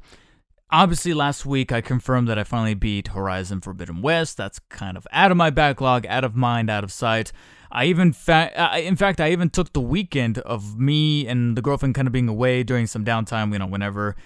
obviously, 0.69 1.15
last 1.15 1.47
week 1.47 1.71
I 1.71 1.81
confirmed 1.81 2.27
that 2.27 2.41
I 2.41 2.45
finally 2.45 2.75
beat 2.75 3.09
Horizon 3.09 3.61
Forbidden 3.61 4.03
West. 4.03 4.37
That's 4.37 4.59
kind 4.59 4.97
of 4.97 5.07
out 5.13 5.31
of 5.31 5.37
my 5.37 5.51
backlog, 5.51 6.05
out 6.07 6.25
of 6.25 6.35
mind, 6.35 6.71
out 6.71 6.83
of 6.83 6.91
sight. 6.91 7.31
I 7.71 7.85
even, 7.85 8.13
fa- 8.13 8.81
in 8.81 8.97
fact, 8.97 9.21
I 9.21 9.31
even 9.31 9.51
took 9.51 9.73
the 9.73 9.81
weekend 9.81 10.39
of 10.39 10.77
me 10.77 11.29
and 11.29 11.57
the 11.57 11.63
girlfriend 11.63 11.95
kind 11.95 12.09
of 12.09 12.13
being 12.13 12.29
away 12.29 12.65
during 12.65 12.89
some 12.89 13.05
downtime. 13.05 13.53
You 13.53 13.61
know, 13.61 13.67
whenever 13.67 14.17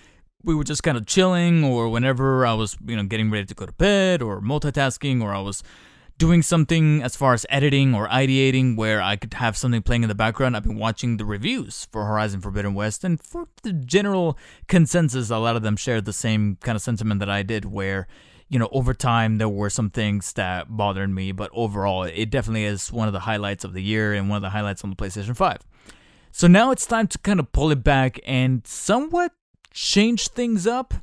we 0.44 0.54
were 0.54 0.64
just 0.64 0.82
kind 0.82 0.96
of 0.96 1.06
chilling, 1.06 1.64
or 1.64 1.88
whenever 1.88 2.46
I 2.46 2.54
was, 2.54 2.76
you 2.86 2.96
know, 2.96 3.04
getting 3.04 3.30
ready 3.30 3.46
to 3.46 3.54
go 3.54 3.66
to 3.66 3.72
bed, 3.72 4.22
or 4.22 4.40
multitasking, 4.40 5.22
or 5.22 5.34
I 5.34 5.40
was 5.40 5.62
doing 6.16 6.42
something 6.42 7.02
as 7.02 7.16
far 7.16 7.34
as 7.34 7.44
editing 7.48 7.92
or 7.92 8.06
ideating 8.06 8.76
where 8.76 9.02
I 9.02 9.16
could 9.16 9.34
have 9.34 9.56
something 9.56 9.82
playing 9.82 10.04
in 10.04 10.08
the 10.08 10.14
background. 10.14 10.56
I've 10.56 10.62
been 10.62 10.78
watching 10.78 11.16
the 11.16 11.24
reviews 11.24 11.88
for 11.90 12.04
Horizon 12.04 12.40
Forbidden 12.40 12.74
West, 12.74 13.02
and 13.02 13.20
for 13.20 13.48
the 13.62 13.72
general 13.72 14.38
consensus, 14.68 15.30
a 15.30 15.38
lot 15.38 15.56
of 15.56 15.62
them 15.62 15.76
shared 15.76 16.04
the 16.04 16.12
same 16.12 16.56
kind 16.60 16.76
of 16.76 16.82
sentiment 16.82 17.20
that 17.20 17.30
I 17.30 17.42
did, 17.42 17.64
where 17.64 18.06
you 18.48 18.58
know, 18.58 18.68
over 18.72 18.94
time 18.94 19.38
there 19.38 19.48
were 19.48 19.70
some 19.70 19.90
things 19.90 20.34
that 20.34 20.66
bothered 20.68 21.10
me, 21.10 21.32
but 21.32 21.50
overall, 21.52 22.04
it 22.04 22.30
definitely 22.30 22.64
is 22.64 22.92
one 22.92 23.08
of 23.08 23.12
the 23.12 23.20
highlights 23.20 23.64
of 23.64 23.72
the 23.72 23.82
year 23.82 24.12
and 24.12 24.28
one 24.28 24.36
of 24.36 24.42
the 24.42 24.50
highlights 24.50 24.84
on 24.84 24.90
the 24.90 24.96
PlayStation 24.96 25.34
5. 25.34 25.58
So 26.30 26.46
now 26.46 26.70
it's 26.70 26.86
time 26.86 27.06
to 27.08 27.18
kind 27.18 27.40
of 27.40 27.50
pull 27.52 27.70
it 27.70 27.82
back 27.82 28.20
and 28.24 28.64
somewhat 28.66 29.32
change 29.74 30.28
things 30.28 30.66
up. 30.66 30.94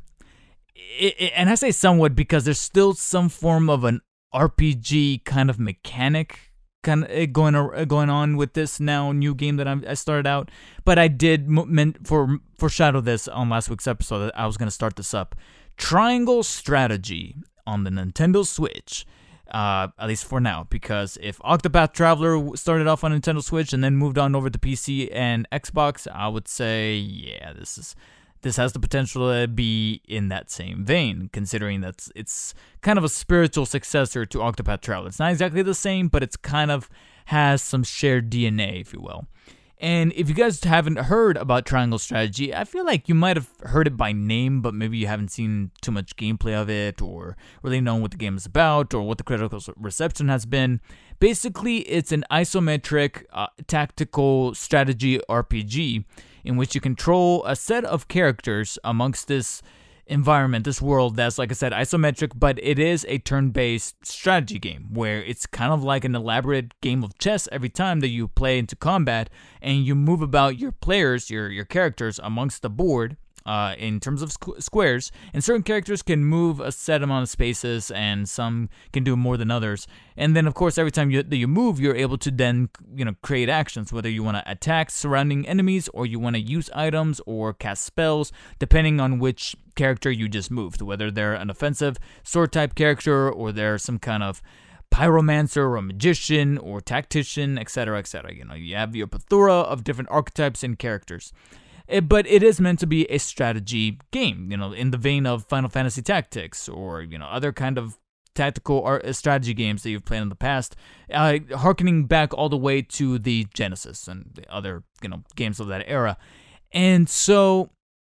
It, 0.76 1.16
it, 1.20 1.34
and 1.36 1.50
I 1.50 1.56
say 1.56 1.72
somewhat 1.72 2.16
because 2.16 2.46
there's 2.46 2.60
still 2.60 2.94
some 2.94 3.30
form 3.30 3.70
of 3.70 3.84
an 3.84 4.02
RPG 4.34 5.26
kind 5.26 5.50
of 5.50 5.60
mechanic 5.60 6.52
kind 6.84 7.04
of 7.04 7.12
eh, 7.12 7.26
going 7.28 7.56
eh, 7.56 7.86
going 7.86 8.10
on 8.10 8.38
with 8.38 8.54
this 8.54 8.80
now 8.80 9.12
new 9.12 9.36
game 9.36 9.58
that 9.58 9.68
i 9.68 9.94
started 9.94 10.26
out. 10.26 10.50
But 10.84 10.98
I 10.98 11.08
did 11.08 11.48
meant 11.50 12.08
for 12.08 12.40
foreshadow 12.58 13.02
this 13.02 13.28
on 13.28 13.50
last 13.50 13.70
week's 13.70 13.88
episode 13.88 14.20
that 14.20 14.40
I 14.40 14.48
was 14.48 14.58
going 14.58 14.68
to 14.68 14.74
start 14.74 14.96
this 14.96 15.14
up. 15.14 15.36
Triangle 15.78 16.44
Strategy 16.44 17.36
on 17.68 17.84
the 17.84 17.90
Nintendo 17.90 18.46
Switch. 18.46 19.06
Uh, 19.50 19.90
at 20.00 20.08
least 20.08 20.24
for 20.24 20.40
now, 20.40 20.66
because 20.70 21.18
if 21.22 21.38
Octopath 21.40 21.92
Traveler 21.92 22.56
started 22.56 22.88
off 22.88 23.04
on 23.04 23.12
Nintendo 23.12 23.44
Switch 23.44 23.74
and 23.74 23.84
then 23.84 23.98
moved 23.98 24.18
on 24.18 24.34
over 24.34 24.50
to 24.50 24.58
PC 24.58 25.10
and 25.12 25.46
Xbox, 25.52 26.08
I 26.10 26.30
would 26.30 26.48
say, 26.48 26.96
yeah, 26.96 27.52
this 27.52 27.78
is 27.78 27.94
this 28.42 28.58
has 28.58 28.74
the 28.74 28.80
potential 28.80 29.32
to 29.32 29.48
be 29.48 30.02
in 30.08 30.30
that 30.30 30.50
same 30.50 30.84
vein, 30.84 31.30
considering 31.32 31.82
that 31.82 32.08
it's 32.16 32.54
kind 32.82 32.98
of 32.98 33.04
a 33.04 33.10
spiritual 33.10 33.66
successor 33.66 34.26
to 34.26 34.40
Octopath 34.40 34.82
Traveler. 34.82 35.08
It's 35.08 35.20
not 35.20 35.32
exactly 35.32 35.62
the 35.62 35.76
same, 35.76 36.08
but 36.08 36.24
it's 36.24 36.36
kind 36.36 36.72
of 36.72 36.90
has 37.26 37.62
some 37.62 37.84
shared 37.84 38.30
DNA, 38.30 38.82
if 38.82 38.94
you 38.94 39.00
will. 39.00 39.28
And 39.82 40.14
if 40.16 40.30
you 40.30 40.36
guys 40.36 40.64
haven't 40.64 41.00
heard 41.00 41.38
about 41.38 41.66
Triangle 41.66 41.98
Strategy, 41.98 42.54
I 42.54 42.66
feel 42.66 42.86
like 42.86 43.10
you 43.10 43.16
might 43.16 43.36
have 43.36 43.50
heard 43.64 43.88
it 43.88 43.98
by 43.98 44.12
name, 44.12 44.62
but 44.62 44.76
maybe 44.76 45.00
you 45.00 45.08
haven't 45.08 45.32
seen 45.32 45.72
too 45.82 45.92
much 45.92 46.16
gameplay 46.16 46.54
of 46.54 46.70
it 46.70 47.02
or 47.02 47.36
really 47.64 47.82
known 47.82 48.04
what 48.04 48.12
the 48.12 48.18
game 48.18 48.38
is 48.38 48.46
about 48.46 48.94
or 48.94 49.02
what 49.02 49.18
the 49.18 49.24
critical 49.24 49.60
reception 49.76 50.28
has 50.28 50.46
been. 50.46 50.82
Basically, 51.18 51.80
it's 51.80 52.12
an 52.12 52.24
isometric 52.30 53.24
uh, 53.34 53.48
tactical 53.66 54.54
strategy 54.54 55.20
RPG 55.28 56.06
in 56.44 56.58
which 56.58 56.76
you 56.76 56.82
control 56.82 57.44
a 57.46 57.56
set 57.56 57.86
of 57.86 58.08
characters 58.08 58.78
amongst 58.84 59.28
this 59.28 59.62
environment, 60.08 60.66
this 60.66 60.82
world 60.82 61.16
that's, 61.16 61.38
like 61.38 61.52
I 61.52 61.54
said, 61.54 61.72
isometric, 61.72 62.34
but 62.36 62.60
it 62.62 62.78
is 62.78 63.06
a 63.08 63.18
turn 63.20 63.52
based 63.52 64.06
strategy 64.06 64.60
game 64.60 64.90
where 64.92 65.24
it's 65.24 65.46
kind 65.46 65.72
of 65.72 65.84
like 65.84 66.04
an 66.04 66.16
elaborate 66.16 66.80
game 66.82 67.04
of 67.04 67.18
chess 67.18 67.48
every 67.52 67.70
time 67.70 68.02
that 68.02 68.10
you 68.10 68.28
play 68.28 68.60
into 68.60 68.76
combat 68.76 69.30
and 69.62 69.86
you 69.86 69.96
move 69.96 70.22
about 70.22 70.60
your 70.60 70.72
players, 70.72 71.30
your, 71.30 71.50
your 71.50 71.66
characters 71.66 72.20
amongst 72.22 72.62
the 72.62 72.70
board 72.70 73.18
uh, 73.46 73.76
in 73.78 74.00
terms 74.00 74.22
of 74.22 74.30
squ- 74.30 74.62
squares, 74.62 75.12
and 75.34 75.44
certain 75.44 75.64
characters 75.64 76.02
can 76.02 76.24
move 76.24 76.60
a 76.60 76.72
set 76.72 77.02
amount 77.02 77.24
of 77.24 77.30
spaces, 77.30 77.92
and 77.92 78.28
some 78.28 78.70
can 78.94 79.04
do 79.04 79.16
more 79.16 79.38
than 79.38 79.52
others. 79.52 79.88
And 80.18 80.36
then, 80.36 80.48
of 80.48 80.54
course, 80.54 80.78
every 80.78 80.92
time 80.92 81.12
you, 81.12 81.24
you 81.30 81.48
move, 81.48 81.80
you're 81.80 81.96
able 81.96 82.18
to 82.20 82.32
then, 82.32 82.70
you 82.96 83.06
know, 83.06 83.16
create 83.22 83.50
actions, 83.50 83.92
whether 83.92 84.10
you 84.10 84.24
want 84.24 84.38
to 84.38 84.52
attack 84.52 84.92
surrounding 84.92 85.48
enemies, 85.48 85.90
or 85.94 86.06
you 86.06 86.20
want 86.20 86.36
to 86.36 86.42
use 86.42 86.70
items 86.74 87.22
or 87.26 87.54
cast 87.54 87.84
spells, 87.84 88.32
depending 88.60 89.00
on 89.00 89.20
which 89.20 89.56
character 89.76 90.12
you 90.12 90.28
just 90.28 90.52
moved, 90.52 90.82
whether 90.82 91.10
they're 91.10 91.34
an 91.34 91.50
offensive 91.50 91.98
sword 92.24 92.52
type 92.52 92.76
character 92.76 93.32
or 93.32 93.52
they're 93.52 93.78
some 93.78 93.98
kind 93.98 94.22
of 94.22 94.42
pyromancer 94.92 95.72
or 95.72 95.82
magician 95.82 96.58
or 96.58 96.82
tactician, 96.82 97.58
etc., 97.58 97.98
etc. 97.98 98.34
You 98.36 98.46
know, 98.46 98.54
you 98.54 98.76
have 98.76 98.96
your 98.96 99.08
plethora 99.08 99.54
of 99.54 99.84
different 99.84 100.12
archetypes 100.12 100.64
and 100.64 100.78
characters. 100.78 101.32
Eh, 101.92 102.00
but 102.00 102.26
it 102.26 102.42
is 102.42 102.62
meant 102.62 102.80
to 102.80 102.88
be 102.88 103.06
a 103.12 103.18
strategy 103.18 104.00
game, 104.12 104.50
you 104.50 104.58
know, 104.58 104.72
in 104.72 104.92
the 104.92 104.98
vein 104.98 105.26
of 105.26 105.46
Final 105.46 105.70
Fantasy 105.70 106.02
Tactics 106.02 106.70
or, 106.70 107.02
you 107.02 107.18
know, 107.18 107.26
other 107.26 107.52
kind 107.52 107.78
of 107.78 108.00
tactical 108.34 108.82
art, 108.84 109.04
uh, 109.04 109.12
strategy 109.12 109.54
games 109.54 109.84
that 109.84 109.90
you've 109.90 110.06
played 110.06 110.22
in 110.22 110.30
the 110.30 110.36
past, 110.36 110.78
uh, 111.14 111.38
harkening 111.58 112.06
back 112.06 112.34
all 112.34 112.48
the 112.48 112.58
way 112.58 112.82
to 112.82 113.20
the 113.20 113.46
Genesis 113.54 114.08
and 114.08 114.32
the 114.34 114.50
other, 114.50 114.84
you 115.04 115.10
know, 115.10 115.22
games 115.36 115.60
of 115.60 115.68
that 115.68 115.84
era. 115.86 116.18
And 116.72 117.10
so 117.10 117.72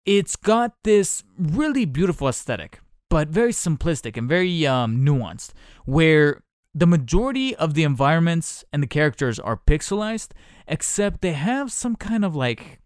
it's 0.07 0.37
got 0.37 0.73
this 0.85 1.23
really 1.39 1.85
beautiful 1.85 2.29
aesthetic, 2.29 2.81
but 3.11 3.29
very 3.29 3.53
simplistic 3.53 4.17
and 4.17 4.27
very 4.27 4.67
um, 4.67 5.05
nuanced, 5.05 5.51
where 5.85 6.43
the 6.75 6.87
majority 6.87 7.55
of 7.57 7.75
the 7.75 7.83
environments 7.83 8.65
and 8.73 8.83
the 8.83 8.87
characters 8.87 9.39
are 9.39 9.61
pixelized, 9.67 10.31
except 10.67 11.21
they 11.21 11.33
have 11.33 11.71
some 11.71 11.97
kind 11.97 12.25
of 12.25 12.35
like 12.35 12.81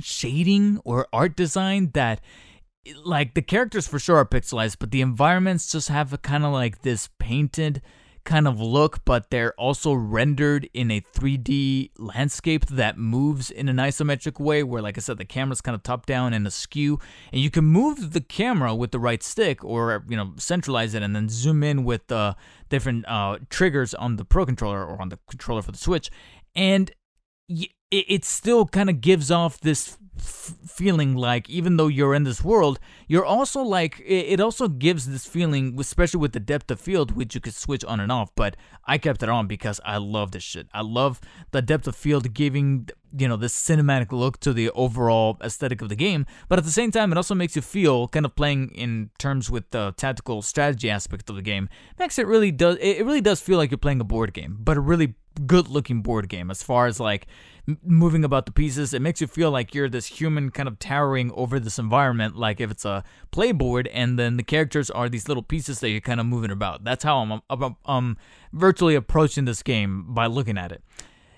shading 0.00 0.80
or 0.84 1.06
art 1.12 1.36
design 1.36 1.90
that 1.94 2.20
like 3.04 3.34
the 3.34 3.42
characters 3.42 3.86
for 3.86 3.98
sure 3.98 4.16
are 4.16 4.26
pixelized, 4.26 4.76
but 4.78 4.90
the 4.90 5.00
environments 5.00 5.70
just 5.72 5.88
have 5.88 6.12
a 6.12 6.18
kind 6.18 6.44
of 6.44 6.52
like 6.52 6.82
this 6.82 7.08
painted 7.18 7.82
kind 8.24 8.48
of 8.48 8.58
look, 8.58 9.04
but 9.04 9.30
they're 9.30 9.52
also 9.54 9.92
rendered 9.92 10.68
in 10.72 10.90
a 10.90 11.00
3D 11.00 11.90
landscape 11.98 12.66
that 12.66 12.98
moves 12.98 13.50
in 13.50 13.68
an 13.68 13.76
isometric 13.76 14.40
way, 14.40 14.62
where, 14.62 14.82
like 14.82 14.96
I 14.96 15.00
said, 15.00 15.18
the 15.18 15.24
camera's 15.24 15.60
kind 15.60 15.74
of 15.74 15.82
top 15.82 16.06
down 16.06 16.32
and 16.32 16.46
askew, 16.46 16.98
and 17.32 17.40
you 17.40 17.50
can 17.50 17.64
move 17.64 18.12
the 18.12 18.20
camera 18.20 18.74
with 18.74 18.92
the 18.92 18.98
right 18.98 19.22
stick, 19.22 19.62
or 19.62 20.04
you 20.08 20.16
know, 20.16 20.32
centralize 20.36 20.94
it 20.94 21.02
and 21.02 21.14
then 21.14 21.28
zoom 21.28 21.62
in 21.62 21.84
with 21.84 22.06
the 22.08 22.34
different 22.70 23.04
uh, 23.06 23.38
triggers 23.50 23.94
on 23.94 24.16
the 24.16 24.24
Pro 24.24 24.46
controller 24.46 24.84
or 24.84 25.00
on 25.00 25.10
the 25.10 25.18
controller 25.28 25.62
for 25.62 25.72
the 25.72 25.78
Switch, 25.78 26.10
and 26.54 26.92
it 27.98 28.24
still 28.24 28.66
kind 28.66 28.90
of 28.90 29.00
gives 29.00 29.30
off 29.30 29.60
this 29.60 29.96
f- 30.18 30.54
feeling 30.66 31.14
like 31.14 31.48
even 31.48 31.76
though 31.76 31.86
you're 31.86 32.14
in 32.14 32.24
this 32.24 32.42
world, 32.42 32.78
you're 33.08 33.24
also 33.24 33.62
like 33.62 34.02
it, 34.04 34.40
also 34.40 34.68
gives 34.68 35.08
this 35.08 35.26
feeling, 35.26 35.76
especially 35.78 36.20
with 36.20 36.32
the 36.32 36.40
depth 36.40 36.70
of 36.70 36.80
field, 36.80 37.12
which 37.12 37.34
you 37.34 37.40
could 37.40 37.54
switch 37.54 37.84
on 37.84 38.00
and 38.00 38.10
off. 38.10 38.34
But 38.34 38.56
I 38.84 38.98
kept 38.98 39.22
it 39.22 39.28
on 39.28 39.46
because 39.46 39.80
I 39.84 39.96
love 39.96 40.32
this 40.32 40.42
shit. 40.42 40.68
I 40.72 40.82
love 40.82 41.20
the 41.50 41.62
depth 41.62 41.86
of 41.86 41.96
field 41.96 42.34
giving 42.34 42.88
you 43.16 43.28
know 43.28 43.36
this 43.36 43.54
cinematic 43.54 44.10
look 44.10 44.40
to 44.40 44.52
the 44.52 44.70
overall 44.70 45.38
aesthetic 45.42 45.80
of 45.82 45.88
the 45.88 45.96
game. 45.96 46.26
But 46.48 46.58
at 46.58 46.64
the 46.64 46.70
same 46.70 46.90
time, 46.90 47.12
it 47.12 47.16
also 47.16 47.34
makes 47.34 47.56
you 47.56 47.62
feel 47.62 48.08
kind 48.08 48.26
of 48.26 48.34
playing 48.34 48.70
in 48.70 49.10
terms 49.18 49.50
with 49.50 49.70
the 49.70 49.94
tactical 49.96 50.42
strategy 50.42 50.90
aspect 50.90 51.30
of 51.30 51.36
the 51.36 51.42
game. 51.42 51.68
Makes 51.98 52.18
it 52.18 52.26
really 52.26 52.50
does 52.50 52.76
it 52.80 53.04
really 53.04 53.20
does 53.20 53.40
feel 53.40 53.58
like 53.58 53.70
you're 53.70 53.78
playing 53.78 54.00
a 54.00 54.04
board 54.04 54.32
game, 54.32 54.56
but 54.60 54.76
a 54.76 54.80
really 54.80 55.14
good 55.46 55.68
looking 55.68 56.00
board 56.00 56.28
game 56.28 56.50
as 56.50 56.62
far 56.62 56.86
as 56.86 57.00
like 57.00 57.26
moving 57.82 58.24
about 58.24 58.46
the 58.46 58.52
pieces. 58.52 58.92
It 58.92 59.02
makes 59.02 59.20
you 59.20 59.26
feel 59.26 59.50
like 59.50 59.74
you're 59.74 59.88
this 59.88 60.03
human 60.06 60.50
kind 60.50 60.68
of 60.68 60.78
towering 60.78 61.30
over 61.32 61.60
this 61.60 61.78
environment, 61.78 62.36
like 62.36 62.60
if 62.60 62.70
it's 62.70 62.84
a 62.84 63.04
playboard, 63.30 63.88
and 63.92 64.18
then 64.18 64.36
the 64.36 64.42
characters 64.42 64.90
are 64.90 65.08
these 65.08 65.28
little 65.28 65.42
pieces 65.42 65.80
that 65.80 65.90
you're 65.90 66.00
kind 66.00 66.20
of 66.20 66.26
moving 66.26 66.50
about. 66.50 66.84
That's 66.84 67.04
how 67.04 67.18
I'm, 67.18 67.40
I'm, 67.50 67.76
I'm 67.84 68.16
virtually 68.52 68.94
approaching 68.94 69.44
this 69.44 69.62
game 69.62 70.14
by 70.14 70.26
looking 70.26 70.58
at 70.58 70.72
it. 70.72 70.82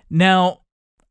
Now, 0.09 0.61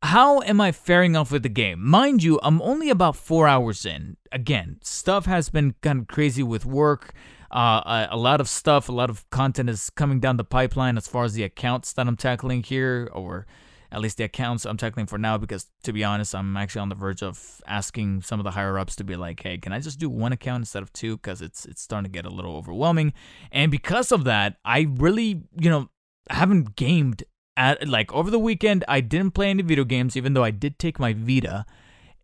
how 0.02 0.40
am 0.42 0.60
I 0.60 0.72
faring 0.72 1.16
off 1.16 1.32
with 1.32 1.42
the 1.42 1.48
game? 1.48 1.82
Mind 1.82 2.22
you, 2.22 2.38
I'm 2.42 2.60
only 2.62 2.90
about 2.90 3.16
four 3.16 3.48
hours 3.48 3.84
in. 3.84 4.16
Again, 4.30 4.78
stuff 4.82 5.26
has 5.26 5.48
been 5.48 5.74
kind 5.82 6.00
of 6.00 6.06
crazy 6.06 6.42
with 6.42 6.64
work. 6.64 7.12
Uh, 7.50 8.06
a, 8.10 8.16
lot 8.16 8.40
of 8.40 8.48
stuff, 8.48 8.88
a 8.88 8.92
lot 8.92 9.08
of 9.08 9.28
content 9.30 9.70
is 9.70 9.90
coming 9.90 10.20
down 10.20 10.36
the 10.36 10.44
pipeline 10.44 10.96
as 10.96 11.06
far 11.08 11.24
as 11.24 11.34
the 11.34 11.42
accounts 11.42 11.92
that 11.94 12.06
I'm 12.06 12.16
tackling 12.16 12.62
here, 12.62 13.08
or 13.12 13.46
at 13.92 14.00
least 14.00 14.16
the 14.16 14.24
accounts 14.24 14.64
I'm 14.64 14.76
tackling 14.76 15.06
for 15.06 15.18
now, 15.18 15.38
because 15.38 15.66
to 15.84 15.92
be 15.92 16.04
honest, 16.04 16.34
I'm 16.34 16.56
actually 16.56 16.80
on 16.80 16.88
the 16.88 16.94
verge 16.94 17.22
of 17.22 17.60
asking 17.66 18.22
some 18.22 18.40
of 18.40 18.44
the 18.44 18.50
higher 18.50 18.78
ups 18.78 18.96
to 18.96 19.04
be 19.04 19.16
like, 19.16 19.42
hey, 19.42 19.58
can 19.58 19.72
I 19.72 19.80
just 19.80 19.98
do 19.98 20.08
one 20.08 20.32
account 20.32 20.62
instead 20.62 20.82
of 20.82 20.92
two? 20.92 21.16
Because 21.16 21.42
it's 21.42 21.64
it's 21.64 21.82
starting 21.82 22.10
to 22.10 22.14
get 22.14 22.26
a 22.26 22.34
little 22.34 22.56
overwhelming. 22.56 23.12
And 23.52 23.70
because 23.70 24.12
of 24.12 24.24
that, 24.24 24.56
I 24.64 24.88
really, 24.96 25.42
you 25.58 25.70
know, 25.70 25.90
haven't 26.30 26.76
gamed 26.76 27.24
at 27.56 27.88
like 27.88 28.12
over 28.12 28.30
the 28.30 28.38
weekend. 28.38 28.84
I 28.88 29.00
didn't 29.00 29.32
play 29.32 29.50
any 29.50 29.62
video 29.62 29.84
games, 29.84 30.16
even 30.16 30.34
though 30.34 30.44
I 30.44 30.50
did 30.50 30.78
take 30.78 30.98
my 30.98 31.12
Vita. 31.12 31.64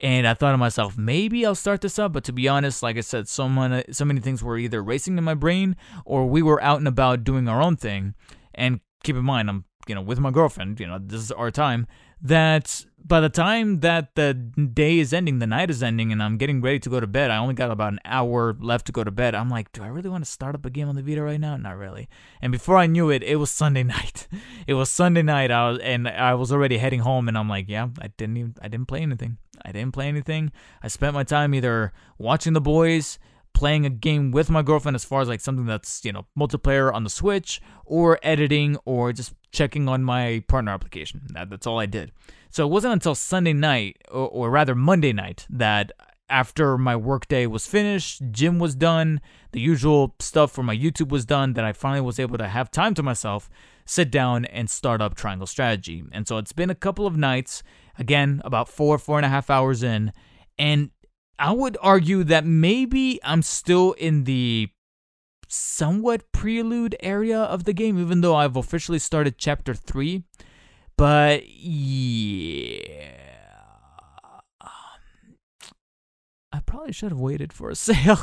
And 0.01 0.27
I 0.27 0.35
thought 0.35 0.51
to 0.51 0.59
myself, 0.59 0.99
maybe 0.99 1.47
I'll 1.47 1.55
start 1.55 1.81
this 1.81 1.97
up. 1.97 2.13
But 2.13 2.25
to 2.25 2.33
be 2.33 2.49
honest, 2.49 2.83
like 2.83 2.97
I 2.97 3.03
said, 3.03 3.29
so 3.29 3.49
many, 3.49 3.85
so 3.93 4.05
many 4.05 4.21
things 4.21 4.43
were 4.43 4.59
either 4.59 4.83
racing 4.83 5.17
in 5.17 5.23
my 5.23 5.35
brain 5.35 5.77
or 6.05 6.27
we 6.27 6.43
were 6.43 6.61
out 6.61 6.79
and 6.79 6.89
about 6.89 7.23
doing 7.23 7.49
our 7.49 7.63
own 7.63 7.77
thing. 7.77 8.15
And 8.53 8.81
keep 9.05 9.15
in 9.15 9.25
mind, 9.25 9.49
I'm 9.49 9.65
you 9.89 9.95
know, 9.95 10.03
with 10.03 10.19
my 10.19 10.31
girlfriend, 10.31 10.81
you 10.81 10.87
know, 10.87 10.99
this 11.01 11.21
is 11.21 11.33
our 11.33 11.51
time, 11.51 11.87
that 12.21 12.85
by 13.05 13.21
the 13.21 13.29
time 13.29 13.81
that 13.81 14.15
the 14.15 14.33
day 14.33 14.99
is 15.01 15.13
ending, 15.13 15.41
the 15.41 15.47
night 15.47 15.71
is 15.71 15.83
ending, 15.83 16.13
and 16.13 16.23
I'm 16.23 16.39
getting 16.39 16.61
ready 16.61 16.79
to 16.81 16.89
go 16.89 17.01
to 17.01 17.07
bed, 17.07 17.31
I 17.31 17.37
only 17.37 17.55
got 17.55 17.71
about 17.71 17.93
an 17.95 18.01
hour 18.05 18.57
left 18.61 18.87
to 18.87 18.93
go 18.93 19.03
to 19.03 19.11
bed. 19.11 19.35
I'm 19.35 19.51
like, 19.51 19.73
do 19.73 19.83
I 19.83 19.89
really 19.89 20.09
want 20.09 20.25
to 20.25 20.31
start 20.31 20.55
up 20.55 20.65
a 20.65 20.71
game 20.71 20.89
on 20.89 20.95
the 20.95 21.03
Vita 21.03 21.23
right 21.23 21.41
now? 21.41 21.57
Not 21.57 21.77
really. 21.77 22.09
And 22.41 22.53
before 22.53 22.77
I 22.77 22.87
knew 22.87 23.11
it, 23.11 23.23
it 23.23 23.37
was 23.37 23.51
Sunday 23.51 23.83
night. 23.97 24.29
It 24.67 24.75
was 24.75 24.89
Sunday 24.89 25.23
night. 25.23 25.51
I 25.51 25.71
was, 25.71 25.79
and 25.81 26.09
I 26.09 26.35
was 26.35 26.53
already 26.53 26.79
heading 26.79 27.01
home, 27.01 27.29
and 27.29 27.37
I'm 27.37 27.49
like, 27.49 27.69
yeah, 27.69 27.89
I 28.01 28.09
didn't 28.17 28.37
even, 28.37 28.55
I 28.63 28.69
didn't 28.69 28.87
play 28.87 29.01
anything. 29.01 29.39
I 29.65 29.73
didn't 29.73 29.93
play 29.93 30.07
anything. 30.07 30.53
I 30.83 30.89
spent 30.89 31.15
my 31.15 31.25
time 31.25 31.55
either 31.55 31.93
watching 32.19 32.53
the 32.53 32.61
boys, 32.61 33.19
playing 33.55 33.87
a 33.87 33.91
game 33.91 34.31
with 34.31 34.51
my 34.51 34.63
girlfriend 34.63 34.95
as 34.95 35.05
far 35.05 35.21
as 35.21 35.29
like 35.29 35.41
something 35.41 35.67
that's 35.67 36.05
you 36.05 36.13
know 36.13 36.27
multiplayer 36.39 36.93
on 36.93 37.05
the 37.05 37.11
switch 37.11 37.61
or 37.85 38.19
editing 38.23 38.77
or 38.85 39.13
just 39.13 39.35
checking 39.53 39.89
on 39.89 40.03
my 40.03 40.43
partner 40.49 40.73
application. 40.73 41.23
That, 41.35 41.51
that's 41.51 41.67
all 41.67 41.79
i 41.79 41.87
did. 41.87 42.13
So 42.51 42.67
it 42.67 42.71
wasn't 42.71 42.95
until 42.95 43.15
sunday 43.15 43.53
night 43.53 43.99
or, 44.11 44.29
or 44.29 44.51
rather 44.51 44.75
monday 44.75 45.13
night 45.13 45.47
that 45.51 45.93
after 46.29 46.79
my 46.79 46.97
workday 46.97 47.47
was 47.47 47.67
finished 47.67 48.23
gym 48.31 48.59
was 48.59 48.75
done 48.75 49.21
the 49.51 49.61
usual 49.61 50.15
stuff 50.19 50.51
for 50.51 50.63
my 50.63 50.75
youtube 50.75 51.11
was 51.11 51.27
done 51.27 51.53
that 51.53 51.65
i 51.65 51.75
finally 51.75 52.01
was 52.01 52.19
able 52.19 52.39
to 52.39 52.49
have 52.49 52.71
time 52.71 52.95
to 52.95 53.03
myself 53.03 53.51
sit 53.85 54.11
down 54.11 54.45
and 54.47 54.71
start 54.71 55.01
up 55.01 55.15
triangle 55.15 55.47
strategy. 55.47 56.05
And 56.13 56.27
so 56.27 56.39
it's 56.39 56.53
been 56.53 56.71
a 56.71 56.75
couple 56.75 57.07
of 57.07 57.17
nights 57.17 57.63
again 57.99 58.41
about 58.45 58.69
four 58.69 58.99
four 58.99 59.19
and 59.19 59.27
a 59.27 59.29
half 59.29 59.51
hours 59.51 59.83
in 59.83 60.13
and 60.59 60.91
I 61.39 61.53
would 61.53 61.77
argue 61.81 62.25
that 62.25 62.45
maybe 62.45 63.19
I'm 63.25 63.43
still 63.43 63.93
in 63.93 64.25
the 64.25 64.69
somewhat 65.49 66.33
prelude 66.33 66.97
area 67.01 67.39
of 67.39 67.65
the 67.65 67.73
game, 67.73 67.99
even 67.99 68.21
though 68.21 68.35
I've 68.35 68.57
officially 68.57 68.99
started 68.99 69.39
chapter 69.39 69.75
3. 69.75 70.25
But 70.97 71.49
yeah. 71.49 73.13
Um, 74.61 75.37
I 76.53 76.61
probably 76.61 76.93
should 76.93 77.11
have 77.11 77.21
waited 77.21 77.53
for 77.53 77.71
a 77.71 77.75
sale. 77.77 78.19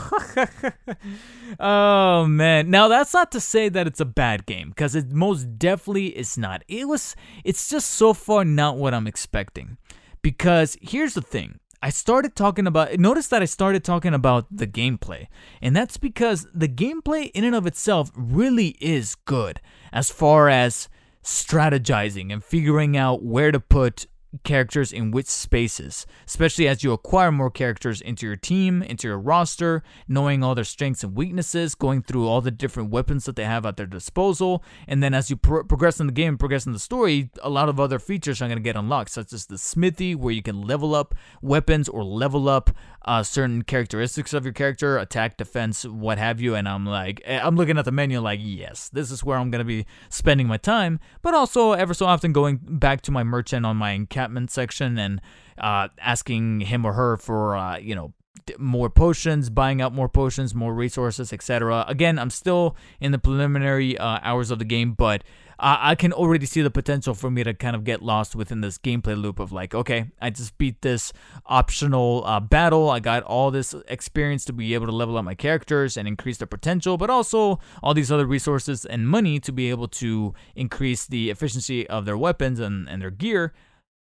oh 1.59 2.25
man. 2.25 2.69
Now 2.69 2.87
that's 2.87 3.13
not 3.13 3.31
to 3.33 3.39
say 3.39 3.69
that 3.69 3.87
it's 3.87 3.99
a 3.99 4.05
bad 4.05 4.45
game 4.45 4.73
cuz 4.73 4.95
it 4.95 5.11
most 5.11 5.57
definitely 5.57 6.17
is 6.17 6.37
not. 6.37 6.63
It 6.67 6.87
was 6.87 7.15
it's 7.43 7.69
just 7.69 7.89
so 7.89 8.13
far 8.13 8.45
not 8.45 8.77
what 8.77 8.93
I'm 8.93 9.07
expecting. 9.07 9.77
Because 10.21 10.77
here's 10.81 11.13
the 11.13 11.21
thing. 11.21 11.59
I 11.81 11.89
started 11.91 12.35
talking 12.35 12.67
about 12.67 12.99
notice 12.99 13.27
that 13.27 13.41
I 13.41 13.45
started 13.45 13.83
talking 13.83 14.13
about 14.13 14.45
the 14.51 14.67
gameplay. 14.67 15.27
And 15.61 15.75
that's 15.75 15.97
because 15.97 16.47
the 16.53 16.67
gameplay 16.67 17.31
in 17.33 17.43
and 17.43 17.55
of 17.55 17.65
itself 17.65 18.11
really 18.15 18.75
is 18.81 19.15
good 19.15 19.61
as 19.93 20.09
far 20.09 20.49
as 20.49 20.89
strategizing 21.23 22.33
and 22.33 22.43
figuring 22.43 22.97
out 22.97 23.23
where 23.23 23.51
to 23.51 23.59
put 23.59 24.07
characters 24.43 24.91
in 24.91 25.11
which 25.11 25.25
spaces, 25.27 26.05
especially 26.27 26.67
as 26.67 26.83
you 26.83 26.93
acquire 26.93 27.31
more 27.31 27.49
characters 27.49 27.99
into 28.01 28.25
your 28.25 28.35
team, 28.35 28.81
into 28.81 29.07
your 29.07 29.17
roster, 29.17 29.83
knowing 30.07 30.43
all 30.43 30.55
their 30.55 30.63
strengths 30.63 31.03
and 31.03 31.15
weaknesses, 31.15 31.75
going 31.75 32.01
through 32.01 32.27
all 32.27 32.41
the 32.41 32.51
different 32.51 32.91
weapons 32.91 33.25
that 33.25 33.35
they 33.35 33.45
have 33.45 33.65
at 33.65 33.77
their 33.77 33.85
disposal, 33.87 34.63
and 34.87 35.01
then 35.01 35.13
as 35.13 35.29
you 35.29 35.35
pro- 35.35 35.63
progress 35.63 35.99
in 35.99 36.07
the 36.07 36.13
game, 36.13 36.37
progress 36.37 36.65
in 36.65 36.73
the 36.73 36.79
story, 36.79 37.31
a 37.41 37.49
lot 37.49 37.69
of 37.69 37.79
other 37.79 37.99
features 37.99 38.41
are 38.41 38.47
going 38.47 38.57
to 38.57 38.63
get 38.63 38.75
unlocked, 38.75 39.09
such 39.09 39.33
as 39.33 39.47
the 39.47 39.57
smithy, 39.57 40.13
where 40.13 40.33
you 40.33 40.43
can 40.43 40.61
level 40.61 40.93
up 40.93 41.15
weapons 41.41 41.89
or 41.89 42.03
level 42.03 42.47
up 42.47 42.69
uh, 43.05 43.23
certain 43.23 43.63
characteristics 43.63 44.33
of 44.33 44.43
your 44.43 44.53
character, 44.53 44.97
attack, 44.97 45.37
defense, 45.37 45.85
what 45.85 46.17
have 46.17 46.39
you. 46.39 46.53
And 46.53 46.67
I'm 46.67 46.85
like, 46.85 47.21
eh, 47.25 47.39
I'm 47.41 47.55
looking 47.55 47.77
at 47.77 47.85
the 47.85 47.91
menu 47.91 48.19
like, 48.19 48.39
yes, 48.43 48.89
this 48.89 49.09
is 49.09 49.23
where 49.23 49.37
I'm 49.37 49.49
going 49.49 49.59
to 49.59 49.65
be 49.65 49.85
spending 50.09 50.47
my 50.47 50.57
time, 50.57 50.99
but 51.21 51.33
also 51.33 51.71
ever 51.71 51.93
so 51.93 52.05
often 52.05 52.33
going 52.33 52.59
back 52.61 53.01
to 53.01 53.11
my 53.11 53.23
merchant 53.23 53.65
on 53.65 53.77
my 53.77 53.91
encounter 53.91 54.18
encampment 54.19 54.51
section 54.51 54.97
and 54.97 55.21
uh, 55.57 55.87
asking 55.99 56.61
him 56.61 56.85
or 56.85 56.93
her 56.93 57.17
for 57.17 57.55
uh, 57.55 57.77
you 57.77 57.95
know 57.95 58.13
more 58.57 58.89
potions, 58.89 59.49
buying 59.49 59.81
out 59.81 59.93
more 59.93 60.09
potions, 60.09 60.55
more 60.55 60.73
resources, 60.73 61.31
etc. 61.31 61.85
Again, 61.87 62.17
I'm 62.17 62.29
still 62.29 62.75
in 62.99 63.11
the 63.11 63.19
preliminary 63.19 63.97
uh, 63.97 64.19
hours 64.23 64.51
of 64.51 64.59
the 64.59 64.65
game, 64.65 64.93
but 64.93 65.23
I 65.61 65.95
can 65.95 66.13
already 66.13 66.45
see 66.45 66.61
the 66.61 66.71
potential 66.71 67.13
for 67.13 67.29
me 67.29 67.43
to 67.43 67.53
kind 67.53 67.75
of 67.75 67.83
get 67.83 68.01
lost 68.01 68.33
within 68.33 68.61
this 68.61 68.77
gameplay 68.77 69.21
loop 69.21 69.39
of 69.39 69.51
like, 69.51 69.75
okay, 69.75 70.09
I 70.21 70.29
just 70.29 70.57
beat 70.57 70.81
this 70.81 71.11
optional 71.45 72.23
uh, 72.25 72.39
battle. 72.39 72.89
I 72.89 73.01
got 73.01 73.23
all 73.23 73.51
this 73.51 73.75
experience 73.89 74.45
to 74.45 74.53
be 74.53 74.73
able 74.73 74.85
to 74.85 74.93
level 74.93 75.17
up 75.17 75.25
my 75.25 75.35
characters 75.35 75.97
and 75.97 76.07
increase 76.07 76.37
their 76.37 76.47
potential, 76.47 76.97
but 76.97 77.09
also 77.09 77.59
all 77.83 77.93
these 77.93 78.09
other 78.09 78.25
resources 78.25 78.85
and 78.85 79.09
money 79.09 79.37
to 79.41 79.51
be 79.51 79.69
able 79.69 79.89
to 79.89 80.33
increase 80.55 81.05
the 81.05 81.29
efficiency 81.29 81.85
of 81.89 82.05
their 82.05 82.17
weapons 82.17 82.61
and, 82.61 82.87
and 82.87 83.01
their 83.01 83.11
gear. 83.11 83.51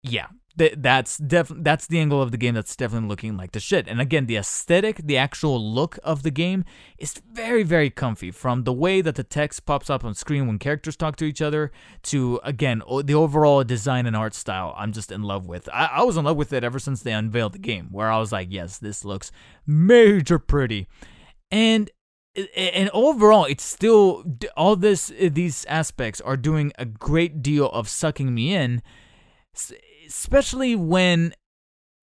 Yeah, 0.01 0.27
that's 0.55 1.17
def- 1.17 1.51
that's 1.55 1.87
the 1.87 1.99
angle 1.99 2.21
of 2.21 2.31
the 2.31 2.37
game 2.37 2.55
that's 2.55 2.75
definitely 2.75 3.07
looking 3.07 3.37
like 3.37 3.51
the 3.51 3.59
shit. 3.59 3.87
And 3.87 4.01
again, 4.01 4.25
the 4.25 4.37
aesthetic, 4.37 4.97
the 4.97 5.17
actual 5.17 5.59
look 5.59 5.97
of 6.03 6.23
the 6.23 6.31
game 6.31 6.65
is 6.97 7.21
very 7.31 7.63
very 7.63 7.89
comfy 7.89 8.31
from 8.31 8.63
the 8.63 8.73
way 8.73 9.01
that 9.01 9.15
the 9.15 9.23
text 9.23 9.65
pops 9.65 9.89
up 9.89 10.03
on 10.03 10.13
screen 10.15 10.47
when 10.47 10.59
characters 10.59 10.95
talk 10.95 11.15
to 11.17 11.25
each 11.25 11.41
other 11.41 11.71
to 12.03 12.39
again 12.43 12.81
the 13.03 13.13
overall 13.13 13.63
design 13.63 14.05
and 14.05 14.15
art 14.15 14.33
style. 14.33 14.73
I'm 14.77 14.91
just 14.91 15.11
in 15.11 15.23
love 15.23 15.47
with. 15.47 15.69
I, 15.73 15.85
I 15.85 16.03
was 16.03 16.17
in 16.17 16.25
love 16.25 16.37
with 16.37 16.53
it 16.53 16.63
ever 16.63 16.79
since 16.79 17.01
they 17.01 17.13
unveiled 17.13 17.53
the 17.53 17.59
game, 17.59 17.89
where 17.91 18.11
I 18.11 18.19
was 18.19 18.31
like, 18.31 18.47
yes, 18.51 18.77
this 18.77 19.05
looks 19.05 19.31
major 19.65 20.39
pretty, 20.39 20.87
and 21.51 21.89
and 22.55 22.89
overall 22.93 23.45
it's 23.45 23.63
still 23.63 24.23
all 24.55 24.75
this 24.75 25.11
these 25.19 25.65
aspects 25.65 26.21
are 26.21 26.37
doing 26.37 26.71
a 26.77 26.85
great 26.85 27.41
deal 27.41 27.69
of 27.71 27.89
sucking 27.89 28.33
me 28.33 28.53
in 28.53 28.81
especially 30.09 30.75
when 30.75 31.33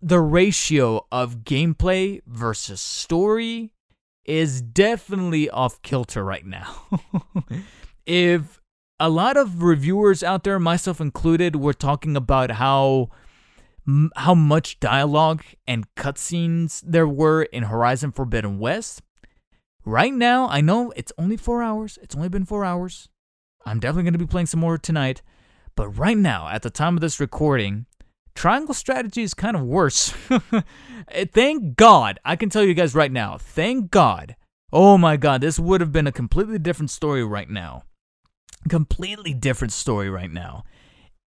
the 0.00 0.20
ratio 0.20 1.06
of 1.10 1.38
gameplay 1.38 2.20
versus 2.26 2.80
story 2.80 3.72
is 4.24 4.62
definitely 4.62 5.50
off 5.50 5.82
kilter 5.82 6.24
right 6.24 6.46
now. 6.46 6.82
if 8.06 8.60
a 8.98 9.08
lot 9.08 9.36
of 9.36 9.62
reviewers 9.62 10.22
out 10.22 10.44
there, 10.44 10.58
myself 10.58 11.00
included, 11.00 11.56
were 11.56 11.74
talking 11.74 12.16
about 12.16 12.52
how 12.52 13.10
how 14.16 14.34
much 14.34 14.80
dialogue 14.80 15.44
and 15.64 15.86
cutscenes 15.94 16.82
there 16.84 17.06
were 17.06 17.44
in 17.44 17.64
Horizon 17.64 18.10
Forbidden 18.10 18.58
West. 18.58 19.00
Right 19.84 20.12
now, 20.12 20.48
I 20.48 20.60
know 20.60 20.92
it's 20.96 21.12
only 21.16 21.36
four 21.36 21.62
hours. 21.62 21.96
It's 22.02 22.16
only 22.16 22.28
been 22.28 22.44
four 22.44 22.64
hours. 22.64 23.08
I'm 23.64 23.78
definitely 23.78 24.02
going 24.04 24.14
to 24.14 24.18
be 24.18 24.26
playing 24.26 24.46
some 24.46 24.58
more 24.58 24.76
tonight. 24.76 25.22
But 25.76 25.90
right 25.90 26.16
now, 26.16 26.48
at 26.48 26.62
the 26.62 26.70
time 26.70 26.96
of 26.96 27.00
this 27.00 27.20
recording, 27.20 27.86
Triangle 28.36 28.74
strategy 28.74 29.22
is 29.22 29.34
kind 29.34 29.56
of 29.56 29.62
worse. 29.62 30.14
Eh, 31.12 31.24
thank 31.32 31.76
God. 31.76 32.18
I 32.24 32.34
can 32.34 32.48
tell 32.48 32.64
you 32.64 32.74
guys 32.74 32.92
right 32.92 33.12
now. 33.12 33.38
Thank 33.38 33.92
God. 33.92 34.34
Oh 34.72 34.98
my 34.98 35.16
God, 35.16 35.40
this 35.40 35.56
would 35.56 35.80
have 35.80 35.92
been 35.92 36.08
a 36.08 36.12
completely 36.12 36.58
different 36.58 36.90
story 36.90 37.24
right 37.24 37.48
now. 37.48 37.84
Completely 38.68 39.32
different 39.32 39.72
story 39.72 40.10
right 40.10 40.30
now. 40.30 40.64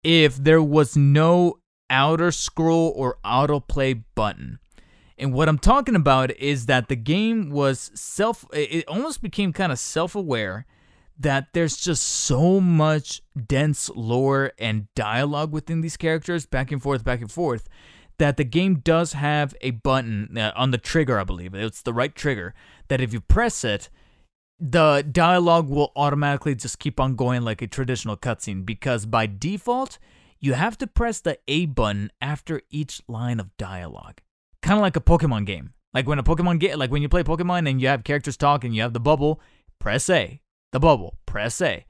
If 0.03 0.35
there 0.35 0.61
was 0.61 0.97
no 0.97 1.59
auto 1.89 2.29
scroll 2.29 2.91
or 2.93 3.19
autoplay 3.23 4.03
button. 4.15 4.59
And 5.17 5.33
what 5.33 5.47
I'm 5.47 5.59
talking 5.59 5.95
about 5.95 6.31
is 6.37 6.65
that 6.65 6.89
the 6.89 6.97
game 6.97 7.49
was 7.49 7.91
self, 7.93 8.45
it 8.51 8.85
almost 8.87 9.21
became 9.21 9.53
kind 9.53 9.71
of 9.71 9.79
self 9.79 10.13
aware 10.13 10.65
that 11.19 11.47
there's 11.53 11.77
just 11.77 12.01
so 12.01 12.61
much 12.61 13.21
dense 13.47 13.89
lore 13.89 14.53
and 14.57 14.87
dialogue 14.95 15.51
within 15.51 15.81
these 15.81 15.97
characters, 15.97 16.45
back 16.45 16.71
and 16.71 16.81
forth, 16.81 17.03
back 17.03 17.19
and 17.19 17.31
forth, 17.31 17.67
that 18.19 18.37
the 18.37 18.45
game 18.45 18.75
does 18.75 19.13
have 19.13 19.53
a 19.61 19.71
button 19.71 20.37
uh, 20.37 20.53
on 20.55 20.71
the 20.71 20.77
trigger, 20.77 21.19
I 21.19 21.25
believe. 21.25 21.53
It's 21.53 21.81
the 21.81 21.93
right 21.93 22.15
trigger, 22.15 22.53
that 22.87 23.01
if 23.01 23.11
you 23.11 23.19
press 23.19 23.65
it, 23.65 23.89
the 24.59 25.05
dialogue 25.09 25.69
will 25.69 25.91
automatically 25.95 26.55
just 26.55 26.79
keep 26.79 26.99
on 26.99 27.15
going 27.15 27.43
like 27.43 27.61
a 27.61 27.67
traditional 27.67 28.17
cutscene 28.17 28.65
because 28.65 29.05
by 29.05 29.25
default, 29.25 29.99
you 30.39 30.53
have 30.53 30.77
to 30.77 30.87
press 30.87 31.19
the 31.19 31.37
A 31.49 31.65
button 31.65 32.11
after 32.21 32.61
each 32.69 33.01
line 33.09 33.41
of 33.41 33.55
dialogue. 33.57 34.21
Kind 34.61 34.77
of 34.77 34.81
like 34.81 34.95
a 34.95 35.01
Pokemon 35.01 35.45
game. 35.45 35.73
Like 35.93 36.07
when 36.07 36.19
a 36.19 36.23
Pokemon 36.23 36.59
game, 36.59 36.77
like 36.77 36.91
when 36.91 37.01
you 37.01 37.09
play 37.09 37.23
Pokemon 37.23 37.69
and 37.69 37.81
you 37.81 37.87
have 37.87 38.03
characters 38.03 38.37
talk 38.37 38.63
and 38.63 38.75
you 38.75 38.81
have 38.81 38.93
the 38.93 38.99
bubble, 38.99 39.41
press 39.79 40.09
A 40.09 40.41
the 40.71 40.79
bubble, 40.79 41.17
press 41.25 41.61
A. 41.61 41.85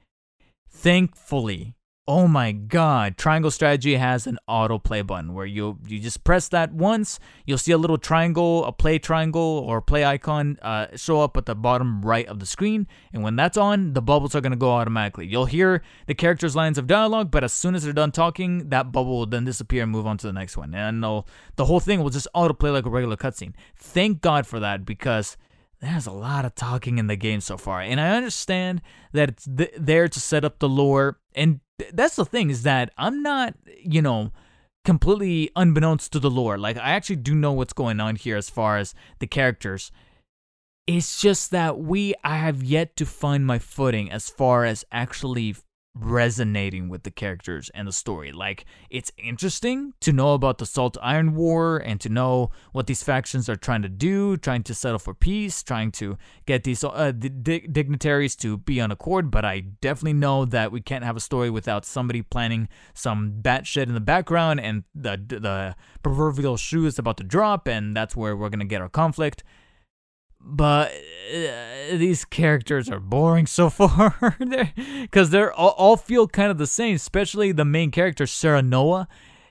Thankfully, 0.68 1.74
oh 2.08 2.26
my 2.26 2.50
god, 2.50 3.16
Triangle 3.16 3.50
Strategy 3.50 3.96
has 3.96 4.26
an 4.26 4.38
autoplay 4.48 5.06
button 5.06 5.34
where 5.34 5.46
you 5.46 5.78
you 5.86 5.98
just 5.98 6.24
press 6.24 6.48
that 6.48 6.72
once, 6.72 7.20
you'll 7.44 7.58
see 7.58 7.72
a 7.72 7.78
little 7.78 7.98
triangle, 7.98 8.64
a 8.64 8.72
play 8.72 8.98
triangle 8.98 9.64
or 9.66 9.82
play 9.82 10.04
icon 10.04 10.58
uh, 10.62 10.86
show 10.96 11.20
up 11.20 11.36
at 11.36 11.46
the 11.46 11.54
bottom 11.54 12.02
right 12.02 12.26
of 12.26 12.38
the 12.38 12.46
screen, 12.46 12.86
and 13.12 13.22
when 13.22 13.36
that's 13.36 13.56
on, 13.56 13.92
the 13.92 14.02
bubbles 14.02 14.34
are 14.34 14.40
gonna 14.40 14.56
go 14.56 14.70
automatically. 14.70 15.26
You'll 15.26 15.46
hear 15.46 15.82
the 16.06 16.14
characters' 16.14 16.56
lines 16.56 16.78
of 16.78 16.86
dialogue, 16.86 17.30
but 17.30 17.44
as 17.44 17.52
soon 17.52 17.74
as 17.74 17.82
they're 17.84 17.92
done 17.92 18.12
talking, 18.12 18.70
that 18.70 18.92
bubble 18.92 19.18
will 19.18 19.26
then 19.26 19.44
disappear 19.44 19.82
and 19.82 19.92
move 19.92 20.06
on 20.06 20.16
to 20.18 20.26
the 20.26 20.32
next 20.32 20.56
one, 20.56 20.74
and 20.74 21.02
the 21.02 21.64
whole 21.64 21.80
thing 21.80 22.02
will 22.02 22.10
just 22.10 22.28
autoplay 22.34 22.72
like 22.72 22.86
a 22.86 22.90
regular 22.90 23.16
cutscene. 23.16 23.52
Thank 23.76 24.20
God 24.20 24.46
for 24.46 24.58
that 24.60 24.84
because 24.84 25.36
there's 25.80 26.06
a 26.06 26.12
lot 26.12 26.44
of 26.44 26.54
talking 26.54 26.98
in 26.98 27.06
the 27.06 27.16
game 27.16 27.40
so 27.40 27.56
far 27.56 27.80
and 27.80 28.00
i 28.00 28.16
understand 28.16 28.80
that 29.12 29.30
it's 29.30 29.48
th- 29.56 29.72
there 29.76 30.08
to 30.08 30.20
set 30.20 30.44
up 30.44 30.58
the 30.58 30.68
lore 30.68 31.18
and 31.34 31.60
th- 31.78 31.92
that's 31.94 32.16
the 32.16 32.24
thing 32.24 32.50
is 32.50 32.62
that 32.62 32.92
i'm 32.98 33.22
not 33.22 33.54
you 33.82 34.02
know 34.02 34.32
completely 34.84 35.50
unbeknownst 35.56 36.12
to 36.12 36.18
the 36.18 36.30
lore. 36.30 36.58
Like 36.58 36.76
i 36.76 36.90
actually 36.90 37.16
do 37.16 37.34
know 37.34 37.52
what's 37.52 37.72
going 37.72 38.00
on 38.00 38.16
here 38.16 38.36
as 38.36 38.50
far 38.50 38.78
as 38.78 38.94
the 39.18 39.26
characters. 39.26 39.90
It's 40.86 41.20
just 41.20 41.50
that 41.50 41.78
we 41.78 42.14
i 42.24 42.36
have 42.36 42.62
yet 42.62 42.96
to 42.96 43.06
find 43.06 43.46
my 43.46 43.58
footing 43.58 44.10
as 44.10 44.28
far 44.28 44.64
as 44.64 44.84
actually 44.90 45.54
resonating 46.00 46.88
with 46.88 47.02
the 47.02 47.10
characters 47.10 47.70
and 47.74 47.88
the 47.88 47.92
story. 47.92 48.32
Like, 48.32 48.64
it's 48.88 49.10
interesting 49.18 49.94
to 50.00 50.12
know 50.12 50.34
about 50.34 50.58
the 50.58 50.64
Saltiron 50.64 51.32
War 51.32 51.78
and 51.78 52.00
to 52.00 52.08
know 52.08 52.50
what 52.72 52.86
these 52.86 53.02
factions 53.02 53.48
are 53.48 53.56
trying 53.56 53.82
to 53.82 53.88
do, 53.88 54.36
trying 54.36 54.62
to 54.64 54.74
settle 54.74 54.98
for 54.98 55.14
peace, 55.14 55.62
trying 55.62 55.90
to 55.92 56.16
get 56.46 56.64
these 56.64 56.84
uh, 56.84 57.12
dignitaries 57.12 58.36
to 58.36 58.58
be 58.58 58.80
on 58.80 58.90
accord. 58.90 59.30
But 59.30 59.44
I 59.44 59.60
definitely 59.60 60.14
know 60.14 60.44
that 60.44 60.70
we 60.70 60.80
can't 60.80 61.04
have 61.04 61.16
a 61.16 61.20
story 61.20 61.50
without 61.50 61.84
somebody 61.84 62.22
planning 62.22 62.68
some 62.94 63.40
batshit 63.42 63.84
in 63.84 63.94
the 63.94 64.00
background 64.00 64.60
and 64.60 64.84
the, 64.94 65.16
the 65.16 65.74
proverbial 66.02 66.56
shoe 66.56 66.86
is 66.86 66.98
about 66.98 67.16
to 67.16 67.24
drop, 67.24 67.66
and 67.66 67.96
that's 67.96 68.14
where 68.14 68.36
we're 68.36 68.50
to 68.60 68.64
get 68.64 68.80
our 68.80 68.88
conflict 68.88 69.42
but 70.40 70.90
uh, 70.90 71.96
these 71.96 72.24
characters 72.24 72.88
are 72.88 73.00
boring 73.00 73.46
so 73.46 73.70
far. 73.70 74.36
Because 75.00 75.30
they're, 75.30 75.52
all, 75.52 75.70
all, 75.70 75.96
feel 75.96 76.26
kind 76.26 76.50
of 76.50 76.58
the 76.58 76.66
same 76.66 76.96
especially 76.96 77.52
the 77.52 77.64
main 77.64 77.90
character 77.90 78.24
Serenoa 78.24 79.06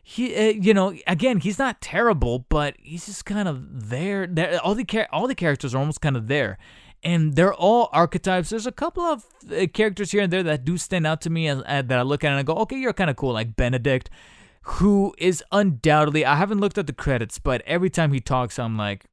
he 0.09 0.35
uh, 0.35 0.53
you 0.59 0.73
know 0.73 0.95
again 1.05 1.39
he's 1.39 1.59
not 1.59 1.81
terrible 1.81 2.47
but 2.49 2.75
he's 2.79 3.05
just 3.05 3.25
kind 3.25 3.47
of 3.47 3.89
there. 3.89 4.25
There 4.25 4.59
all 4.61 4.73
the 4.73 4.83
char- 4.83 5.07
all 5.11 5.27
the 5.27 5.35
characters 5.35 5.75
are 5.75 5.77
almost 5.77 6.01
kind 6.01 6.17
of 6.17 6.27
there. 6.27 6.57
And 7.03 7.35
they're 7.35 7.53
all 7.53 7.89
archetypes. 7.93 8.49
There's 8.49 8.67
a 8.67 8.73
couple 8.73 9.03
of 9.03 9.23
uh, 9.49 9.67
characters 9.73 10.11
here 10.11 10.21
and 10.21 10.33
there 10.33 10.43
that 10.43 10.65
do 10.65 10.77
stand 10.77 11.07
out 11.07 11.21
to 11.21 11.29
me 11.29 11.47
as, 11.47 11.61
as, 11.61 11.85
that 11.85 11.99
I 11.99 12.01
look 12.01 12.23
at 12.23 12.31
and 12.31 12.39
I 12.39 12.43
go 12.43 12.55
okay 12.55 12.77
you're 12.77 12.91
kind 12.91 13.11
of 13.11 13.17
cool 13.17 13.33
like 13.33 13.55
Benedict 13.55 14.09
who 14.63 15.13
is 15.19 15.43
undoubtedly 15.51 16.25
I 16.25 16.35
haven't 16.35 16.59
looked 16.59 16.79
at 16.79 16.87
the 16.87 16.93
credits 16.93 17.37
but 17.37 17.61
every 17.67 17.91
time 17.91 18.11
he 18.11 18.19
talks 18.19 18.57
I'm 18.57 18.77
like 18.77 19.05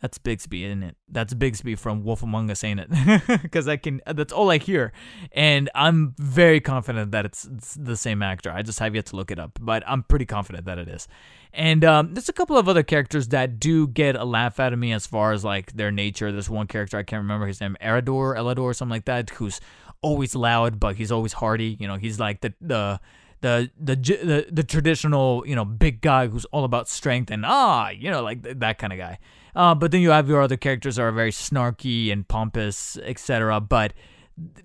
that's 0.00 0.18
Bigby, 0.18 0.64
isn't 0.64 0.82
it? 0.82 0.96
That's 1.08 1.34
Bigby 1.34 1.78
from 1.78 2.02
Wolf 2.04 2.22
Among 2.22 2.50
Us, 2.50 2.64
ain't 2.64 2.80
it? 2.80 2.88
Because 3.42 3.68
I 3.68 3.76
can. 3.76 4.00
That's 4.06 4.32
all 4.32 4.50
I 4.50 4.58
hear, 4.58 4.92
and 5.32 5.68
I'm 5.74 6.14
very 6.18 6.60
confident 6.60 7.12
that 7.12 7.24
it's, 7.24 7.44
it's, 7.44 7.74
the 7.74 7.96
same 7.96 8.22
actor. 8.22 8.50
I 8.50 8.62
just 8.62 8.78
have 8.78 8.94
yet 8.94 9.06
to 9.06 9.16
look 9.16 9.30
it 9.30 9.38
up, 9.38 9.58
but 9.60 9.82
I'm 9.86 10.02
pretty 10.02 10.26
confident 10.26 10.64
that 10.66 10.78
it 10.78 10.88
is. 10.88 11.08
And 11.52 11.84
um, 11.84 12.14
there's 12.14 12.28
a 12.28 12.32
couple 12.32 12.56
of 12.56 12.68
other 12.68 12.82
characters 12.82 13.28
that 13.28 13.58
do 13.60 13.88
get 13.88 14.16
a 14.16 14.24
laugh 14.24 14.60
out 14.60 14.72
of 14.72 14.78
me 14.78 14.92
as 14.92 15.06
far 15.06 15.32
as 15.32 15.44
like 15.44 15.72
their 15.72 15.90
nature. 15.90 16.32
There's 16.32 16.48
one 16.48 16.66
character 16.66 16.96
I 16.96 17.02
can't 17.02 17.20
remember 17.22 17.46
his 17.46 17.60
name, 17.60 17.76
Erador, 17.82 18.36
Elador, 18.36 18.62
or 18.62 18.74
something 18.74 18.94
like 18.94 19.06
that, 19.06 19.30
who's 19.30 19.60
always 20.02 20.34
loud, 20.34 20.80
but 20.80 20.96
he's 20.96 21.12
always 21.12 21.34
hearty. 21.34 21.76
You 21.78 21.88
know, 21.88 21.96
he's 21.96 22.18
like 22.18 22.40
the 22.40 22.54
the 22.60 23.00
the 23.40 23.70
the 23.78 23.96
the, 23.96 24.46
the 24.50 24.62
traditional 24.62 25.42
you 25.46 25.54
know 25.54 25.64
big 25.64 26.00
guy 26.00 26.26
who's 26.26 26.44
all 26.46 26.64
about 26.64 26.88
strength 26.88 27.30
and 27.30 27.44
ah 27.46 27.88
you 27.90 28.10
know 28.10 28.22
like 28.22 28.42
that 28.42 28.78
kind 28.78 28.92
of 28.92 28.98
guy. 28.98 29.18
Uh, 29.54 29.74
but 29.74 29.90
then 29.90 30.00
you 30.00 30.10
have 30.10 30.28
your 30.28 30.40
other 30.40 30.56
characters 30.56 30.98
are 30.98 31.10
very 31.10 31.32
snarky 31.32 32.12
and 32.12 32.28
pompous, 32.28 32.96
etc. 32.98 33.60
But 33.60 33.92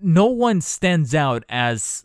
no 0.02 0.28
one 0.28 0.62
stands 0.62 1.16
out 1.16 1.44
as 1.50 2.05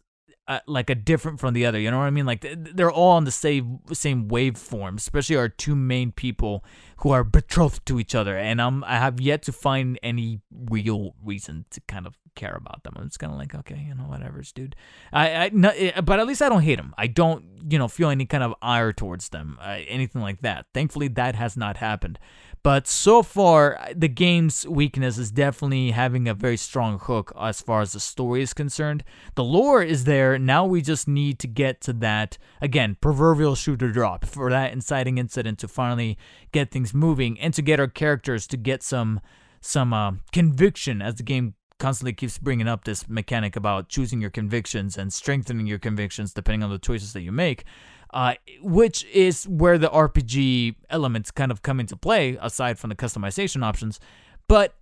uh, 0.51 0.59
like 0.66 0.90
a 0.90 0.97
different 0.97 1.39
from 1.39 1.55
the 1.55 1.64
other. 1.64 1.78
You 1.78 1.93
know 1.93 1.98
what 1.98 2.06
I 2.06 2.10
mean? 2.10 2.27
Like 2.27 2.44
they're 2.74 2.90
all 2.90 3.12
on 3.12 3.24
the 3.24 3.31
same 3.31 3.78
same 3.93 4.28
waveform. 4.28 4.97
Especially 4.97 5.36
our 5.36 5.48
two 5.48 5.77
main 5.77 6.10
people 6.10 6.64
who 6.98 7.10
are 7.12 7.22
betrothed 7.22 7.86
to 7.86 8.01
each 8.01 8.16
other, 8.16 8.36
and 8.36 8.60
um, 8.60 8.85
I 8.86 8.98
have 8.98 9.20
yet 9.20 9.43
to 9.44 9.52
find 9.52 9.98
any 10.02 10.40
real 10.51 11.14
reason 11.24 11.66
to 11.70 11.81
kind 11.82 12.05
of 12.05 12.18
care 12.35 12.56
about 12.56 12.82
them. 12.82 12.94
I'm 12.97 13.06
just 13.06 13.18
kind 13.18 13.32
of 13.32 13.39
like, 13.39 13.55
okay, 13.55 13.85
you 13.86 13.94
know, 13.94 14.05
whatever, 14.05 14.43
dude. 14.55 14.74
I, 15.12 15.35
I, 15.35 15.51
no, 15.52 15.70
eh, 15.70 16.01
but 16.01 16.18
at 16.18 16.27
least 16.27 16.43
I 16.43 16.48
don't 16.48 16.62
hate 16.62 16.77
them. 16.77 16.94
I 16.98 17.06
don't, 17.06 17.44
you 17.68 17.78
know, 17.78 17.89
feel 17.89 18.09
any 18.09 18.27
kind 18.27 18.43
of 18.43 18.55
ire 18.60 18.93
towards 18.93 19.28
them, 19.28 19.59
uh, 19.60 19.78
anything 19.86 20.20
like 20.20 20.43
that. 20.43 20.66
Thankfully, 20.74 21.09
that 21.09 21.35
has 21.36 21.56
not 21.56 21.77
happened. 21.77 22.18
But 22.62 22.87
so 22.87 23.23
far, 23.23 23.81
the 23.95 24.09
game's 24.09 24.66
weakness 24.66 25.16
is 25.16 25.31
definitely 25.31 25.93
having 25.93 26.28
a 26.28 26.35
very 26.35 26.59
strong 26.59 26.99
hook 26.99 27.32
as 27.41 27.62
far 27.62 27.81
as 27.81 27.93
the 27.93 28.01
story 28.01 28.43
is 28.43 28.53
concerned. 28.53 29.03
The 29.35 29.45
lore 29.45 29.82
is 29.82 30.05
there. 30.05 30.39
Now 30.39 30.66
we 30.66 30.82
just 30.82 31.09
need 31.09 31.39
to 31.39 31.47
get 31.47 31.81
to 31.82 31.95
that, 31.95 32.37
again, 32.61 32.99
proverbial 33.01 33.55
shooter 33.55 33.91
drop 33.91 34.27
for 34.27 34.51
that 34.51 34.73
inciting 34.73 35.16
incident 35.16 35.59
to 35.61 35.69
finally 35.69 36.19
get 36.53 36.70
things 36.70 36.93
moving 36.93 37.41
and 37.41 37.55
to 37.55 37.62
get 37.62 37.81
our 37.81 37.89
characters 37.89 38.47
to 38.49 38.57
get 38.57 38.82
some 38.82 39.20
some 39.62 39.93
uh, 39.93 40.12
conviction 40.32 41.03
as 41.03 41.16
the 41.16 41.23
game 41.23 41.55
constantly 41.81 42.12
keeps 42.12 42.39
bringing 42.39 42.69
up 42.69 42.85
this 42.85 43.09
mechanic 43.09 43.57
about 43.57 43.89
choosing 43.89 44.20
your 44.20 44.31
convictions 44.31 44.97
and 44.97 45.12
strengthening 45.12 45.66
your 45.66 45.78
convictions 45.78 46.32
depending 46.32 46.62
on 46.62 46.70
the 46.70 46.78
choices 46.78 47.12
that 47.15 47.23
you 47.23 47.32
make, 47.32 47.65
uh, 48.12 48.35
which 48.62 49.05
is 49.07 49.45
where 49.49 49.78
the 49.78 49.89
RPG 49.89 50.77
elements 50.89 51.31
kind 51.31 51.51
of 51.51 51.62
come 51.62 51.81
into 51.81 51.97
play, 51.97 52.39
aside 52.41 52.78
from 52.78 52.91
the 52.91 52.97
customization 52.97 53.62
options. 53.62 54.01
But 54.49 54.74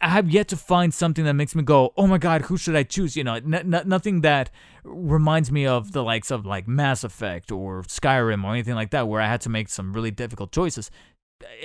I 0.00 0.08
have 0.08 0.28
yet 0.28 0.48
to 0.48 0.56
find 0.56 0.92
something 0.92 1.24
that 1.24 1.34
makes 1.34 1.54
me 1.54 1.62
go, 1.62 1.92
"Oh 1.96 2.06
my 2.06 2.18
God, 2.18 2.42
who 2.42 2.56
should 2.56 2.76
I 2.76 2.82
choose?" 2.82 3.16
You 3.16 3.24
know, 3.24 3.34
n- 3.34 3.74
n- 3.74 3.82
nothing 3.86 4.22
that 4.22 4.50
reminds 4.84 5.52
me 5.52 5.66
of 5.66 5.92
the 5.92 6.02
likes 6.02 6.30
of 6.30 6.44
like 6.44 6.66
Mass 6.66 7.04
Effect 7.04 7.52
or 7.52 7.82
Skyrim 7.82 8.44
or 8.44 8.52
anything 8.52 8.74
like 8.74 8.90
that, 8.90 9.08
where 9.08 9.20
I 9.20 9.28
had 9.28 9.40
to 9.42 9.48
make 9.48 9.68
some 9.68 9.92
really 9.92 10.10
difficult 10.10 10.52
choices 10.52 10.90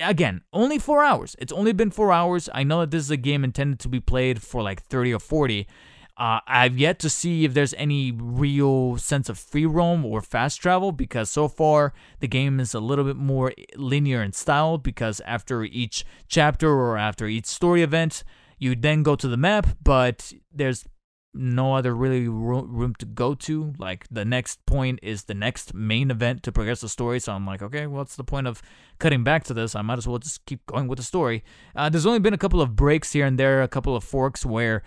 again, 0.02 0.42
only 0.54 0.80
four 0.80 1.04
hours. 1.04 1.36
It's 1.40 1.54
only 1.54 1.74
been 1.74 1.92
four 1.92 2.12
hours. 2.12 2.50
I 2.54 2.64
know 2.64 2.82
that 2.82 2.92
this 2.92 3.04
is 3.04 3.12
a 3.12 3.18
game 3.18 3.44
intended 3.44 3.80
to 3.80 3.90
be 3.90 4.00
played 4.00 4.42
for 4.42 4.62
like 4.62 4.82
30 4.84 5.14
or 5.14 5.20
40. 5.20 5.68
Uh, 6.18 6.40
I've 6.46 6.78
yet 6.78 7.00
to 7.00 7.10
see 7.10 7.46
if 7.46 7.54
there's 7.54 7.74
any 7.76 8.12
real 8.12 8.98
sense 8.98 9.30
of 9.30 9.40
free 9.40 9.66
roam 9.66 10.06
or 10.06 10.22
fast 10.22 10.62
travel 10.62 10.92
because 10.92 11.30
so 11.30 11.48
far 11.48 11.94
the 12.20 12.28
game 12.28 12.60
is 12.60 12.74
a 12.74 12.80
little 12.80 13.06
bit 13.06 13.16
more 13.16 13.54
linear 13.76 14.22
in 14.22 14.34
style 14.34 14.78
because 14.78 15.22
after 15.22 15.64
each 15.64 16.06
chapter 16.28 16.70
or 16.70 16.98
after 16.98 17.28
each 17.28 17.46
story 17.46 17.82
event, 17.82 18.24
you 18.60 18.76
then 18.76 19.04
go 19.04 19.16
to 19.16 19.28
the 19.28 19.38
map, 19.38 19.78
but 19.82 20.32
there's 20.54 20.86
no 21.34 21.76
other 21.76 21.96
really 21.96 22.28
room 22.28 22.94
to 23.00 23.06
go 23.06 23.34
to. 23.34 23.74
Like 23.78 24.06
the 24.12 24.26
next 24.26 24.66
point 24.66 25.00
is 25.02 25.24
the 25.24 25.34
next 25.34 25.74
main 25.74 26.12
event 26.12 26.44
to 26.44 26.52
progress 26.52 26.82
the 26.82 26.90
story. 26.90 27.20
So 27.20 27.34
I'm 27.34 27.46
like, 27.46 27.62
okay, 27.62 27.88
what's 27.88 28.16
the 28.16 28.24
point 28.24 28.48
of 28.48 28.62
cutting 29.00 29.24
back 29.24 29.44
to 29.46 29.54
this? 29.54 29.76
I 29.76 29.82
might 29.82 29.98
as 29.98 30.08
well 30.08 30.20
just 30.20 30.46
keep 30.46 30.66
going 30.66 30.88
with 30.88 30.98
the 30.98 31.04
story. 31.04 31.44
Uh, 31.76 31.90
there's 31.90 32.06
only 32.06 32.20
been 32.20 32.34
a 32.34 32.38
couple 32.38 32.62
of 32.62 32.76
breaks 32.76 33.14
here 33.14 33.26
and 33.26 33.40
there, 33.40 33.62
a 33.62 33.68
couple 33.68 33.96
of 33.96 34.04
forks 34.04 34.46
where 34.46 34.84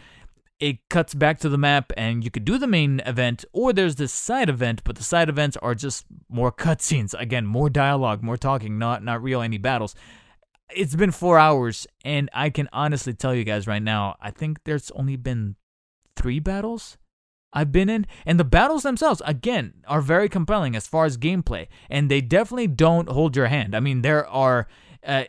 it 0.64 0.78
cuts 0.88 1.12
back 1.12 1.38
to 1.38 1.50
the 1.50 1.58
map 1.58 1.92
and 1.94 2.24
you 2.24 2.30
could 2.30 2.46
do 2.46 2.56
the 2.56 2.66
main 2.66 3.00
event 3.04 3.44
or 3.52 3.70
there's 3.70 3.96
this 3.96 4.14
side 4.14 4.48
event 4.48 4.82
but 4.82 4.96
the 4.96 5.02
side 5.02 5.28
events 5.28 5.58
are 5.58 5.74
just 5.74 6.06
more 6.30 6.50
cutscenes 6.50 7.14
again 7.20 7.44
more 7.44 7.68
dialogue 7.68 8.22
more 8.22 8.38
talking 8.38 8.78
not 8.78 9.04
not 9.04 9.22
real 9.22 9.42
any 9.42 9.58
battles 9.58 9.94
it's 10.74 10.94
been 10.94 11.10
four 11.10 11.38
hours 11.38 11.86
and 12.02 12.30
i 12.32 12.48
can 12.48 12.66
honestly 12.72 13.12
tell 13.12 13.34
you 13.34 13.44
guys 13.44 13.66
right 13.66 13.82
now 13.82 14.16
i 14.22 14.30
think 14.30 14.58
there's 14.64 14.90
only 14.92 15.16
been 15.16 15.54
three 16.16 16.40
battles 16.40 16.96
I've 17.56 17.70
been 17.70 17.88
in, 17.88 18.04
and 18.26 18.36
the 18.36 18.42
battles 18.42 18.82
themselves, 18.82 19.22
again, 19.24 19.74
are 19.86 20.00
very 20.00 20.28
compelling 20.28 20.74
as 20.74 20.88
far 20.88 21.04
as 21.04 21.16
gameplay, 21.16 21.68
and 21.88 22.10
they 22.10 22.20
definitely 22.20 22.66
don't 22.66 23.08
hold 23.08 23.36
your 23.36 23.46
hand. 23.46 23.76
I 23.76 23.78
mean, 23.78 24.02
there 24.02 24.26
are 24.26 24.66
uh, 25.06 25.26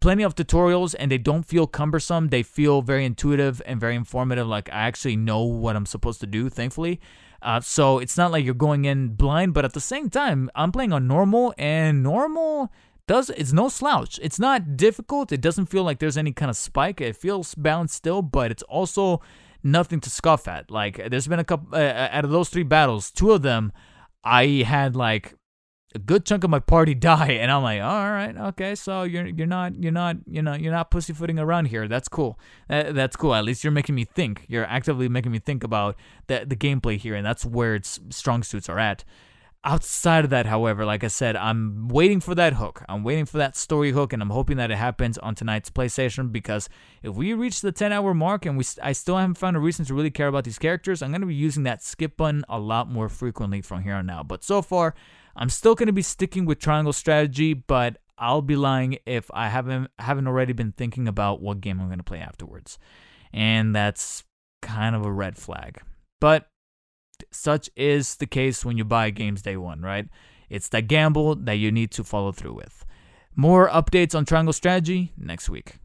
plenty 0.00 0.22
of 0.22 0.34
tutorials, 0.34 0.94
and 0.98 1.10
they 1.10 1.18
don't 1.18 1.44
feel 1.44 1.66
cumbersome. 1.66 2.28
They 2.28 2.42
feel 2.42 2.82
very 2.82 3.04
intuitive 3.04 3.62
and 3.66 3.80
very 3.80 3.96
informative. 3.96 4.46
Like 4.46 4.68
I 4.70 4.82
actually 4.82 5.16
know 5.16 5.42
what 5.42 5.76
I'm 5.76 5.86
supposed 5.86 6.20
to 6.20 6.26
do, 6.26 6.48
thankfully. 6.48 7.00
Uh, 7.42 7.60
so 7.60 7.98
it's 7.98 8.16
not 8.16 8.32
like 8.32 8.44
you're 8.44 8.54
going 8.54 8.86
in 8.86 9.08
blind, 9.08 9.52
but 9.52 9.64
at 9.64 9.74
the 9.74 9.80
same 9.80 10.08
time, 10.08 10.50
I'm 10.54 10.72
playing 10.72 10.92
on 10.92 11.06
normal, 11.06 11.54
and 11.58 12.02
normal 12.02 12.72
does 13.06 13.30
it's 13.30 13.52
no 13.52 13.68
slouch. 13.68 14.18
It's 14.22 14.38
not 14.38 14.76
difficult. 14.76 15.30
It 15.30 15.40
doesn't 15.40 15.66
feel 15.66 15.84
like 15.84 15.98
there's 15.98 16.16
any 16.16 16.32
kind 16.32 16.50
of 16.50 16.56
spike. 16.56 17.00
It 17.00 17.16
feels 17.16 17.54
balanced 17.54 17.96
still, 17.96 18.22
but 18.22 18.50
it's 18.50 18.62
also 18.62 19.20
nothing 19.62 20.00
to 20.00 20.10
scoff 20.10 20.48
at. 20.48 20.70
Like 20.70 21.10
there's 21.10 21.28
been 21.28 21.38
a 21.38 21.44
couple 21.44 21.68
uh, 21.74 21.82
uh, 21.82 22.08
out 22.10 22.24
of 22.24 22.30
those 22.30 22.48
three 22.48 22.62
battles, 22.62 23.10
two 23.10 23.32
of 23.32 23.42
them 23.42 23.72
I 24.24 24.64
had 24.66 24.96
like 24.96 25.34
a 25.94 25.98
good 25.98 26.26
chunk 26.26 26.44
of 26.44 26.50
my 26.50 26.58
party 26.58 26.94
die, 27.10 27.32
and 27.32 27.50
I'm 27.50 27.62
like, 27.62 27.80
all 27.80 28.10
right, 28.10 28.36
okay, 28.48 28.74
so 28.74 29.02
you're 29.02 29.26
you're 29.26 29.46
not 29.46 29.82
you're 29.82 29.92
not 29.92 30.16
you 30.26 30.42
know 30.42 30.54
you're 30.54 30.72
not 30.72 30.90
pussyfooting 30.90 31.38
around 31.38 31.66
here. 31.66 31.88
That's 31.88 32.08
cool. 32.08 32.38
That, 32.68 32.94
that's 32.94 33.16
cool. 33.16 33.34
At 33.34 33.44
least 33.44 33.64
you're 33.64 33.70
making 33.70 33.94
me 33.94 34.04
think. 34.04 34.44
You're 34.48 34.66
actively 34.66 35.08
making 35.08 35.32
me 35.32 35.38
think 35.38 35.64
about 35.64 35.96
the 36.26 36.44
the 36.46 36.56
gameplay 36.56 36.96
here, 36.96 37.14
and 37.14 37.24
that's 37.24 37.44
where 37.44 37.74
its 37.74 38.00
strong 38.10 38.42
suits 38.42 38.68
are 38.68 38.78
at. 38.78 39.04
Outside 39.66 40.24
of 40.24 40.30
that, 40.30 40.44
however, 40.44 40.84
like 40.84 41.04
I 41.04 41.08
said, 41.08 41.36
I'm 41.36 41.88
waiting 41.88 42.20
for 42.20 42.34
that 42.34 42.52
hook. 42.52 42.84
I'm 42.86 43.02
waiting 43.02 43.24
for 43.24 43.38
that 43.38 43.56
story 43.56 43.92
hook, 43.92 44.12
and 44.12 44.20
I'm 44.20 44.28
hoping 44.28 44.58
that 44.58 44.70
it 44.70 44.76
happens 44.76 45.16
on 45.16 45.34
tonight's 45.34 45.70
PlayStation 45.70 46.30
because 46.30 46.68
if 47.02 47.14
we 47.14 47.32
reach 47.32 47.62
the 47.62 47.72
10 47.72 47.90
hour 47.90 48.12
mark 48.12 48.44
and 48.44 48.58
we 48.58 48.64
I 48.82 48.92
still 48.92 49.16
haven't 49.16 49.38
found 49.38 49.56
a 49.56 49.60
reason 49.60 49.86
to 49.86 49.94
really 49.94 50.10
care 50.10 50.28
about 50.28 50.44
these 50.44 50.58
characters, 50.58 51.00
I'm 51.00 51.12
going 51.12 51.22
to 51.22 51.26
be 51.26 51.34
using 51.34 51.62
that 51.62 51.82
skip 51.82 52.18
button 52.18 52.44
a 52.46 52.58
lot 52.58 52.90
more 52.90 53.08
frequently 53.08 53.62
from 53.62 53.84
here 53.84 53.94
on 53.94 54.10
out. 54.10 54.28
But 54.28 54.44
so 54.44 54.60
far, 54.60 54.94
I'm 55.36 55.48
still 55.48 55.74
going 55.74 55.86
to 55.86 55.92
be 55.92 56.02
sticking 56.02 56.44
with 56.44 56.58
triangle 56.58 56.92
strategy, 56.92 57.54
but 57.54 57.98
I'll 58.18 58.42
be 58.42 58.56
lying 58.56 58.98
if 59.06 59.30
I 59.32 59.48
haven't 59.48 59.90
haven't 59.98 60.26
already 60.26 60.52
been 60.52 60.72
thinking 60.72 61.08
about 61.08 61.40
what 61.40 61.60
game 61.60 61.80
I'm 61.80 61.88
going 61.88 61.98
to 61.98 62.04
play 62.04 62.20
afterwards. 62.20 62.78
And 63.32 63.74
that's 63.74 64.24
kind 64.62 64.94
of 64.94 65.04
a 65.04 65.12
red 65.12 65.36
flag. 65.36 65.80
But 66.20 66.48
such 67.32 67.68
is 67.76 68.16
the 68.16 68.26
case 68.26 68.64
when 68.64 68.78
you 68.78 68.84
buy 68.84 69.10
games 69.10 69.42
day 69.42 69.56
one, 69.56 69.82
right? 69.82 70.08
It's 70.48 70.68
that 70.68 70.88
gamble 70.88 71.34
that 71.36 71.54
you 71.54 71.72
need 71.72 71.90
to 71.92 72.04
follow 72.04 72.32
through 72.32 72.54
with. 72.54 72.84
More 73.34 73.68
updates 73.68 74.14
on 74.14 74.24
Triangle 74.24 74.52
Strategy 74.52 75.12
next 75.16 75.48
week. 75.48 75.76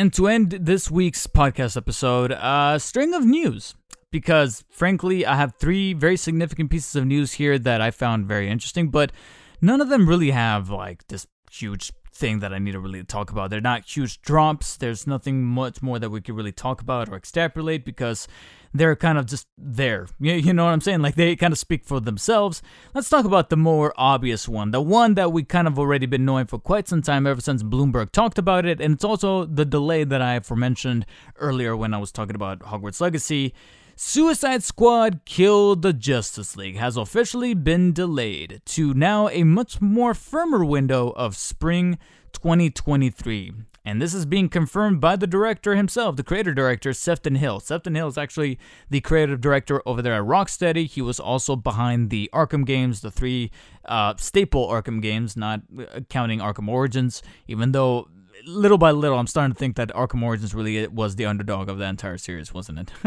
And 0.00 0.14
to 0.14 0.28
end 0.28 0.52
this 0.52 0.90
week's 0.90 1.26
podcast 1.26 1.76
episode, 1.76 2.32
a 2.32 2.78
string 2.80 3.12
of 3.12 3.26
news. 3.26 3.74
Because 4.10 4.64
frankly, 4.70 5.26
I 5.26 5.36
have 5.36 5.56
three 5.56 5.92
very 5.92 6.16
significant 6.16 6.70
pieces 6.70 6.96
of 6.96 7.04
news 7.04 7.32
here 7.32 7.58
that 7.58 7.82
I 7.82 7.90
found 7.90 8.24
very 8.26 8.48
interesting, 8.48 8.88
but 8.88 9.12
none 9.60 9.78
of 9.82 9.90
them 9.90 10.08
really 10.08 10.30
have 10.30 10.70
like 10.70 11.06
this 11.08 11.26
huge 11.50 11.92
thing 12.12 12.40
that 12.40 12.52
I 12.52 12.58
need 12.58 12.72
to 12.72 12.80
really 12.80 13.04
talk 13.04 13.30
about. 13.30 13.50
They're 13.50 13.60
not 13.60 13.84
huge 13.84 14.20
drops. 14.22 14.76
There's 14.76 15.06
nothing 15.06 15.44
much 15.44 15.80
more 15.82 15.98
that 15.98 16.10
we 16.10 16.20
could 16.20 16.34
really 16.34 16.52
talk 16.52 16.80
about 16.80 17.08
or 17.08 17.16
extrapolate 17.16 17.84
because 17.84 18.26
they're 18.72 18.96
kind 18.96 19.18
of 19.18 19.26
just 19.26 19.46
there. 19.56 20.06
You, 20.18 20.34
you 20.34 20.52
know 20.52 20.64
what 20.64 20.72
I'm 20.72 20.80
saying? 20.80 21.02
Like 21.02 21.14
they 21.14 21.36
kind 21.36 21.52
of 21.52 21.58
speak 21.58 21.84
for 21.84 22.00
themselves. 22.00 22.62
Let's 22.94 23.08
talk 23.08 23.24
about 23.24 23.50
the 23.50 23.56
more 23.56 23.92
obvious 23.96 24.48
one, 24.48 24.70
the 24.70 24.80
one 24.80 25.14
that 25.14 25.32
we 25.32 25.42
kind 25.42 25.66
of 25.66 25.78
already 25.78 26.06
been 26.06 26.24
knowing 26.24 26.46
for 26.46 26.58
quite 26.58 26.88
some 26.88 27.02
time, 27.02 27.26
ever 27.26 27.40
since 27.40 27.62
Bloomberg 27.62 28.12
talked 28.12 28.38
about 28.38 28.66
it, 28.66 28.80
and 28.80 28.94
it's 28.94 29.04
also 29.04 29.44
the 29.44 29.64
delay 29.64 30.04
that 30.04 30.22
I 30.22 30.34
aforementioned 30.34 31.06
earlier 31.36 31.76
when 31.76 31.94
I 31.94 31.98
was 31.98 32.12
talking 32.12 32.36
about 32.36 32.60
Hogwarts 32.60 33.00
Legacy. 33.00 33.54
Suicide 34.02 34.62
Squad 34.62 35.20
Kill 35.26 35.76
the 35.76 35.92
Justice 35.92 36.56
League 36.56 36.78
has 36.78 36.96
officially 36.96 37.52
been 37.52 37.92
delayed 37.92 38.62
to 38.64 38.94
now 38.94 39.28
a 39.28 39.44
much 39.44 39.82
more 39.82 40.14
firmer 40.14 40.64
window 40.64 41.10
of 41.10 41.36
spring 41.36 41.98
2023. 42.32 43.52
And 43.84 44.00
this 44.00 44.14
is 44.14 44.24
being 44.24 44.48
confirmed 44.48 45.02
by 45.02 45.16
the 45.16 45.26
director 45.26 45.76
himself, 45.76 46.16
the 46.16 46.22
creator 46.22 46.54
director, 46.54 46.94
Sefton 46.94 47.34
Hill. 47.34 47.60
Sefton 47.60 47.94
Hill 47.94 48.08
is 48.08 48.16
actually 48.16 48.58
the 48.88 49.02
creative 49.02 49.38
director 49.38 49.82
over 49.84 50.00
there 50.00 50.14
at 50.14 50.24
Rocksteady. 50.24 50.88
He 50.88 51.02
was 51.02 51.20
also 51.20 51.54
behind 51.54 52.08
the 52.08 52.30
Arkham 52.32 52.64
games, 52.64 53.02
the 53.02 53.10
three 53.10 53.50
uh, 53.84 54.14
staple 54.16 54.66
Arkham 54.66 55.02
games, 55.02 55.36
not 55.36 55.60
uh, 55.78 56.00
counting 56.08 56.38
Arkham 56.40 56.68
Origins, 56.68 57.22
even 57.48 57.72
though 57.72 58.08
little 58.44 58.78
by 58.78 58.90
little, 58.90 59.18
I'm 59.18 59.26
starting 59.26 59.52
to 59.52 59.58
think 59.58 59.76
that 59.76 59.90
Arkham 59.90 60.22
Origins 60.22 60.54
really 60.54 60.86
was 60.86 61.16
the 61.16 61.26
underdog 61.26 61.68
of 61.68 61.78
the 61.78 61.84
entire 61.84 62.18
series, 62.18 62.52
wasn't 62.52 62.78
it? 62.80 62.92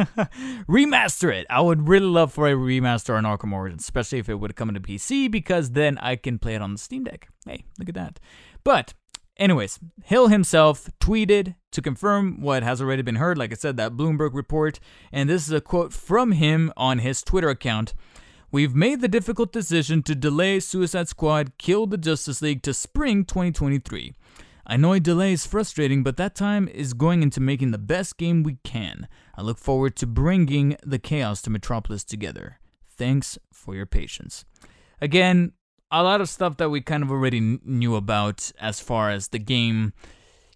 remaster 0.67 1.33
it. 1.33 1.45
I 1.49 1.61
would 1.61 1.87
really 1.87 2.05
love 2.05 2.33
for 2.33 2.47
a 2.47 2.53
remaster 2.53 3.17
on 3.17 3.23
Arkham 3.23 3.53
Origins, 3.53 3.83
especially 3.83 4.19
if 4.19 4.29
it 4.29 4.35
would 4.35 4.55
come 4.55 4.73
to 4.73 4.79
PC, 4.79 5.29
because 5.29 5.71
then 5.71 5.97
I 5.99 6.15
can 6.15 6.39
play 6.39 6.55
it 6.55 6.61
on 6.61 6.73
the 6.73 6.79
Steam 6.79 7.03
Deck. 7.03 7.27
Hey, 7.45 7.65
look 7.77 7.89
at 7.89 7.95
that. 7.95 8.19
But, 8.63 8.93
anyways, 9.37 9.79
Hill 10.03 10.27
himself 10.27 10.89
tweeted 10.99 11.55
to 11.71 11.81
confirm 11.81 12.41
what 12.41 12.63
has 12.63 12.81
already 12.81 13.01
been 13.01 13.15
heard. 13.15 13.37
Like 13.37 13.51
I 13.51 13.55
said, 13.55 13.77
that 13.77 13.93
Bloomberg 13.93 14.33
report, 14.33 14.79
and 15.11 15.29
this 15.29 15.47
is 15.47 15.53
a 15.53 15.61
quote 15.61 15.93
from 15.93 16.33
him 16.33 16.71
on 16.77 16.99
his 16.99 17.21
Twitter 17.21 17.49
account. 17.49 17.93
We've 18.51 18.75
made 18.75 19.01
the 19.01 19.07
difficult 19.07 19.51
decision 19.51 20.03
to 20.03 20.13
delay 20.13 20.59
Suicide 20.59 21.07
Squad 21.07 21.57
Kill 21.57 21.87
the 21.87 21.97
Justice 21.97 22.39
League 22.39 22.61
to 22.61 22.73
spring 22.73 23.25
2023. 23.25 24.13
I 24.65 24.77
know 24.77 24.93
a 24.93 24.99
delay 24.99 25.33
is 25.33 25.45
frustrating, 25.45 26.03
but 26.03 26.17
that 26.17 26.35
time 26.35 26.67
is 26.67 26.93
going 26.93 27.21
into 27.21 27.39
making 27.39 27.71
the 27.71 27.77
best 27.77 28.17
game 28.17 28.43
we 28.43 28.57
can. 28.63 29.07
I 29.35 29.41
look 29.41 29.57
forward 29.57 29.95
to 29.97 30.07
bringing 30.07 30.77
the 30.85 30.99
chaos 30.99 31.41
to 31.43 31.49
Metropolis 31.49 32.03
together. 32.03 32.59
Thanks 32.87 33.37
for 33.51 33.75
your 33.75 33.85
patience. 33.85 34.45
Again, 35.01 35.51
a 35.91 36.01
lot 36.01 36.21
of 36.21 36.29
stuff 36.29 36.57
that 36.57 36.69
we 36.69 36.81
kind 36.81 37.03
of 37.03 37.11
already 37.11 37.59
knew 37.63 37.95
about 37.95 38.51
as 38.59 38.79
far 38.79 39.09
as 39.09 39.29
the 39.29 39.39
game 39.39 39.93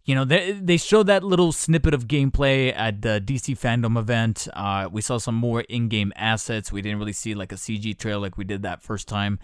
you 0.08 0.16
know, 0.16 0.24
they, 0.24 0.54
they 0.54 0.78
showed 0.78 1.08
that 1.08 1.22
little 1.22 1.52
snippet 1.52 1.94
of 1.94 2.08
gameplay 2.08 2.74
at 2.74 3.02
the 3.02 3.22
DC 3.24 3.60
fandom 3.60 4.00
event. 4.00 4.48
Uh, 4.54 4.88
we 4.90 5.02
saw 5.02 5.18
some 5.18 5.36
more 5.36 5.62
in 5.62 5.90
game 5.90 6.14
assets. 6.16 6.72
We 6.72 6.82
didn't 6.82 7.00
really 7.00 7.12
see 7.12 7.36
like 7.36 7.52
a 7.52 7.56
CG 7.56 7.98
trail 8.00 8.22
like 8.22 8.38
we 8.38 8.46
did 8.46 8.62
that 8.62 8.82
first 8.82 9.10
time. 9.10 9.38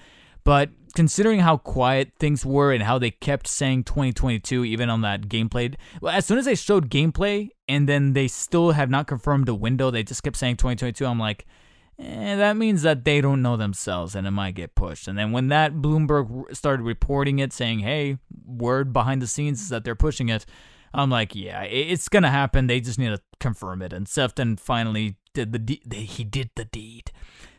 But 0.45 0.69
considering 0.95 1.39
how 1.39 1.57
quiet 1.57 2.11
things 2.19 2.45
were 2.45 2.71
and 2.71 2.83
how 2.83 2.97
they 2.97 3.11
kept 3.11 3.47
saying 3.47 3.83
2022 3.83 4.63
even 4.63 4.89
on 4.89 5.01
that 5.01 5.23
gameplay, 5.23 5.75
well, 6.01 6.13
as 6.13 6.25
soon 6.25 6.37
as 6.37 6.45
they 6.45 6.55
showed 6.55 6.89
gameplay 6.89 7.49
and 7.67 7.89
then 7.89 8.13
they 8.13 8.27
still 8.27 8.71
have 8.71 8.89
not 8.89 9.07
confirmed 9.07 9.45
the 9.45 9.55
window, 9.55 9.91
they 9.91 10.03
just 10.03 10.23
kept 10.23 10.37
saying 10.37 10.57
2022. 10.57 11.05
I'm 11.05 11.19
like, 11.19 11.45
eh, 11.99 12.35
that 12.35 12.57
means 12.57 12.83
that 12.83 13.05
they 13.05 13.21
don't 13.21 13.41
know 13.41 13.57
themselves 13.57 14.15
and 14.15 14.27
it 14.27 14.31
might 14.31 14.55
get 14.55 14.75
pushed. 14.75 15.07
And 15.07 15.17
then 15.17 15.31
when 15.31 15.47
that 15.49 15.75
Bloomberg 15.75 16.55
started 16.55 16.83
reporting 16.83 17.39
it, 17.39 17.53
saying, 17.53 17.79
hey, 17.79 18.17
word 18.45 18.93
behind 18.93 19.21
the 19.21 19.27
scenes 19.27 19.61
is 19.61 19.69
that 19.69 19.83
they're 19.83 19.95
pushing 19.95 20.29
it. 20.29 20.45
I'm 20.93 21.09
like, 21.09 21.33
yeah, 21.33 21.63
it's 21.63 22.07
gonna 22.07 22.29
happen. 22.29 22.67
They 22.67 22.79
just 22.79 22.99
need 22.99 23.09
to 23.09 23.21
confirm 23.39 23.81
it. 23.81 23.93
And 23.93 24.07
Sefton 24.07 24.57
finally 24.57 25.15
did 25.33 25.51
the 25.51 25.57
de- 25.57 25.81
he 26.05 26.23
did 26.23 26.51
the 26.55 26.65
deed. 26.65 27.11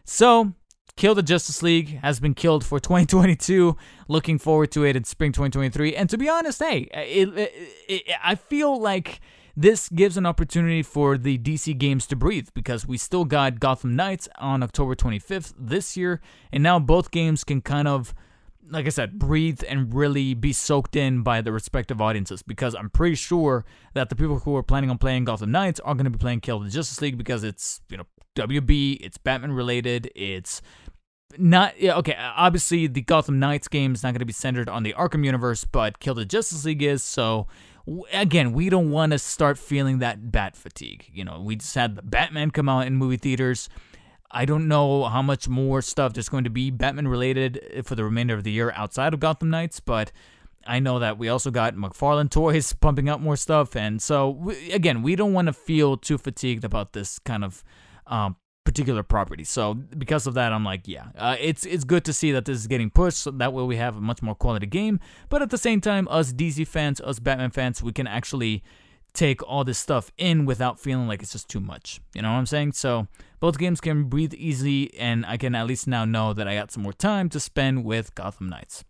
So, 0.04 0.52
Kill 0.96 1.14
the 1.14 1.22
Justice 1.22 1.62
League 1.62 2.00
has 2.00 2.20
been 2.20 2.34
killed 2.34 2.64
for 2.64 2.78
2022. 2.80 3.76
Looking 4.08 4.38
forward 4.38 4.70
to 4.72 4.84
it 4.84 4.96
in 4.96 5.04
spring 5.04 5.32
2023. 5.32 5.96
And 5.96 6.08
to 6.10 6.18
be 6.18 6.28
honest, 6.28 6.62
hey, 6.62 6.88
uh, 6.94 7.00
it, 7.00 7.28
uh, 7.28 7.32
it, 7.36 7.52
it, 7.88 8.16
I 8.22 8.34
feel 8.34 8.80
like 8.80 9.20
this 9.56 9.88
gives 9.88 10.16
an 10.16 10.26
opportunity 10.26 10.82
for 10.82 11.16
the 11.16 11.38
DC 11.38 11.76
games 11.78 12.06
to 12.08 12.16
breathe 12.16 12.48
because 12.54 12.86
we 12.86 12.98
still 12.98 13.24
got 13.24 13.60
Gotham 13.60 13.94
Knights 13.94 14.28
on 14.38 14.62
October 14.62 14.94
25th 14.96 15.54
this 15.58 15.96
year, 15.96 16.20
and 16.52 16.62
now 16.62 16.78
both 16.78 17.10
games 17.10 17.44
can 17.44 17.60
kind 17.60 17.86
of 17.86 18.14
like 18.70 18.86
I 18.86 18.90
said, 18.90 19.18
breathe 19.18 19.62
and 19.68 19.92
really 19.92 20.34
be 20.34 20.52
soaked 20.52 20.96
in 20.96 21.22
by 21.22 21.40
the 21.40 21.52
respective 21.52 22.00
audiences 22.00 22.42
because 22.42 22.74
I'm 22.74 22.90
pretty 22.90 23.14
sure 23.14 23.64
that 23.92 24.08
the 24.08 24.16
people 24.16 24.38
who 24.38 24.56
are 24.56 24.62
planning 24.62 24.90
on 24.90 24.98
playing 24.98 25.24
Gotham 25.24 25.50
Knights 25.50 25.80
are 25.80 25.94
going 25.94 26.04
to 26.04 26.10
be 26.10 26.18
playing 26.18 26.40
Kill 26.40 26.60
the 26.60 26.70
Justice 26.70 27.00
League 27.02 27.18
because 27.18 27.44
it's, 27.44 27.82
you 27.90 27.96
know, 27.96 28.06
WB, 28.36 28.98
it's 29.00 29.18
Batman 29.18 29.52
related, 29.52 30.10
it's 30.14 30.60
not 31.38 31.80
yeah, 31.80 31.96
okay, 31.96 32.16
obviously 32.18 32.86
the 32.86 33.02
Gotham 33.02 33.38
Knights 33.38 33.68
game 33.68 33.94
is 33.94 34.02
not 34.02 34.10
going 34.10 34.20
to 34.20 34.24
be 34.24 34.32
centered 34.32 34.68
on 34.68 34.82
the 34.82 34.92
Arkham 34.94 35.24
universe, 35.24 35.64
but 35.64 36.00
Kill 36.00 36.14
the 36.14 36.24
Justice 36.24 36.64
League 36.64 36.82
is, 36.82 37.02
so 37.02 37.46
again, 38.12 38.52
we 38.52 38.68
don't 38.68 38.90
want 38.90 39.12
to 39.12 39.18
start 39.18 39.58
feeling 39.58 39.98
that 39.98 40.32
bat 40.32 40.56
fatigue. 40.56 41.10
You 41.12 41.24
know, 41.24 41.40
we 41.40 41.56
just 41.56 41.74
had 41.74 41.96
the 41.96 42.02
Batman 42.02 42.50
come 42.50 42.68
out 42.68 42.86
in 42.86 42.96
movie 42.96 43.16
theaters. 43.16 43.68
I 44.30 44.44
don't 44.44 44.66
know 44.66 45.04
how 45.04 45.22
much 45.22 45.48
more 45.48 45.80
stuff 45.80 46.14
there's 46.14 46.28
going 46.28 46.44
to 46.44 46.50
be 46.50 46.70
Batman 46.70 47.06
related 47.06 47.84
for 47.84 47.94
the 47.94 48.04
remainder 48.04 48.34
of 48.34 48.42
the 48.42 48.50
year 48.50 48.72
outside 48.74 49.14
of 49.14 49.20
Gotham 49.20 49.50
Knights, 49.50 49.80
but 49.80 50.10
I 50.66 50.80
know 50.80 50.98
that 50.98 51.18
we 51.18 51.28
also 51.28 51.50
got 51.50 51.74
McFarlane 51.74 52.30
Toys 52.30 52.72
pumping 52.72 53.08
out 53.08 53.20
more 53.20 53.36
stuff, 53.36 53.76
and 53.76 54.02
so 54.02 54.52
again, 54.72 55.02
we 55.02 55.14
don't 55.14 55.32
want 55.32 55.46
to 55.46 55.52
feel 55.52 55.96
too 55.96 56.18
fatigued 56.18 56.64
about 56.64 56.94
this 56.94 57.18
kind 57.20 57.44
of 57.44 57.62
um, 58.06 58.36
particular 58.64 59.02
property. 59.02 59.44
So 59.44 59.74
because 59.74 60.26
of 60.26 60.34
that, 60.34 60.52
I'm 60.52 60.64
like, 60.64 60.88
yeah, 60.88 61.08
uh, 61.16 61.36
it's 61.38 61.64
it's 61.66 61.84
good 61.84 62.04
to 62.06 62.12
see 62.12 62.32
that 62.32 62.44
this 62.46 62.58
is 62.58 62.66
getting 62.66 62.90
pushed. 62.90 63.18
So 63.18 63.30
that 63.30 63.52
way 63.52 63.62
we 63.64 63.76
have 63.76 63.96
a 63.96 64.00
much 64.00 64.22
more 64.22 64.34
quality 64.34 64.66
game. 64.66 65.00
But 65.28 65.42
at 65.42 65.50
the 65.50 65.58
same 65.58 65.80
time, 65.80 66.08
us 66.10 66.32
DC 66.32 66.66
fans, 66.66 67.00
us 67.00 67.18
Batman 67.18 67.50
fans, 67.50 67.82
we 67.82 67.92
can 67.92 68.06
actually 68.06 68.62
take 69.12 69.42
all 69.44 69.62
this 69.62 69.78
stuff 69.78 70.10
in 70.18 70.44
without 70.44 70.80
feeling 70.80 71.06
like 71.06 71.22
it's 71.22 71.32
just 71.32 71.48
too 71.48 71.60
much. 71.60 72.00
You 72.14 72.22
know 72.22 72.32
what 72.32 72.38
I'm 72.38 72.46
saying? 72.46 72.72
So 72.72 73.06
both 73.38 73.58
games 73.58 73.80
can 73.80 74.04
breathe 74.04 74.34
easily, 74.34 74.92
and 74.98 75.24
I 75.24 75.36
can 75.36 75.54
at 75.54 75.66
least 75.66 75.86
now 75.86 76.04
know 76.04 76.32
that 76.32 76.48
I 76.48 76.56
got 76.56 76.72
some 76.72 76.82
more 76.82 76.92
time 76.92 77.28
to 77.30 77.40
spend 77.40 77.84
with 77.84 78.14
Gotham 78.14 78.48
Knights 78.48 78.84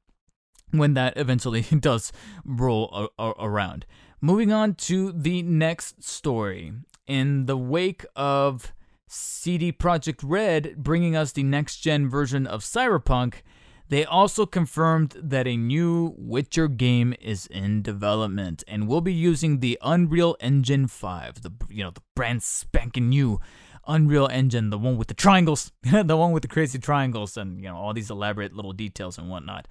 when 0.71 0.95
that 0.95 1.15
eventually 1.17 1.63
does 1.63 2.13
roll 2.45 3.11
a- 3.19 3.23
a- 3.23 3.35
around. 3.39 3.85
Moving 4.21 4.53
on 4.53 4.75
to 4.77 5.13
the 5.13 5.43
next 5.43 6.03
story. 6.03 6.73
In 7.07 7.45
the 7.45 7.59
wake 7.59 8.07
of 8.17 8.73
CD 9.15 9.73
Projekt 9.73 10.21
Red 10.23 10.77
bringing 10.77 11.15
us 11.15 11.33
the 11.33 11.43
next 11.43 11.79
gen 11.79 12.09
version 12.09 12.47
of 12.47 12.63
Cyberpunk, 12.63 13.43
they 13.89 14.05
also 14.05 14.47
confirmed 14.47 15.15
that 15.23 15.47
a 15.47 15.57
new 15.57 16.15
Witcher 16.17 16.69
game 16.69 17.15
is 17.21 17.47
in 17.47 17.83
development 17.83 18.65
and 18.67 18.89
will 18.89 19.01
be 19.01 19.13
using 19.13 19.61
the 19.61 19.79
Unreal 19.83 20.37
Engine 20.41 20.87
5, 20.89 21.43
the 21.43 21.53
you 21.69 21.85
know 21.85 21.91
the 21.91 22.01
brand 22.17 22.43
spanking 22.43 23.09
new 23.09 23.41
Unreal 23.87 24.29
Engine, 24.29 24.71
the 24.71 24.79
one 24.79 24.97
with 24.97 25.09
the 25.09 25.15
triangles, 25.15 25.71
the 25.83 26.17
one 26.17 26.33
with 26.33 26.43
the 26.43 26.49
crazy 26.49 26.79
triangles 26.79 27.37
and 27.37 27.61
you 27.61 27.69
know 27.69 27.77
all 27.77 27.93
these 27.93 28.11
elaborate 28.11 28.55
little 28.55 28.73
details 28.73 29.19
and 29.19 29.29
whatnot. 29.29 29.69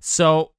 So 0.00 0.52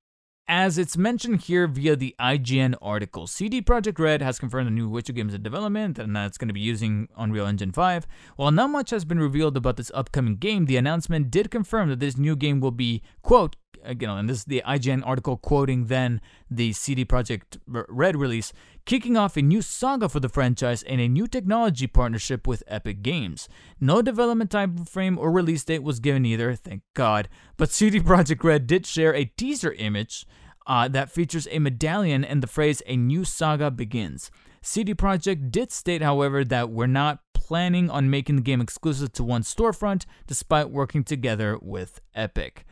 as 0.50 0.80
it's 0.80 0.98
mentioned 0.98 1.42
here 1.42 1.68
via 1.68 1.96
the 1.96 2.16
IGN 2.20 2.74
article, 2.82 3.28
CD 3.28 3.62
Projekt 3.62 4.00
Red 4.00 4.24
has 4.24 4.40
confirmed 4.40 4.66
the 4.66 4.72
new 4.72 4.90
Witcher 4.90 5.14
game 5.14 5.30
is 5.30 5.36
in 5.36 5.44
development 5.44 6.00
and 6.00 6.16
that 6.16 6.26
it's 6.26 6.40
going 6.40 6.48
to 6.48 6.54
be 6.56 6.60
using 6.60 7.08
Unreal 7.16 7.46
Engine 7.46 7.72
5. 7.72 8.08
While 8.36 8.52
not 8.52 8.72
much 8.72 8.90
has 8.90 9.06
been 9.06 9.20
revealed 9.20 9.56
about 9.56 9.78
this 9.78 9.92
upcoming 9.94 10.38
game, 10.38 10.66
the 10.66 10.78
announcement 10.78 11.30
did 11.30 11.52
confirm 11.52 11.90
that 11.90 12.00
this 12.00 12.18
new 12.18 12.36
game 12.36 12.62
will 12.62 12.72
be, 12.72 13.04
quote, 13.22 13.58
again, 13.84 14.10
and 14.10 14.30
this 14.30 14.40
is 14.40 14.46
the 14.46 14.64
IGN 14.66 15.06
article 15.06 15.38
quoting 15.38 15.86
then 15.86 16.22
the 16.50 16.74
CD 16.74 17.06
Projekt 17.06 17.58
Red 17.68 18.16
release, 18.16 18.54
kicking 18.86 19.18
off 19.18 19.38
a 19.38 19.42
new 19.42 19.62
saga 19.62 20.10
for 20.10 20.20
the 20.20 20.30
franchise 20.30 20.84
and 20.84 21.00
a 21.00 21.08
new 21.08 21.28
technology 21.28 21.88
partnership 21.88 22.48
with 22.48 22.64
Epic 22.68 23.02
Games. 23.02 23.48
No 23.80 24.02
development 24.02 24.52
time 24.52 24.86
frame 24.86 25.18
or 25.18 25.32
release 25.32 25.64
date 25.64 25.84
was 25.84 26.00
given 26.00 26.26
either, 26.26 26.56
thank 26.56 26.82
God, 26.94 27.30
but 27.58 27.72
CD 27.72 28.00
Projekt 28.00 28.44
Red 28.44 28.68
did 28.68 28.86
share 28.86 29.14
a 29.14 29.26
teaser 29.26 29.74
image 29.74 30.26
uh, 30.68 30.88
that 30.88 31.12
features 31.12 31.48
a 31.52 31.60
medallion 31.60 32.24
and 32.24 32.44
the 32.44 32.48
phrase 32.48 32.82
"A 32.86 32.96
new 32.96 33.26
saga 33.26 33.72
begins." 33.72 34.32
CD 34.62 34.94
Projekt 34.94 35.52
did 35.52 35.72
state, 35.72 36.02
however, 36.02 36.44
that 36.44 36.70
we're 36.70 36.88
not 36.88 37.20
planning 37.34 37.90
on 37.90 38.10
making 38.12 38.36
the 38.36 38.42
game 38.44 38.62
exclusive 38.62 39.12
to 39.14 39.24
one 39.24 39.42
storefront, 39.42 40.06
despite 40.28 40.70
working 40.70 41.04
together 41.04 41.58
with 41.60 42.00
Epic. 42.14 42.64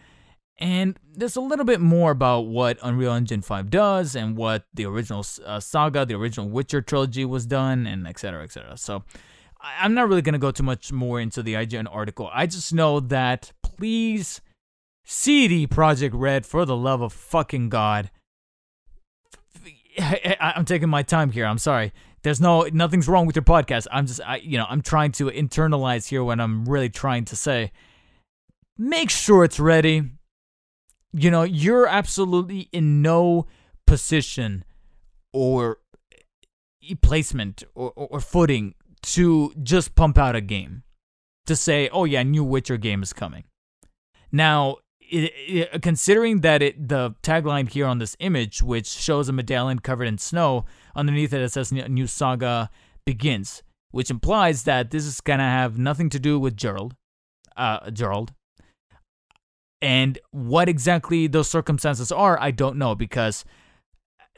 And 0.59 0.97
there's 1.13 1.35
a 1.35 1.41
little 1.41 1.65
bit 1.65 1.79
more 1.79 2.11
about 2.11 2.47
what 2.47 2.79
Unreal 2.81 3.13
Engine 3.13 3.41
5 3.41 3.69
does 3.69 4.15
and 4.15 4.35
what 4.35 4.65
the 4.73 4.85
original 4.85 5.23
uh, 5.45 5.59
saga, 5.59 6.03
the 6.05 6.15
original 6.15 6.49
Witcher 6.49 6.81
trilogy 6.81 7.25
was 7.25 7.45
done, 7.45 7.85
and 7.85 8.07
etc. 8.07 8.43
etc. 8.43 8.75
So 8.77 9.03
I'm 9.61 9.93
not 9.93 10.07
really 10.07 10.23
going 10.23 10.33
to 10.33 10.39
go 10.39 10.51
too 10.51 10.63
much 10.63 10.91
more 10.91 11.19
into 11.19 11.43
the 11.43 11.53
IGN 11.53 11.87
article. 11.91 12.29
I 12.33 12.47
just 12.47 12.73
know 12.73 12.99
that 12.99 13.51
please 13.61 14.41
CD 15.05 15.67
Projekt 15.67 16.11
Red, 16.13 16.45
for 16.45 16.65
the 16.65 16.75
love 16.75 17.01
of 17.01 17.13
fucking 17.13 17.69
God. 17.69 18.11
I'm 19.99 20.65
taking 20.65 20.89
my 20.89 21.03
time 21.03 21.31
here. 21.31 21.45
I'm 21.45 21.57
sorry. 21.57 21.93
There's 22.23 22.41
no 22.41 22.63
nothing's 22.73 23.07
wrong 23.07 23.25
with 23.25 23.35
your 23.35 23.43
podcast. 23.43 23.87
I'm 23.91 24.05
just 24.05 24.21
I 24.25 24.37
you 24.37 24.57
know, 24.57 24.65
I'm 24.67 24.81
trying 24.81 25.11
to 25.13 25.27
internalize 25.27 26.07
here 26.07 26.23
what 26.23 26.39
I'm 26.39 26.65
really 26.65 26.89
trying 26.89 27.25
to 27.25 27.35
say. 27.35 27.71
Make 28.77 29.09
sure 29.09 29.43
it's 29.43 29.59
ready. 29.59 30.03
You 31.13 31.31
know, 31.31 31.43
you're 31.43 31.87
absolutely 31.87 32.69
in 32.71 33.01
no 33.01 33.47
position 33.85 34.65
or 35.33 35.79
placement 37.01 37.63
or, 37.75 37.91
or, 37.95 38.07
or 38.11 38.19
footing 38.19 38.75
to 39.01 39.53
just 39.63 39.95
pump 39.95 40.17
out 40.17 40.35
a 40.35 40.41
game 40.41 40.83
to 41.45 41.55
say, 41.55 41.89
"Oh 41.89 42.05
yeah, 42.05 42.23
new 42.23 42.43
Witcher 42.43 42.77
game 42.77 43.01
is 43.01 43.13
coming." 43.13 43.45
Now, 44.31 44.77
it, 44.99 45.31
it, 45.47 45.81
considering 45.81 46.41
that 46.41 46.61
it 46.61 46.87
the 46.89 47.15
tagline 47.23 47.69
here 47.69 47.85
on 47.85 47.99
this 47.99 48.15
image, 48.19 48.61
which 48.61 48.87
shows 48.87 49.29
a 49.29 49.33
medallion 49.33 49.79
covered 49.79 50.07
in 50.07 50.17
snow, 50.17 50.65
underneath 50.95 51.33
it 51.33 51.41
it 51.41 51.51
says 51.51 51.71
"New 51.71 52.07
Saga 52.07 52.69
begins," 53.05 53.63
which 53.91 54.09
implies 54.09 54.63
that 54.63 54.91
this 54.91 55.05
is 55.05 55.21
gonna 55.21 55.43
have 55.43 55.77
nothing 55.77 56.09
to 56.09 56.19
do 56.19 56.39
with 56.39 56.57
Gerald, 56.57 56.95
uh, 57.55 57.89
Geralt. 57.89 58.29
And 59.81 60.17
what 60.31 60.69
exactly 60.69 61.27
those 61.27 61.47
circumstances 61.47 62.11
are, 62.11 62.39
I 62.39 62.51
don't 62.51 62.77
know 62.77 62.95
because 62.95 63.45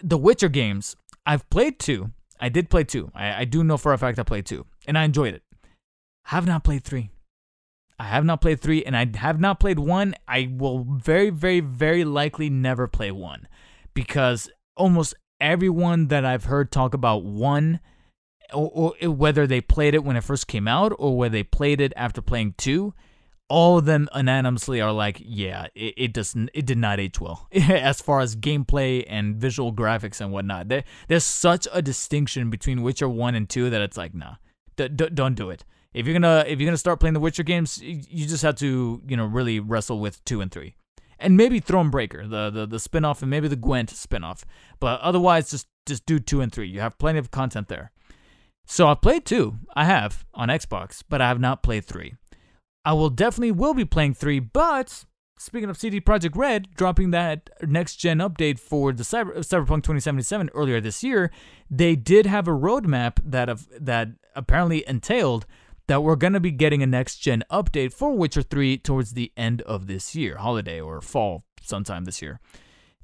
the 0.01 0.17
Witcher 0.17 0.49
games 0.49 0.95
I've 1.25 1.49
played 1.49 1.79
two. 1.79 2.11
I 2.39 2.49
did 2.49 2.69
play 2.69 2.83
two. 2.83 3.11
I, 3.13 3.41
I 3.41 3.45
do 3.45 3.63
know 3.63 3.77
for 3.77 3.93
a 3.93 3.97
fact 3.97 4.19
I 4.19 4.23
played 4.23 4.45
two, 4.45 4.65
and 4.87 4.97
I 4.97 5.03
enjoyed 5.03 5.33
it. 5.33 5.43
I 6.25 6.29
Have 6.29 6.45
not 6.47 6.63
played 6.63 6.83
three. 6.83 7.09
I 7.99 8.05
have 8.05 8.23
not 8.23 8.39
played 8.39 8.61
three, 8.61 8.83
and 8.85 8.95
I 8.95 9.07
have 9.17 9.41
not 9.41 9.59
played 9.59 9.77
one. 9.77 10.15
I 10.25 10.49
will 10.55 10.85
very, 10.85 11.29
very, 11.29 11.59
very 11.59 12.05
likely 12.05 12.49
never 12.49 12.87
play 12.87 13.11
one 13.11 13.47
because 13.93 14.49
almost 14.77 15.15
everyone 15.41 16.07
that 16.07 16.23
I've 16.23 16.45
heard 16.45 16.71
talk 16.71 16.93
about 16.93 17.25
one, 17.25 17.81
or, 18.53 18.93
or, 19.01 19.09
whether 19.09 19.45
they 19.45 19.59
played 19.59 19.93
it 19.93 20.05
when 20.05 20.15
it 20.15 20.23
first 20.23 20.47
came 20.47 20.67
out 20.67 20.93
or 20.97 21.17
whether 21.17 21.33
they 21.33 21.43
played 21.43 21.81
it 21.81 21.91
after 21.97 22.21
playing 22.21 22.55
two, 22.57 22.93
all 23.49 23.77
of 23.77 23.85
them 23.85 24.07
unanimously 24.15 24.79
are 24.79 24.91
like, 24.91 25.21
yeah, 25.23 25.67
it, 25.75 25.93
it 25.97 26.13
doesn't, 26.13 26.49
it 26.53 26.65
did 26.65 26.77
not 26.77 26.99
age 26.99 27.19
well 27.19 27.47
as 27.51 27.99
far 28.01 28.21
as 28.21 28.35
gameplay 28.35 29.03
and 29.07 29.35
visual 29.35 29.73
graphics 29.73 30.21
and 30.21 30.31
whatnot. 30.31 30.69
There, 30.69 30.83
there's 31.07 31.23
such 31.23 31.67
a 31.73 31.81
distinction 31.81 32.49
between 32.49 32.83
Witcher 32.83 33.09
one 33.09 33.35
and 33.35 33.49
two 33.49 33.69
that 33.69 33.81
it's 33.81 33.97
like, 33.97 34.13
nah, 34.13 34.35
d- 34.75 34.89
d- 34.89 35.09
don't 35.13 35.35
do 35.35 35.49
it. 35.49 35.65
If 35.93 36.05
you're 36.05 36.13
gonna, 36.13 36.45
if 36.47 36.59
you're 36.59 36.67
gonna 36.67 36.77
start 36.77 36.99
playing 36.99 37.15
the 37.15 37.19
Witcher 37.19 37.43
games, 37.43 37.81
you 37.81 38.27
just 38.27 38.43
have 38.43 38.55
to, 38.57 39.01
you 39.07 39.17
know, 39.17 39.25
really 39.25 39.59
wrestle 39.59 39.99
with 39.99 40.23
two 40.23 40.39
and 40.39 40.51
three, 40.51 40.75
and 41.17 41.35
maybe 41.35 41.59
Thronebreaker, 41.59 42.29
the 42.29 42.51
the 42.51 42.67
the 42.67 42.77
spinoff, 42.77 43.23
and 43.23 43.31
maybe 43.31 43.47
the 43.47 43.55
Gwent 43.55 43.89
spinoff. 43.89 44.43
But 44.79 45.01
otherwise, 45.01 45.49
just 45.49 45.67
just 45.87 46.05
do 46.05 46.19
two 46.19 46.41
and 46.41 46.51
three. 46.51 46.67
You 46.67 46.79
have 46.81 46.99
plenty 46.99 47.17
of 47.17 47.31
content 47.31 47.69
there. 47.69 47.91
So 48.67 48.87
I've 48.87 49.01
played 49.01 49.25
two. 49.25 49.57
I 49.73 49.85
have 49.85 50.25
on 50.35 50.49
Xbox, 50.49 51.01
but 51.09 51.21
I 51.21 51.27
have 51.27 51.39
not 51.39 51.63
played 51.63 51.85
three. 51.85 52.13
I 52.85 52.93
will 52.93 53.09
definitely 53.09 53.51
will 53.51 53.73
be 53.73 53.85
playing 53.85 54.13
3, 54.13 54.39
but 54.39 55.05
speaking 55.37 55.69
of 55.69 55.77
CD 55.77 56.01
Projekt 56.01 56.35
Red 56.35 56.73
dropping 56.75 57.11
that 57.11 57.49
next 57.63 57.95
gen 57.95 58.19
update 58.19 58.59
for 58.59 58.91
the 58.91 59.03
Cyber, 59.03 59.37
uh, 59.37 59.39
Cyberpunk 59.39 59.83
2077 59.83 60.49
earlier 60.53 60.81
this 60.81 61.03
year, 61.03 61.31
they 61.69 61.95
did 61.95 62.25
have 62.25 62.47
a 62.47 62.51
roadmap 62.51 63.19
that 63.23 63.49
of, 63.49 63.67
that 63.79 64.09
apparently 64.35 64.87
entailed 64.87 65.45
that 65.87 66.03
we're 66.03 66.15
going 66.15 66.33
to 66.33 66.39
be 66.39 66.51
getting 66.51 66.83
a 66.83 66.87
next 66.87 67.17
gen 67.17 67.43
update 67.51 67.91
for 67.91 68.13
Witcher 68.13 68.43
3 68.43 68.77
towards 68.77 69.13
the 69.13 69.31
end 69.35 69.61
of 69.63 69.87
this 69.87 70.15
year, 70.15 70.37
holiday 70.37 70.79
or 70.79 71.01
fall 71.01 71.45
sometime 71.61 72.05
this 72.05 72.21
year. 72.21 72.39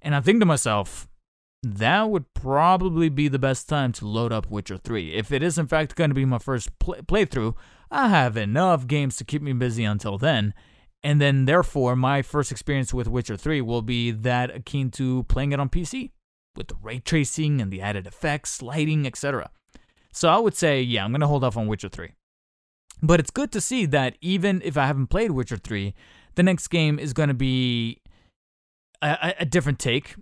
And 0.02 0.14
I 0.14 0.22
think 0.22 0.40
to 0.40 0.46
myself, 0.46 1.08
that 1.64 2.10
would 2.10 2.32
probably 2.36 3.10
be 3.10 3.28
the 3.28 3.40
best 3.40 3.68
time 3.68 3.92
to 3.94 4.06
load 4.06 4.32
up 4.32 4.52
Witcher 4.52 4.78
3. 4.78 5.16
If 5.16 5.32
it 5.32 5.42
is 5.42 5.58
in 5.58 5.66
fact 5.66 5.96
going 5.96 6.12
to 6.12 6.16
be 6.16 6.26
my 6.26 6.38
first 6.38 6.78
play- 6.78 7.02
playthrough, 7.02 7.56
I 7.92 8.10
have 8.10 8.38
enough 8.38 8.88
games 8.88 9.16
to 9.18 9.24
keep 9.24 9.42
me 9.42 9.54
busy 9.54 9.84
until 9.84 10.18
then. 10.18 10.54
And 11.04 11.22
then, 11.22 11.46
therefore, 11.46 11.96
my 11.96 12.22
first 12.22 12.52
experience 12.52 12.94
with 12.94 13.08
Witcher 13.08 13.38
3 13.38 13.62
will 13.62 13.84
be 13.84 14.10
that 14.12 14.56
akin 14.56 14.90
to 14.92 15.24
playing 15.24 15.52
it 15.52 15.60
on 15.60 15.70
PC 15.70 16.12
with 16.56 16.68
the 16.68 16.76
ray 16.82 17.00
tracing 17.00 17.62
and 17.62 17.72
the 17.72 17.82
added 17.82 18.08
effects, 18.08 18.62
lighting, 18.62 19.06
etc. 19.06 19.52
So 20.12 20.30
I 20.30 20.40
would 20.40 20.56
say, 20.56 20.82
yeah, 20.82 21.04
I'm 21.04 21.12
going 21.12 21.22
to 21.22 21.28
hold 21.28 21.44
off 21.44 21.58
on 21.58 21.68
Witcher 21.68 21.90
3. 21.90 22.14
But 23.04 23.20
it's 23.20 23.30
good 23.30 23.52
to 23.52 23.62
see 23.62 23.86
that 23.88 24.16
even 24.22 24.62
if 24.64 24.78
I 24.78 24.88
haven't 24.88 25.08
played 25.08 25.32
Witcher 25.32 25.58
3, 25.58 25.94
the 26.36 26.44
next 26.44 26.70
game 26.70 26.98
is 26.98 27.14
going 27.14 27.30
to 27.30 27.36
be 27.36 28.02
a, 29.02 29.36
a 29.40 29.46
different 29.46 29.80
take. 29.80 30.16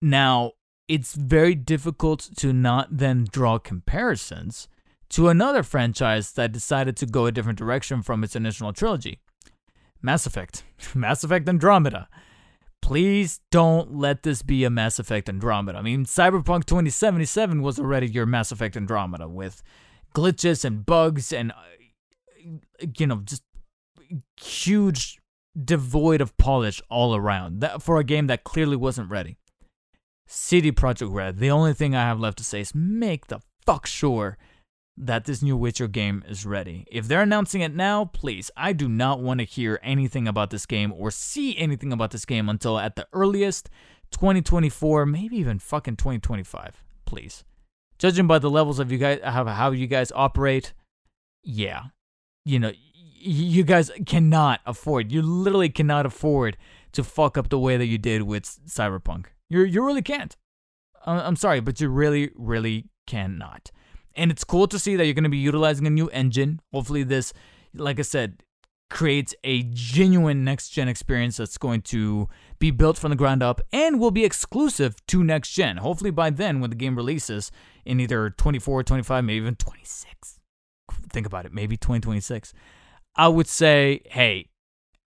Now, 0.00 0.52
it's 0.86 1.14
very 1.14 1.54
difficult 1.54 2.28
to 2.36 2.52
not 2.52 2.88
then 2.90 3.26
draw 3.30 3.58
comparisons 3.58 4.68
to 5.10 5.28
another 5.28 5.62
franchise 5.62 6.32
that 6.32 6.52
decided 6.52 6.96
to 6.96 7.06
go 7.06 7.26
a 7.26 7.32
different 7.32 7.58
direction 7.58 8.02
from 8.02 8.22
its 8.22 8.36
initial 8.36 8.72
trilogy 8.72 9.20
Mass 10.02 10.26
Effect. 10.26 10.64
Mass 10.94 11.24
Effect 11.24 11.48
Andromeda. 11.48 12.08
Please 12.80 13.40
don't 13.50 13.96
let 13.96 14.22
this 14.22 14.42
be 14.42 14.64
a 14.64 14.70
Mass 14.70 14.98
Effect 14.98 15.28
Andromeda. 15.28 15.78
I 15.78 15.82
mean, 15.82 16.04
Cyberpunk 16.04 16.64
2077 16.66 17.60
was 17.60 17.78
already 17.78 18.06
your 18.06 18.26
Mass 18.26 18.52
Effect 18.52 18.76
Andromeda 18.76 19.28
with 19.28 19.62
glitches 20.14 20.64
and 20.64 20.86
bugs 20.86 21.32
and, 21.32 21.52
uh, 21.52 22.56
you 22.96 23.06
know, 23.06 23.22
just 23.24 23.42
huge 24.40 25.18
devoid 25.64 26.20
of 26.20 26.36
polish 26.36 26.80
all 26.88 27.16
around 27.16 27.60
that 27.60 27.82
for 27.82 27.98
a 27.98 28.04
game 28.04 28.28
that 28.28 28.44
clearly 28.44 28.76
wasn't 28.76 29.10
ready. 29.10 29.36
CD 30.26 30.70
Projekt 30.70 31.12
Red, 31.12 31.38
the 31.38 31.50
only 31.50 31.74
thing 31.74 31.94
I 31.94 32.02
have 32.02 32.20
left 32.20 32.38
to 32.38 32.44
say 32.44 32.60
is 32.60 32.74
make 32.74 33.26
the 33.26 33.40
fuck 33.66 33.86
sure 33.86 34.38
that 35.00 35.24
this 35.24 35.42
new 35.42 35.56
Witcher 35.56 35.88
game 35.88 36.24
is 36.28 36.44
ready. 36.44 36.86
If 36.90 37.06
they're 37.06 37.22
announcing 37.22 37.60
it 37.60 37.74
now, 37.74 38.06
please, 38.06 38.50
I 38.56 38.72
do 38.72 38.88
not 38.88 39.20
want 39.20 39.40
to 39.40 39.44
hear 39.44 39.78
anything 39.82 40.26
about 40.26 40.50
this 40.50 40.66
game 40.66 40.92
or 40.92 41.10
see 41.10 41.56
anything 41.56 41.92
about 41.92 42.10
this 42.10 42.24
game 42.24 42.48
until 42.48 42.78
at 42.78 42.96
the 42.96 43.06
earliest 43.12 43.70
2024, 44.10 45.06
maybe 45.06 45.36
even 45.36 45.58
fucking 45.58 45.96
2025, 45.96 46.82
please. 47.04 47.44
Judging 47.98 48.26
by 48.26 48.38
the 48.38 48.50
levels 48.50 48.78
of 48.78 48.90
you 48.90 48.98
guys 48.98 49.20
how, 49.22 49.44
how 49.44 49.70
you 49.70 49.86
guys 49.86 50.12
operate, 50.14 50.72
yeah. 51.42 51.84
You 52.44 52.58
know, 52.58 52.72
you 53.20 53.64
guys 53.64 53.90
cannot 54.06 54.60
afford. 54.66 55.12
You 55.12 55.22
literally 55.22 55.68
cannot 55.68 56.06
afford 56.06 56.56
to 56.92 57.04
fuck 57.04 57.36
up 57.36 57.48
the 57.48 57.58
way 57.58 57.76
that 57.76 57.86
you 57.86 57.98
did 57.98 58.22
with 58.22 58.44
Cyberpunk. 58.44 59.26
You 59.48 59.62
you 59.62 59.84
really 59.84 60.02
can't. 60.02 60.36
I'm 61.04 61.36
sorry, 61.36 61.60
but 61.60 61.80
you 61.80 61.88
really 61.88 62.30
really 62.36 62.86
cannot. 63.06 63.70
And 64.18 64.32
it's 64.32 64.42
cool 64.42 64.66
to 64.66 64.78
see 64.78 64.96
that 64.96 65.04
you're 65.04 65.14
going 65.14 65.24
to 65.24 65.30
be 65.30 65.38
utilizing 65.38 65.86
a 65.86 65.90
new 65.90 66.08
engine. 66.08 66.60
Hopefully, 66.72 67.04
this, 67.04 67.32
like 67.72 68.00
I 68.00 68.02
said, 68.02 68.42
creates 68.90 69.32
a 69.44 69.62
genuine 69.70 70.42
next 70.44 70.70
gen 70.70 70.88
experience 70.88 71.36
that's 71.36 71.56
going 71.56 71.82
to 71.82 72.28
be 72.58 72.72
built 72.72 72.98
from 72.98 73.10
the 73.10 73.16
ground 73.16 73.42
up 73.42 73.60
and 73.72 74.00
will 74.00 74.10
be 74.10 74.24
exclusive 74.24 74.96
to 75.06 75.22
next 75.22 75.52
gen. 75.52 75.76
Hopefully, 75.76 76.10
by 76.10 76.30
then, 76.30 76.60
when 76.60 76.70
the 76.70 76.76
game 76.76 76.96
releases 76.96 77.52
in 77.84 78.00
either 78.00 78.28
24, 78.30 78.82
25, 78.82 79.24
maybe 79.24 79.36
even 79.36 79.54
26. 79.54 80.40
Think 81.10 81.26
about 81.26 81.46
it, 81.46 81.52
maybe 81.52 81.76
2026. 81.76 82.52
I 83.14 83.28
would 83.28 83.46
say, 83.46 84.02
hey, 84.06 84.48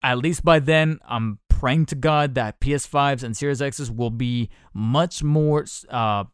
at 0.03 0.19
least 0.19 0.45
by 0.45 0.59
then, 0.59 0.99
I'm 1.09 1.39
praying 1.49 1.87
to 1.87 1.95
God 1.95 2.35
that 2.35 2.61
PS5s 2.61 3.23
and 3.23 3.37
Series 3.37 3.63
X's 3.63 3.91
will 3.91 4.11
be 4.11 4.51
much 4.75 5.23
more 5.23 5.65
uh, 5.89 6.25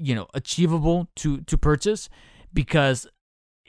you 0.00 0.14
know 0.14 0.26
achievable 0.34 1.08
to 1.16 1.40
to 1.42 1.58
purchase 1.58 2.08
because 2.52 3.06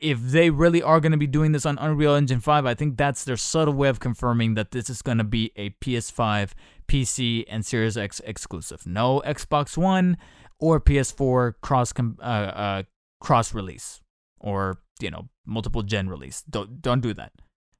if 0.01 0.19
they 0.19 0.49
really 0.49 0.81
are 0.81 0.99
going 0.99 1.11
to 1.11 1.17
be 1.17 1.27
doing 1.27 1.51
this 1.51 1.63
on 1.63 1.77
Unreal 1.77 2.15
Engine 2.15 2.39
5, 2.39 2.65
I 2.65 2.73
think 2.73 2.97
that's 2.97 3.23
their 3.23 3.37
subtle 3.37 3.75
way 3.75 3.87
of 3.87 3.99
confirming 3.99 4.55
that 4.55 4.71
this 4.71 4.89
is 4.89 5.03
going 5.03 5.19
to 5.19 5.23
be 5.23 5.51
a 5.55 5.69
PS5, 5.69 6.53
PC, 6.87 7.45
and 7.47 7.63
Series 7.63 7.97
X 7.97 8.19
exclusive. 8.25 8.87
No 8.87 9.21
Xbox 9.23 9.77
One 9.77 10.17
or 10.59 10.79
PS4 10.79 11.53
cross 11.61 11.93
uh, 11.99 12.23
uh, 12.23 12.83
cross 13.19 13.53
release 13.53 14.01
or 14.39 14.81
you 14.99 15.11
know 15.11 15.29
multiple 15.45 15.83
gen 15.83 16.09
release. 16.09 16.43
Don't 16.49 16.81
don't 16.81 17.01
do 17.01 17.13
that. 17.13 17.33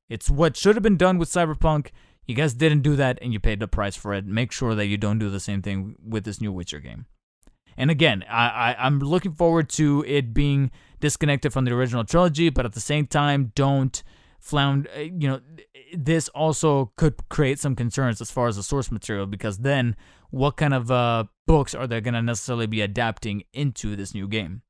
It's 0.10 0.30
what 0.30 0.56
should 0.56 0.76
have 0.76 0.84
been 0.84 0.98
done 0.98 1.18
with 1.18 1.30
Cyberpunk. 1.30 1.90
You 2.28 2.36
guys 2.36 2.54
didn't 2.54 2.82
do 2.82 2.96
that, 2.98 3.18
and 3.22 3.34
you 3.34 3.40
paid 3.40 3.60
the 3.60 3.68
price 3.68 3.96
for 3.96 4.14
it. 4.14 4.26
Make 4.26 4.52
sure 4.52 4.76
that 4.76 4.86
you 4.86 4.98
don't 4.98 5.20
do 5.20 5.30
the 5.30 5.40
same 5.40 5.62
thing 5.62 5.96
with 6.06 6.24
this 6.24 6.40
new 6.40 6.52
Witcher 6.52 6.80
game. 6.80 7.08
And 7.78 7.90
again, 7.90 8.24
I, 8.30 8.76
I 8.80 8.88
am 8.88 9.00
looking 9.00 9.34
forward 9.34 9.70
to 9.70 10.04
it 10.08 10.34
being 10.34 10.72
disconnected 11.00 11.54
from 11.54 11.66
the 11.66 11.74
original 11.74 12.04
trilogy, 12.04 12.50
but 12.50 12.66
at 12.66 12.74
the 12.74 12.80
same 12.80 13.08
time, 13.08 13.52
don't 13.56 14.02
flound. 14.40 14.88
Uh, 14.96 15.00
you 15.00 15.28
know, 15.28 15.42
this 15.94 16.30
also 16.30 16.92
could 16.96 17.16
create 17.30 17.60
some 17.60 17.76
concerns 17.76 18.22
as 18.22 18.32
far 18.32 18.48
as 18.48 18.56
the 18.56 18.64
source 18.64 18.92
material 18.92 19.26
because 19.26 19.60
then, 19.60 19.96
what 20.30 20.58
kind 20.58 20.74
of 20.74 20.90
uh, 20.90 21.26
books 21.46 21.76
are 21.76 21.88
they 21.88 22.00
going 22.02 22.14
to 22.14 22.22
necessarily 22.22 22.68
be 22.68 22.82
adapting 22.82 23.44
into 23.54 23.96
this 23.96 24.14
new 24.14 24.28
game? 24.28 24.62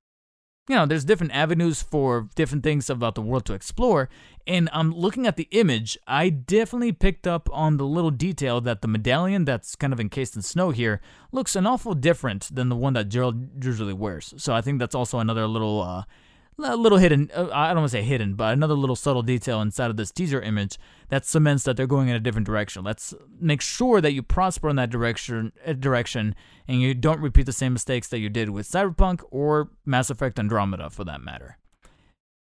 You 0.70 0.76
know, 0.76 0.86
there's 0.86 1.06
different 1.06 1.34
avenues 1.34 1.82
for 1.82 2.30
different 2.36 2.64
things 2.64 2.90
about 2.90 3.16
the 3.16 3.22
world 3.22 3.46
to 3.46 3.54
explore. 3.54 4.10
And 4.48 4.70
I'm 4.72 4.92
looking 4.92 5.28
at 5.28 5.36
the 5.36 5.48
image, 5.52 5.98
I 6.08 6.30
definitely 6.30 6.92
picked 6.92 7.28
up 7.28 7.50
on 7.52 7.78
the 7.78 7.86
little 7.86 8.12
detail 8.12 8.62
that 8.62 8.82
the 8.82 8.88
medallion 8.88 9.46
that's 9.46 9.76
kind 9.76 9.92
of 9.92 10.00
encased 10.00 10.36
in 10.36 10.42
snow 10.42 10.72
here 10.72 11.02
looks 11.32 11.56
an 11.56 11.66
awful 11.66 11.94
different 11.94 12.54
than 12.54 12.70
the 12.70 12.76
one 12.76 12.94
that 12.94 13.10
Gerald 13.10 13.64
usually 13.64 13.94
wears. 13.94 14.34
So 14.38 14.54
I 14.54 14.62
think 14.62 14.80
that's 14.80 14.96
also 14.96 15.20
another 15.20 15.48
little 15.48 15.82
uh, 15.82 16.04
a 16.58 16.76
little 16.76 16.98
hidden, 16.98 17.32
uh, 17.36 17.50
I 17.52 17.70
don't 17.70 17.82
want 17.82 17.92
to 17.92 17.98
say 17.98 18.04
hidden, 18.04 18.36
but 18.36 18.54
another 18.54 18.74
little 18.74 18.96
subtle 18.96 19.22
detail 19.22 19.62
inside 19.62 19.90
of 19.90 19.98
this 19.98 20.12
teaser 20.12 20.42
image 20.42 20.78
that 21.10 21.26
cements 21.26 21.64
that 21.64 21.78
they're 21.78 21.88
going 21.88 22.10
in 22.10 22.16
a 22.16 22.20
different 22.20 22.46
direction. 22.46 22.84
Let's 22.84 23.14
make 23.40 23.62
sure 23.62 24.02
that 24.02 24.14
you 24.14 24.22
prosper 24.22 24.70
in 24.70 24.76
that 24.76 24.90
direction, 24.90 25.52
uh, 25.66 25.74
direction 25.74 26.36
and 26.68 26.82
you 26.82 26.94
don't 26.94 27.22
repeat 27.22 27.46
the 27.46 27.54
same 27.54 27.74
mistakes 27.74 28.08
that 28.10 28.20
you 28.20 28.30
did 28.30 28.50
with 28.50 28.70
Cyberpunk 28.70 29.24
or 29.32 29.70
Mass 29.86 30.10
Effect 30.10 30.40
Andromeda 30.40 30.90
for 30.90 31.04
that 31.04 31.22
matter. 31.22 31.58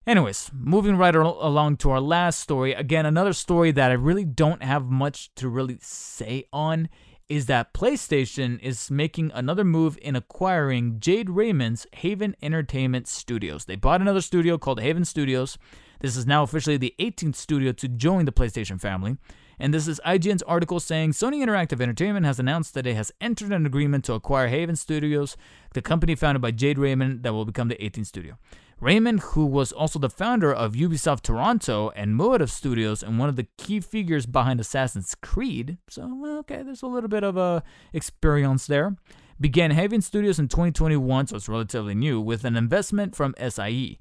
Anyways, 0.06 0.50
moving 0.52 0.96
right 0.96 1.16
along 1.16 1.78
to 1.78 1.90
our 1.90 2.00
last 2.00 2.38
story. 2.38 2.74
Again, 2.74 3.06
another 3.06 3.32
story 3.32 3.72
that 3.72 3.90
I 3.90 3.94
really 3.94 4.26
don't 4.26 4.62
have 4.62 4.84
much 4.84 5.34
to 5.36 5.48
really 5.48 5.78
say 5.80 6.44
on 6.52 6.90
is 7.28 7.46
that 7.46 7.72
PlayStation 7.72 8.60
is 8.60 8.90
making 8.90 9.30
another 9.34 9.64
move 9.64 9.98
in 10.02 10.14
acquiring 10.14 11.00
Jade 11.00 11.30
Raymond's 11.30 11.86
Haven 11.94 12.36
Entertainment 12.42 13.08
Studios. 13.08 13.64
They 13.64 13.76
bought 13.76 14.00
another 14.00 14.20
studio 14.20 14.58
called 14.58 14.80
Haven 14.80 15.04
Studios. 15.04 15.56
This 16.00 16.16
is 16.16 16.26
now 16.26 16.42
officially 16.42 16.76
the 16.76 16.94
18th 16.98 17.36
studio 17.36 17.72
to 17.72 17.88
join 17.88 18.26
the 18.26 18.32
PlayStation 18.32 18.80
family. 18.80 19.16
And 19.58 19.72
this 19.72 19.88
is 19.88 20.00
IGN's 20.04 20.42
article 20.42 20.80
saying 20.80 21.12
Sony 21.12 21.44
Interactive 21.44 21.80
Entertainment 21.80 22.26
has 22.26 22.38
announced 22.38 22.74
that 22.74 22.86
it 22.86 22.96
has 22.96 23.12
entered 23.20 23.52
an 23.52 23.64
agreement 23.64 24.04
to 24.04 24.12
acquire 24.12 24.48
Haven 24.48 24.76
Studios, 24.76 25.36
the 25.72 25.82
company 25.82 26.14
founded 26.14 26.42
by 26.42 26.50
Jade 26.50 26.78
Raymond 26.78 27.22
that 27.22 27.32
will 27.32 27.44
become 27.44 27.68
the 27.68 27.76
18th 27.76 28.06
studio. 28.06 28.36
Raymond, 28.80 29.20
who 29.20 29.46
was 29.46 29.72
also 29.72 29.98
the 29.98 30.10
founder 30.10 30.52
of 30.52 30.72
Ubisoft 30.74 31.22
Toronto 31.22 31.90
and 31.96 32.16
Motive 32.16 32.50
Studios 32.50 33.02
and 33.02 33.18
one 33.18 33.28
of 33.28 33.36
the 33.36 33.46
key 33.56 33.80
figures 33.80 34.26
behind 34.26 34.60
Assassin's 34.60 35.14
Creed, 35.14 35.78
so 35.88 36.38
okay, 36.40 36.62
there's 36.62 36.82
a 36.82 36.86
little 36.86 37.08
bit 37.08 37.24
of 37.24 37.36
a 37.36 37.62
experience 37.92 38.66
there, 38.66 38.96
began 39.40 39.70
Haven 39.70 40.00
Studios 40.00 40.38
in 40.38 40.48
2021, 40.48 41.28
so 41.28 41.36
it's 41.36 41.48
relatively 41.48 41.94
new, 41.94 42.20
with 42.20 42.44
an 42.44 42.56
investment 42.56 43.14
from 43.14 43.34
SIE. 43.38 43.98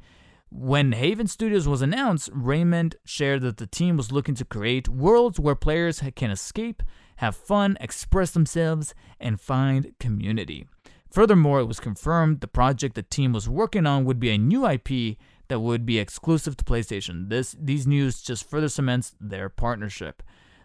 When 0.49 0.91
Haven 0.91 1.27
Studios 1.27 1.67
was 1.67 1.81
announced, 1.81 2.29
Raymond 2.31 2.95
shared 3.05 3.41
that 3.41 3.57
the 3.57 3.65
team 3.65 3.97
was 3.97 4.11
looking 4.11 4.35
to 4.35 4.45
create 4.45 4.87
worlds 4.87 5.39
where 5.39 5.55
players 5.55 6.01
can 6.15 6.29
escape, 6.29 6.83
have 7.17 7.35
fun, 7.35 7.77
express 7.79 8.31
themselves, 8.31 8.93
and 9.19 9.41
find 9.41 9.93
community. 9.99 10.67
Furthermore, 11.13 11.59
it 11.59 11.65
was 11.65 11.79
confirmed 11.79 12.41
the 12.41 12.47
project 12.47 12.95
the 12.95 13.03
team 13.03 13.33
was 13.33 13.47
working 13.47 13.85
on 13.85 14.03
would 14.03 14.19
be 14.19 14.31
a 14.31 14.37
new 14.37 14.65
IP 14.67 15.15
that 15.47 15.59
would 15.59 15.85
be 15.85 15.99
exclusive 15.99 16.57
to 16.57 16.65
PlayStation. 16.65 17.29
This 17.29 17.55
these 17.59 17.85
news 17.85 18.19
just 18.19 18.49
further 18.49 18.67
cements 18.67 19.13
their 19.21 19.47
partnership. 19.47 20.23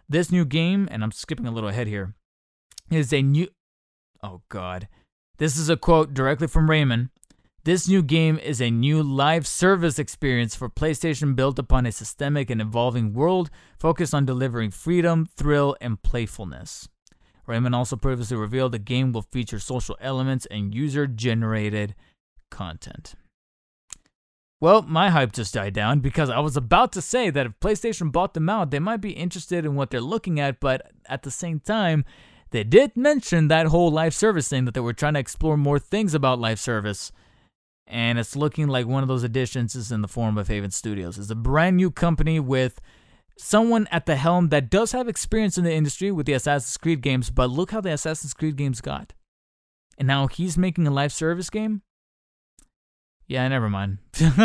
This 0.09 0.31
new 0.31 0.45
game, 0.45 0.87
and 0.89 1.03
I'm 1.03 1.11
skipping 1.11 1.45
a 1.45 1.51
little 1.51 1.69
ahead 1.69 1.85
here, 1.85 2.15
is 2.89 3.13
a 3.13 3.21
new 3.21 3.47
Oh 4.23 4.41
god. 4.49 4.87
This 5.37 5.55
is 5.55 5.69
a 5.69 5.77
quote 5.77 6.15
directly 6.15 6.47
from 6.47 6.67
Raymond. 6.67 7.09
This 7.63 7.87
new 7.87 8.01
game 8.01 8.39
is 8.39 8.59
a 8.59 8.71
new 8.71 9.03
live 9.03 9.45
service 9.45 9.99
experience 9.99 10.55
for 10.55 10.67
PlayStation 10.67 11.35
built 11.35 11.59
upon 11.59 11.85
a 11.85 11.91
systemic 11.91 12.49
and 12.49 12.59
evolving 12.59 13.13
world 13.13 13.51
focused 13.77 14.15
on 14.15 14.25
delivering 14.25 14.71
freedom, 14.71 15.27
thrill, 15.37 15.75
and 15.79 16.01
playfulness. 16.01 16.89
Raymond 17.49 17.73
also 17.73 17.95
previously 17.95 18.37
revealed 18.37 18.71
the 18.71 18.79
game 18.79 19.11
will 19.11 19.23
feature 19.23 19.59
social 19.59 19.97
elements 19.99 20.45
and 20.51 20.73
user 20.73 21.07
generated 21.07 21.95
content. 22.51 23.15
Well, 24.61 24.83
my 24.83 25.09
hype 25.09 25.31
just 25.31 25.53
died 25.53 25.73
down 25.73 25.99
because 25.99 26.29
I 26.29 26.39
was 26.39 26.55
about 26.55 26.91
to 26.93 27.01
say 27.01 27.29
that 27.29 27.45
if 27.45 27.59
PlayStation 27.59 28.11
bought 28.11 28.35
them 28.35 28.49
out, 28.49 28.71
they 28.71 28.79
might 28.79 29.01
be 29.01 29.11
interested 29.11 29.65
in 29.65 29.75
what 29.75 29.89
they're 29.89 29.99
looking 29.99 30.39
at, 30.39 30.59
but 30.59 30.91
at 31.07 31.23
the 31.23 31.31
same 31.31 31.59
time, 31.59 32.05
they 32.51 32.63
did 32.63 32.95
mention 32.95 33.47
that 33.47 33.67
whole 33.67 33.91
live 33.91 34.13
service 34.13 34.47
thing 34.47 34.65
that 34.65 34.73
they 34.73 34.79
were 34.79 34.93
trying 34.93 35.15
to 35.15 35.19
explore 35.19 35.57
more 35.57 35.79
things 35.79 36.13
about 36.13 36.39
live 36.39 36.59
service 36.59 37.11
and 37.89 38.19
it's 38.19 38.35
looking 38.35 38.67
like 38.67 38.85
one 38.85 39.01
of 39.01 39.09
those 39.09 39.23
additions 39.23 39.75
is 39.75 39.91
in 39.91 40.01
the 40.01 40.07
form 40.07 40.37
of 40.37 40.47
Haven 40.47 40.69
Studios. 40.69 41.17
It's 41.17 41.31
a 41.31 41.35
brand 41.35 41.75
new 41.75 41.89
company 41.89 42.39
with 42.39 42.79
someone 43.39 43.87
at 43.91 44.05
the 44.05 44.17
helm 44.17 44.49
that 44.49 44.69
does 44.69 44.91
have 44.91 45.07
experience 45.07 45.57
in 45.57 45.63
the 45.63 45.73
industry 45.73 46.11
with 46.11 46.25
the 46.25 46.33
Assassin's 46.33 46.77
Creed 46.77 47.01
games, 47.01 47.29
but 47.29 47.49
look 47.49 47.71
how 47.71 47.81
the 47.81 47.93
Assassin's 47.93 48.33
Creed 48.33 48.57
games 48.57 48.81
got. 48.81 49.13
And 49.97 50.07
now 50.07 50.27
he's 50.27 50.57
making 50.57 50.85
a 50.87 50.91
live 50.91 51.13
service 51.13 51.49
game? 51.49 51.81
Yeah, 53.27 53.47
never 53.47 53.69
mind. 53.69 53.99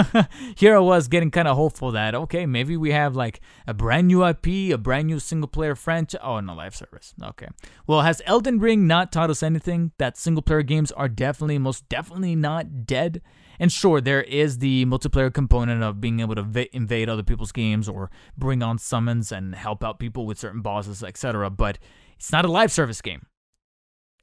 Here 0.57 0.77
I 0.77 0.79
was 0.79 1.09
getting 1.09 1.31
kind 1.31 1.49
of 1.49 1.57
hopeful 1.57 1.93
that, 1.93 2.15
okay, 2.15 2.45
maybe 2.45 2.77
we 2.77 2.91
have 2.93 3.17
like 3.17 3.41
a 3.67 3.73
brand 3.73 4.09
new 4.09 4.25
IP, 4.25 4.47
a 4.73 4.77
brand 4.77 5.07
new 5.07 5.19
single 5.19 5.49
player 5.49 5.75
franchise. 5.75 6.21
Oh, 6.23 6.39
no, 6.41 6.55
live 6.55 6.77
service. 6.77 7.15
Okay. 7.23 7.49
Well, 7.87 8.03
has 8.03 8.21
Elden 8.27 8.59
Ring 8.59 8.87
not 8.87 9.11
taught 9.11 9.31
us 9.31 9.43
anything? 9.43 9.93
That 9.97 10.19
single 10.19 10.43
player 10.43 10.63
games 10.63 10.93
are 10.93 11.09
definitely, 11.09 11.59
most 11.59 11.89
definitely 11.89 12.37
not 12.37 12.85
dead. 12.85 13.23
And 13.59 13.71
sure, 13.71 14.01
there 14.01 14.23
is 14.23 14.59
the 14.59 14.85
multiplayer 14.87 15.33
component 15.33 15.83
of 15.83 16.01
being 16.01 16.21
able 16.21 16.35
to 16.35 16.77
invade 16.77 17.09
other 17.09 17.23
people's 17.23 17.53
games 17.53 17.89
or 17.89 18.11
bring 18.37 18.63
on 18.63 18.79
summons 18.79 19.33
and 19.33 19.55
help 19.55 19.85
out 19.85 19.99
people 19.99 20.27
with 20.27 20.39
certain 20.39 20.61
bosses, 20.61 21.03
etc. 21.03 21.51
But 21.51 21.79
it's 22.17 22.33
not 22.33 22.45
a 22.45 22.51
live 22.51 22.73
service 22.73 23.01
game. 23.01 23.27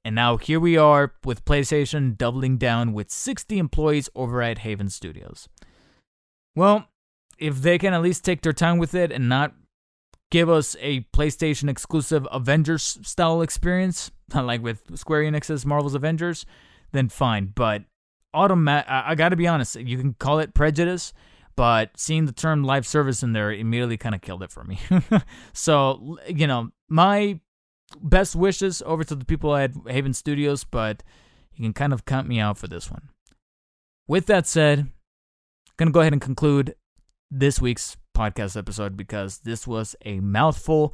And 0.04 0.16
now 0.16 0.38
here 0.38 0.60
we 0.60 0.78
are 0.78 1.14
with 1.24 1.46
PlayStation 1.46 2.18
doubling 2.18 2.58
down 2.58 2.94
with 2.94 3.12
60 3.12 3.60
employees 3.60 4.10
over 4.16 4.42
at 4.42 4.60
Haven 4.60 4.90
Studios. 4.90 5.48
Well, 6.56 6.88
if 7.38 7.62
they 7.62 7.78
can 7.78 7.94
at 7.94 8.02
least 8.02 8.26
take 8.26 8.42
their 8.42 8.54
time 8.54 8.78
with 8.78 8.96
it 8.96 9.12
and 9.12 9.30
not 9.30 9.54
give 10.32 10.50
us 10.50 10.76
a 10.80 11.02
PlayStation 11.14 11.70
exclusive 11.70 12.28
Avengers 12.32 12.98
style 13.04 13.42
experience, 13.42 14.12
like 14.34 14.64
with 14.64 14.98
Square 14.98 15.24
Enix's 15.24 15.66
Marvel's 15.66 15.96
Avengers, 15.96 16.46
then 16.92 17.10
fine. 17.10 17.52
But 17.54 17.84
automatic, 18.34 18.90
I, 18.90 19.12
I 19.12 19.16
got 19.16 19.30
to 19.30 19.36
be 19.36 19.48
honest, 19.48 19.76
you 19.76 19.98
can 19.98 20.14
call 20.14 20.40
it 20.40 20.54
prejudice, 20.54 21.14
but 21.56 21.92
seeing 21.98 22.26
the 22.26 22.32
term 22.32 22.64
live 22.64 22.88
service 22.88 23.24
in 23.24 23.34
there 23.34 23.52
immediately 23.52 23.98
kind 23.98 24.16
of 24.16 24.22
killed 24.22 24.44
it 24.44 24.52
for 24.52 24.64
me. 24.64 24.80
so, 25.54 26.18
you 26.28 26.48
know, 26.48 26.72
my 26.90 27.40
best 28.02 28.36
wishes 28.36 28.82
over 28.86 29.04
to 29.04 29.16
the 29.16 29.26
people 29.26 29.56
at 29.56 29.72
Haven 29.88 30.14
Studios, 30.14 30.64
but 30.64 31.04
you 31.54 31.64
can 31.64 31.74
kind 31.74 31.94
of 31.94 32.06
count 32.06 32.28
me 32.28 32.40
out 32.40 32.58
for 32.58 32.68
this 32.68 32.90
one. 32.90 33.10
With 34.08 34.26
that 34.28 34.48
said, 34.48 34.80
I'm 34.80 35.88
to 35.88 35.92
go 35.92 36.02
ahead 36.02 36.14
and 36.14 36.22
conclude 36.22 36.76
this 37.30 37.62
week's 37.62 37.98
podcast 38.14 38.58
episode 38.58 38.96
because 38.96 39.40
this 39.40 39.66
was 39.66 39.96
a 40.06 40.20
mouthful. 40.20 40.94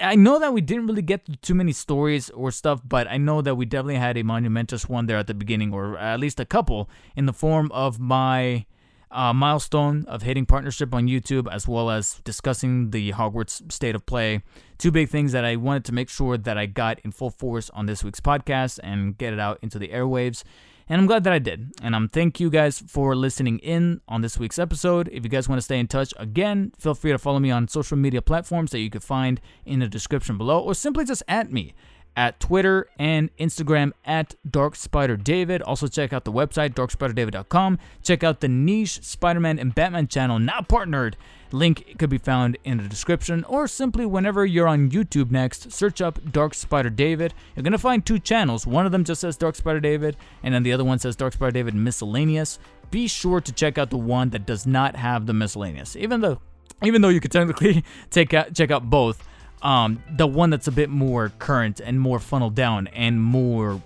I 0.00 0.14
know 0.16 0.38
that 0.38 0.52
we 0.52 0.60
didn't 0.60 0.86
really 0.86 1.02
get 1.02 1.42
too 1.42 1.54
many 1.54 1.72
stories 1.72 2.30
or 2.30 2.50
stuff, 2.50 2.80
but 2.84 3.06
I 3.08 3.18
know 3.18 3.42
that 3.42 3.54
we 3.56 3.66
definitely 3.66 3.96
had 3.96 4.16
a 4.16 4.22
monumentous 4.22 4.88
one 4.88 5.06
there 5.06 5.18
at 5.18 5.26
the 5.26 5.34
beginning, 5.34 5.72
or 5.72 5.98
at 5.98 6.20
least 6.20 6.40
a 6.40 6.44
couple, 6.44 6.88
in 7.14 7.26
the 7.26 7.32
form 7.32 7.70
of 7.72 8.00
my 8.00 8.66
uh, 9.10 9.32
milestone 9.32 10.04
of 10.06 10.22
hitting 10.22 10.46
partnership 10.46 10.94
on 10.94 11.06
YouTube, 11.06 11.50
as 11.52 11.68
well 11.68 11.90
as 11.90 12.20
discussing 12.24 12.90
the 12.90 13.12
Hogwarts 13.12 13.70
state 13.72 13.94
of 13.94 14.04
play. 14.06 14.42
Two 14.78 14.90
big 14.90 15.08
things 15.08 15.32
that 15.32 15.44
I 15.44 15.56
wanted 15.56 15.84
to 15.86 15.92
make 15.92 16.08
sure 16.08 16.36
that 16.36 16.58
I 16.58 16.66
got 16.66 16.98
in 17.00 17.12
full 17.12 17.30
force 17.30 17.70
on 17.70 17.86
this 17.86 18.02
week's 18.02 18.20
podcast 18.20 18.80
and 18.82 19.16
get 19.16 19.32
it 19.32 19.38
out 19.38 19.58
into 19.62 19.78
the 19.78 19.88
airwaves. 19.88 20.42
And 20.88 21.00
I'm 21.00 21.06
glad 21.06 21.24
that 21.24 21.32
I 21.32 21.40
did. 21.40 21.72
And 21.82 21.96
I'm 21.96 22.08
thank 22.08 22.38
you 22.38 22.48
guys 22.48 22.78
for 22.86 23.16
listening 23.16 23.58
in 23.58 24.00
on 24.06 24.20
this 24.20 24.38
week's 24.38 24.58
episode. 24.58 25.08
If 25.12 25.24
you 25.24 25.30
guys 25.30 25.48
want 25.48 25.58
to 25.58 25.64
stay 25.64 25.80
in 25.80 25.88
touch 25.88 26.14
again, 26.16 26.72
feel 26.78 26.94
free 26.94 27.10
to 27.10 27.18
follow 27.18 27.40
me 27.40 27.50
on 27.50 27.66
social 27.66 27.96
media 27.96 28.22
platforms 28.22 28.70
that 28.70 28.78
you 28.78 28.90
can 28.90 29.00
find 29.00 29.40
in 29.64 29.80
the 29.80 29.88
description 29.88 30.38
below, 30.38 30.60
or 30.60 30.74
simply 30.74 31.04
just 31.04 31.24
at 31.26 31.50
me 31.50 31.74
at 32.16 32.40
Twitter 32.40 32.88
and 32.98 33.34
Instagram 33.36 33.92
at 34.04 34.34
Dark 34.50 34.74
Spider 34.74 35.16
David. 35.16 35.60
Also, 35.62 35.86
check 35.86 36.12
out 36.12 36.24
the 36.24 36.32
website, 36.32 36.70
darkspiderdavid.com. 36.70 37.78
Check 38.02 38.24
out 38.24 38.40
the 38.40 38.48
niche 38.48 39.02
Spider 39.02 39.38
Man 39.38 39.58
and 39.58 39.74
Batman 39.74 40.08
channel, 40.08 40.38
now 40.38 40.62
partnered. 40.62 41.16
Link 41.52 41.94
could 41.98 42.10
be 42.10 42.18
found 42.18 42.58
in 42.64 42.78
the 42.78 42.88
description, 42.88 43.44
or 43.44 43.68
simply 43.68 44.04
whenever 44.04 44.44
you're 44.44 44.66
on 44.66 44.90
YouTube 44.90 45.30
next, 45.30 45.70
search 45.70 46.00
up 46.00 46.18
Dark 46.32 46.54
Spider 46.54 46.90
David. 46.90 47.34
You're 47.54 47.62
gonna 47.62 47.78
find 47.78 48.04
two 48.04 48.18
channels. 48.18 48.66
One 48.66 48.86
of 48.86 48.92
them 48.92 49.04
just 49.04 49.20
says 49.20 49.36
Dark 49.36 49.54
Spider 49.54 49.78
David, 49.78 50.16
and 50.42 50.52
then 50.52 50.64
the 50.64 50.72
other 50.72 50.84
one 50.84 50.98
says 50.98 51.14
Dark 51.14 51.34
Spider 51.34 51.52
David 51.52 51.74
Miscellaneous. 51.74 52.58
Be 52.90 53.06
sure 53.06 53.40
to 53.40 53.52
check 53.52 53.78
out 53.78 53.90
the 53.90 53.96
one 53.96 54.30
that 54.30 54.46
does 54.46 54.66
not 54.66 54.96
have 54.96 55.26
the 55.26 55.32
miscellaneous, 55.32 55.94
even 55.96 56.20
though, 56.20 56.40
even 56.82 57.02
though 57.02 57.08
you 57.08 57.20
could 57.20 57.32
technically 57.32 57.84
take 58.10 58.34
out, 58.34 58.54
check 58.54 58.70
out 58.70 58.90
both 58.90 59.22
um, 59.66 60.00
the 60.16 60.28
one 60.28 60.50
that's 60.50 60.68
a 60.68 60.72
bit 60.72 60.90
more 60.90 61.32
current 61.40 61.80
and 61.80 62.00
more 62.00 62.20
funneled 62.20 62.54
down 62.54 62.86
and 62.88 63.20
more 63.20 63.82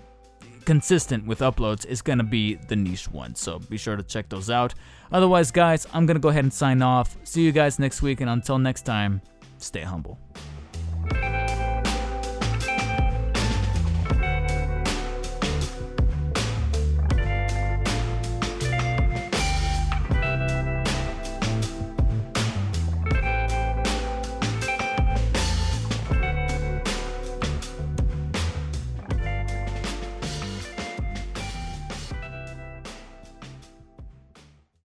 consistent 0.63 1.25
with 1.25 1.39
uploads 1.39 1.87
is 1.87 2.03
going 2.03 2.19
to 2.19 2.23
be 2.23 2.53
the 2.53 2.75
niche 2.75 3.11
one. 3.11 3.33
So 3.33 3.57
be 3.57 3.77
sure 3.77 3.95
to 3.95 4.03
check 4.03 4.29
those 4.29 4.51
out. 4.51 4.75
Otherwise, 5.11 5.49
guys, 5.49 5.87
I'm 5.91 6.05
going 6.05 6.15
to 6.15 6.21
go 6.21 6.29
ahead 6.29 6.43
and 6.43 6.53
sign 6.53 6.83
off. 6.83 7.17
See 7.23 7.41
you 7.41 7.51
guys 7.51 7.79
next 7.79 8.03
week, 8.03 8.21
and 8.21 8.29
until 8.29 8.59
next 8.59 8.83
time, 8.83 9.21
stay 9.57 9.81
humble. 9.81 10.19